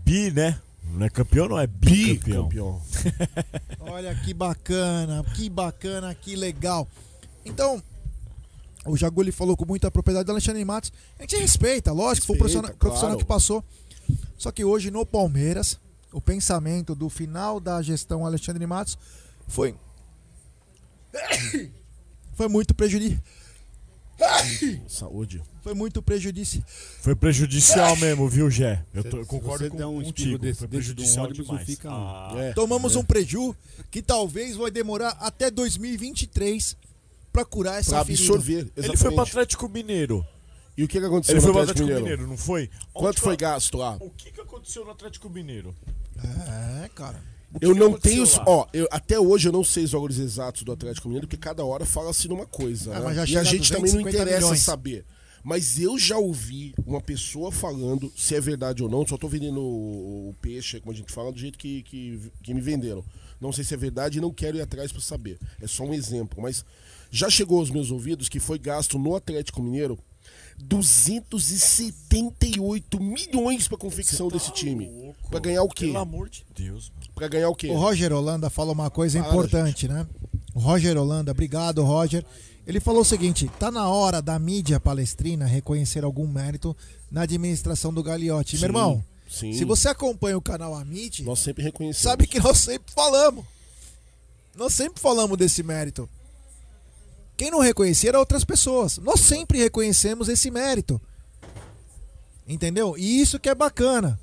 Bi, 0.04 0.32
né? 0.32 0.60
Não 0.94 1.06
é 1.06 1.10
campeão, 1.10 1.48
não 1.48 1.60
é 1.60 1.68
bicampeão. 1.68 2.48
Bicampeão. 2.48 2.82
Olha 3.94 4.16
que 4.16 4.34
bacana, 4.34 5.24
que 5.36 5.50
bacana, 5.50 6.16
que 6.16 6.36
legal. 6.36 6.88
Então, 7.46 7.84
o 8.86 8.98
Jaguli 8.98 9.32
falou 9.32 9.56
com 9.56 9.66
muita 9.66 9.92
propriedade 9.92 10.26
do 10.26 10.32
Alexandre 10.32 10.64
Matos. 10.66 10.92
A 11.20 11.24
gente 11.24 11.36
respeita, 11.36 11.92
lógico, 11.92 12.26
foi 12.28 12.36
um 12.38 12.40
Respeita, 12.40 12.62
profissional, 12.62 12.78
profissional 12.80 13.18
claro. 13.18 13.20
que 13.20 13.26
passou. 13.26 13.64
Só 14.38 14.52
que 14.52 14.64
hoje 14.64 14.90
no 14.90 15.06
Palmeiras, 15.06 15.78
o 16.12 16.20
pensamento 16.22 16.96
do 16.96 17.10
final 17.10 17.60
da 17.60 17.82
gestão 17.82 18.26
Alexandre 18.26 18.66
Matos 18.66 18.98
foi. 19.48 19.76
Foi 22.34 22.48
muito 22.48 22.74
prejudicial. 22.74 23.22
Saúde. 24.88 25.42
Foi 25.62 25.74
muito 25.74 26.02
prejudicial. 26.02 26.64
Foi 27.02 27.16
prejudicial 27.16 27.96
mesmo, 27.98 28.28
viu, 28.30 28.50
Gé? 28.50 28.84
Eu, 28.94 29.04
tô- 29.04 29.18
eu 29.18 29.26
concordo 29.26 29.64
você 29.66 29.70
com, 29.70 29.78
der 29.78 29.86
um 29.86 30.02
contigo. 30.04 30.38
desse 30.38 30.60
Foi 30.60 30.68
de 30.68 30.76
um 30.76 30.80
prejudicial 30.80 31.26
não 31.28 31.34
demais. 31.34 31.66
fica. 31.66 31.90
Ah, 31.90 32.34
É. 32.38 32.54
Tomamos 32.54 32.96
um 32.96 33.04
preju 33.04 33.56
que 33.92 34.02
talvez 34.02 34.56
vai 34.56 34.72
demorar 34.72 35.18
até 35.20 35.50
2023 35.52 36.78
pra 37.32 37.44
curar 37.46 37.80
essa 37.80 37.92
Pra 37.92 38.06
ferida. 38.06 38.24
absorver. 38.24 38.58
Ele 38.76 38.88
foi 38.88 38.94
exatamente. 38.94 39.20
Atlético 39.22 39.70
Mineiro. 39.70 40.26
E 40.78 40.84
o 40.84 40.88
que, 40.88 40.98
que 41.00 41.06
aconteceu 41.06 41.34
Ele 41.36 41.40
no 41.42 41.44
foi 41.46 41.52
pro 41.54 41.62
Atlético 41.62 41.84
Atlético 41.84 42.06
Mineiro? 42.06 42.22
Mineiro, 42.24 42.30
não 42.30 42.38
foi? 42.38 42.70
Quanto 42.94 43.08
Onde 43.18 43.22
foi 43.22 43.36
gasto 43.38 43.78
lá? 43.78 43.98
O 44.00 44.10
que, 44.12 44.32
que 44.32 44.40
aconteceu 44.60 44.86
no 44.86 44.92
Atlético 44.92 45.30
Mineiro? 45.30 45.74
É, 46.84 46.90
cara. 46.90 47.22
Eu 47.60 47.74
não 47.74 47.98
tenho. 47.98 48.24
lá? 48.24 48.44
Ó, 48.46 48.68
eu, 48.72 48.88
até 48.92 49.20
hoje 49.20 49.48
eu 49.48 49.54
não 49.54 49.64
sei 49.64 49.86
os 49.86 49.92
valores 49.92 50.20
exatos 50.20 50.64
do 50.64 50.72
Atlético 50.72 51.08
Mineiro, 51.08 51.28
porque 51.28 51.42
cada 51.42 51.66
hora 51.66 51.86
fala-se 51.86 52.28
numa 52.28 52.46
coisa. 52.46 52.94
É, 52.94 53.00
né? 53.00 53.26
E 53.28 53.38
a 53.38 53.44
gente 53.44 53.72
também 53.72 53.92
não 53.92 54.04
250 54.04 54.10
interessa 54.10 54.40
milhões. 54.40 54.60
saber. 54.60 55.06
Mas 55.44 55.80
eu 55.80 55.98
já 55.98 56.18
ouvi 56.18 56.76
uma 56.86 57.02
pessoa 57.02 57.52
falando, 57.52 58.12
se 58.16 58.36
é 58.36 58.42
verdade 58.42 58.84
ou 58.84 58.90
não, 58.90 59.08
só 59.08 59.18
tô 59.18 59.28
vendendo 59.30 59.62
o, 59.62 60.30
o 60.30 60.36
peixe, 60.42 60.82
como 60.82 60.92
a 60.92 60.96
gente 60.96 61.12
fala, 61.12 61.32
do 61.32 61.40
jeito 61.40 61.58
que, 61.58 61.82
que, 61.84 62.20
que 62.44 62.54
me 62.54 62.60
venderam. 62.60 63.04
Não 63.40 63.54
sei 63.54 63.64
se 63.64 63.74
é 63.74 63.78
verdade 63.78 64.18
e 64.18 64.22
não 64.22 64.34
quero 64.34 64.58
ir 64.58 64.62
atrás 64.62 64.92
pra 64.92 65.02
saber. 65.02 65.40
É 65.62 65.66
só 65.66 65.86
um 65.86 65.94
exemplo. 65.94 66.42
Mas 66.42 66.66
já 67.10 67.30
chegou 67.30 67.60
aos 67.60 67.72
meus 67.72 67.90
ouvidos 67.90 68.28
que 68.28 68.40
foi 68.40 68.60
gasto 68.60 69.00
no 69.00 69.16
Atlético 69.16 69.64
Mineiro 69.64 69.98
278 70.62 73.00
milhões 73.02 73.68
pra 73.68 73.78
confecção 73.78 74.28
desse 74.28 74.52
time. 74.52 75.14
Pra 75.30 75.40
ganhar 75.40 75.64
o 75.64 75.70
quê? 75.70 75.88
Pelo 75.88 76.00
amor 76.00 76.30
de 76.30 76.46
Deus, 76.56 76.90
mano. 76.90 77.12
Pra 77.16 77.28
ganhar 77.28 77.50
o 77.50 77.56
quê? 77.56 77.70
O 77.70 77.78
Roger 77.78 78.14
Holanda 78.14 78.50
falou 78.50 78.74
uma 78.74 78.90
coisa 78.90 79.20
Para, 79.20 79.30
importante, 79.30 79.88
né? 79.88 80.08
O 80.54 80.60
Roger 80.60 80.98
Holanda, 80.98 81.32
obrigado, 81.32 81.84
Roger. 81.84 82.26
Ele 82.66 82.80
falou 82.80 83.02
o 83.02 83.06
seguinte: 83.06 83.50
tá 83.60 83.70
na 83.72 83.88
hora 83.90 84.22
da 84.22 84.38
mídia 84.40 84.80
palestrina 84.80 85.46
reconhecer 85.46 86.04
algum 86.04 86.28
mérito 86.28 86.76
na 87.12 87.22
administração 87.24 87.94
do 87.94 88.04
Gagliotti. 88.04 88.56
Sim, 88.58 88.62
Meu 88.62 88.70
irmão, 88.70 89.04
sim. 89.30 89.54
se 89.54 89.66
você 89.66 89.90
acompanha 89.90 90.38
o 90.38 90.42
canal 90.42 90.76
Amit, 90.76 91.24
Nós 91.24 91.40
sempre 91.40 91.64
reconhecemos. 91.64 92.04
sabe 92.04 92.28
que 92.28 92.40
nós 92.40 92.58
sempre 92.58 92.94
falamos. 92.94 93.44
Nós 94.56 94.74
sempre 94.74 95.02
falamos 95.02 95.38
desse 95.38 95.64
mérito. 95.64 96.08
Quem 97.40 97.50
não 97.50 97.60
reconhecia 97.62 98.10
eram 98.10 98.20
outras 98.20 98.44
pessoas. 98.44 98.98
Nós 98.98 99.22
sempre 99.22 99.60
reconhecemos 99.60 100.28
esse 100.28 100.52
mérito. 100.52 101.00
Entendeu? 102.46 102.98
E 102.98 103.22
isso 103.22 103.40
que 103.40 103.48
é 103.48 103.56
bacana. 103.56 104.20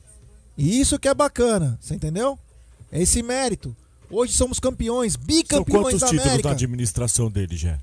E 0.55 0.79
isso 0.79 0.99
que 0.99 1.09
é 1.09 1.15
bacana. 1.15 1.79
Você 1.81 1.95
entendeu? 1.95 2.39
É 2.93 3.01
esse 3.01 3.23
mérito. 3.23 3.75
Hoje 4.11 4.35
somos 4.35 4.61
campeões, 4.61 5.15
São 5.15 5.23
bicampeões 5.23 5.83
quantos 5.83 6.01
da 6.01 6.07
títulos 6.09 6.27
América. 6.27 6.49
da 6.51 6.55
administração 6.55 7.31
dele, 7.31 7.57
Gé? 7.57 7.81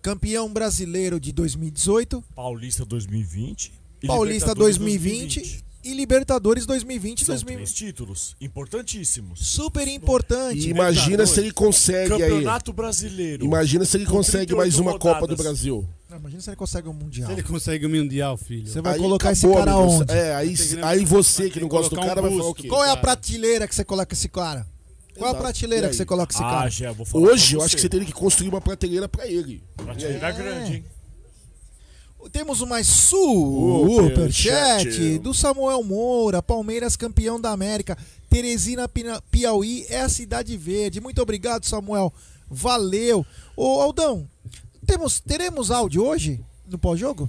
Campeão 0.00 0.52
brasileiro 0.52 1.18
de 1.18 1.32
2018, 1.32 2.22
Paulista 2.32 2.84
2020. 2.84 3.72
e 4.00 4.06
Paulista 4.06 4.52
Libertadores 4.52 4.78
2020, 4.78 5.64
e 5.82 5.94
Libertadores 5.94 6.66
2020 6.66 7.22
e 7.22 7.24
São 7.24 7.34
2020. 7.34 7.56
três 7.56 7.72
títulos 7.72 8.36
importantíssimos. 8.40 9.40
Super 9.46 9.88
importante. 9.88 10.66
E 10.66 10.70
imagina 10.70 11.26
se 11.26 11.40
ele 11.40 11.50
consegue 11.52 12.12
aí. 12.14 12.20
Campeonato 12.30 12.72
Brasileiro. 12.72 13.44
Imagina 13.44 13.84
se 13.84 13.96
ele 13.96 14.06
consegue 14.06 14.54
mais 14.54 14.74
38 14.74 14.80
uma 14.82 14.98
Copa 14.98 15.20
do 15.26 15.32
rodadas. 15.32 15.44
Brasil. 15.44 15.88
Não, 16.08 16.18
imagina 16.18 16.40
se 16.42 16.50
ele 16.50 16.56
consegue 16.56 16.88
um 16.88 16.92
mundial. 16.92 17.26
Se 17.28 17.32
ele 17.34 17.42
consegue 17.42 17.86
o 17.86 17.90
Mundial, 17.90 18.36
filho. 18.36 18.66
Você 18.68 18.80
vai 18.80 18.94
Aí 18.94 19.00
colocar 19.00 19.32
esse 19.32 19.46
acabou, 19.46 19.64
cara 19.64 19.72
amigo. 19.76 19.92
onde? 20.02 20.12
É, 20.12 20.34
aí, 20.34 20.56
Tem 20.56 20.82
aí 20.82 21.04
você 21.04 21.44
que 21.44 21.54
tem 21.54 21.62
não 21.62 21.68
gosta 21.68 21.88
do 21.90 21.96
colocar 21.96 22.04
um 22.04 22.08
cara 22.08 22.20
vai 22.22 22.30
falar 22.36 22.50
o 22.50 22.54
quê? 22.54 22.68
Qual 22.68 22.80
é 22.82 22.86
a 22.86 22.88
cara. 22.90 23.00
prateleira 23.00 23.68
que 23.68 23.74
você 23.74 23.84
coloca 23.84 24.14
esse 24.14 24.28
cara? 24.28 24.66
Qual 25.16 25.30
é 25.30 25.36
a 25.36 25.38
prateleira 25.40 25.88
que 25.88 25.94
você 25.96 26.04
coloca 26.04 26.32
esse 26.32 26.42
Ah, 26.42 26.68
cara? 26.70 26.92
Vou 26.94 27.04
falar 27.06 27.28
Hoje 27.28 27.54
eu 27.54 27.62
acho 27.62 27.74
que 27.76 27.80
você 27.82 27.88
teria 27.88 28.06
que 28.06 28.12
construir 28.12 28.48
uma 28.48 28.60
prateleira 28.60 29.08
pra 29.08 29.26
ele. 29.28 29.62
Prateleira 29.76 30.28
É. 30.28 30.32
grande, 30.32 30.72
hein? 30.76 30.84
Temos 32.32 32.60
mais 32.62 32.86
Superchat. 32.86 35.18
do 35.18 35.32
Samuel 35.32 35.82
Moura, 35.82 36.42
Palmeiras 36.42 36.96
campeão 36.96 37.40
da 37.40 37.50
América. 37.50 37.96
Teresina, 38.28 38.88
Piauí 39.30 39.86
é 39.88 40.00
a 40.00 40.08
cidade 40.08 40.56
verde. 40.56 41.00
Muito 41.00 41.20
obrigado, 41.20 41.66
Samuel. 41.66 42.12
Valeu. 42.48 43.24
Ô, 43.56 43.80
Aldão, 43.80 44.28
temos, 44.86 45.20
teremos 45.20 45.70
áudio 45.70 46.04
hoje 46.04 46.40
no 46.68 46.78
pós-jogo? 46.78 47.28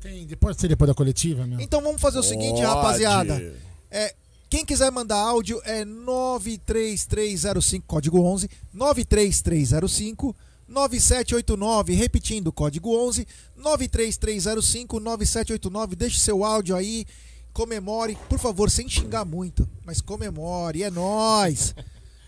Tem, 0.00 0.26
depois, 0.26 0.56
ser 0.56 0.68
depois 0.68 0.88
da 0.88 0.94
coletiva, 0.94 1.46
meu. 1.46 1.60
Então 1.60 1.82
vamos 1.82 2.00
fazer 2.00 2.18
o 2.18 2.22
seguinte, 2.22 2.60
Pode. 2.60 2.66
rapaziada. 2.66 3.54
É, 3.90 4.14
quem 4.48 4.64
quiser 4.64 4.92
mandar 4.92 5.18
áudio 5.18 5.60
é 5.64 5.84
93305, 5.84 7.84
código 7.86 8.22
11, 8.22 8.48
93305 8.72 10.34
9789, 10.68 11.94
repetindo, 11.94 12.52
código 12.52 12.94
11, 12.94 13.26
93305 13.56 15.00
9789. 15.00 15.96
Deixe 15.96 16.20
seu 16.20 16.44
áudio 16.44 16.76
aí, 16.76 17.06
comemore, 17.52 18.16
por 18.28 18.38
favor, 18.38 18.70
sem 18.70 18.88
xingar 18.88 19.24
muito, 19.24 19.68
mas 19.84 20.00
comemore, 20.00 20.82
é 20.82 20.90
nóis. 20.90 21.74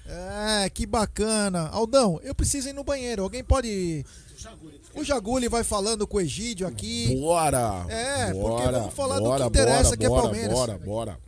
É, 0.07 0.69
que 0.69 0.87
bacana. 0.87 1.69
Aldão, 1.69 2.19
eu 2.25 2.35
preciso 2.35 2.69
ir 2.69 2.73
no 2.73 2.83
banheiro. 2.83 3.23
Alguém 3.23 3.45
pode. 3.45 4.05
O 4.95 5.05
Jaguli 5.05 5.49
vai 5.49 5.63
falando 5.63 6.05
com 6.05 6.17
o 6.17 6.21
Egídio 6.21 6.67
aqui. 6.67 7.15
Bora! 7.21 7.87
É, 7.89 8.33
porque 8.33 8.41
bora, 8.41 8.79
vamos 8.81 8.95
falar 8.95 9.19
do 9.19 9.25
bora, 9.25 9.43
que 9.45 9.49
interessa, 9.51 9.83
bora, 9.85 9.97
que 9.97 10.05
é 10.05 10.09
bora, 10.09 10.23
Palmeiras. 10.23 10.53
Bora, 10.53 10.79
bora. 10.79 11.19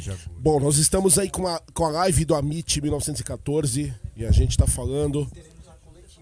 Foi. 0.00 0.32
Bom, 0.38 0.60
nós 0.60 0.76
estamos 0.78 1.18
aí 1.18 1.28
com 1.30 1.46
a, 1.46 1.60
com 1.72 1.84
a 1.86 1.90
live 1.90 2.24
do 2.24 2.34
Amit 2.34 2.80
1914 2.80 3.92
e 4.16 4.24
a 4.24 4.30
gente 4.30 4.56
tá 4.56 4.66
falando. 4.66 5.28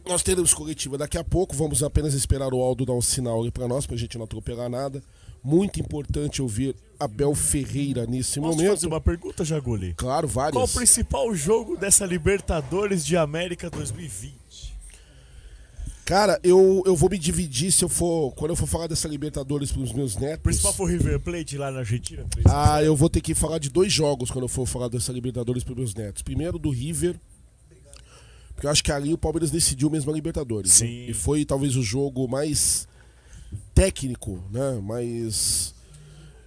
Nós 0.07 0.23
teremos 0.23 0.53
coletiva 0.53 0.99
daqui 0.99 1.17
a 1.17 1.23
pouco, 1.23 1.55
vamos 1.55 1.83
apenas 1.83 2.13
esperar 2.15 2.53
o 2.53 2.61
Aldo 2.61 2.85
dar 2.85 2.93
um 2.93 3.01
sinal 3.01 3.41
ali 3.41 3.53
pra 3.53 3.69
nós, 3.69 3.87
pra 3.87 3.97
gente 3.97 4.19
não 4.19 4.25
atropelar 4.25 4.69
nada. 4.69 5.03
Muito 5.45 5.81
importante 5.81 6.41
ouvir 6.43 6.75
Abel 6.99 7.35
Ferreira 7.35 8.07
nesse 8.07 8.41
Posso 8.41 8.57
momento. 8.57 8.71
fazer 8.75 8.87
uma 8.87 9.01
pergunta, 9.01 9.45
Jaguli? 9.45 9.95
Claro, 9.95 10.29
Qual 10.29 10.49
o 10.49 10.53
várias. 10.53 10.73
principal 10.75 11.35
jogo 11.35 11.77
dessa 11.77 12.05
Libertadores 12.07 13.05
de 13.05 13.17
América 13.17 13.69
2020? 13.71 14.42
Cara, 16.05 16.41
eu, 16.43 16.83
eu 16.85 16.97
vou 16.97 17.09
me 17.09 17.19
dividir 17.19 17.71
se 17.71 17.85
eu 17.85 17.89
for. 17.89 18.33
Quando 18.33 18.51
eu 18.51 18.57
for 18.57 18.67
falar 18.67 18.87
dessa 18.89 19.07
Libertadores 19.07 19.71
pros 19.71 19.93
meus 19.93 20.17
netos. 20.17 20.43
principal 20.43 20.73
foi 20.73 20.87
o 20.87 20.89
River 20.89 21.21
Plate 21.21 21.57
lá 21.57 21.71
na 21.71 21.81
Argentina? 21.81 22.27
Ah, 22.45 22.83
eu 22.83 22.97
vou 22.97 23.09
ter 23.09 23.21
que 23.21 23.35
falar 23.35 23.59
de 23.59 23.71
dois 23.71 23.93
jogos 23.93 24.31
quando 24.31 24.45
eu 24.45 24.49
for 24.49 24.67
falar 24.67 24.89
dessa 24.89 25.13
Libertadores 25.13 25.63
para 25.63 25.75
meus 25.75 25.95
netos. 25.95 26.23
Primeiro 26.23 26.59
do 26.59 26.71
River, 26.71 27.19
porque 28.55 28.67
eu 28.67 28.71
acho 28.71 28.83
que 28.83 28.91
ali 28.91 29.15
o 29.15 29.19
Palmeiras 29.19 29.51
decidiu 29.51 29.89
mesmo 29.91 30.11
a 30.11 30.15
Libertadores. 30.15 30.81
né? 30.81 30.87
Sim. 30.87 31.07
E 31.09 31.15
foi 31.15 31.45
talvez 31.45 31.77
o 31.77 31.83
jogo 31.83 32.27
mais 32.27 32.89
técnico, 33.73 34.43
né? 34.51 34.81
Mais 34.83 35.73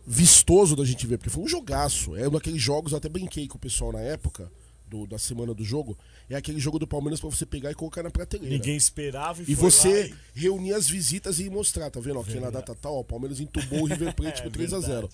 vistoso 0.05 0.75
da 0.75 0.83
gente 0.83 1.07
ver, 1.07 1.17
porque 1.17 1.29
foi 1.29 1.43
um 1.43 1.47
jogaço. 1.47 2.15
É 2.17 2.27
um 2.27 2.31
daqueles 2.31 2.61
jogos, 2.61 2.91
eu 2.91 2.97
até 2.97 3.07
brinquei 3.07 3.47
com 3.47 3.57
o 3.57 3.59
pessoal 3.59 3.93
na 3.93 4.01
época 4.01 4.51
do- 4.95 5.07
da 5.07 5.17
semana 5.17 5.53
do 5.53 5.63
jogo. 5.63 5.97
É 6.29 6.35
aquele 6.35 6.59
jogo 6.59 6.79
do 6.79 6.87
Palmeiras 6.87 7.19
para 7.19 7.29
você 7.29 7.45
pegar 7.45 7.71
e 7.71 7.75
colocar 7.75 8.01
na 8.03 8.09
prateleira. 8.09 8.55
Ninguém 8.55 8.75
esperava 8.77 9.41
e, 9.41 9.51
E 9.51 9.55
você 9.55 10.07
e- 10.07 10.39
reunir 10.39 10.73
as 10.73 10.87
visitas 10.87 11.39
e 11.39 11.49
mostrar, 11.49 11.89
tá 11.89 11.99
vendo? 11.99 12.19
Aqui 12.19 12.39
na 12.39 12.49
data 12.49 12.73
tal, 12.75 12.95
ó, 12.95 12.99
o 13.01 13.03
Palmeiras 13.03 13.39
entubou 13.39 13.81
o 13.81 13.85
River 13.85 14.13
Plate 14.15 14.39
É 14.41 14.43
por 14.43 14.51
3 14.51 14.73
a 14.73 14.79
0 14.79 15.07
verdade, 15.09 15.13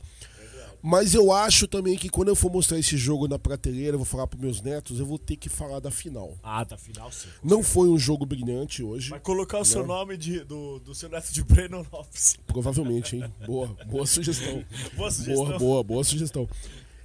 Mas 0.84 1.14
eu 1.14 1.32
acho 1.32 1.68
também 1.68 1.96
que 1.98 2.10
quando 2.10 2.30
eu 2.30 2.36
for 2.36 2.52
mostrar 2.52 2.78
esse 2.80 2.98
jogo 2.98 3.28
na 3.28 3.38
prateleira, 3.38 3.94
eu 3.96 4.00
vou 4.00 4.06
falar 4.06 4.26
pros 4.28 4.42
meus 4.42 4.62
netos, 4.62 5.00
eu 5.00 5.06
vou 5.06 5.20
ter 5.20 5.36
que 5.36 5.48
falar 5.50 5.80
da 5.80 5.92
final. 5.92 6.36
Ah, 6.42 6.66
tá 6.66 6.76
final 6.78 7.12
sim. 7.12 7.28
Não 7.44 7.62
foi 7.62 7.88
um 7.90 7.98
jogo 8.00 8.26
brilhante 8.26 8.82
hoje, 8.84 9.10
Vai 9.10 9.20
colocar 9.20 9.60
o 9.60 9.66
seu 9.66 9.86
nome 9.86 10.18
de, 10.18 10.40
do, 10.44 10.80
do 10.80 10.96
seu 10.96 11.08
neto 11.10 11.32
de 11.32 11.44
Breno 11.44 11.86
Lopes. 11.92 12.36
provavelmente, 12.48 13.16
hein? 13.16 13.32
Boa, 13.46 13.68
boa 13.88 14.06
sugestão. 14.08 14.64
Boa 14.98 15.12
sugestão. 15.12 15.46
Boa, 15.46 15.60
boa, 15.60 15.84
boa 15.84 16.04
sugestão. 16.04 16.48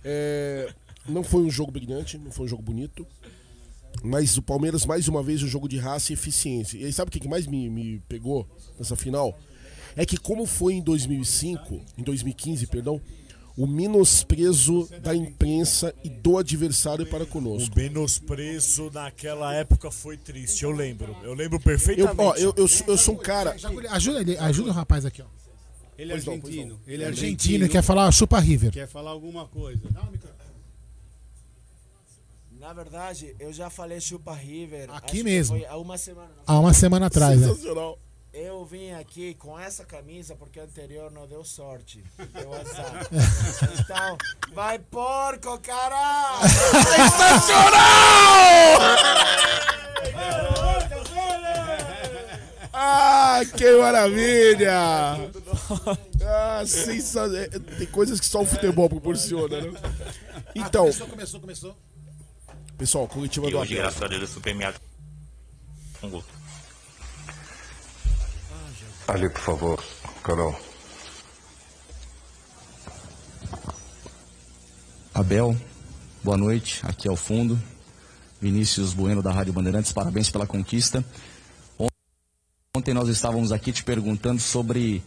É, 0.05 0.73
não 1.09 1.23
foi 1.25 1.43
um 1.43 1.51
jogo 1.51 1.71
brilhante, 1.73 2.19
não 2.19 2.31
foi 2.31 2.47
um 2.47 2.49
jogo 2.49 2.63
bonito. 2.63 3.07
Mas 4.03 4.37
o 4.37 4.43
Palmeiras, 4.43 4.85
mais 4.85 5.09
uma 5.09 5.23
vez, 5.23 5.43
um 5.43 5.47
jogo 5.49 5.69
de 5.69 5.79
raça 5.79 6.13
e 6.13 6.15
eficiência. 6.15 6.77
E 6.79 6.85
aí, 6.85 6.93
sabe 6.93 7.09
o 7.09 7.13
que 7.13 7.27
mais 7.29 7.47
me, 7.47 7.69
me 7.71 7.99
pegou 8.09 8.47
nessa 8.79 8.95
final? 8.95 9.39
É 9.97 10.05
que, 10.05 10.17
como 10.19 10.45
foi 10.45 10.75
em 10.75 10.83
2005, 10.83 11.81
em 11.97 12.03
2015, 12.03 12.67
perdão, 12.67 13.01
o 13.57 13.67
menosprezo 13.67 14.87
da 15.03 15.17
imprensa 15.17 15.95
e 16.05 16.11
do 16.11 16.37
adversário 16.37 17.07
para 17.07 17.25
O 17.25 17.27
conosco. 17.27 17.75
menosprezo 17.75 18.91
naquela 18.93 19.55
época 19.55 19.91
foi 19.91 20.19
triste, 20.19 20.63
eu 20.65 20.71
lembro. 20.71 21.17
Eu 21.23 21.33
lembro 21.33 21.57
Eu, 21.57 21.61
perfeitamente. 21.63 22.21
ó, 22.21 22.35
eu, 22.35 22.53
eu, 22.55 22.69
sou- 22.69 22.87
eu 22.87 22.99
sou 22.99 23.15
um 23.15 23.19
cara. 23.19 23.57
Ajuda, 23.91 24.21
ele, 24.21 24.37
ajuda 24.37 24.69
o 24.69 24.73
rapaz 24.75 25.07
aqui, 25.07 25.23
ó. 25.23 25.27
Ele 25.99 26.13
é 26.13 26.15
Pois 26.17 26.27
não, 26.27 26.39
pois 26.39 26.53
argentino. 26.53 26.81
Ele 26.87 27.03
é 27.03 27.07
Argentino, 27.07 27.33
argentino. 27.33 27.69
quer 27.71 27.81
falar 27.83 28.13
chupa 28.13 28.39
River. 28.39 28.71
Quer 28.71 28.87
falar 28.87 29.11
alguma 29.13 29.47
coisa. 29.47 29.81
Na 32.67 32.73
verdade, 32.73 33.37
eu 33.39 33.53
já 33.53 33.71
falei 33.71 34.01
chupa 34.01 34.35
River. 34.35 34.91
Aqui 34.91 35.23
mesmo. 35.23 35.57
Foi 35.57 35.65
há 35.65 35.77
uma 35.77 35.97
semana. 35.97 36.33
Há 36.45 36.59
uma 36.59 36.75
semana 36.75 37.07
atrás, 37.07 37.41
né? 37.41 37.47
Sensacional. 37.47 37.97
Eu 38.33 38.65
vim 38.65 38.91
aqui 38.91 39.35
com 39.35 39.57
essa 39.57 39.85
camisa 39.85 40.35
porque 40.35 40.59
a 40.59 40.65
anterior 40.65 41.13
não 41.13 41.29
deu 41.29 41.45
sorte. 41.45 42.03
Deu 42.19 42.53
azar. 42.53 43.07
então, 43.79 44.19
vai 44.53 44.81
porco, 44.81 45.57
caralho! 45.61 46.41
Ah, 52.73 53.43
que 53.57 53.71
maravilha! 53.77 55.31
Ah, 56.27 56.65
sensa... 56.67 57.31
é, 57.39 57.47
Tem 57.79 57.87
coisas 57.87 58.19
que 58.19 58.27
só 58.27 58.43
o 58.43 58.47
futebol 58.47 58.89
proporciona, 58.89 59.61
né? 59.61 59.73
Então, 60.53 60.83
Começou, 60.83 61.07
começou, 61.07 61.41
começou. 61.41 61.77
Pessoal, 62.77 63.07
coletiva 63.09 63.47
E 63.49 63.51
do 63.51 63.59
hoje, 63.59 63.73
Abel. 63.75 63.83
graças 63.85 64.03
a 64.03 64.07
Deus, 64.09 64.23
eu 64.23 64.29
fui 64.29 64.43
premiado 64.43 64.79
com 66.01 66.11
gol. 66.11 66.25
Ali, 69.09 69.29
por 69.31 69.41
favor, 69.41 69.85
Carol. 70.23 70.59
Abel, 75.15 75.57
boa 76.23 76.37
noite, 76.37 76.81
aqui 76.85 77.09
ao 77.09 77.17
fundo. 77.17 77.61
Vinícius 78.41 78.93
Bueno 78.93 79.23
da 79.23 79.33
Rádio 79.33 79.53
Bandeirantes, 79.53 79.93
parabéns 79.93 80.29
pela 80.29 80.47
conquista. 80.47 81.03
On- 81.79 81.87
Ontem 82.77 82.93
nós 82.93 83.09
estávamos 83.09 83.51
aqui 83.53 83.73
te 83.73 83.83
perguntando 83.83 84.41
sobre 84.43 85.03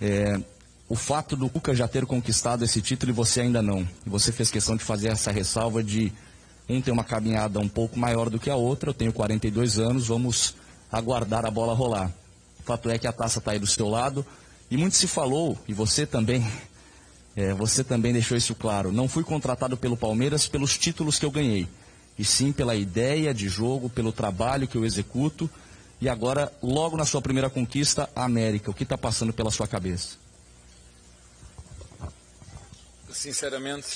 eh, 0.00 0.40
o 0.88 0.96
fato 0.96 1.36
do 1.36 1.50
Cuca 1.50 1.74
já 1.74 1.86
ter 1.86 2.06
conquistado 2.06 2.64
esse 2.64 2.80
título 2.80 3.10
e 3.12 3.14
você 3.14 3.42
ainda 3.42 3.60
não. 3.60 3.82
E 4.06 4.08
você 4.08 4.32
fez 4.32 4.50
questão 4.50 4.76
de 4.76 4.82
fazer 4.84 5.08
essa 5.08 5.30
ressalva 5.30 5.82
de 5.84 6.10
um 6.76 6.80
ter 6.80 6.90
uma 6.90 7.04
caminhada 7.04 7.58
um 7.58 7.68
pouco 7.68 7.98
maior 7.98 8.30
do 8.30 8.38
que 8.38 8.50
a 8.50 8.56
outra. 8.56 8.90
Eu 8.90 8.94
tenho 8.94 9.12
42 9.12 9.78
anos, 9.78 10.08
vamos 10.08 10.54
aguardar 10.90 11.44
a 11.46 11.50
bola 11.50 11.74
rolar. 11.74 12.12
O 12.60 12.62
fato 12.62 12.90
é 12.90 12.98
que 12.98 13.06
a 13.06 13.12
taça 13.12 13.38
está 13.38 13.52
aí 13.52 13.58
do 13.58 13.66
seu 13.66 13.88
lado 13.88 14.24
e 14.70 14.76
muito 14.76 14.96
se 14.96 15.08
falou, 15.08 15.58
e 15.66 15.72
você 15.72 16.06
também 16.06 16.46
é, 17.36 17.52
você 17.54 17.82
também 17.82 18.12
deixou 18.12 18.36
isso 18.36 18.54
claro. 18.54 18.92
Não 18.92 19.08
fui 19.08 19.24
contratado 19.24 19.76
pelo 19.76 19.96
Palmeiras 19.96 20.46
pelos 20.46 20.76
títulos 20.76 21.18
que 21.18 21.24
eu 21.24 21.30
ganhei, 21.30 21.66
e 22.18 22.24
sim 22.24 22.52
pela 22.52 22.74
ideia 22.74 23.32
de 23.32 23.48
jogo, 23.48 23.88
pelo 23.88 24.12
trabalho 24.12 24.68
que 24.68 24.76
eu 24.76 24.84
executo. 24.84 25.50
E 26.00 26.08
agora, 26.08 26.52
logo 26.62 26.96
na 26.96 27.04
sua 27.04 27.20
primeira 27.20 27.50
conquista, 27.50 28.08
a 28.14 28.24
América. 28.24 28.70
O 28.70 28.74
que 28.74 28.84
está 28.84 28.96
passando 28.96 29.32
pela 29.32 29.50
sua 29.50 29.66
cabeça? 29.66 30.16
Sinceramente, 33.12 33.86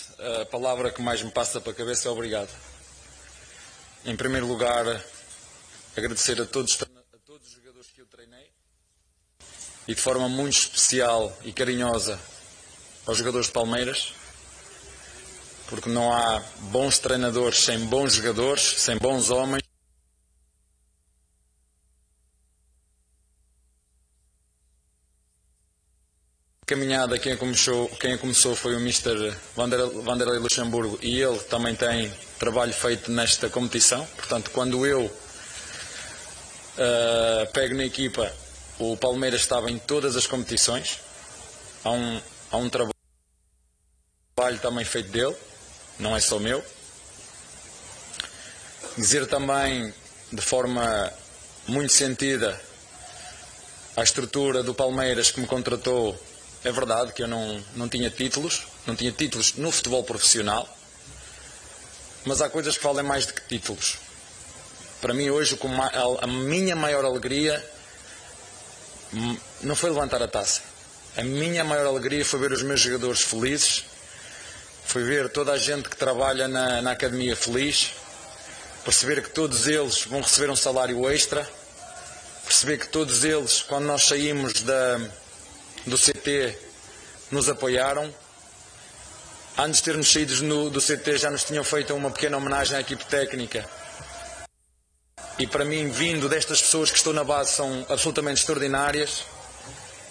a 0.43 0.45
palavra 0.47 0.91
que 0.91 1.01
mais 1.01 1.23
me 1.23 1.31
passa 1.31 1.61
para 1.61 1.73
a 1.73 1.75
cabeça 1.75 2.09
é 2.09 2.11
obrigado. 2.11 2.51
Em 4.05 4.17
primeiro 4.17 4.47
lugar, 4.47 4.85
agradecer 5.97 6.41
a 6.41 6.45
todos, 6.45 6.81
a 6.83 7.19
todos 7.25 7.49
os 7.49 7.55
jogadores 7.55 7.91
que 7.95 8.01
eu 8.01 8.07
treinei 8.07 8.51
e 9.87 9.95
de 9.95 10.01
forma 10.01 10.29
muito 10.29 10.59
especial 10.59 11.37
e 11.45 11.53
carinhosa 11.53 12.19
aos 13.07 13.19
jogadores 13.19 13.47
de 13.47 13.53
Palmeiras, 13.53 14.15
porque 15.69 15.89
não 15.89 16.12
há 16.12 16.41
bons 16.71 16.99
treinadores 16.99 17.59
sem 17.59 17.79
bons 17.87 18.15
jogadores, 18.15 18.62
sem 18.62 18.99
bons 18.99 19.31
homens. 19.31 19.62
Caminhada 26.67 27.19
quem 27.19 27.37
começou, 27.37 27.89
quem 28.01 28.17
começou 28.17 28.57
foi 28.57 28.75
o 28.75 28.81
Mr. 28.81 29.35
Vander- 29.55 29.91
Vanderlei 30.03 30.39
Luxemburgo 30.39 30.99
e 31.03 31.21
ele 31.21 31.39
também 31.41 31.75
tem 31.75 32.12
trabalho 32.39 32.73
feito 32.73 33.11
nesta 33.11 33.49
competição. 33.49 34.05
Portanto, 34.17 34.51
quando 34.51 34.87
eu 34.87 35.11
ah, 36.79 37.47
pego 37.53 37.75
na 37.75 37.85
equipa, 37.85 38.33
o 38.79 38.97
Palmeiras 38.97 39.41
estava 39.41 39.71
em 39.71 39.79
todas 39.79 40.17
as 40.17 40.27
competições. 40.27 40.99
Há 41.85 41.91
um, 41.91 42.21
há 42.51 42.57
um 42.57 42.69
trabalho 42.71 42.99
também 44.61 44.85
feito 44.85 45.11
dele, 45.11 45.37
não 45.99 46.17
é 46.17 46.21
só 46.21 46.39
meu. 46.39 46.65
Dizer 48.97 49.27
também, 49.27 49.93
de 50.33 50.41
forma 50.41 51.12
muito 51.67 51.93
sentida, 51.93 52.61
à 53.97 54.03
estrutura 54.03 54.62
do 54.62 54.75
Palmeiras 54.75 55.31
que 55.31 55.41
me 55.41 55.47
contratou, 55.47 56.19
é 56.65 56.73
verdade 56.73 57.12
que 57.12 57.23
eu 57.23 57.29
não, 57.29 57.62
não 57.77 57.89
tinha 57.89 58.09
títulos, 58.09 58.62
não 58.87 58.97
tinha 58.97 59.12
títulos 59.12 59.55
no 59.55 59.71
futebol 59.71 60.03
profissional, 60.03 60.67
mas 62.25 62.41
há 62.41 62.49
coisas 62.49 62.79
que 62.79 62.83
valem 62.83 63.05
mais 63.05 63.27
do 63.27 63.35
que 63.35 63.43
títulos. 63.43 63.99
Para 65.01 65.12
mim, 65.12 65.29
hoje, 65.29 65.59
a 66.23 66.27
minha 66.27 66.75
maior 66.75 67.05
alegria 67.05 67.62
hum, 69.12 69.37
não 69.61 69.77
foi 69.77 69.91
levantar 69.91 70.23
a 70.23 70.29
taça. 70.29 70.62
A 71.17 71.23
minha 71.23 71.62
maior 71.62 71.87
alegria 71.87 72.25
foi 72.25 72.41
ver 72.41 72.53
os 72.53 72.62
meus 72.62 72.81
jogadores 72.81 73.21
felizes, 73.21 73.85
foi 74.87 75.05
ver 75.05 75.29
toda 75.29 75.53
a 75.53 75.59
gente 75.59 75.91
que 75.91 75.97
trabalha 75.97 76.49
na, 76.49 76.81
na 76.81 76.93
academia 76.93 77.37
feliz, 77.37 77.91
perceber 78.83 79.23
que 79.23 79.31
todos 79.31 79.69
eles 79.69 80.05
vão 80.05 80.23
receber 80.23 80.51
um 80.51 80.57
salário 80.57 81.09
extra, 81.11 81.47
perceber 82.47 82.79
que 82.79 82.89
todos 82.89 83.23
eles, 83.23 83.61
quando 83.61 83.85
nós 83.85 84.05
saímos 84.05 84.62
da, 84.62 84.99
do 85.87 85.97
CT, 85.99 86.59
nos 87.30 87.49
apoiaram. 87.49 88.12
Antes 89.57 89.78
de 89.78 89.85
termos 89.85 90.12
saído 90.12 90.43
no, 90.43 90.70
do 90.70 90.80
CT, 90.80 91.18
já 91.18 91.30
nos 91.30 91.45
tinham 91.45 91.62
feito 91.62 91.95
uma 91.95 92.11
pequena 92.11 92.37
homenagem 92.37 92.76
à 92.76 92.80
equipe 92.80 93.05
técnica 93.05 93.68
e 95.37 95.47
para 95.49 95.64
mim, 95.64 95.89
vindo 95.89 96.28
destas 96.28 96.62
pessoas 96.62 96.93
que 96.93 96.97
estão 96.97 97.12
na 97.12 97.24
base, 97.24 97.53
são 97.55 97.85
absolutamente 97.89 98.41
extraordinárias. 98.41 99.24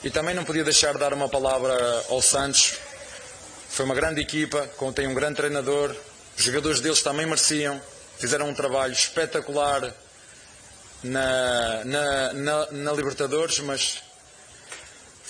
E 0.03 0.09
também 0.09 0.36
não 0.36 0.43
podia 0.43 0.65
deixar 0.65 0.93
de 0.93 0.99
dar 0.99 1.13
uma 1.13 1.30
palavra 1.30 1.74
ao 2.09 2.21
Santos. 2.21 2.74
Foi 3.69 3.86
uma 3.86 3.95
grande 3.95 4.19
equipa, 4.19 4.67
contém 4.76 5.07
um 5.07 5.13
grande 5.13 5.38
treinador. 5.38 5.95
Os 6.38 6.43
jogadores 6.43 6.82
deles 6.82 7.01
também 7.01 7.26
mereciam. 7.26 7.82
Fizeram 8.19 8.49
um 8.49 8.53
trabalho 8.53 8.91
espetacular 8.91 9.93
na, 11.01 11.86
na, 11.86 12.34
na, 12.34 12.71
na 12.71 12.91
Libertadores, 12.91 13.59
mas 13.59 14.03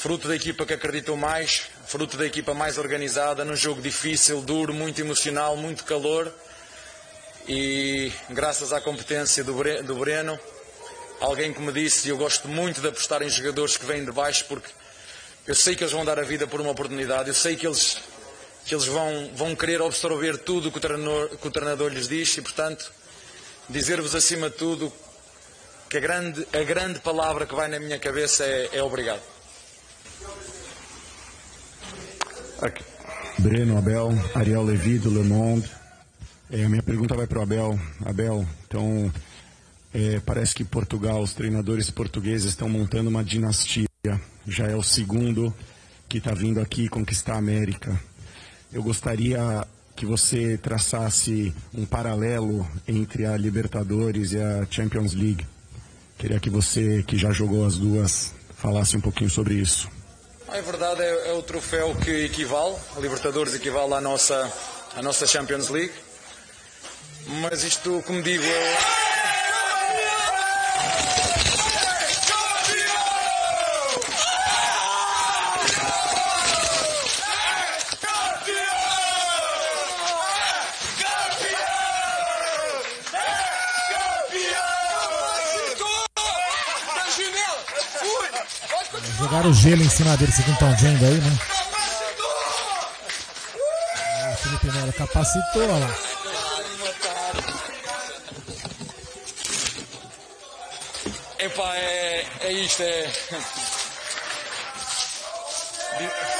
fruto 0.03 0.27
da 0.27 0.35
equipa 0.35 0.65
que 0.65 0.73
acreditou 0.73 1.15
mais, 1.15 1.69
fruto 1.85 2.17
da 2.17 2.25
equipa 2.25 2.53
mais 2.53 2.77
organizada, 2.77 3.45
num 3.45 3.55
jogo 3.55 3.81
difícil, 3.81 4.41
duro, 4.41 4.73
muito 4.73 4.99
emocional, 4.99 5.55
muito 5.55 5.85
calor 5.85 6.29
e 7.47 8.11
graças 8.29 8.73
à 8.73 8.81
competência 8.81 9.45
do 9.45 9.95
Breno, 9.95 10.37
alguém 11.21 11.53
que 11.53 11.61
me 11.61 11.71
disse, 11.71 12.05
e 12.05 12.11
eu 12.11 12.17
gosto 12.17 12.49
muito 12.49 12.81
de 12.81 12.89
apostar 12.89 13.21
em 13.21 13.29
jogadores 13.29 13.77
que 13.77 13.85
vêm 13.85 14.03
de 14.03 14.11
baixo 14.11 14.43
porque 14.49 14.69
eu 15.47 15.55
sei 15.55 15.73
que 15.73 15.85
eles 15.85 15.93
vão 15.93 16.03
dar 16.03 16.19
a 16.19 16.23
vida 16.23 16.45
por 16.47 16.59
uma 16.59 16.71
oportunidade, 16.71 17.29
eu 17.29 17.33
sei 17.33 17.55
que 17.55 17.65
eles, 17.65 17.97
que 18.65 18.75
eles 18.75 18.85
vão, 18.85 19.31
vão 19.33 19.55
querer 19.55 19.81
absorver 19.81 20.37
tudo 20.37 20.69
que 20.69 20.79
o, 20.79 20.81
treinador, 20.81 21.29
que 21.29 21.47
o 21.47 21.51
treinador 21.51 21.89
lhes 21.89 22.09
diz 22.09 22.35
e, 22.35 22.41
portanto, 22.41 22.91
dizer-vos 23.69 24.13
acima 24.13 24.49
de 24.49 24.57
tudo 24.57 24.91
que 25.89 25.95
a 25.95 26.01
grande, 26.01 26.45
a 26.51 26.63
grande 26.63 26.99
palavra 26.99 27.45
que 27.45 27.55
vai 27.55 27.69
na 27.69 27.79
minha 27.79 27.97
cabeça 27.97 28.43
é, 28.43 28.69
é 28.73 28.83
obrigado. 28.83 29.32
Breno, 33.39 33.77
Abel, 33.77 34.11
Ariel 34.35 34.63
Levi 34.63 34.97
do 34.99 35.09
Le 35.09 35.27
Monde. 35.27 35.69
É, 36.49 36.63
a 36.63 36.69
minha 36.69 36.83
pergunta 36.83 37.15
vai 37.15 37.27
para 37.27 37.39
o 37.39 37.41
Abel. 37.41 37.79
Abel, 38.05 38.47
então 38.65 39.11
é, 39.93 40.19
parece 40.19 40.55
que 40.55 40.63
Portugal, 40.63 41.21
os 41.21 41.33
treinadores 41.33 41.89
portugueses 41.89 42.49
estão 42.49 42.69
montando 42.69 43.09
uma 43.09 43.23
dinastia. 43.23 43.87
Já 44.47 44.67
é 44.67 44.75
o 44.75 44.83
segundo 44.83 45.53
que 46.07 46.19
está 46.19 46.33
vindo 46.33 46.59
aqui 46.59 46.87
conquistar 46.87 47.33
a 47.33 47.39
América. 47.39 47.99
Eu 48.71 48.83
gostaria 48.83 49.67
que 49.95 50.05
você 50.05 50.57
traçasse 50.57 51.53
um 51.73 51.85
paralelo 51.85 52.67
entre 52.87 53.25
a 53.25 53.35
Libertadores 53.37 54.31
e 54.31 54.39
a 54.39 54.65
Champions 54.69 55.13
League. 55.13 55.45
Queria 56.17 56.39
que 56.39 56.49
você, 56.49 57.03
que 57.03 57.17
já 57.17 57.31
jogou 57.31 57.65
as 57.65 57.77
duas, 57.77 58.33
falasse 58.55 58.95
um 58.95 59.01
pouquinho 59.01 59.29
sobre 59.29 59.55
isso. 59.55 59.89
É 60.53 60.61
verdade, 60.61 61.01
é, 61.01 61.29
é 61.29 61.33
o 61.33 61.41
troféu 61.41 61.95
que 61.95 62.25
equivale, 62.25 62.75
a 62.95 62.99
Libertadores 62.99 63.55
equivale 63.55 63.95
à 63.95 63.99
nossa, 63.99 64.53
à 64.95 65.01
nossa 65.01 65.25
Champions 65.25 65.69
League. 65.69 65.91
Mas 67.41 67.63
isto, 67.63 68.03
como 68.05 68.21
digo, 68.21 68.43
é... 68.43 69.12
Jogaram 89.17 89.53
gelo 89.53 89.83
em 89.83 89.89
cima 89.89 90.17
dele, 90.17 90.31
vocês 90.31 90.47
não 90.47 90.53
estão 90.53 90.75
vendo 90.75 91.05
aí, 91.05 91.21
né? 91.21 91.37
O 94.33 94.37
Felipe 94.37 94.71
Melo 94.71 94.93
capacitou, 94.93 95.63
olha 95.63 95.85
lá. 95.85 95.95
Epá, 101.39 101.75
é, 101.75 102.25
é 102.41 102.51
isto, 102.53 102.81
é. 102.83 103.11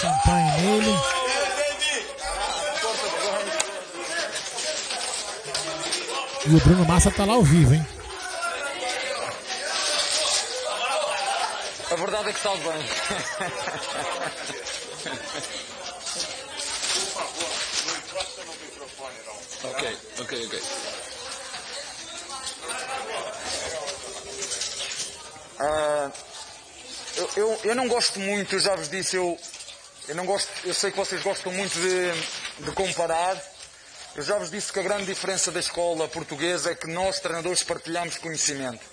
champanhe 0.00 0.50
nele. 0.62 0.98
E 6.46 6.54
o 6.54 6.60
Bruno 6.60 6.86
Massa 6.86 7.10
tá 7.10 7.26
lá 7.26 7.34
ao 7.34 7.42
vivo, 7.42 7.74
hein? 7.74 7.86
A 11.90 11.94
verdade 11.96 12.30
é 12.30 12.32
que 12.32 12.38
está 12.38 12.50
bem. 12.56 12.62
ok, 19.64 19.98
ok, 20.20 20.46
ok. 20.46 20.62
Uh, 25.60 26.10
eu, 27.16 27.30
eu, 27.36 27.60
eu, 27.64 27.74
não 27.74 27.86
gosto 27.86 28.18
muito, 28.18 28.54
eu 28.54 28.60
já 28.60 28.74
vos 28.74 28.88
disse, 28.88 29.16
eu, 29.16 29.38
eu 30.10 30.16
não 30.16 30.26
gosto, 30.26 30.50
eu 30.64 30.74
sei 30.74 30.90
que 30.90 30.96
vocês 30.96 31.22
gostam 31.22 31.52
muito 31.52 31.72
de, 31.78 32.64
de 32.64 32.72
comparar. 32.72 33.40
Eu 34.16 34.24
já 34.24 34.36
vos 34.36 34.50
disse 34.50 34.72
que 34.72 34.80
a 34.80 34.82
grande 34.82 35.04
diferença 35.04 35.52
da 35.52 35.60
escola 35.60 36.08
portuguesa 36.08 36.72
é 36.72 36.74
que 36.74 36.88
nós, 36.88 37.20
treinadores, 37.20 37.62
partilhamos 37.62 38.18
conhecimento. 38.18 38.84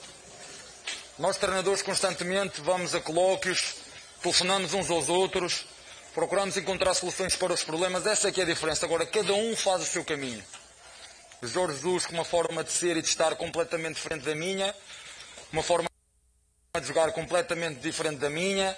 Nós, 1.17 1.35
treinadores, 1.37 1.81
constantemente 1.81 2.61
vamos 2.61 2.93
a 2.93 2.99
colóquios, 2.99 3.77
telefonamos 4.21 4.75
uns 4.75 4.91
aos 4.91 5.09
outros, 5.09 5.65
procuramos 6.13 6.55
encontrar 6.55 6.93
soluções 6.93 7.35
para 7.35 7.51
os 7.51 7.63
problemas. 7.63 8.05
Essa 8.05 8.29
é 8.29 8.31
que 8.31 8.39
é 8.39 8.43
a 8.43 8.47
diferença. 8.47 8.85
Agora, 8.85 9.03
cada 9.03 9.33
um 9.33 9.55
faz 9.55 9.81
o 9.81 9.85
seu 9.87 10.05
caminho. 10.05 10.43
Jorge 11.41 11.77
Jesus 11.77 12.05
com 12.05 12.13
uma 12.13 12.25
forma 12.25 12.63
de 12.63 12.71
ser 12.71 12.95
e 12.95 13.01
de 13.01 13.07
estar 13.07 13.35
completamente 13.37 13.95
diferente 13.95 14.23
da 14.23 14.35
minha, 14.35 14.75
uma 15.51 15.63
forma 15.63 15.89
de 16.79 16.87
jogar 16.87 17.11
completamente 17.11 17.79
diferente 17.79 18.19
da 18.19 18.29
minha, 18.29 18.77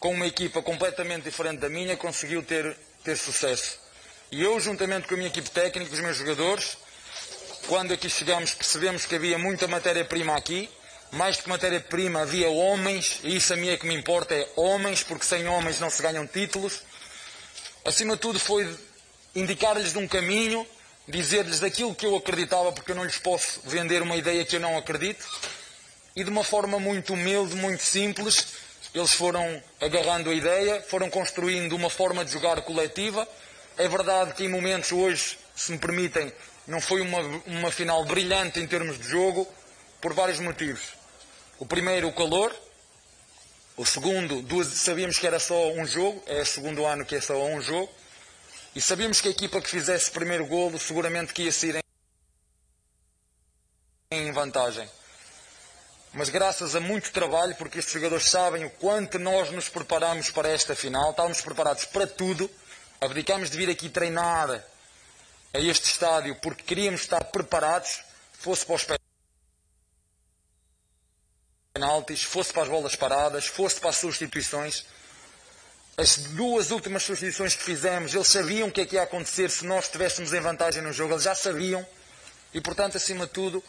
com 0.00 0.14
uma 0.14 0.26
equipa 0.26 0.62
completamente 0.62 1.24
diferente 1.24 1.60
da 1.60 1.68
minha, 1.68 1.94
conseguiu 1.94 2.42
ter, 2.42 2.74
ter 3.04 3.18
sucesso. 3.18 3.78
E 4.32 4.42
eu, 4.42 4.58
juntamente 4.58 5.06
com 5.06 5.12
a 5.12 5.16
minha 5.18 5.28
equipe 5.28 5.50
técnica, 5.50 5.92
os 5.92 6.00
meus 6.00 6.16
jogadores, 6.16 6.78
quando 7.68 7.92
aqui 7.92 8.08
chegamos, 8.08 8.54
percebemos 8.54 9.04
que 9.04 9.14
havia 9.14 9.38
muita 9.38 9.68
matéria-prima 9.68 10.34
aqui, 10.34 10.70
mais 11.12 11.36
do 11.36 11.42
que 11.42 11.48
matéria-prima, 11.50 12.22
havia 12.22 12.48
homens, 12.48 13.20
e 13.22 13.36
isso 13.36 13.52
a 13.52 13.56
mim 13.56 13.68
é 13.68 13.76
que 13.76 13.86
me 13.86 13.94
importa, 13.94 14.34
é 14.34 14.48
homens, 14.56 15.02
porque 15.02 15.24
sem 15.24 15.46
homens 15.46 15.78
não 15.78 15.90
se 15.90 16.00
ganham 16.00 16.26
títulos. 16.26 16.80
Acima 17.84 18.14
de 18.14 18.22
tudo 18.22 18.38
foi 18.38 18.74
indicar-lhes 19.34 19.92
de 19.92 19.98
um 19.98 20.08
caminho, 20.08 20.66
dizer-lhes 21.06 21.60
daquilo 21.60 21.94
que 21.94 22.06
eu 22.06 22.16
acreditava, 22.16 22.72
porque 22.72 22.92
eu 22.92 22.96
não 22.96 23.04
lhes 23.04 23.18
posso 23.18 23.60
vender 23.64 24.00
uma 24.00 24.16
ideia 24.16 24.46
que 24.46 24.56
eu 24.56 24.60
não 24.60 24.78
acredito. 24.78 25.26
E 26.16 26.24
de 26.24 26.30
uma 26.30 26.42
forma 26.42 26.80
muito 26.80 27.12
humilde, 27.12 27.54
muito 27.54 27.82
simples, 27.82 28.46
eles 28.94 29.12
foram 29.12 29.62
agarrando 29.80 30.30
a 30.30 30.34
ideia, 30.34 30.82
foram 30.82 31.08
construindo 31.08 31.74
uma 31.76 31.88
forma 31.88 32.24
de 32.24 32.32
jogar 32.32 32.60
coletiva. 32.62 33.26
É 33.78 33.88
verdade 33.88 34.34
que 34.34 34.44
em 34.44 34.48
momentos 34.48 34.90
hoje, 34.92 35.38
se 35.54 35.72
me 35.72 35.78
permitem, 35.78 36.32
não 36.66 36.80
foi 36.80 37.00
uma, 37.00 37.20
uma 37.46 37.70
final 37.70 38.04
brilhante 38.04 38.58
em 38.58 38.66
termos 38.66 38.98
de 38.98 39.08
jogo, 39.08 39.46
por 40.00 40.12
vários 40.14 40.40
motivos. 40.40 40.82
O 41.58 41.66
primeiro, 41.66 42.08
o 42.08 42.12
calor. 42.12 42.54
O 43.76 43.86
segundo, 43.86 44.42
duas, 44.42 44.66
sabíamos 44.68 45.18
que 45.18 45.26
era 45.26 45.38
só 45.38 45.72
um 45.72 45.86
jogo, 45.86 46.22
é 46.26 46.42
o 46.42 46.46
segundo 46.46 46.84
ano 46.84 47.04
que 47.04 47.14
é 47.14 47.20
só 47.20 47.42
um 47.44 47.62
jogo. 47.62 47.90
E 48.74 48.80
sabíamos 48.80 49.20
que 49.20 49.28
a 49.28 49.30
equipa 49.30 49.60
que 49.60 49.70
fizesse 49.70 50.10
o 50.10 50.12
primeiro 50.12 50.46
golo 50.46 50.78
seguramente 50.78 51.32
que 51.32 51.42
ia 51.42 51.52
sair 51.52 51.78
em 54.12 54.32
vantagem. 54.32 54.88
Mas 56.12 56.28
graças 56.28 56.74
a 56.74 56.80
muito 56.80 57.12
trabalho, 57.12 57.54
porque 57.56 57.78
estes 57.78 57.94
jogadores 57.94 58.28
sabem 58.28 58.64
o 58.64 58.70
quanto 58.70 59.18
nós 59.18 59.50
nos 59.50 59.68
preparamos 59.68 60.30
para 60.30 60.48
esta 60.48 60.74
final, 60.74 61.10
estávamos 61.10 61.40
preparados 61.40 61.84
para 61.84 62.06
tudo, 62.06 62.50
abdicámos 63.00 63.50
de 63.50 63.56
vir 63.56 63.70
aqui 63.70 63.88
treinar 63.88 64.50
a 65.52 65.58
este 65.58 65.86
estádio 65.86 66.34
porque 66.36 66.62
queríamos 66.62 67.02
estar 67.02 67.24
preparados, 67.24 68.02
fosse 68.32 68.66
para 68.66 68.76
os 68.76 68.86
penaltis, 71.72 72.22
fosse 72.24 72.52
para 72.52 72.62
as 72.64 72.68
bolas 72.68 72.96
paradas, 72.96 73.46
fosse 73.46 73.78
para 73.80 73.90
as 73.90 73.96
substituições. 73.96 74.84
As 75.96 76.16
duas 76.16 76.70
últimas 76.70 77.02
substituições 77.02 77.54
que 77.54 77.62
fizemos, 77.62 78.14
eles 78.14 78.26
sabiam 78.26 78.68
o 78.68 78.72
que 78.72 78.80
é 78.80 78.86
que 78.86 78.96
ia 78.96 79.02
acontecer 79.02 79.50
se 79.50 79.64
nós 79.64 79.84
estivéssemos 79.84 80.32
em 80.32 80.40
vantagem 80.40 80.82
no 80.82 80.92
jogo, 80.92 81.14
eles 81.14 81.24
já 81.24 81.34
sabiam. 81.34 81.86
E, 82.52 82.60
portanto, 82.60 82.96
acima 82.96 83.26
de 83.26 83.32
tudo, 83.32 83.62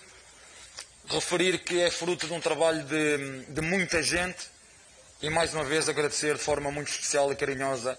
referir 1.12 1.60
que 1.60 1.82
é 1.82 1.92
fruto 1.92 2.28
de 2.28 2.34
um 2.34 2.40
trabalho 2.40 2.84
de, 2.84 3.46
de 3.46 3.62
muita 3.62 4.02
gente 4.02 4.50
e, 5.22 5.30
mais 5.30 5.54
uma 5.54 5.64
vez, 5.64 5.88
agradecer 5.88 6.36
de 6.36 6.42
forma 6.42 6.72
muito 6.72 6.90
especial 6.90 7.32
e 7.32 7.36
carinhosa, 7.36 7.98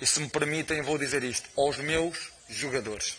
e 0.00 0.06
se 0.06 0.20
me 0.20 0.28
permitem, 0.28 0.82
vou 0.82 0.98
dizer 0.98 1.22
isto, 1.22 1.48
aos 1.56 1.78
meus 1.78 2.32
jogadores. 2.48 3.16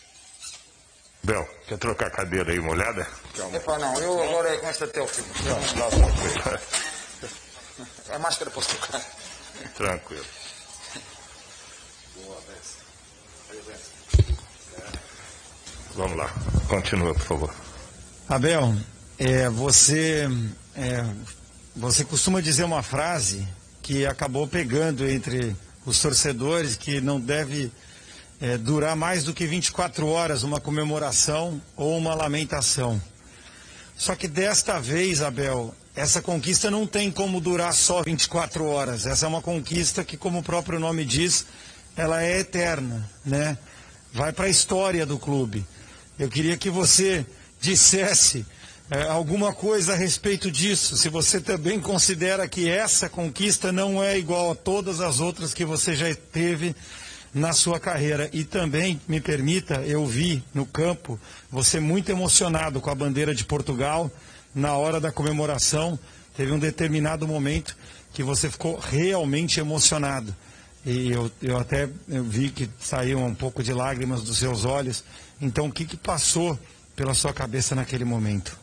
Bel, 1.22 1.46
quer 1.66 1.78
trocar 1.78 2.06
a 2.08 2.10
cadeira 2.10 2.50
aí, 2.52 2.58
uma 2.58 2.72
olhada? 2.72 3.06
Epá, 3.54 3.78
não, 3.78 3.98
eu 4.00 4.22
agora 4.22 4.54
é 4.54 4.56
com 4.58 4.66
esta 4.68 4.84
até 4.86 5.00
o 5.00 5.06
fim. 5.06 5.22
A 8.10 8.18
máscara 8.18 8.50
posso 8.50 8.68
trocar. 8.76 9.02
Tranquilo. 9.76 10.24
Vamos 15.94 16.16
lá, 16.16 16.30
continua, 16.68 17.12
por 17.14 17.22
favor. 17.22 17.54
Abel, 18.28 18.74
é, 19.22 19.50
você, 19.50 20.26
é, 20.74 21.04
você 21.76 22.02
costuma 22.06 22.40
dizer 22.40 22.64
uma 22.64 22.82
frase 22.82 23.46
que 23.82 24.06
acabou 24.06 24.48
pegando 24.48 25.06
entre 25.06 25.54
os 25.84 26.00
torcedores 26.00 26.74
que 26.74 27.02
não 27.02 27.20
deve 27.20 27.70
é, 28.40 28.56
durar 28.56 28.96
mais 28.96 29.22
do 29.22 29.34
que 29.34 29.46
24 29.46 30.06
horas 30.06 30.42
uma 30.42 30.58
comemoração 30.58 31.60
ou 31.76 31.98
uma 31.98 32.14
lamentação. 32.14 33.00
Só 33.94 34.14
que 34.14 34.26
desta 34.26 34.80
vez, 34.80 35.20
Abel, 35.20 35.74
essa 35.94 36.22
conquista 36.22 36.70
não 36.70 36.86
tem 36.86 37.10
como 37.10 37.42
durar 37.42 37.74
só 37.74 38.02
24 38.02 38.64
horas. 38.64 39.04
Essa 39.04 39.26
é 39.26 39.28
uma 39.28 39.42
conquista 39.42 40.02
que, 40.02 40.16
como 40.16 40.38
o 40.38 40.42
próprio 40.42 40.80
nome 40.80 41.04
diz, 41.04 41.44
ela 41.94 42.22
é 42.22 42.38
eterna, 42.38 43.06
né? 43.22 43.58
Vai 44.14 44.32
para 44.32 44.46
a 44.46 44.50
história 44.50 45.04
do 45.04 45.18
clube. 45.18 45.66
Eu 46.18 46.30
queria 46.30 46.56
que 46.56 46.70
você 46.70 47.26
dissesse 47.60 48.46
é, 48.90 49.02
alguma 49.04 49.54
coisa 49.54 49.92
a 49.92 49.96
respeito 49.96 50.50
disso. 50.50 50.96
Se 50.96 51.08
você 51.08 51.40
também 51.40 51.78
considera 51.80 52.48
que 52.48 52.68
essa 52.68 53.08
conquista 53.08 53.70
não 53.70 54.02
é 54.02 54.18
igual 54.18 54.50
a 54.50 54.54
todas 54.56 55.00
as 55.00 55.20
outras 55.20 55.54
que 55.54 55.64
você 55.64 55.94
já 55.94 56.12
teve 56.32 56.74
na 57.32 57.52
sua 57.52 57.78
carreira. 57.78 58.28
E 58.32 58.42
também, 58.42 59.00
me 59.06 59.20
permita, 59.20 59.76
eu 59.82 60.04
vi 60.04 60.42
no 60.52 60.66
campo 60.66 61.18
você 61.50 61.78
muito 61.78 62.10
emocionado 62.10 62.80
com 62.80 62.90
a 62.90 62.94
bandeira 62.94 63.32
de 63.32 63.44
Portugal 63.44 64.10
na 64.52 64.74
hora 64.74 65.00
da 65.00 65.12
comemoração. 65.12 65.96
Teve 66.36 66.50
um 66.50 66.58
determinado 66.58 67.28
momento 67.28 67.76
que 68.12 68.24
você 68.24 68.50
ficou 68.50 68.76
realmente 68.76 69.60
emocionado. 69.60 70.34
E 70.84 71.12
eu, 71.12 71.30
eu 71.40 71.58
até 71.58 71.88
eu 72.08 72.24
vi 72.24 72.50
que 72.50 72.68
saiu 72.80 73.20
um 73.20 73.34
pouco 73.34 73.62
de 73.62 73.72
lágrimas 73.72 74.22
dos 74.22 74.38
seus 74.38 74.64
olhos. 74.64 75.04
Então, 75.40 75.66
o 75.66 75.72
que, 75.72 75.84
que 75.84 75.96
passou 75.96 76.58
pela 76.96 77.14
sua 77.14 77.32
cabeça 77.32 77.74
naquele 77.74 78.04
momento? 78.04 78.58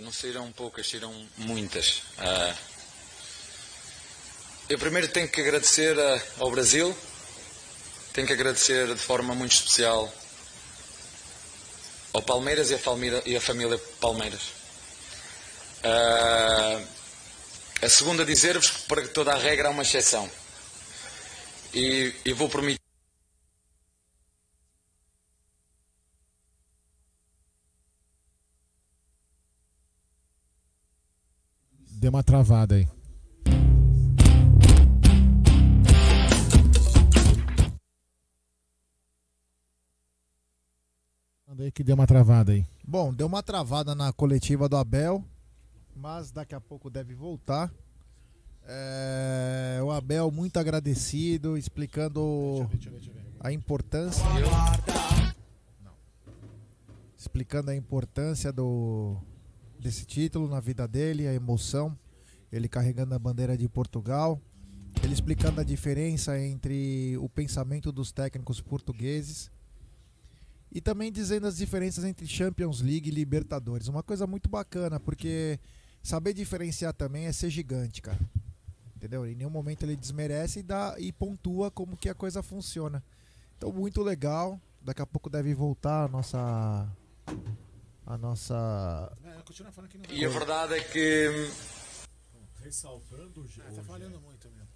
Não 0.00 0.12
saíram 0.12 0.50
poucas, 0.52 0.88
saíram 0.88 1.14
muitas. 1.36 2.02
Uh, 2.18 2.56
eu 4.68 4.78
primeiro 4.78 5.08
tenho 5.08 5.28
que 5.28 5.40
agradecer 5.40 5.96
uh, 5.96 6.22
ao 6.38 6.50
Brasil, 6.50 6.96
tenho 8.14 8.26
que 8.26 8.32
agradecer 8.32 8.86
de 8.94 9.00
forma 9.00 9.34
muito 9.34 9.52
especial 9.52 10.12
ao 12.12 12.22
Palmeiras 12.22 12.70
e 12.70 12.74
a 13.36 13.40
família 13.40 13.78
Palmeiras. 14.00 14.40
a 17.82 17.88
segunda, 17.88 18.24
dizer-vos 18.24 18.70
que 18.70 18.82
para 18.82 19.06
toda 19.08 19.32
a 19.32 19.36
regra 19.36 19.68
há 19.68 19.70
uma 19.70 19.82
exceção. 19.82 20.30
E, 21.74 22.14
e 22.24 22.32
vou 22.32 22.48
permitir. 22.48 22.79
Deu 32.00 32.08
uma 32.08 32.22
travada 32.22 32.76
aí. 32.76 32.88
Mandei 41.46 41.70
que 41.70 41.84
deu 41.84 41.94
uma 41.94 42.06
travada 42.06 42.52
aí. 42.52 42.64
Bom, 42.82 43.12
deu 43.12 43.26
uma 43.26 43.42
travada 43.42 43.94
na 43.94 44.14
coletiva 44.14 44.66
do 44.66 44.78
Abel, 44.78 45.22
mas 45.94 46.30
daqui 46.30 46.54
a 46.54 46.60
pouco 46.60 46.88
deve 46.88 47.14
voltar. 47.14 47.70
É, 48.64 49.78
o 49.84 49.90
Abel 49.90 50.30
muito 50.30 50.56
agradecido, 50.56 51.58
explicando 51.58 52.66
a 53.38 53.52
importância. 53.52 54.24
Explicando 57.14 57.70
a 57.70 57.76
importância 57.76 58.50
do 58.50 59.18
desse 59.80 60.04
título 60.04 60.48
na 60.48 60.60
vida 60.60 60.86
dele, 60.86 61.26
a 61.26 61.34
emoção, 61.34 61.96
ele 62.52 62.68
carregando 62.68 63.14
a 63.14 63.18
bandeira 63.18 63.56
de 63.56 63.68
Portugal, 63.68 64.40
ele 65.02 65.12
explicando 65.12 65.60
a 65.60 65.64
diferença 65.64 66.38
entre 66.38 67.16
o 67.18 67.28
pensamento 67.28 67.90
dos 67.90 68.12
técnicos 68.12 68.60
portugueses 68.60 69.50
e 70.72 70.80
também 70.80 71.10
dizendo 71.10 71.46
as 71.46 71.56
diferenças 71.56 72.04
entre 72.04 72.26
Champions 72.26 72.80
League 72.80 73.08
e 73.08 73.12
Libertadores. 73.12 73.88
Uma 73.88 74.02
coisa 74.02 74.26
muito 74.26 74.48
bacana, 74.48 75.00
porque 75.00 75.58
saber 76.02 76.32
diferenciar 76.32 76.92
também 76.92 77.26
é 77.26 77.32
ser 77.32 77.50
gigante, 77.50 78.00
cara. 78.00 78.20
Entendeu? 78.94 79.26
Em 79.26 79.34
nenhum 79.34 79.50
momento 79.50 79.82
ele 79.82 79.96
desmerece 79.96 80.60
e, 80.60 80.62
dá, 80.62 80.94
e 80.98 81.10
pontua 81.10 81.70
como 81.70 81.96
que 81.96 82.08
a 82.08 82.14
coisa 82.14 82.42
funciona. 82.42 83.02
Então, 83.56 83.72
muito 83.72 84.02
legal. 84.02 84.60
Daqui 84.82 85.02
a 85.02 85.06
pouco 85.06 85.28
deve 85.28 85.54
voltar 85.54 86.04
a 86.04 86.08
nossa. 86.08 86.88
A 88.10 88.18
nossa. 88.18 89.12
E 90.08 90.24
a 90.24 90.28
verdade 90.28 90.74
é 90.74 90.80
que. 90.82 91.48
Ressaltando, 92.60 93.48
Ah, 93.60 93.72
tá 93.76 93.82
falhando 93.84 94.20
muito 94.20 94.48
mesmo. 94.50 94.68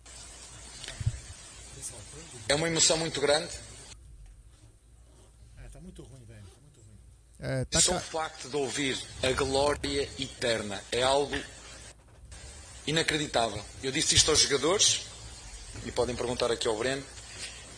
É 2.49 2.55
uma 2.55 2.69
emoção 2.69 2.97
muito 2.97 3.21
grande. 3.21 3.53
É, 5.59 5.69
tá 5.69 5.81
muito 5.81 6.01
ruim, 6.05 6.25
velho. 6.27 6.43
Tá 6.47 6.61
muito 6.63 6.81
ruim. 6.81 6.99
É, 7.41 7.65
tá 7.65 7.81
Só 7.81 7.91
ca- 7.93 7.99
o 7.99 8.01
facto 8.01 8.49
de 8.49 8.55
ouvir 8.57 8.97
a 9.21 9.33
glória 9.33 10.09
eterna 10.17 10.81
é 10.93 11.03
algo 11.03 11.35
inacreditável. 12.87 13.63
Eu 13.83 13.91
disse 13.91 14.15
isto 14.15 14.31
aos 14.31 14.39
jogadores, 14.39 15.07
e 15.85 15.91
podem 15.91 16.15
perguntar 16.15 16.53
aqui 16.53 16.69
ao 16.69 16.79
Breno, 16.79 17.05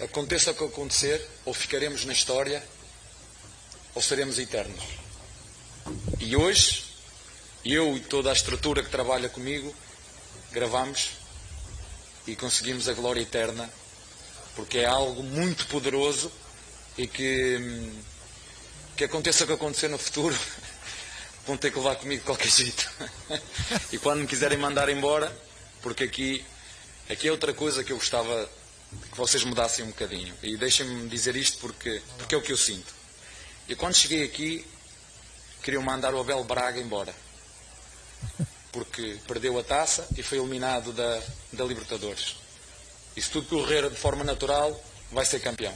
aconteça 0.01 0.51
o 0.51 0.55
que 0.55 0.65
acontecer, 0.65 1.27
ou 1.47 1.55
ficaremos 1.55 2.05
na 2.05 2.13
história, 2.13 2.63
ou 3.95 4.03
seremos 4.03 4.39
eternos. 4.39 4.85
E 6.19 6.35
hoje, 6.35 6.85
eu 7.65 7.97
e 7.97 8.01
toda 8.01 8.31
a 8.31 8.33
estrutura 8.33 8.83
que 8.83 8.91
trabalha 8.91 9.29
comigo, 9.29 9.75
gravamos 10.51 11.11
e 12.27 12.35
conseguimos 12.35 12.89
a 12.89 12.93
glória 12.93 13.21
eterna, 13.21 13.71
porque 14.57 14.79
é 14.79 14.87
algo 14.87 15.23
muito 15.23 15.67
poderoso 15.67 16.33
e 16.99 17.07
que, 17.07 17.93
que 18.97 19.05
aconteça 19.05 19.45
o 19.45 19.47
que 19.47 19.53
acontecer 19.53 19.89
no 19.89 19.99
futuro, 19.99 20.37
vão 21.47 21.57
ter 21.57 21.71
que 21.71 21.79
levar 21.79 21.97
comigo 21.97 22.21
de 22.21 22.27
qualquer 22.27 22.51
jeito. 22.51 22.91
e 23.93 23.99
quando 23.99 24.21
me 24.21 24.27
quiserem 24.27 24.59
mandar 24.59 24.89
embora, 24.89 25.31
porque 25.83 26.05
aqui, 26.05 26.45
aqui 27.09 27.29
é 27.29 27.31
outra 27.31 27.55
coisa 27.55 27.85
que 27.85 27.93
eu 27.93 27.97
gostava 27.97 28.51
que 29.13 29.17
vocês 29.17 29.45
mudassem 29.45 29.85
um 29.85 29.89
bocadinho. 29.89 30.35
E 30.43 30.57
deixem-me 30.57 31.09
dizer 31.09 31.37
isto 31.37 31.59
porque, 31.59 32.03
porque 32.19 32.35
é 32.35 32.39
o 32.39 32.43
que 32.43 32.53
eu 32.53 32.57
sinto. 32.57 32.93
E 33.69 33.77
quando 33.77 33.95
cheguei 33.95 34.25
aqui, 34.25 34.65
queriam 35.67 35.83
mandar 35.83 36.15
o 36.15 36.21
Abel 36.21 36.45
Braga 36.45 36.81
embora. 36.81 37.13
Porque 38.71 39.19
perdeu 39.27 39.59
a 39.59 39.65
taça 39.65 40.07
e 40.17 40.23
foi 40.23 40.39
eliminado 40.39 40.93
da, 40.93 41.21
da 41.53 41.65
Libertadores. 41.65 42.37
E 43.17 43.21
se 43.21 43.31
tudo 43.31 43.49
correr 43.49 43.91
de 43.91 43.97
forma 43.97 44.23
natural, 44.23 44.81
vai 45.11 45.25
ser 45.25 45.41
campeão. 45.41 45.75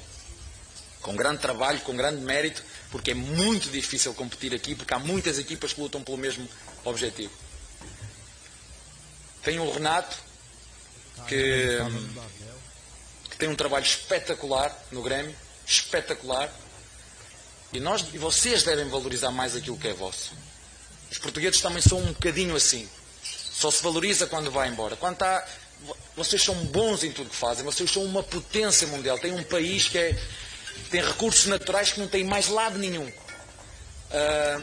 Com 1.01 1.17
grande 1.17 1.39
trabalho, 1.39 1.81
com 1.81 1.97
grande 1.97 2.21
mérito, 2.21 2.63
porque 2.93 3.11
é 3.11 3.15
muito 3.15 3.69
difícil 3.69 4.15
competir 4.15 4.55
aqui, 4.55 4.77
porque 4.77 4.95
há 4.95 4.99
muitas 5.01 5.39
equipas 5.41 5.73
que 5.73 5.81
lutam 5.81 6.05
pelo 6.05 6.19
mesmo 6.19 6.49
objetivo. 6.85 7.33
Tem 9.43 9.59
o 9.59 9.73
Renato, 9.73 10.17
que, 11.27 11.79
que 13.29 13.37
tem 13.39 13.49
um 13.49 13.57
trabalho 13.57 13.85
espetacular 13.85 14.73
no 14.93 15.03
Grêmio, 15.03 15.35
espetacular. 15.67 16.49
E 17.73 17.81
nós 17.81 18.05
e 18.13 18.19
vocês 18.19 18.63
devem 18.63 18.89
valorizar 18.89 19.31
mais 19.31 19.55
aquilo 19.55 19.79
que 19.79 19.89
é 19.89 19.93
vosso. 19.93 20.33
Os 21.11 21.19
portugueses 21.19 21.61
também 21.61 21.83
são 21.83 21.99
um 21.99 22.13
bocadinho 22.13 22.57
assim. 22.57 22.89
Só 23.23 23.71
se 23.71 23.83
valoriza 23.83 24.27
quando 24.27 24.51
vai 24.51 24.69
embora. 24.69 24.97
Quando 24.97 25.15
está. 25.15 25.47
Vocês 26.17 26.43
são 26.43 26.55
bons 26.67 27.03
em 27.05 27.13
tudo 27.13 27.31
que 27.31 27.37
fazem, 27.37 27.65
vocês 27.65 27.91
são 27.91 28.05
uma 28.05 28.23
potência 28.23 28.87
mundial. 28.89 29.19
Tem 29.19 29.33
um 29.33 29.43
país 29.43 29.89
que 29.89 29.97
é, 29.97 30.23
tem 30.91 31.03
recursos 31.03 31.47
naturais 31.47 31.93
que 31.93 32.01
não 32.01 32.07
tem 32.07 32.23
mais 32.23 32.49
lado 32.49 32.79
nenhum. 32.79 33.07
Uh, 34.11 34.63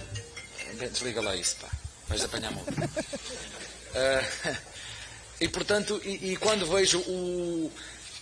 desliga 0.91 1.21
lá 1.21 1.35
isso, 1.35 1.55
pá. 1.55 1.69
Vais 2.07 2.23
apanhar 2.23 2.51
muito. 2.51 2.69
Uh, 2.71 4.57
e 5.41 5.47
portanto, 5.47 5.99
e, 6.03 6.33
e, 6.33 6.37
quando 6.37 6.67
vejo 6.67 6.99
o, 6.99 7.71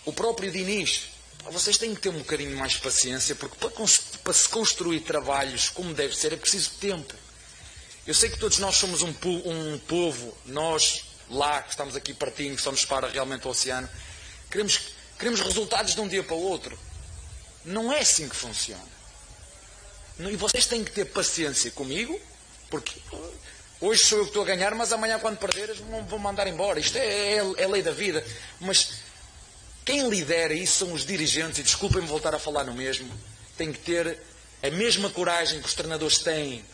o 0.06 0.12
próprio 0.12 0.50
Diniz, 0.50 1.08
vocês 1.50 1.78
têm 1.78 1.94
que 1.94 2.00
ter 2.00 2.08
um 2.08 2.18
bocadinho 2.18 2.56
mais 2.56 2.72
de 2.72 2.78
paciência, 2.80 3.34
porque 3.34 3.56
para, 3.56 3.70
para 3.70 4.32
se 4.32 4.48
construir 4.48 5.00
trabalhos 5.00 5.68
como 5.68 5.94
deve 5.94 6.16
ser 6.16 6.32
é 6.32 6.36
preciso 6.36 6.70
tempo. 6.80 7.14
Eu 8.06 8.14
sei 8.14 8.30
que 8.30 8.38
todos 8.38 8.58
nós 8.58 8.76
somos 8.76 9.02
um, 9.02 9.14
um 9.44 9.78
povo, 9.80 10.36
nós 10.44 11.04
lá 11.28 11.62
que 11.62 11.70
estamos 11.70 11.96
aqui 11.96 12.14
pertinho, 12.14 12.54
que 12.54 12.62
somos 12.62 12.84
para 12.84 13.08
realmente 13.08 13.46
o 13.46 13.50
oceano, 13.50 13.88
queremos, 14.50 14.80
queremos 15.18 15.40
resultados 15.40 15.94
de 15.94 16.00
um 16.00 16.08
dia 16.08 16.22
para 16.22 16.34
o 16.34 16.40
outro. 16.40 16.78
Não 17.64 17.92
é 17.92 18.00
assim 18.00 18.28
que 18.28 18.36
funciona. 18.36 18.96
E 20.18 20.36
vocês 20.36 20.66
têm 20.66 20.84
que 20.84 20.92
ter 20.92 21.06
paciência 21.06 21.70
comigo, 21.72 22.18
porque 22.70 23.00
hoje 23.80 24.04
sou 24.04 24.18
eu 24.18 24.24
que 24.24 24.30
estou 24.30 24.42
a 24.44 24.46
ganhar, 24.46 24.74
mas 24.74 24.92
amanhã, 24.92 25.18
quando 25.18 25.36
perderes, 25.36 25.78
vão 25.78 26.18
mandar 26.18 26.46
embora. 26.46 26.78
Isto 26.78 26.96
é, 26.96 27.34
é, 27.34 27.38
é 27.58 27.66
lei 27.66 27.82
da 27.82 27.90
vida. 27.90 28.24
Mas 28.60 29.05
quem 29.86 30.08
lidera 30.08 30.52
isso 30.52 30.84
são 30.84 30.92
os 30.92 31.06
dirigentes, 31.06 31.60
e 31.60 31.62
desculpem-me 31.62 32.08
voltar 32.08 32.34
a 32.34 32.40
falar 32.40 32.64
no 32.64 32.74
mesmo, 32.74 33.08
tem 33.56 33.72
que 33.72 33.78
ter 33.78 34.18
a 34.60 34.68
mesma 34.68 35.08
coragem 35.08 35.62
que 35.62 35.68
os 35.68 35.74
treinadores 35.74 36.18
têm 36.18 36.64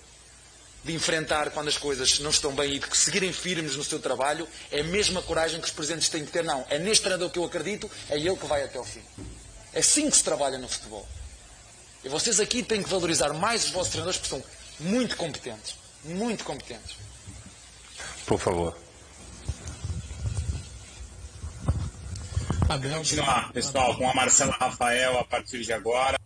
de 0.83 0.95
enfrentar 0.95 1.51
quando 1.51 1.69
as 1.69 1.77
coisas 1.77 2.19
não 2.21 2.31
estão 2.31 2.55
bem 2.55 2.73
e 2.73 2.79
de 2.79 2.97
seguirem 2.97 3.31
firmes 3.31 3.77
no 3.77 3.85
seu 3.85 4.01
trabalho, 4.01 4.49
é 4.71 4.81
a 4.81 4.85
mesma 4.85 5.21
coragem 5.21 5.61
que 5.61 5.67
os 5.67 5.73
presidentes 5.73 6.09
têm 6.09 6.25
que 6.25 6.33
ter. 6.33 6.43
Não, 6.43 6.67
é 6.71 6.79
neste 6.79 7.03
treinador 7.03 7.29
que 7.29 7.39
eu 7.39 7.45
acredito, 7.45 7.89
é 8.09 8.17
ele 8.17 8.35
que 8.35 8.47
vai 8.47 8.65
até 8.65 8.79
ao 8.79 8.85
fim. 8.85 9.03
É 9.75 9.81
assim 9.81 10.11
que 10.11 10.17
se 10.17 10.25
trabalha 10.25 10.57
no 10.57 10.67
futebol. 10.67 11.07
E 12.03 12.09
vocês 12.09 12.41
aqui 12.41 12.63
têm 12.63 12.83
que 12.83 12.89
valorizar 12.89 13.33
mais 13.35 13.65
os 13.67 13.71
vossos 13.71 13.91
treinadores 13.91 14.19
porque 14.19 14.31
são 14.31 14.43
muito 14.81 15.19
competentes. 15.19 15.77
Muito 16.03 16.45
competentes. 16.45 16.97
Por 18.27 18.41
favor. 18.41 18.82
Continuar, 22.67 23.53
pessoal, 23.53 23.97
com 23.97 24.09
a 24.09 24.15
Marcela 24.15 24.53
Rafael 24.53 25.19
a 25.19 25.25
partir 25.25 25.63
de 25.63 25.73
agora. 25.73 26.17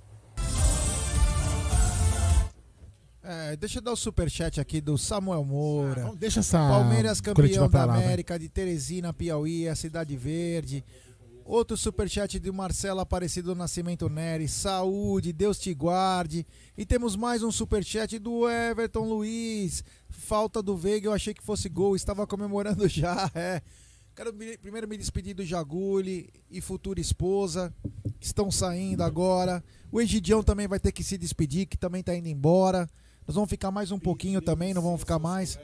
É, 3.22 3.56
deixa 3.56 3.78
eu 3.78 3.82
dar 3.82 3.92
o 3.92 3.96
superchat 3.96 4.60
aqui 4.60 4.80
do 4.80 4.96
Samuel 4.96 5.44
Moura. 5.44 6.08
Ah, 6.08 6.14
deixa 6.16 6.40
essa 6.40 6.58
Palmeiras 6.58 7.20
campeão 7.20 7.68
da 7.68 7.84
lá, 7.84 7.96
América, 7.96 8.38
de 8.38 8.48
Teresina, 8.48 9.12
Piauí, 9.12 9.68
a 9.68 9.74
Cidade 9.74 10.16
Verde. 10.16 10.84
Outro 11.44 11.76
superchat 11.76 12.38
de 12.38 12.52
Marcelo 12.52 13.00
Aparecido 13.00 13.54
Nascimento 13.54 14.08
Neri. 14.08 14.46
Saúde, 14.46 15.32
Deus 15.32 15.58
te 15.58 15.72
guarde. 15.72 16.46
E 16.76 16.84
temos 16.84 17.16
mais 17.16 17.42
um 17.42 17.50
superchat 17.50 18.18
do 18.18 18.48
Everton 18.48 19.08
Luiz. 19.08 19.82
Falta 20.08 20.62
do 20.62 20.76
Veiga, 20.76 21.08
eu 21.08 21.12
achei 21.12 21.32
que 21.32 21.42
fosse 21.42 21.68
gol. 21.68 21.96
Estava 21.96 22.26
comemorando 22.26 22.86
já, 22.90 23.30
é. 23.34 23.62
Quero 24.16 24.32
primeiro 24.32 24.88
me 24.88 24.96
despedir 24.96 25.34
do 25.34 25.44
Jaguli 25.44 26.32
e 26.50 26.62
futura 26.62 26.98
esposa, 26.98 27.70
que 28.18 28.24
estão 28.24 28.50
saindo 28.50 29.02
agora. 29.02 29.62
O 29.92 30.00
Egidião 30.00 30.42
também 30.42 30.66
vai 30.66 30.80
ter 30.80 30.90
que 30.90 31.04
se 31.04 31.18
despedir, 31.18 31.66
que 31.66 31.76
também 31.76 32.00
está 32.00 32.16
indo 32.16 32.26
embora. 32.26 32.88
Nós 33.28 33.34
vamos 33.34 33.50
ficar 33.50 33.70
mais 33.70 33.90
um 33.90 33.98
pouquinho 33.98 34.40
também, 34.40 34.72
não 34.72 34.80
vamos 34.80 35.00
ficar 35.00 35.18
mais. 35.18 35.58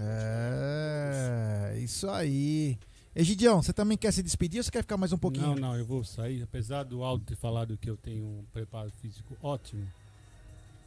É, 0.00 1.78
isso 1.82 2.06
aí. 2.10 2.78
Egidião, 3.16 3.62
você 3.62 3.72
também 3.72 3.96
quer 3.96 4.12
se 4.12 4.22
despedir 4.22 4.58
ou 4.58 4.64
você 4.64 4.70
quer 4.70 4.82
ficar 4.82 4.98
mais 4.98 5.12
um 5.14 5.18
pouquinho? 5.18 5.46
Não, 5.46 5.56
não, 5.56 5.76
eu 5.76 5.86
vou 5.86 6.04
sair. 6.04 6.42
Apesar 6.42 6.82
do 6.82 7.02
Aldo 7.02 7.24
ter 7.24 7.34
falado 7.34 7.78
que 7.78 7.88
eu 7.88 7.96
tenho 7.96 8.24
um 8.24 8.44
preparo 8.52 8.90
físico 8.90 9.34
ótimo, 9.42 9.88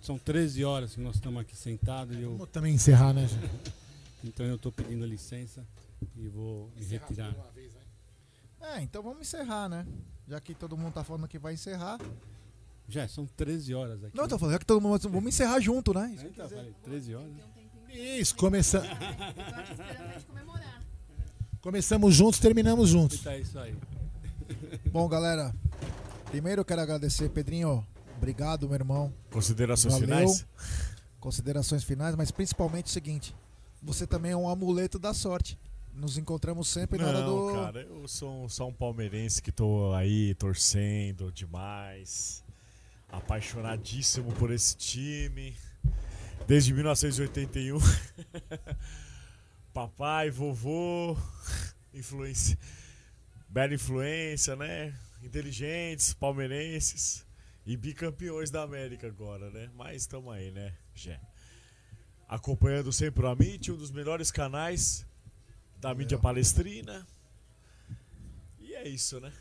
são 0.02 0.18
13 0.18 0.66
horas 0.66 0.96
que 0.96 1.02
nós 1.02 1.16
estamos 1.16 1.40
aqui 1.42 1.56
sentados 1.56 2.18
e 2.18 2.22
eu. 2.22 2.36
Vou 2.36 2.48
também 2.48 2.74
encerrar, 2.74 3.14
né? 3.14 3.28
então 4.24 4.46
eu 4.46 4.56
estou 4.56 4.72
pedindo 4.72 5.06
licença 5.06 5.66
e 6.18 6.28
vou 6.28 6.70
me 6.76 6.84
retirar. 6.86 7.36
É, 8.60 8.82
então 8.82 9.02
vamos 9.02 9.22
encerrar, 9.22 9.70
né? 9.70 9.86
Já 10.28 10.40
que 10.40 10.54
todo 10.54 10.78
mundo 10.78 10.94
tá 10.94 11.04
falando 11.04 11.28
que 11.28 11.40
vai 11.40 11.54
encerrar. 11.54 12.00
Já, 12.88 13.08
são 13.08 13.26
13 13.26 13.74
horas 13.74 14.04
aqui. 14.04 14.18
Não, 14.18 14.28
tô 14.28 14.38
falando, 14.38 14.54
já 14.54 14.60
que 14.60 14.66
todo 14.66 14.82
mundo. 14.82 15.00
Vamos 15.10 15.30
encerrar 15.30 15.60
junto, 15.60 15.94
né? 15.94 16.12
Isso, 16.14 16.26
então, 16.26 16.50
falei, 16.50 16.76
13 16.84 17.16
horas. 17.16 17.32
Isso, 17.90 18.36
começa... 18.36 18.84
Começamos 21.62 22.16
juntos, 22.16 22.40
terminamos 22.40 22.90
juntos. 22.90 23.20
Então 23.20 23.32
é 23.32 23.40
isso 23.40 23.60
aí. 23.60 23.76
Bom, 24.92 25.08
galera, 25.08 25.54
primeiro 26.26 26.62
eu 26.62 26.66
quero 26.66 26.82
agradecer, 26.82 27.30
Pedrinho. 27.30 27.86
Obrigado, 28.22 28.68
meu 28.68 28.76
irmão. 28.76 29.12
Considerações 29.32 29.96
Valeu. 29.96 30.08
finais? 30.08 30.46
Considerações 31.20 31.84
finais, 31.84 32.16
mas 32.16 32.30
principalmente 32.30 32.86
o 32.86 32.90
seguinte: 32.90 33.36
você 33.82 34.06
também 34.06 34.32
é 34.32 34.38
um 34.38 34.48
amuleto 34.48 35.00
da 35.00 35.12
sorte. 35.12 35.58
Nos 35.92 36.20
encontramos 36.20 36.68
sempre 36.68 37.00
Não, 37.00 37.12
na 37.12 37.18
hora 37.18 37.26
do. 37.26 37.64
cara, 37.64 37.82
eu 37.82 38.08
sou 38.08 38.48
só 38.48 38.68
um 38.68 38.74
palmeirense 38.74 39.42
que 39.42 39.52
tô 39.52 39.92
aí 39.96 40.36
torcendo 40.36 41.32
demais. 41.32 42.44
Apaixonadíssimo 43.12 44.32
por 44.34 44.52
esse 44.52 44.78
time. 44.78 45.58
Desde 46.46 46.76
1981. 46.76 47.80
Papai, 49.74 50.30
vovô, 50.30 51.18
influência. 51.92 52.56
Bela 53.50 53.74
influência, 53.74 54.56
né? 54.56 54.94
Inteligentes, 55.24 56.14
palmeirenses. 56.14 57.26
E 57.66 57.78
bicampeões 57.78 58.50
da 58.50 58.64
América 58.64 59.08
agora, 59.08 59.50
né? 59.52 59.70
Mas 59.76 60.04
estamos 60.04 60.34
aí, 60.34 60.52
né, 60.52 60.74
Jé? 60.96 61.20
Acompanhando 62.28 62.92
sempre 62.92 63.26
o 63.26 63.28
Amit, 63.28 63.72
um 63.72 63.78
dos 63.78 63.92
melhores 63.92 64.32
canais 64.32 65.06
da 65.80 65.94
mídia 65.94 66.18
palestrina. 66.18 67.06
E 68.60 68.74
é 68.74 68.88
isso, 68.88 69.20
né? 69.20 69.32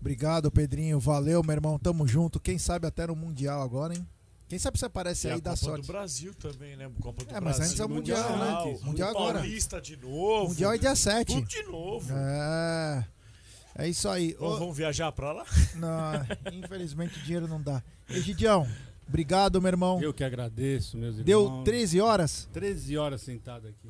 Obrigado, 0.00 0.50
Pedrinho. 0.50 0.98
Valeu, 0.98 1.42
meu 1.42 1.52
irmão. 1.52 1.78
Tamo 1.78 2.06
junto. 2.08 2.40
Quem 2.40 2.58
sabe 2.58 2.86
até 2.86 3.06
no 3.06 3.14
Mundial 3.14 3.62
agora, 3.62 3.94
hein? 3.94 4.06
Quem 4.48 4.58
sabe 4.58 4.78
você 4.78 4.84
aparece 4.84 5.28
aí 5.28 5.40
da 5.40 5.56
sorte. 5.56 5.80
Copa 5.80 5.86
do 5.86 5.92
Brasil 5.92 6.34
também, 6.34 6.76
né? 6.76 6.90
Copa 7.00 7.24
do 7.24 7.30
é, 7.30 7.40
Brasil. 7.40 7.60
mas 7.60 7.60
antes 7.60 7.80
é 7.80 7.84
o 7.84 7.88
Mundial, 7.88 8.30
mundial 8.30 8.66
né? 8.66 8.80
Mundial 8.82 9.10
agora. 9.10 9.38
Paulista 9.38 9.80
de 9.80 9.96
novo. 9.96 10.48
Mundial 10.48 10.74
é 10.74 10.78
dia 10.78 10.94
7. 10.94 11.34
Tudo 11.34 11.46
de 11.46 11.62
novo. 11.62 12.12
É. 12.12 13.06
É 13.74 13.88
isso 13.88 14.08
aí. 14.08 14.36
Ou 14.38 14.58
vamos 14.58 14.76
viajar 14.76 15.10
pra 15.12 15.32
lá? 15.32 15.46
Não, 15.74 16.12
infelizmente 16.52 17.18
o 17.18 17.22
dinheiro 17.22 17.48
não 17.48 17.60
dá. 17.60 17.82
Egidião, 18.08 18.68
obrigado, 19.08 19.60
meu 19.60 19.68
irmão. 19.68 20.00
Eu 20.02 20.12
que 20.12 20.22
agradeço, 20.22 20.96
meus 20.96 21.14
irmãos. 21.16 21.24
Deu 21.24 21.62
13 21.64 22.00
horas? 22.00 22.48
13 22.52 22.96
horas 22.98 23.22
sentado 23.22 23.68
aqui. 23.68 23.88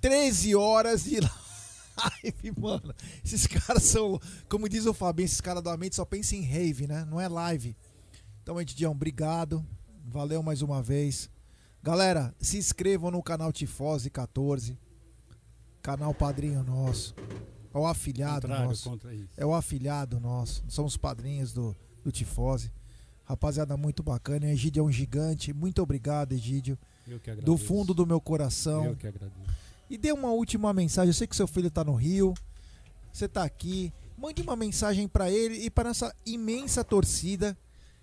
13 0.00 0.54
horas 0.54 1.04
de 1.04 1.18
live, 1.96 2.60
mano. 2.60 2.94
Esses 3.24 3.46
caras 3.46 3.82
são, 3.82 4.20
como 4.48 4.68
diz 4.68 4.86
o 4.86 4.94
Fabinho, 4.94 5.26
esses 5.26 5.40
caras 5.40 5.62
da 5.62 5.76
mente 5.76 5.96
só 5.96 6.04
pensam 6.04 6.38
em 6.38 6.42
rave, 6.42 6.86
né? 6.86 7.04
Não 7.08 7.20
é 7.20 7.28
live. 7.28 7.76
Então, 8.42 8.60
Edidião, 8.60 8.92
obrigado. 8.92 9.64
Valeu 10.06 10.42
mais 10.42 10.60
uma 10.62 10.82
vez. 10.82 11.30
Galera, 11.82 12.34
se 12.38 12.56
inscrevam 12.56 13.10
no 13.10 13.22
canal 13.22 13.52
Tifose 13.52 14.10
14. 14.10 14.78
Canal 15.82 16.14
Padrinho 16.14 16.62
Nosso. 16.62 17.14
É 17.74 17.78
o 17.78 17.86
afilhado 17.86 18.46
nosso. 18.46 19.00
É 19.36 19.44
o 19.44 19.52
afilhado 19.52 20.20
nosso. 20.20 20.62
Somos 20.68 20.96
padrinhos 20.96 21.52
do, 21.52 21.74
do 22.04 22.12
Tifose. 22.12 22.70
Rapaziada, 23.24 23.76
muito 23.76 24.02
bacana. 24.02 24.46
O 24.46 24.48
Egídio 24.50 24.80
é 24.80 24.84
um 24.84 24.92
gigante. 24.92 25.52
Muito 25.52 25.82
obrigado, 25.82 26.32
Egídio. 26.32 26.78
Eu 27.06 27.18
que 27.18 27.30
agradeço. 27.30 27.44
Do 27.44 27.56
fundo 27.58 27.92
do 27.92 28.06
meu 28.06 28.20
coração. 28.20 28.84
Eu 28.84 28.96
que 28.96 29.08
agradeço. 29.08 29.34
E 29.90 29.98
dê 29.98 30.12
uma 30.12 30.30
última 30.30 30.72
mensagem. 30.72 31.08
Eu 31.08 31.14
sei 31.14 31.26
que 31.26 31.34
seu 31.34 31.48
filho 31.48 31.66
está 31.68 31.82
no 31.82 31.94
Rio. 31.94 32.32
Você 33.12 33.24
está 33.24 33.42
aqui. 33.42 33.92
Mande 34.16 34.40
uma 34.40 34.54
mensagem 34.54 35.08
para 35.08 35.28
ele 35.28 35.56
e 35.56 35.68
para 35.68 35.90
essa 35.90 36.14
imensa 36.24 36.84
torcida 36.84 37.56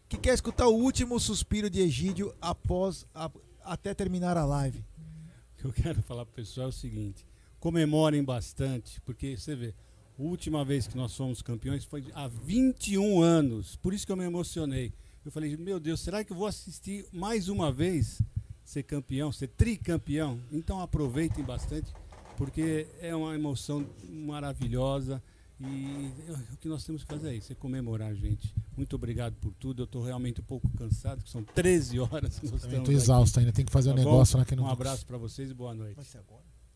que 0.09 0.17
quer 0.17 0.33
escutar 0.33 0.67
o 0.67 0.75
último 0.75 1.17
suspiro 1.17 1.69
de 1.69 1.79
Egídio 1.79 2.35
após 2.41 3.05
a, 3.15 3.31
até 3.63 3.93
terminar 3.93 4.35
a 4.35 4.43
live. 4.43 4.79
O 4.79 5.61
que 5.61 5.65
eu 5.65 5.71
quero 5.71 6.01
falar 6.01 6.25
pro 6.25 6.35
pessoal 6.35 6.65
é 6.67 6.69
o 6.69 6.73
seguinte: 6.73 7.25
comemorem 7.61 8.23
bastante, 8.23 8.99
porque 9.01 9.37
você 9.37 9.55
vê, 9.55 9.73
a 10.19 10.21
última 10.21 10.65
vez 10.65 10.87
que 10.87 10.97
nós 10.97 11.15
fomos 11.15 11.41
campeões 11.43 11.85
foi 11.85 12.03
há 12.13 12.27
21 12.27 13.21
anos. 13.21 13.75
Por 13.77 13.93
isso 13.93 14.05
que 14.05 14.11
eu 14.11 14.17
me 14.17 14.25
emocionei. 14.25 14.91
Eu 15.23 15.31
falei, 15.31 15.55
meu 15.55 15.79
Deus, 15.79 15.99
será 16.01 16.23
que 16.23 16.33
eu 16.33 16.35
vou 16.35 16.47
assistir 16.47 17.05
mais 17.13 17.47
uma 17.47 17.71
vez 17.71 18.19
ser 18.65 18.81
campeão, 18.83 19.31
ser 19.31 19.47
tricampeão? 19.47 20.39
Então 20.51 20.81
aproveitem 20.81 21.43
bastante, 21.43 21.93
porque 22.35 22.87
é 22.99 23.15
uma 23.15 23.35
emoção 23.35 23.87
maravilhosa 24.09 25.21
E 25.59 26.11
é, 26.27 26.53
o 26.53 26.57
que 26.57 26.67
nós 26.67 26.83
temos 26.83 27.03
que 27.03 27.09
fazer 27.13 27.29
é 27.29 27.35
isso, 27.35 27.51
é 27.51 27.55
comemorar, 27.55 28.15
gente. 28.15 28.51
Muito 28.75 28.95
obrigado 28.95 29.35
por 29.35 29.53
tudo. 29.53 29.83
Eu 29.83 29.85
estou 29.85 30.03
realmente 30.03 30.41
um 30.41 30.43
pouco 30.43 30.67
cansado, 30.69 31.23
que 31.23 31.29
são 31.29 31.43
13 31.43 31.99
horas 31.99 32.39
que 32.39 32.49
nós 32.49 32.63
estamos 32.63 32.85
tô 32.85 32.91
exausto 32.91 33.37
aqui. 33.37 33.45
ainda, 33.45 33.55
tem 33.55 33.63
que 33.63 33.71
fazer 33.71 33.91
um 33.91 33.95
Tá 33.95 34.01
bom? 34.01 34.09
negócio 34.09 34.37
lá 34.39 34.45
que 34.45 34.55
não 34.55 34.63
Um 34.63 34.67
abraço 34.67 35.05
para 35.05 35.19
vocês 35.19 35.51
e 35.51 35.53
boa 35.53 35.75
noite. 35.75 35.99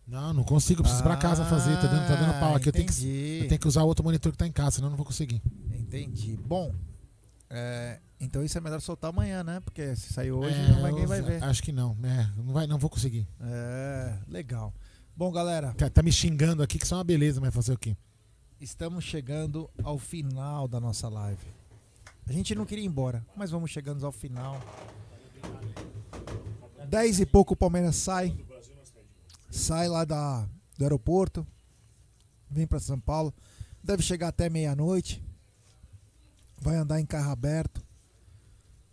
Não, 0.08 0.34
não 0.34 0.44
consigo, 0.44 0.82
preciso 0.84 1.02
ir 1.02 1.04
pra 1.04 1.18
casa 1.18 1.44
fazer, 1.46 1.76
tá 1.78 1.88
dando, 1.88 2.08
tá 2.08 2.16
dando 2.16 2.40
pau 2.40 2.56
aqui. 2.56 2.70
Eu 2.70 2.74
tenho, 2.74 2.88
que, 2.88 3.40
eu 3.42 3.48
tenho 3.48 3.60
que 3.60 3.68
usar 3.68 3.84
outro 3.84 4.04
monitor 4.04 4.32
que 4.32 4.38
tá 4.38 4.46
em 4.46 4.52
casa, 4.52 4.76
senão 4.76 4.88
eu 4.88 4.92
não 4.92 4.98
vou 4.98 5.06
conseguir. 5.06 5.42
Entendi. 5.74 6.38
Bom, 6.38 6.72
é, 7.50 8.00
então 8.20 8.44
isso 8.44 8.56
é 8.58 8.62
melhor 8.62 8.80
soltar 8.82 9.10
amanhã, 9.10 9.44
né? 9.44 9.60
Porque 9.62 9.96
se 9.96 10.14
sair 10.14 10.32
hoje, 10.32 10.54
É, 10.56 10.68
não 10.70 10.82
vai, 10.82 10.92
ninguém 10.92 11.04
eu- 11.06 11.10
vai 11.10 11.22
ver. 11.24 11.44
Acho 11.44 11.64
que 11.64 11.72
não, 11.72 11.98
é, 12.04 12.30
não, 12.38 12.54
vai, 12.54 12.68
não 12.68 12.78
vou 12.78 12.90
conseguir. 12.90 13.28
É, 13.42 14.16
legal. 14.28 14.72
Bom, 15.18 15.32
galera, 15.32 15.74
Tá, 15.74 15.90
tá 15.90 16.04
me 16.04 16.12
xingando 16.12 16.62
aqui, 16.62 16.78
que 16.78 16.86
isso 16.86 16.94
é 16.94 16.98
uma 16.98 17.04
beleza, 17.04 17.42
mas 17.42 17.54
fazer 17.54 17.74
o 17.74 17.78
quê? 17.78 17.96
estamos 18.60 19.04
chegando 19.04 19.70
ao 19.84 19.98
final 20.00 20.68
da 20.68 20.80
nossa 20.80 21.08
live. 21.10 21.46
A 22.28 22.32
gente 22.32 22.56
não 22.56 22.66
queria 22.66 22.84
ir 22.84 22.88
embora, 22.88 23.24
mas 23.36 23.52
vamos 23.52 23.70
chegando 23.70 24.04
ao 24.06 24.12
final. 24.12 24.60
Dez 26.88 27.20
e 27.20 27.26
pouco 27.26 27.54
o 27.54 27.58
Palmeiras 27.58 27.96
sai. 27.96 28.36
Sai 29.56 29.88
lá 29.88 30.04
da, 30.04 30.46
do 30.78 30.84
aeroporto. 30.84 31.48
Vem 32.52 32.68
para 32.68 32.78
São 32.78 33.00
Paulo. 33.00 33.34
Deve 33.82 34.04
chegar 34.04 34.28
até 34.28 34.50
meia-noite. 34.50 35.24
Vai 36.60 36.76
andar 36.76 37.00
em 37.00 37.06
carro 37.06 37.32
aberto. 37.32 37.82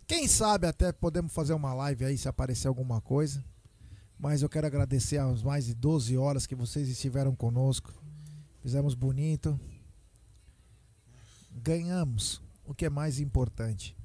Quem 0.07 0.25
sabe 0.25 0.65
até 0.65 0.93
podemos 0.93 1.33
fazer 1.33 1.53
uma 1.53 1.73
live 1.73 2.05
aí 2.05 2.17
se 2.17 2.29
aparecer 2.29 2.69
alguma 2.69 3.01
coisa. 3.01 3.43
Mas 4.17 4.41
eu 4.41 4.47
quero 4.47 4.65
agradecer 4.65 5.17
as 5.17 5.43
mais 5.43 5.65
de 5.65 5.73
12 5.73 6.17
horas 6.17 6.47
que 6.47 6.55
vocês 6.55 6.87
estiveram 6.87 7.35
conosco. 7.35 7.93
Fizemos 8.61 8.95
bonito. 8.95 9.59
Ganhamos, 11.51 12.41
o 12.65 12.73
que 12.73 12.85
é 12.85 12.89
mais 12.89 13.19
importante. 13.19 13.97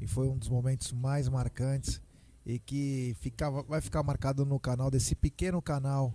E 0.00 0.06
foi 0.08 0.28
um 0.28 0.36
dos 0.36 0.48
momentos 0.48 0.90
mais 0.90 1.28
marcantes 1.28 2.02
e 2.44 2.58
que 2.58 3.16
ficava, 3.20 3.62
vai 3.62 3.80
ficar 3.80 4.02
marcado 4.02 4.44
no 4.44 4.58
canal 4.58 4.90
desse 4.90 5.14
pequeno 5.14 5.60
canal 5.60 6.14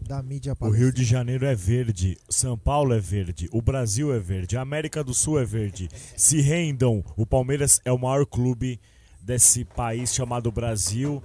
da 0.00 0.22
mídia 0.22 0.54
O. 0.60 0.70
Rio 0.70 0.92
de 0.92 1.04
Janeiro 1.04 1.46
é 1.46 1.54
verde, 1.54 2.18
São 2.28 2.58
Paulo 2.58 2.92
é 2.94 3.00
verde, 3.00 3.48
o 3.52 3.62
Brasil 3.62 4.12
é 4.12 4.18
verde, 4.18 4.56
a 4.56 4.60
América 4.60 5.02
do 5.02 5.14
Sul 5.14 5.40
é 5.40 5.44
verde. 5.44 5.88
Se 6.16 6.40
rendam, 6.40 7.04
o 7.16 7.26
Palmeiras 7.26 7.80
é 7.84 7.92
o 7.92 7.98
maior 7.98 8.26
clube 8.26 8.80
desse 9.20 9.64
país 9.64 10.14
chamado 10.14 10.52
Brasil 10.52 11.22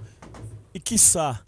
e, 0.72 0.80
quiçá, 0.80 1.44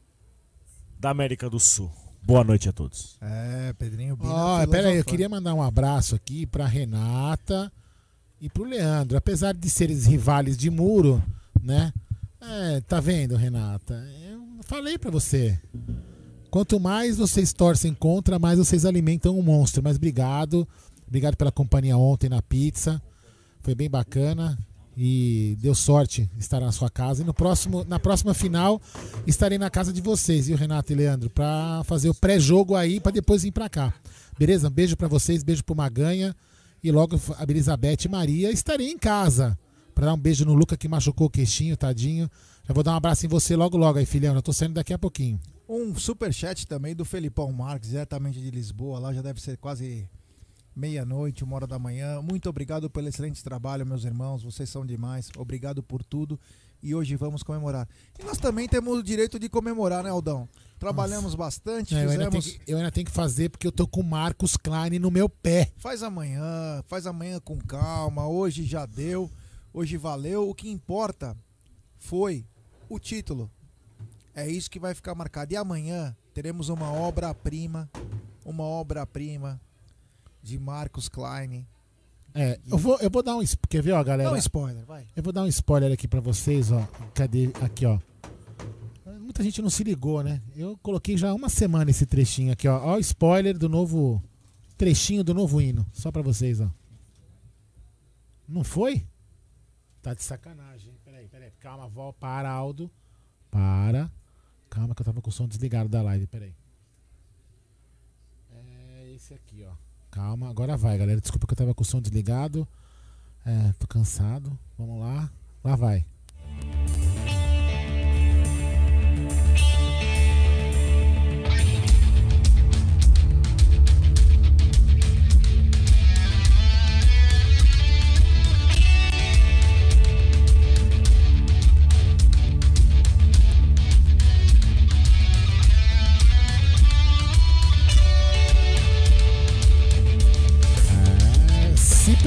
da 0.98 1.10
América 1.10 1.48
do 1.48 1.58
Sul. 1.58 1.90
Boa 2.24 2.44
noite 2.44 2.68
a 2.68 2.72
todos. 2.72 3.18
É, 3.20 3.72
Pedrinho 3.72 4.16
Bina. 4.16 4.66
Pera 4.70 4.88
aí, 4.88 4.98
eu 4.98 5.04
queria 5.04 5.28
mandar 5.28 5.54
um 5.54 5.62
abraço 5.62 6.14
aqui 6.14 6.46
pra 6.46 6.66
Renata 6.66 7.72
e 8.40 8.48
pro 8.48 8.62
Leandro. 8.62 9.16
Apesar 9.16 9.52
de 9.54 9.68
serem 9.68 9.96
rivais 9.96 10.56
de 10.56 10.70
muro, 10.70 11.20
né? 11.60 11.92
É, 12.44 12.80
tá 12.80 12.98
vendo, 12.98 13.36
Renata? 13.36 14.04
Eu 14.28 14.42
falei 14.62 14.98
pra 14.98 15.12
você. 15.12 15.56
Quanto 16.50 16.80
mais 16.80 17.16
vocês 17.16 17.52
torcem 17.52 17.94
contra, 17.94 18.36
mais 18.38 18.58
vocês 18.58 18.84
alimentam 18.84 19.38
o 19.38 19.42
monstro. 19.42 19.80
Mas 19.82 19.96
obrigado. 19.96 20.66
Obrigado 21.06 21.36
pela 21.36 21.52
companhia 21.52 21.96
ontem 21.96 22.28
na 22.28 22.42
pizza. 22.42 23.00
Foi 23.60 23.76
bem 23.76 23.88
bacana. 23.88 24.58
E 24.96 25.56
deu 25.60 25.74
sorte 25.74 26.28
estar 26.36 26.60
na 26.60 26.72
sua 26.72 26.90
casa. 26.90 27.22
E 27.22 27.24
no 27.24 27.32
próximo, 27.32 27.84
na 27.84 27.98
próxima 27.98 28.34
final 28.34 28.82
estarei 29.26 29.56
na 29.56 29.70
casa 29.70 29.92
de 29.92 30.02
vocês, 30.02 30.48
viu, 30.48 30.56
Renato 30.56 30.92
e 30.92 30.96
Leandro? 30.96 31.30
Pra 31.30 31.82
fazer 31.84 32.10
o 32.10 32.14
pré-jogo 32.14 32.74
aí, 32.74 33.00
pra 33.00 33.12
depois 33.12 33.44
vir 33.44 33.52
pra 33.52 33.70
cá. 33.70 33.94
Beleza? 34.36 34.68
Um 34.68 34.70
beijo 34.70 34.96
pra 34.96 35.08
vocês, 35.08 35.42
beijo 35.42 35.64
pro 35.64 35.76
Maganha. 35.76 36.34
E 36.82 36.90
logo 36.90 37.18
a 37.38 37.44
Elizabeth 37.44 38.04
e 38.04 38.08
Maria 38.08 38.50
estarei 38.50 38.90
em 38.90 38.98
casa. 38.98 39.56
Pra 39.94 40.06
dar 40.06 40.14
um 40.14 40.18
beijo 40.18 40.44
no 40.44 40.54
Luca 40.54 40.76
que 40.76 40.88
machucou 40.88 41.26
o 41.26 41.30
queixinho, 41.30 41.76
tadinho. 41.76 42.30
Já 42.66 42.72
vou 42.74 42.82
dar 42.82 42.92
um 42.92 42.96
abraço 42.96 43.26
em 43.26 43.28
você 43.28 43.54
logo, 43.56 43.76
logo 43.76 43.98
aí, 43.98 44.06
filhão. 44.06 44.34
Eu 44.34 44.42
tô 44.42 44.52
saindo 44.52 44.74
daqui 44.74 44.92
a 44.92 44.98
pouquinho. 44.98 45.38
Um 45.68 45.94
superchat 45.94 46.66
também 46.66 46.94
do 46.94 47.04
Felipão 47.04 47.50
Marques, 47.52 47.90
diretamente 47.90 48.40
de 48.40 48.50
Lisboa. 48.50 48.98
Lá 48.98 49.12
já 49.12 49.22
deve 49.22 49.40
ser 49.40 49.56
quase 49.58 50.08
meia-noite, 50.74 51.44
uma 51.44 51.56
hora 51.56 51.66
da 51.66 51.78
manhã. 51.78 52.20
Muito 52.22 52.48
obrigado 52.48 52.88
pelo 52.88 53.08
excelente 53.08 53.42
trabalho, 53.42 53.86
meus 53.86 54.04
irmãos. 54.04 54.42
Vocês 54.42 54.68
são 54.68 54.84
demais. 54.86 55.28
Obrigado 55.36 55.82
por 55.82 56.02
tudo. 56.02 56.38
E 56.82 56.94
hoje 56.94 57.14
vamos 57.14 57.42
comemorar. 57.44 57.88
E 58.18 58.24
nós 58.24 58.38
também 58.38 58.68
temos 58.68 58.98
o 58.98 59.02
direito 59.02 59.38
de 59.38 59.48
comemorar, 59.48 60.02
né, 60.02 60.10
Aldão? 60.10 60.48
Trabalhamos 60.80 61.36
bastante, 61.36 61.94
É, 61.94 62.04
eu, 62.04 62.10
ainda 62.10 62.28
tenho 62.28 62.42
fizemos. 62.42 62.64
que, 62.64 62.72
eu 62.72 62.76
ainda 62.76 62.90
tenho 62.90 63.06
que 63.06 63.12
fazer 63.12 63.50
porque 63.50 63.66
eu 63.66 63.70
tô 63.70 63.86
com 63.86 64.00
o 64.00 64.04
Marcos 64.04 64.56
Klein 64.56 64.98
no 64.98 65.08
meu 65.08 65.28
pé. 65.28 65.70
Faz 65.76 66.02
amanhã, 66.02 66.82
faz 66.88 67.06
amanhã 67.06 67.38
com 67.38 67.56
calma. 67.58 68.26
Hoje 68.26 68.64
já 68.64 68.84
deu, 68.84 69.30
hoje 69.72 69.96
valeu. 69.96 70.48
O 70.48 70.54
que 70.54 70.70
importa 70.70 71.36
foi 71.98 72.44
o 72.88 72.98
título. 72.98 73.50
É 74.34 74.48
isso 74.48 74.70
que 74.70 74.78
vai 74.78 74.94
ficar 74.94 75.14
marcado. 75.14 75.52
E 75.52 75.56
amanhã 75.56 76.16
teremos 76.32 76.68
uma 76.68 76.90
obra-prima, 76.92 77.90
uma 78.44 78.64
obra-prima 78.64 79.60
de 80.42 80.58
Marcos 80.58 81.08
Klein. 81.08 81.66
É, 82.34 82.58
eu 82.66 82.78
vou, 82.78 82.98
eu 82.98 83.10
vou 83.10 83.22
dar 83.22 83.36
um. 83.36 83.42
Quer 83.68 83.82
ver, 83.82 83.92
ó, 83.92 84.02
galera? 84.02 84.30
Dá 84.30 84.34
um 84.34 84.38
spoiler, 84.38 84.84
vai. 84.86 85.06
Eu 85.14 85.22
vou 85.22 85.32
dar 85.32 85.42
um 85.42 85.48
spoiler 85.48 85.92
aqui 85.92 86.08
pra 86.08 86.20
vocês, 86.20 86.72
ó. 86.72 86.86
Cadê? 87.14 87.50
Aqui, 87.60 87.84
ó. 87.84 87.98
Muita 89.20 89.42
gente 89.42 89.62
não 89.62 89.70
se 89.70 89.84
ligou, 89.84 90.22
né? 90.22 90.42
Eu 90.56 90.78
coloquei 90.82 91.16
já 91.16 91.32
uma 91.32 91.48
semana 91.48 91.90
esse 91.90 92.06
trechinho 92.06 92.52
aqui, 92.52 92.66
ó. 92.66 92.78
Ó, 92.82 92.96
o 92.96 92.98
spoiler 93.00 93.56
do 93.56 93.68
novo. 93.68 94.22
Trechinho 94.76 95.22
do 95.22 95.34
novo 95.34 95.60
hino. 95.60 95.86
Só 95.92 96.10
pra 96.10 96.22
vocês, 96.22 96.60
ó. 96.60 96.70
Não 98.48 98.64
foi? 98.64 99.06
Tá 100.02 100.14
de 100.14 100.22
sacanagem. 100.24 100.92
Peraí, 101.04 101.28
peraí. 101.28 101.52
Calma, 101.60 101.86
vó. 101.86 102.12
Para, 102.12 102.50
Aldo. 102.50 102.90
Para. 103.50 104.10
Calma 104.68 104.94
que 104.94 105.00
eu 105.00 105.06
tava 105.06 105.22
com 105.22 105.30
o 105.30 105.32
som 105.32 105.46
desligado 105.46 105.88
da 105.88 106.02
live. 106.02 106.26
Peraí. 106.26 106.52
É 108.52 109.12
esse 109.14 109.32
aqui, 109.32 109.64
ó. 109.64 109.72
Calma, 110.10 110.50
agora 110.50 110.76
vai, 110.76 110.98
galera. 110.98 111.20
Desculpa 111.20 111.46
que 111.46 111.52
eu 111.52 111.56
tava 111.56 111.74
com 111.74 111.82
o 111.82 111.86
som 111.86 112.00
desligado. 112.00 112.66
É, 113.46 113.72
tô 113.78 113.86
cansado. 113.86 114.58
Vamos 114.76 115.00
lá. 115.00 115.30
Lá 115.62 115.76
vai. 115.76 116.04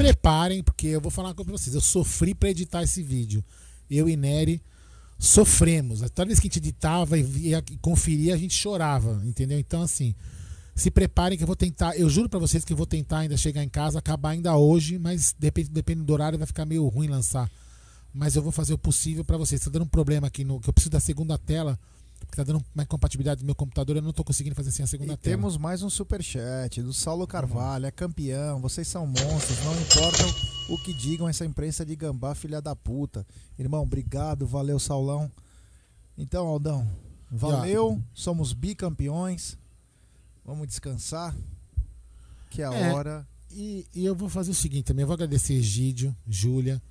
Preparem, 0.06 0.62
porque 0.62 0.86
eu 0.86 1.00
vou 1.00 1.10
falar 1.10 1.28
uma 1.28 1.34
coisa 1.34 1.50
pra 1.50 1.58
vocês. 1.58 1.74
Eu 1.74 1.80
sofri 1.80 2.34
pra 2.34 2.50
editar 2.50 2.82
esse 2.82 3.02
vídeo. 3.02 3.44
Eu 3.90 4.08
e 4.08 4.16
Nery 4.16 4.60
sofremos. 5.18 6.00
Toda 6.10 6.26
vez 6.26 6.38
que 6.38 6.46
a 6.46 6.48
gente 6.48 6.58
editava 6.58 7.18
e 7.18 7.54
e 7.54 7.76
conferia, 7.80 8.34
a 8.34 8.36
gente 8.36 8.54
chorava, 8.54 9.20
entendeu? 9.24 9.58
Então, 9.58 9.82
assim, 9.82 10.14
se 10.74 10.90
preparem 10.90 11.36
que 11.36 11.42
eu 11.42 11.46
vou 11.46 11.56
tentar. 11.56 11.96
Eu 11.96 12.08
juro 12.08 12.28
pra 12.28 12.38
vocês 12.38 12.64
que 12.64 12.72
eu 12.72 12.76
vou 12.76 12.86
tentar 12.86 13.20
ainda 13.20 13.36
chegar 13.36 13.64
em 13.64 13.68
casa, 13.68 13.98
acabar 13.98 14.30
ainda 14.30 14.56
hoje, 14.56 14.98
mas 14.98 15.34
depende, 15.38 16.02
do 16.02 16.12
horário, 16.12 16.38
vai 16.38 16.46
ficar 16.46 16.64
meio 16.64 16.86
ruim 16.86 17.08
lançar. 17.08 17.50
Mas 18.12 18.36
eu 18.36 18.42
vou 18.42 18.52
fazer 18.52 18.74
o 18.74 18.78
possível 18.78 19.24
pra 19.24 19.36
vocês. 19.36 19.60
Tá 19.60 19.70
dando 19.70 19.82
um 19.82 19.88
problema 19.88 20.26
aqui 20.26 20.44
no. 20.44 20.60
que 20.60 20.68
eu 20.68 20.72
preciso 20.72 20.90
da 20.90 21.00
segunda 21.00 21.36
tela. 21.36 21.78
Porque 22.20 22.36
tá 22.36 22.42
dando 22.44 22.64
uma 22.74 22.82
incompatibilidade 22.82 23.40
do 23.40 23.46
meu 23.46 23.54
computador, 23.54 23.96
eu 23.96 24.02
não 24.02 24.12
tô 24.12 24.24
conseguindo 24.24 24.54
fazer 24.56 24.70
sem 24.72 24.82
a 24.84 24.86
segunda 24.86 25.12
E 25.12 25.16
tela. 25.16 25.36
temos 25.36 25.56
mais 25.56 25.82
um 25.82 25.90
superchat 25.90 26.82
do 26.82 26.92
Saulo 26.92 27.26
Carvalho, 27.26 27.86
é 27.86 27.90
campeão, 27.90 28.60
vocês 28.60 28.88
são 28.88 29.06
monstros, 29.06 29.58
não 29.64 29.72
importam 29.80 30.26
o 30.70 30.78
que 30.82 30.92
digam 30.94 31.28
essa 31.28 31.44
imprensa 31.44 31.84
de 31.84 31.94
gambá, 31.94 32.34
filha 32.34 32.60
da 32.60 32.74
puta. 32.74 33.24
Irmão, 33.58 33.82
obrigado, 33.82 34.46
valeu, 34.46 34.78
Saulão. 34.78 35.30
Então, 36.18 36.46
Aldão, 36.46 36.88
valeu, 37.30 38.02
somos 38.14 38.52
bicampeões, 38.52 39.56
vamos 40.44 40.66
descansar, 40.66 41.34
que 42.50 42.62
é 42.62 42.66
a 42.66 42.72
É, 42.74 42.92
hora. 42.92 43.28
E, 43.50 43.86
e 43.94 44.04
eu 44.04 44.14
vou 44.14 44.28
fazer 44.28 44.50
o 44.50 44.54
seguinte 44.54 44.84
também, 44.86 45.02
eu 45.02 45.06
vou 45.06 45.14
agradecer 45.14 45.54
Egídio, 45.54 46.14
Júlia, 46.26 46.82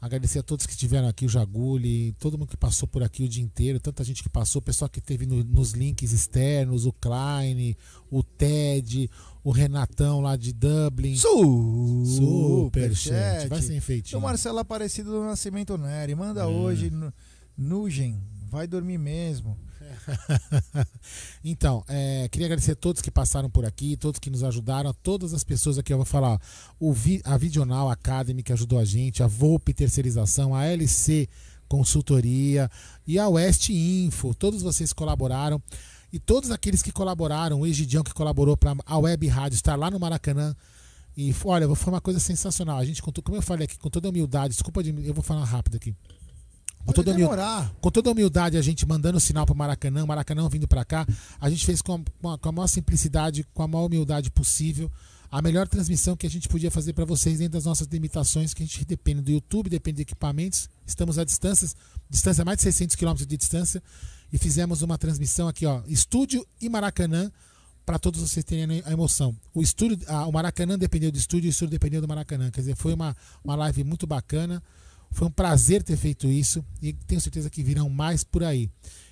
agradecer 0.00 0.38
a 0.38 0.42
todos 0.42 0.64
que 0.66 0.72
estiveram 0.72 1.06
aqui, 1.08 1.26
o 1.26 1.28
Jaguli, 1.28 2.12
todo 2.18 2.38
mundo 2.38 2.48
que 2.48 2.56
passou 2.56 2.88
por 2.88 3.02
aqui 3.02 3.22
o 3.22 3.28
dia 3.28 3.42
inteiro, 3.42 3.78
tanta 3.78 4.02
gente 4.02 4.22
que 4.22 4.28
passou, 4.30 4.60
o 4.60 4.62
pessoal 4.64 4.88
que 4.88 5.00
teve 5.00 5.26
no- 5.26 5.44
nos 5.44 5.72
links 5.72 6.12
externos, 6.12 6.86
o 6.86 6.92
Klein, 6.92 7.76
o 8.10 8.22
Ted, 8.22 9.10
o 9.44 9.50
Renatão 9.50 10.20
lá 10.20 10.36
de 10.36 10.52
Dublin. 10.52 11.14
Superchat. 12.06 13.48
Vai 13.48 13.62
ser 13.62 13.76
enfeitinho. 13.76 14.18
O 14.18 14.22
Marcelo 14.22 14.58
Aparecido 14.58 15.10
do 15.10 15.22
Nascimento 15.24 15.76
Nery, 15.76 16.14
manda 16.14 16.46
hoje, 16.48 16.90
Nu- 16.90 17.12
Nugem, 17.56 18.18
vai 18.50 18.66
dormir 18.66 18.96
mesmo. 18.98 19.56
então, 21.44 21.84
é, 21.88 22.28
queria 22.28 22.46
agradecer 22.46 22.72
a 22.72 22.76
todos 22.76 23.02
que 23.02 23.10
passaram 23.10 23.48
por 23.50 23.64
aqui, 23.64 23.96
todos 23.96 24.18
que 24.18 24.30
nos 24.30 24.42
ajudaram, 24.42 24.90
a 24.90 24.94
todas 24.94 25.32
as 25.34 25.44
pessoas 25.44 25.78
aqui. 25.78 25.92
Eu 25.92 25.98
vou 25.98 26.06
falar, 26.06 26.40
o 26.78 26.92
Vi- 26.92 27.22
a 27.24 27.36
Videonal 27.36 27.90
Academy 27.90 28.42
que 28.42 28.52
ajudou 28.52 28.78
a 28.78 28.84
gente, 28.84 29.22
a 29.22 29.26
Volpe 29.26 29.72
Terceirização, 29.74 30.54
a 30.54 30.64
LC 30.66 31.28
Consultoria 31.68 32.70
e 33.06 33.18
a 33.18 33.28
West 33.28 33.68
Info. 33.70 34.34
Todos 34.34 34.62
vocês 34.62 34.92
colaboraram. 34.92 35.62
E 36.12 36.18
todos 36.18 36.50
aqueles 36.50 36.82
que 36.82 36.90
colaboraram, 36.90 37.60
o 37.60 37.66
Egidião 37.66 38.02
que 38.02 38.12
colaborou 38.12 38.56
para 38.56 38.74
a 38.84 38.98
Web 38.98 39.28
Rádio 39.28 39.54
estar 39.54 39.76
lá 39.76 39.88
no 39.90 40.00
Maracanã. 40.00 40.56
E 41.16 41.32
olha, 41.44 41.72
foi 41.76 41.92
uma 41.92 42.00
coisa 42.00 42.18
sensacional. 42.18 42.78
A 42.78 42.84
gente, 42.84 43.00
como 43.00 43.36
eu 43.36 43.42
falei 43.42 43.64
aqui, 43.66 43.78
com 43.78 43.88
toda 43.88 44.08
humildade, 44.08 44.54
desculpa, 44.54 44.82
de- 44.82 45.06
eu 45.06 45.14
vou 45.14 45.22
falar 45.22 45.44
rápido 45.44 45.76
aqui. 45.76 45.94
Com 46.84 46.92
toda, 46.92 47.12
a 47.12 47.14
demorar. 47.14 47.72
com 47.80 47.90
toda 47.90 48.08
a 48.10 48.12
humildade, 48.12 48.56
a 48.56 48.62
gente 48.62 48.86
mandando 48.86 49.20
sinal 49.20 49.44
para 49.46 49.52
o 49.52 49.56
Maracanã, 49.56 50.02
o 50.04 50.06
Maracanã 50.06 50.48
vindo 50.48 50.66
para 50.66 50.84
cá, 50.84 51.06
a 51.40 51.50
gente 51.50 51.64
fez 51.66 51.80
com 51.82 51.94
a, 51.94 52.00
com 52.20 52.28
a- 52.30 52.38
a 52.42 52.52
maior 52.52 52.66
simplicidade, 52.66 53.46
com 53.54 53.62
a 53.62 53.68
maior 53.68 53.86
humildade 53.86 54.30
possível, 54.30 54.90
a 55.30 55.40
melhor 55.40 55.68
transmissão 55.68 56.16
que 56.16 56.26
a 56.26 56.30
gente 56.30 56.48
podia 56.48 56.70
fazer 56.70 56.92
para 56.92 57.04
vocês 57.04 57.38
dentro 57.38 57.52
das 57.52 57.64
nossas 57.64 57.86
limitações, 57.86 58.52
que 58.54 58.62
a 58.62 58.66
gente 58.66 58.84
depende 58.84 59.22
do 59.22 59.30
YouTube, 59.30 59.68
depende 59.70 59.96
de 59.96 60.02
equipamentos, 60.02 60.68
estamos 60.86 61.18
a 61.18 61.24
distâncias, 61.24 61.76
distância 62.08 62.44
mais 62.44 62.56
de 62.58 62.64
600 62.64 62.96
quilômetros 62.96 63.26
de 63.26 63.36
distância, 63.36 63.80
e 64.32 64.38
fizemos 64.38 64.82
uma 64.82 64.96
transmissão 64.98 65.46
aqui, 65.48 65.66
ó, 65.66 65.82
estúdio 65.86 66.44
e 66.60 66.68
Maracanã, 66.68 67.30
para 67.86 67.98
todos 67.98 68.20
vocês 68.20 68.44
terem 68.44 68.82
a 68.84 68.90
emoção. 68.92 69.36
O 69.54 69.62
estúdio, 69.62 69.98
ah, 70.08 70.26
o 70.26 70.32
Maracanã 70.32 70.78
dependeu 70.78 71.10
do 71.12 71.18
estúdio 71.18 71.46
e 71.46 71.50
o 71.50 71.52
estúdio 71.52 71.72
dependeu 71.72 72.00
do 72.00 72.06
Maracanã. 72.08 72.50
Quer 72.50 72.60
dizer, 72.60 72.76
foi 72.76 72.92
uma, 72.94 73.16
uma 73.44 73.54
live 73.56 73.82
muito 73.84 74.06
bacana. 74.06 74.62
Foi 75.10 75.26
um 75.26 75.30
prazer 75.30 75.82
ter 75.82 75.96
feito 75.96 76.26
isso 76.28 76.64
e 76.80 76.92
tenho 76.92 77.20
certeza 77.20 77.50
que 77.50 77.62
virão 77.62 77.88
mais 77.88 78.22
por 78.24 78.44
aí. 78.44 78.70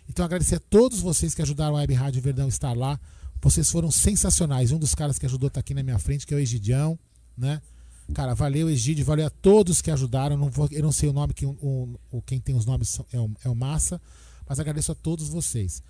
Então 0.09 0.25
agradecer 0.25 0.55
a 0.57 0.61
todos 0.61 1.01
vocês 1.01 1.35
que 1.35 1.43
ajudaram 1.43 1.77
a 1.77 1.81
Web 1.81 1.93
Rádio 1.95 2.23
Verdão 2.23 2.49
estar 2.49 2.77
lá. 2.77 2.99
Vocês 3.41 3.71
foram 3.71 3.91
sensacionais. 3.91 4.73
Um 4.73 4.79
dos 4.79 4.95
caras 4.95 5.19
que 5.19 5.27
ajudou 5.27 5.49
está 5.49 5.61
aqui 5.61 5.75
na 5.75 5.83
minha 5.83 5.99
frente, 5.99 6.27
que 6.27 6.33
é 6.33 6.37
o 6.37 6.41
Egidião, 6.41 6.99
né? 7.37 7.61
Cara, 8.15 8.35
valeu 8.35 8.71
Egídio, 8.71 9.05
valeu 9.05 9.27
a 9.27 9.31
todos 9.31 9.83
que 9.83 9.91
ajudaram. 9.91 10.37
Não 10.37 10.49
vou, 10.49 10.67
eu 10.73 10.83
não 10.83 10.93
sei 10.93 11.09
o 11.11 11.13
nome 11.13 11.35
que 11.35 11.45
o, 11.45 11.99
o- 12.11 12.23
quem 12.23 12.41
tem 12.41 12.55
os 12.57 12.65
nomes 12.65 12.99
é 13.13 13.21
o, 13.21 13.31
é 13.45 13.49
o 13.51 13.55
Massa, 13.55 14.01
mas 14.49 14.59
agradeço 14.59 14.91
a 14.93 14.95
todos 14.95 15.29
vocês. 15.29 15.83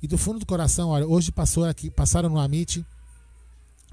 E 0.00 0.06
do 0.06 0.16
fundo 0.16 0.38
do 0.38 0.46
coração, 0.46 0.90
olha, 0.90 1.06
hoje 1.06 1.32
passou 1.32 1.64
aqui, 1.64 1.90
passaram 1.90 2.28
no 2.28 2.38
Amit, 2.38 2.86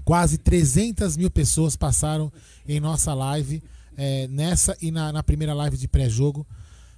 quase 0.06 0.38
300 0.38 1.18
mil 1.18 1.32
pessoas 1.32 1.76
passaram 1.76 2.32
em 2.68 2.80
nossa 2.80 3.14
live, 3.14 3.64
é, 3.98 4.28
nessa 4.28 4.78
e 4.82 4.92
na, 4.92 5.12
na 5.12 5.24
primeira 5.24 5.54
live 5.54 5.78
de 5.78 5.88
pré-jogo. 5.88 6.46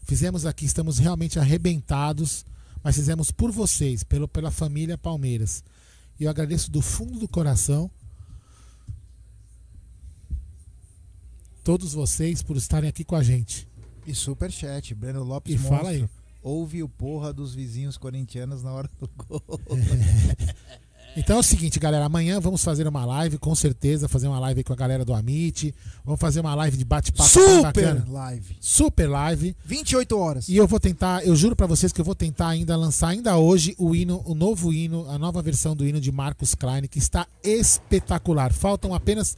Fizemos 0.04 0.46
aqui, 0.46 0.66
estamos 0.66 0.98
realmente 0.98 1.40
arrebentados, 1.40 2.46
mas 2.84 2.96
fizemos 2.96 3.32
por 3.32 3.52
vocês, 3.52 4.04
pelo, 4.04 4.28
pela 4.28 4.52
família 4.52 4.98
Palmeiras. 4.98 5.64
E 6.20 6.26
eu 6.26 6.30
agradeço 6.30 6.70
do 6.70 6.82
fundo 6.82 7.20
do 7.20 7.28
coração 7.28 7.90
todos 11.64 11.94
vocês 11.94 12.44
por 12.44 12.58
estarem 12.58 12.90
aqui 12.90 13.04
com 13.04 13.16
a 13.16 13.24
gente. 13.24 13.68
E 14.06 14.14
superchat, 14.14 14.94
Breno 14.94 15.24
Lopes 15.24 15.56
E 15.56 15.58
fala 15.58 15.90
aí. 15.90 16.08
Ouve 16.42 16.84
o 16.84 16.90
porra 16.90 17.32
dos 17.32 17.56
vizinhos 17.56 17.98
corintianos 17.98 18.62
na 18.64 18.74
hora 18.74 18.90
do 19.00 19.10
gol. 19.16 19.42
Então 21.16 21.38
é 21.38 21.40
o 21.40 21.44
seguinte, 21.44 21.80
galera. 21.80 22.06
Amanhã 22.06 22.40
vamos 22.40 22.64
fazer 22.64 22.88
uma 22.88 23.06
live, 23.06 23.38
com 23.38 23.54
certeza, 23.54 24.08
fazer 24.08 24.28
uma 24.28 24.40
live 24.40 24.64
com 24.64 24.74
a 24.74 24.76
galera 24.76 25.06
do 25.06 25.14
Amit. 25.14 25.74
Vamos 26.04 26.20
fazer 26.20 26.40
uma 26.40 26.56
live 26.56 26.76
de 26.76 26.84
bate-papo 26.84 27.30
Super 27.30 28.04
live. 28.10 28.58
Super 28.60 29.08
live. 29.08 29.56
28 29.64 30.18
horas. 30.18 30.50
E 30.50 30.58
eu 30.58 30.68
vou 30.68 30.80
tentar, 30.80 31.24
eu 31.26 31.36
juro 31.36 31.56
pra 31.56 31.68
vocês 31.68 31.92
que 31.94 32.02
eu 32.02 32.06
vou 32.06 32.16
tentar 32.16 32.48
ainda 32.48 32.76
lançar 32.76 33.10
ainda 33.10 33.38
hoje 33.38 33.76
o 33.78 33.96
hino, 33.96 34.24
o 34.26 34.34
novo 34.34 34.74
hino, 34.74 35.08
a 35.10 35.20
nova 35.20 35.42
versão 35.42 35.76
do 35.76 35.86
hino 35.86 36.02
de 36.02 36.12
Marcos 36.12 36.56
Klein, 36.56 36.88
que 36.88 36.98
está 36.98 37.28
espetacular. 37.44 38.52
Faltam 38.52 38.96
apenas 38.96 39.38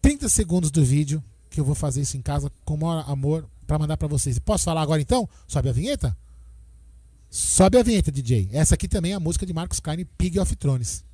30 0.00 0.28
segundos 0.28 0.70
do 0.70 0.84
vídeo, 0.84 1.22
que 1.50 1.58
eu 1.58 1.64
vou 1.64 1.74
fazer 1.74 2.02
isso 2.02 2.16
em 2.16 2.22
casa 2.22 2.52
com 2.64 2.74
o 2.74 2.78
maior 2.78 3.04
amor 3.08 3.44
pra 3.66 3.78
mandar 3.78 3.96
pra 3.96 4.06
vocês. 4.06 4.38
Posso 4.38 4.64
falar 4.64 4.82
agora 4.82 5.02
então? 5.02 5.28
Sobe 5.48 5.68
a 5.68 5.72
vinheta? 5.72 6.16
Sobe 7.30 7.78
a 7.78 7.82
vinheta, 7.84 8.10
DJ. 8.10 8.48
Essa 8.52 8.74
aqui 8.74 8.88
também 8.88 9.12
é 9.12 9.14
a 9.14 9.20
música 9.20 9.46
de 9.46 9.52
Marcos 9.52 9.78
Carne, 9.78 10.04
Pig 10.04 10.40
of 10.40 10.56
Thrones. 10.56 11.04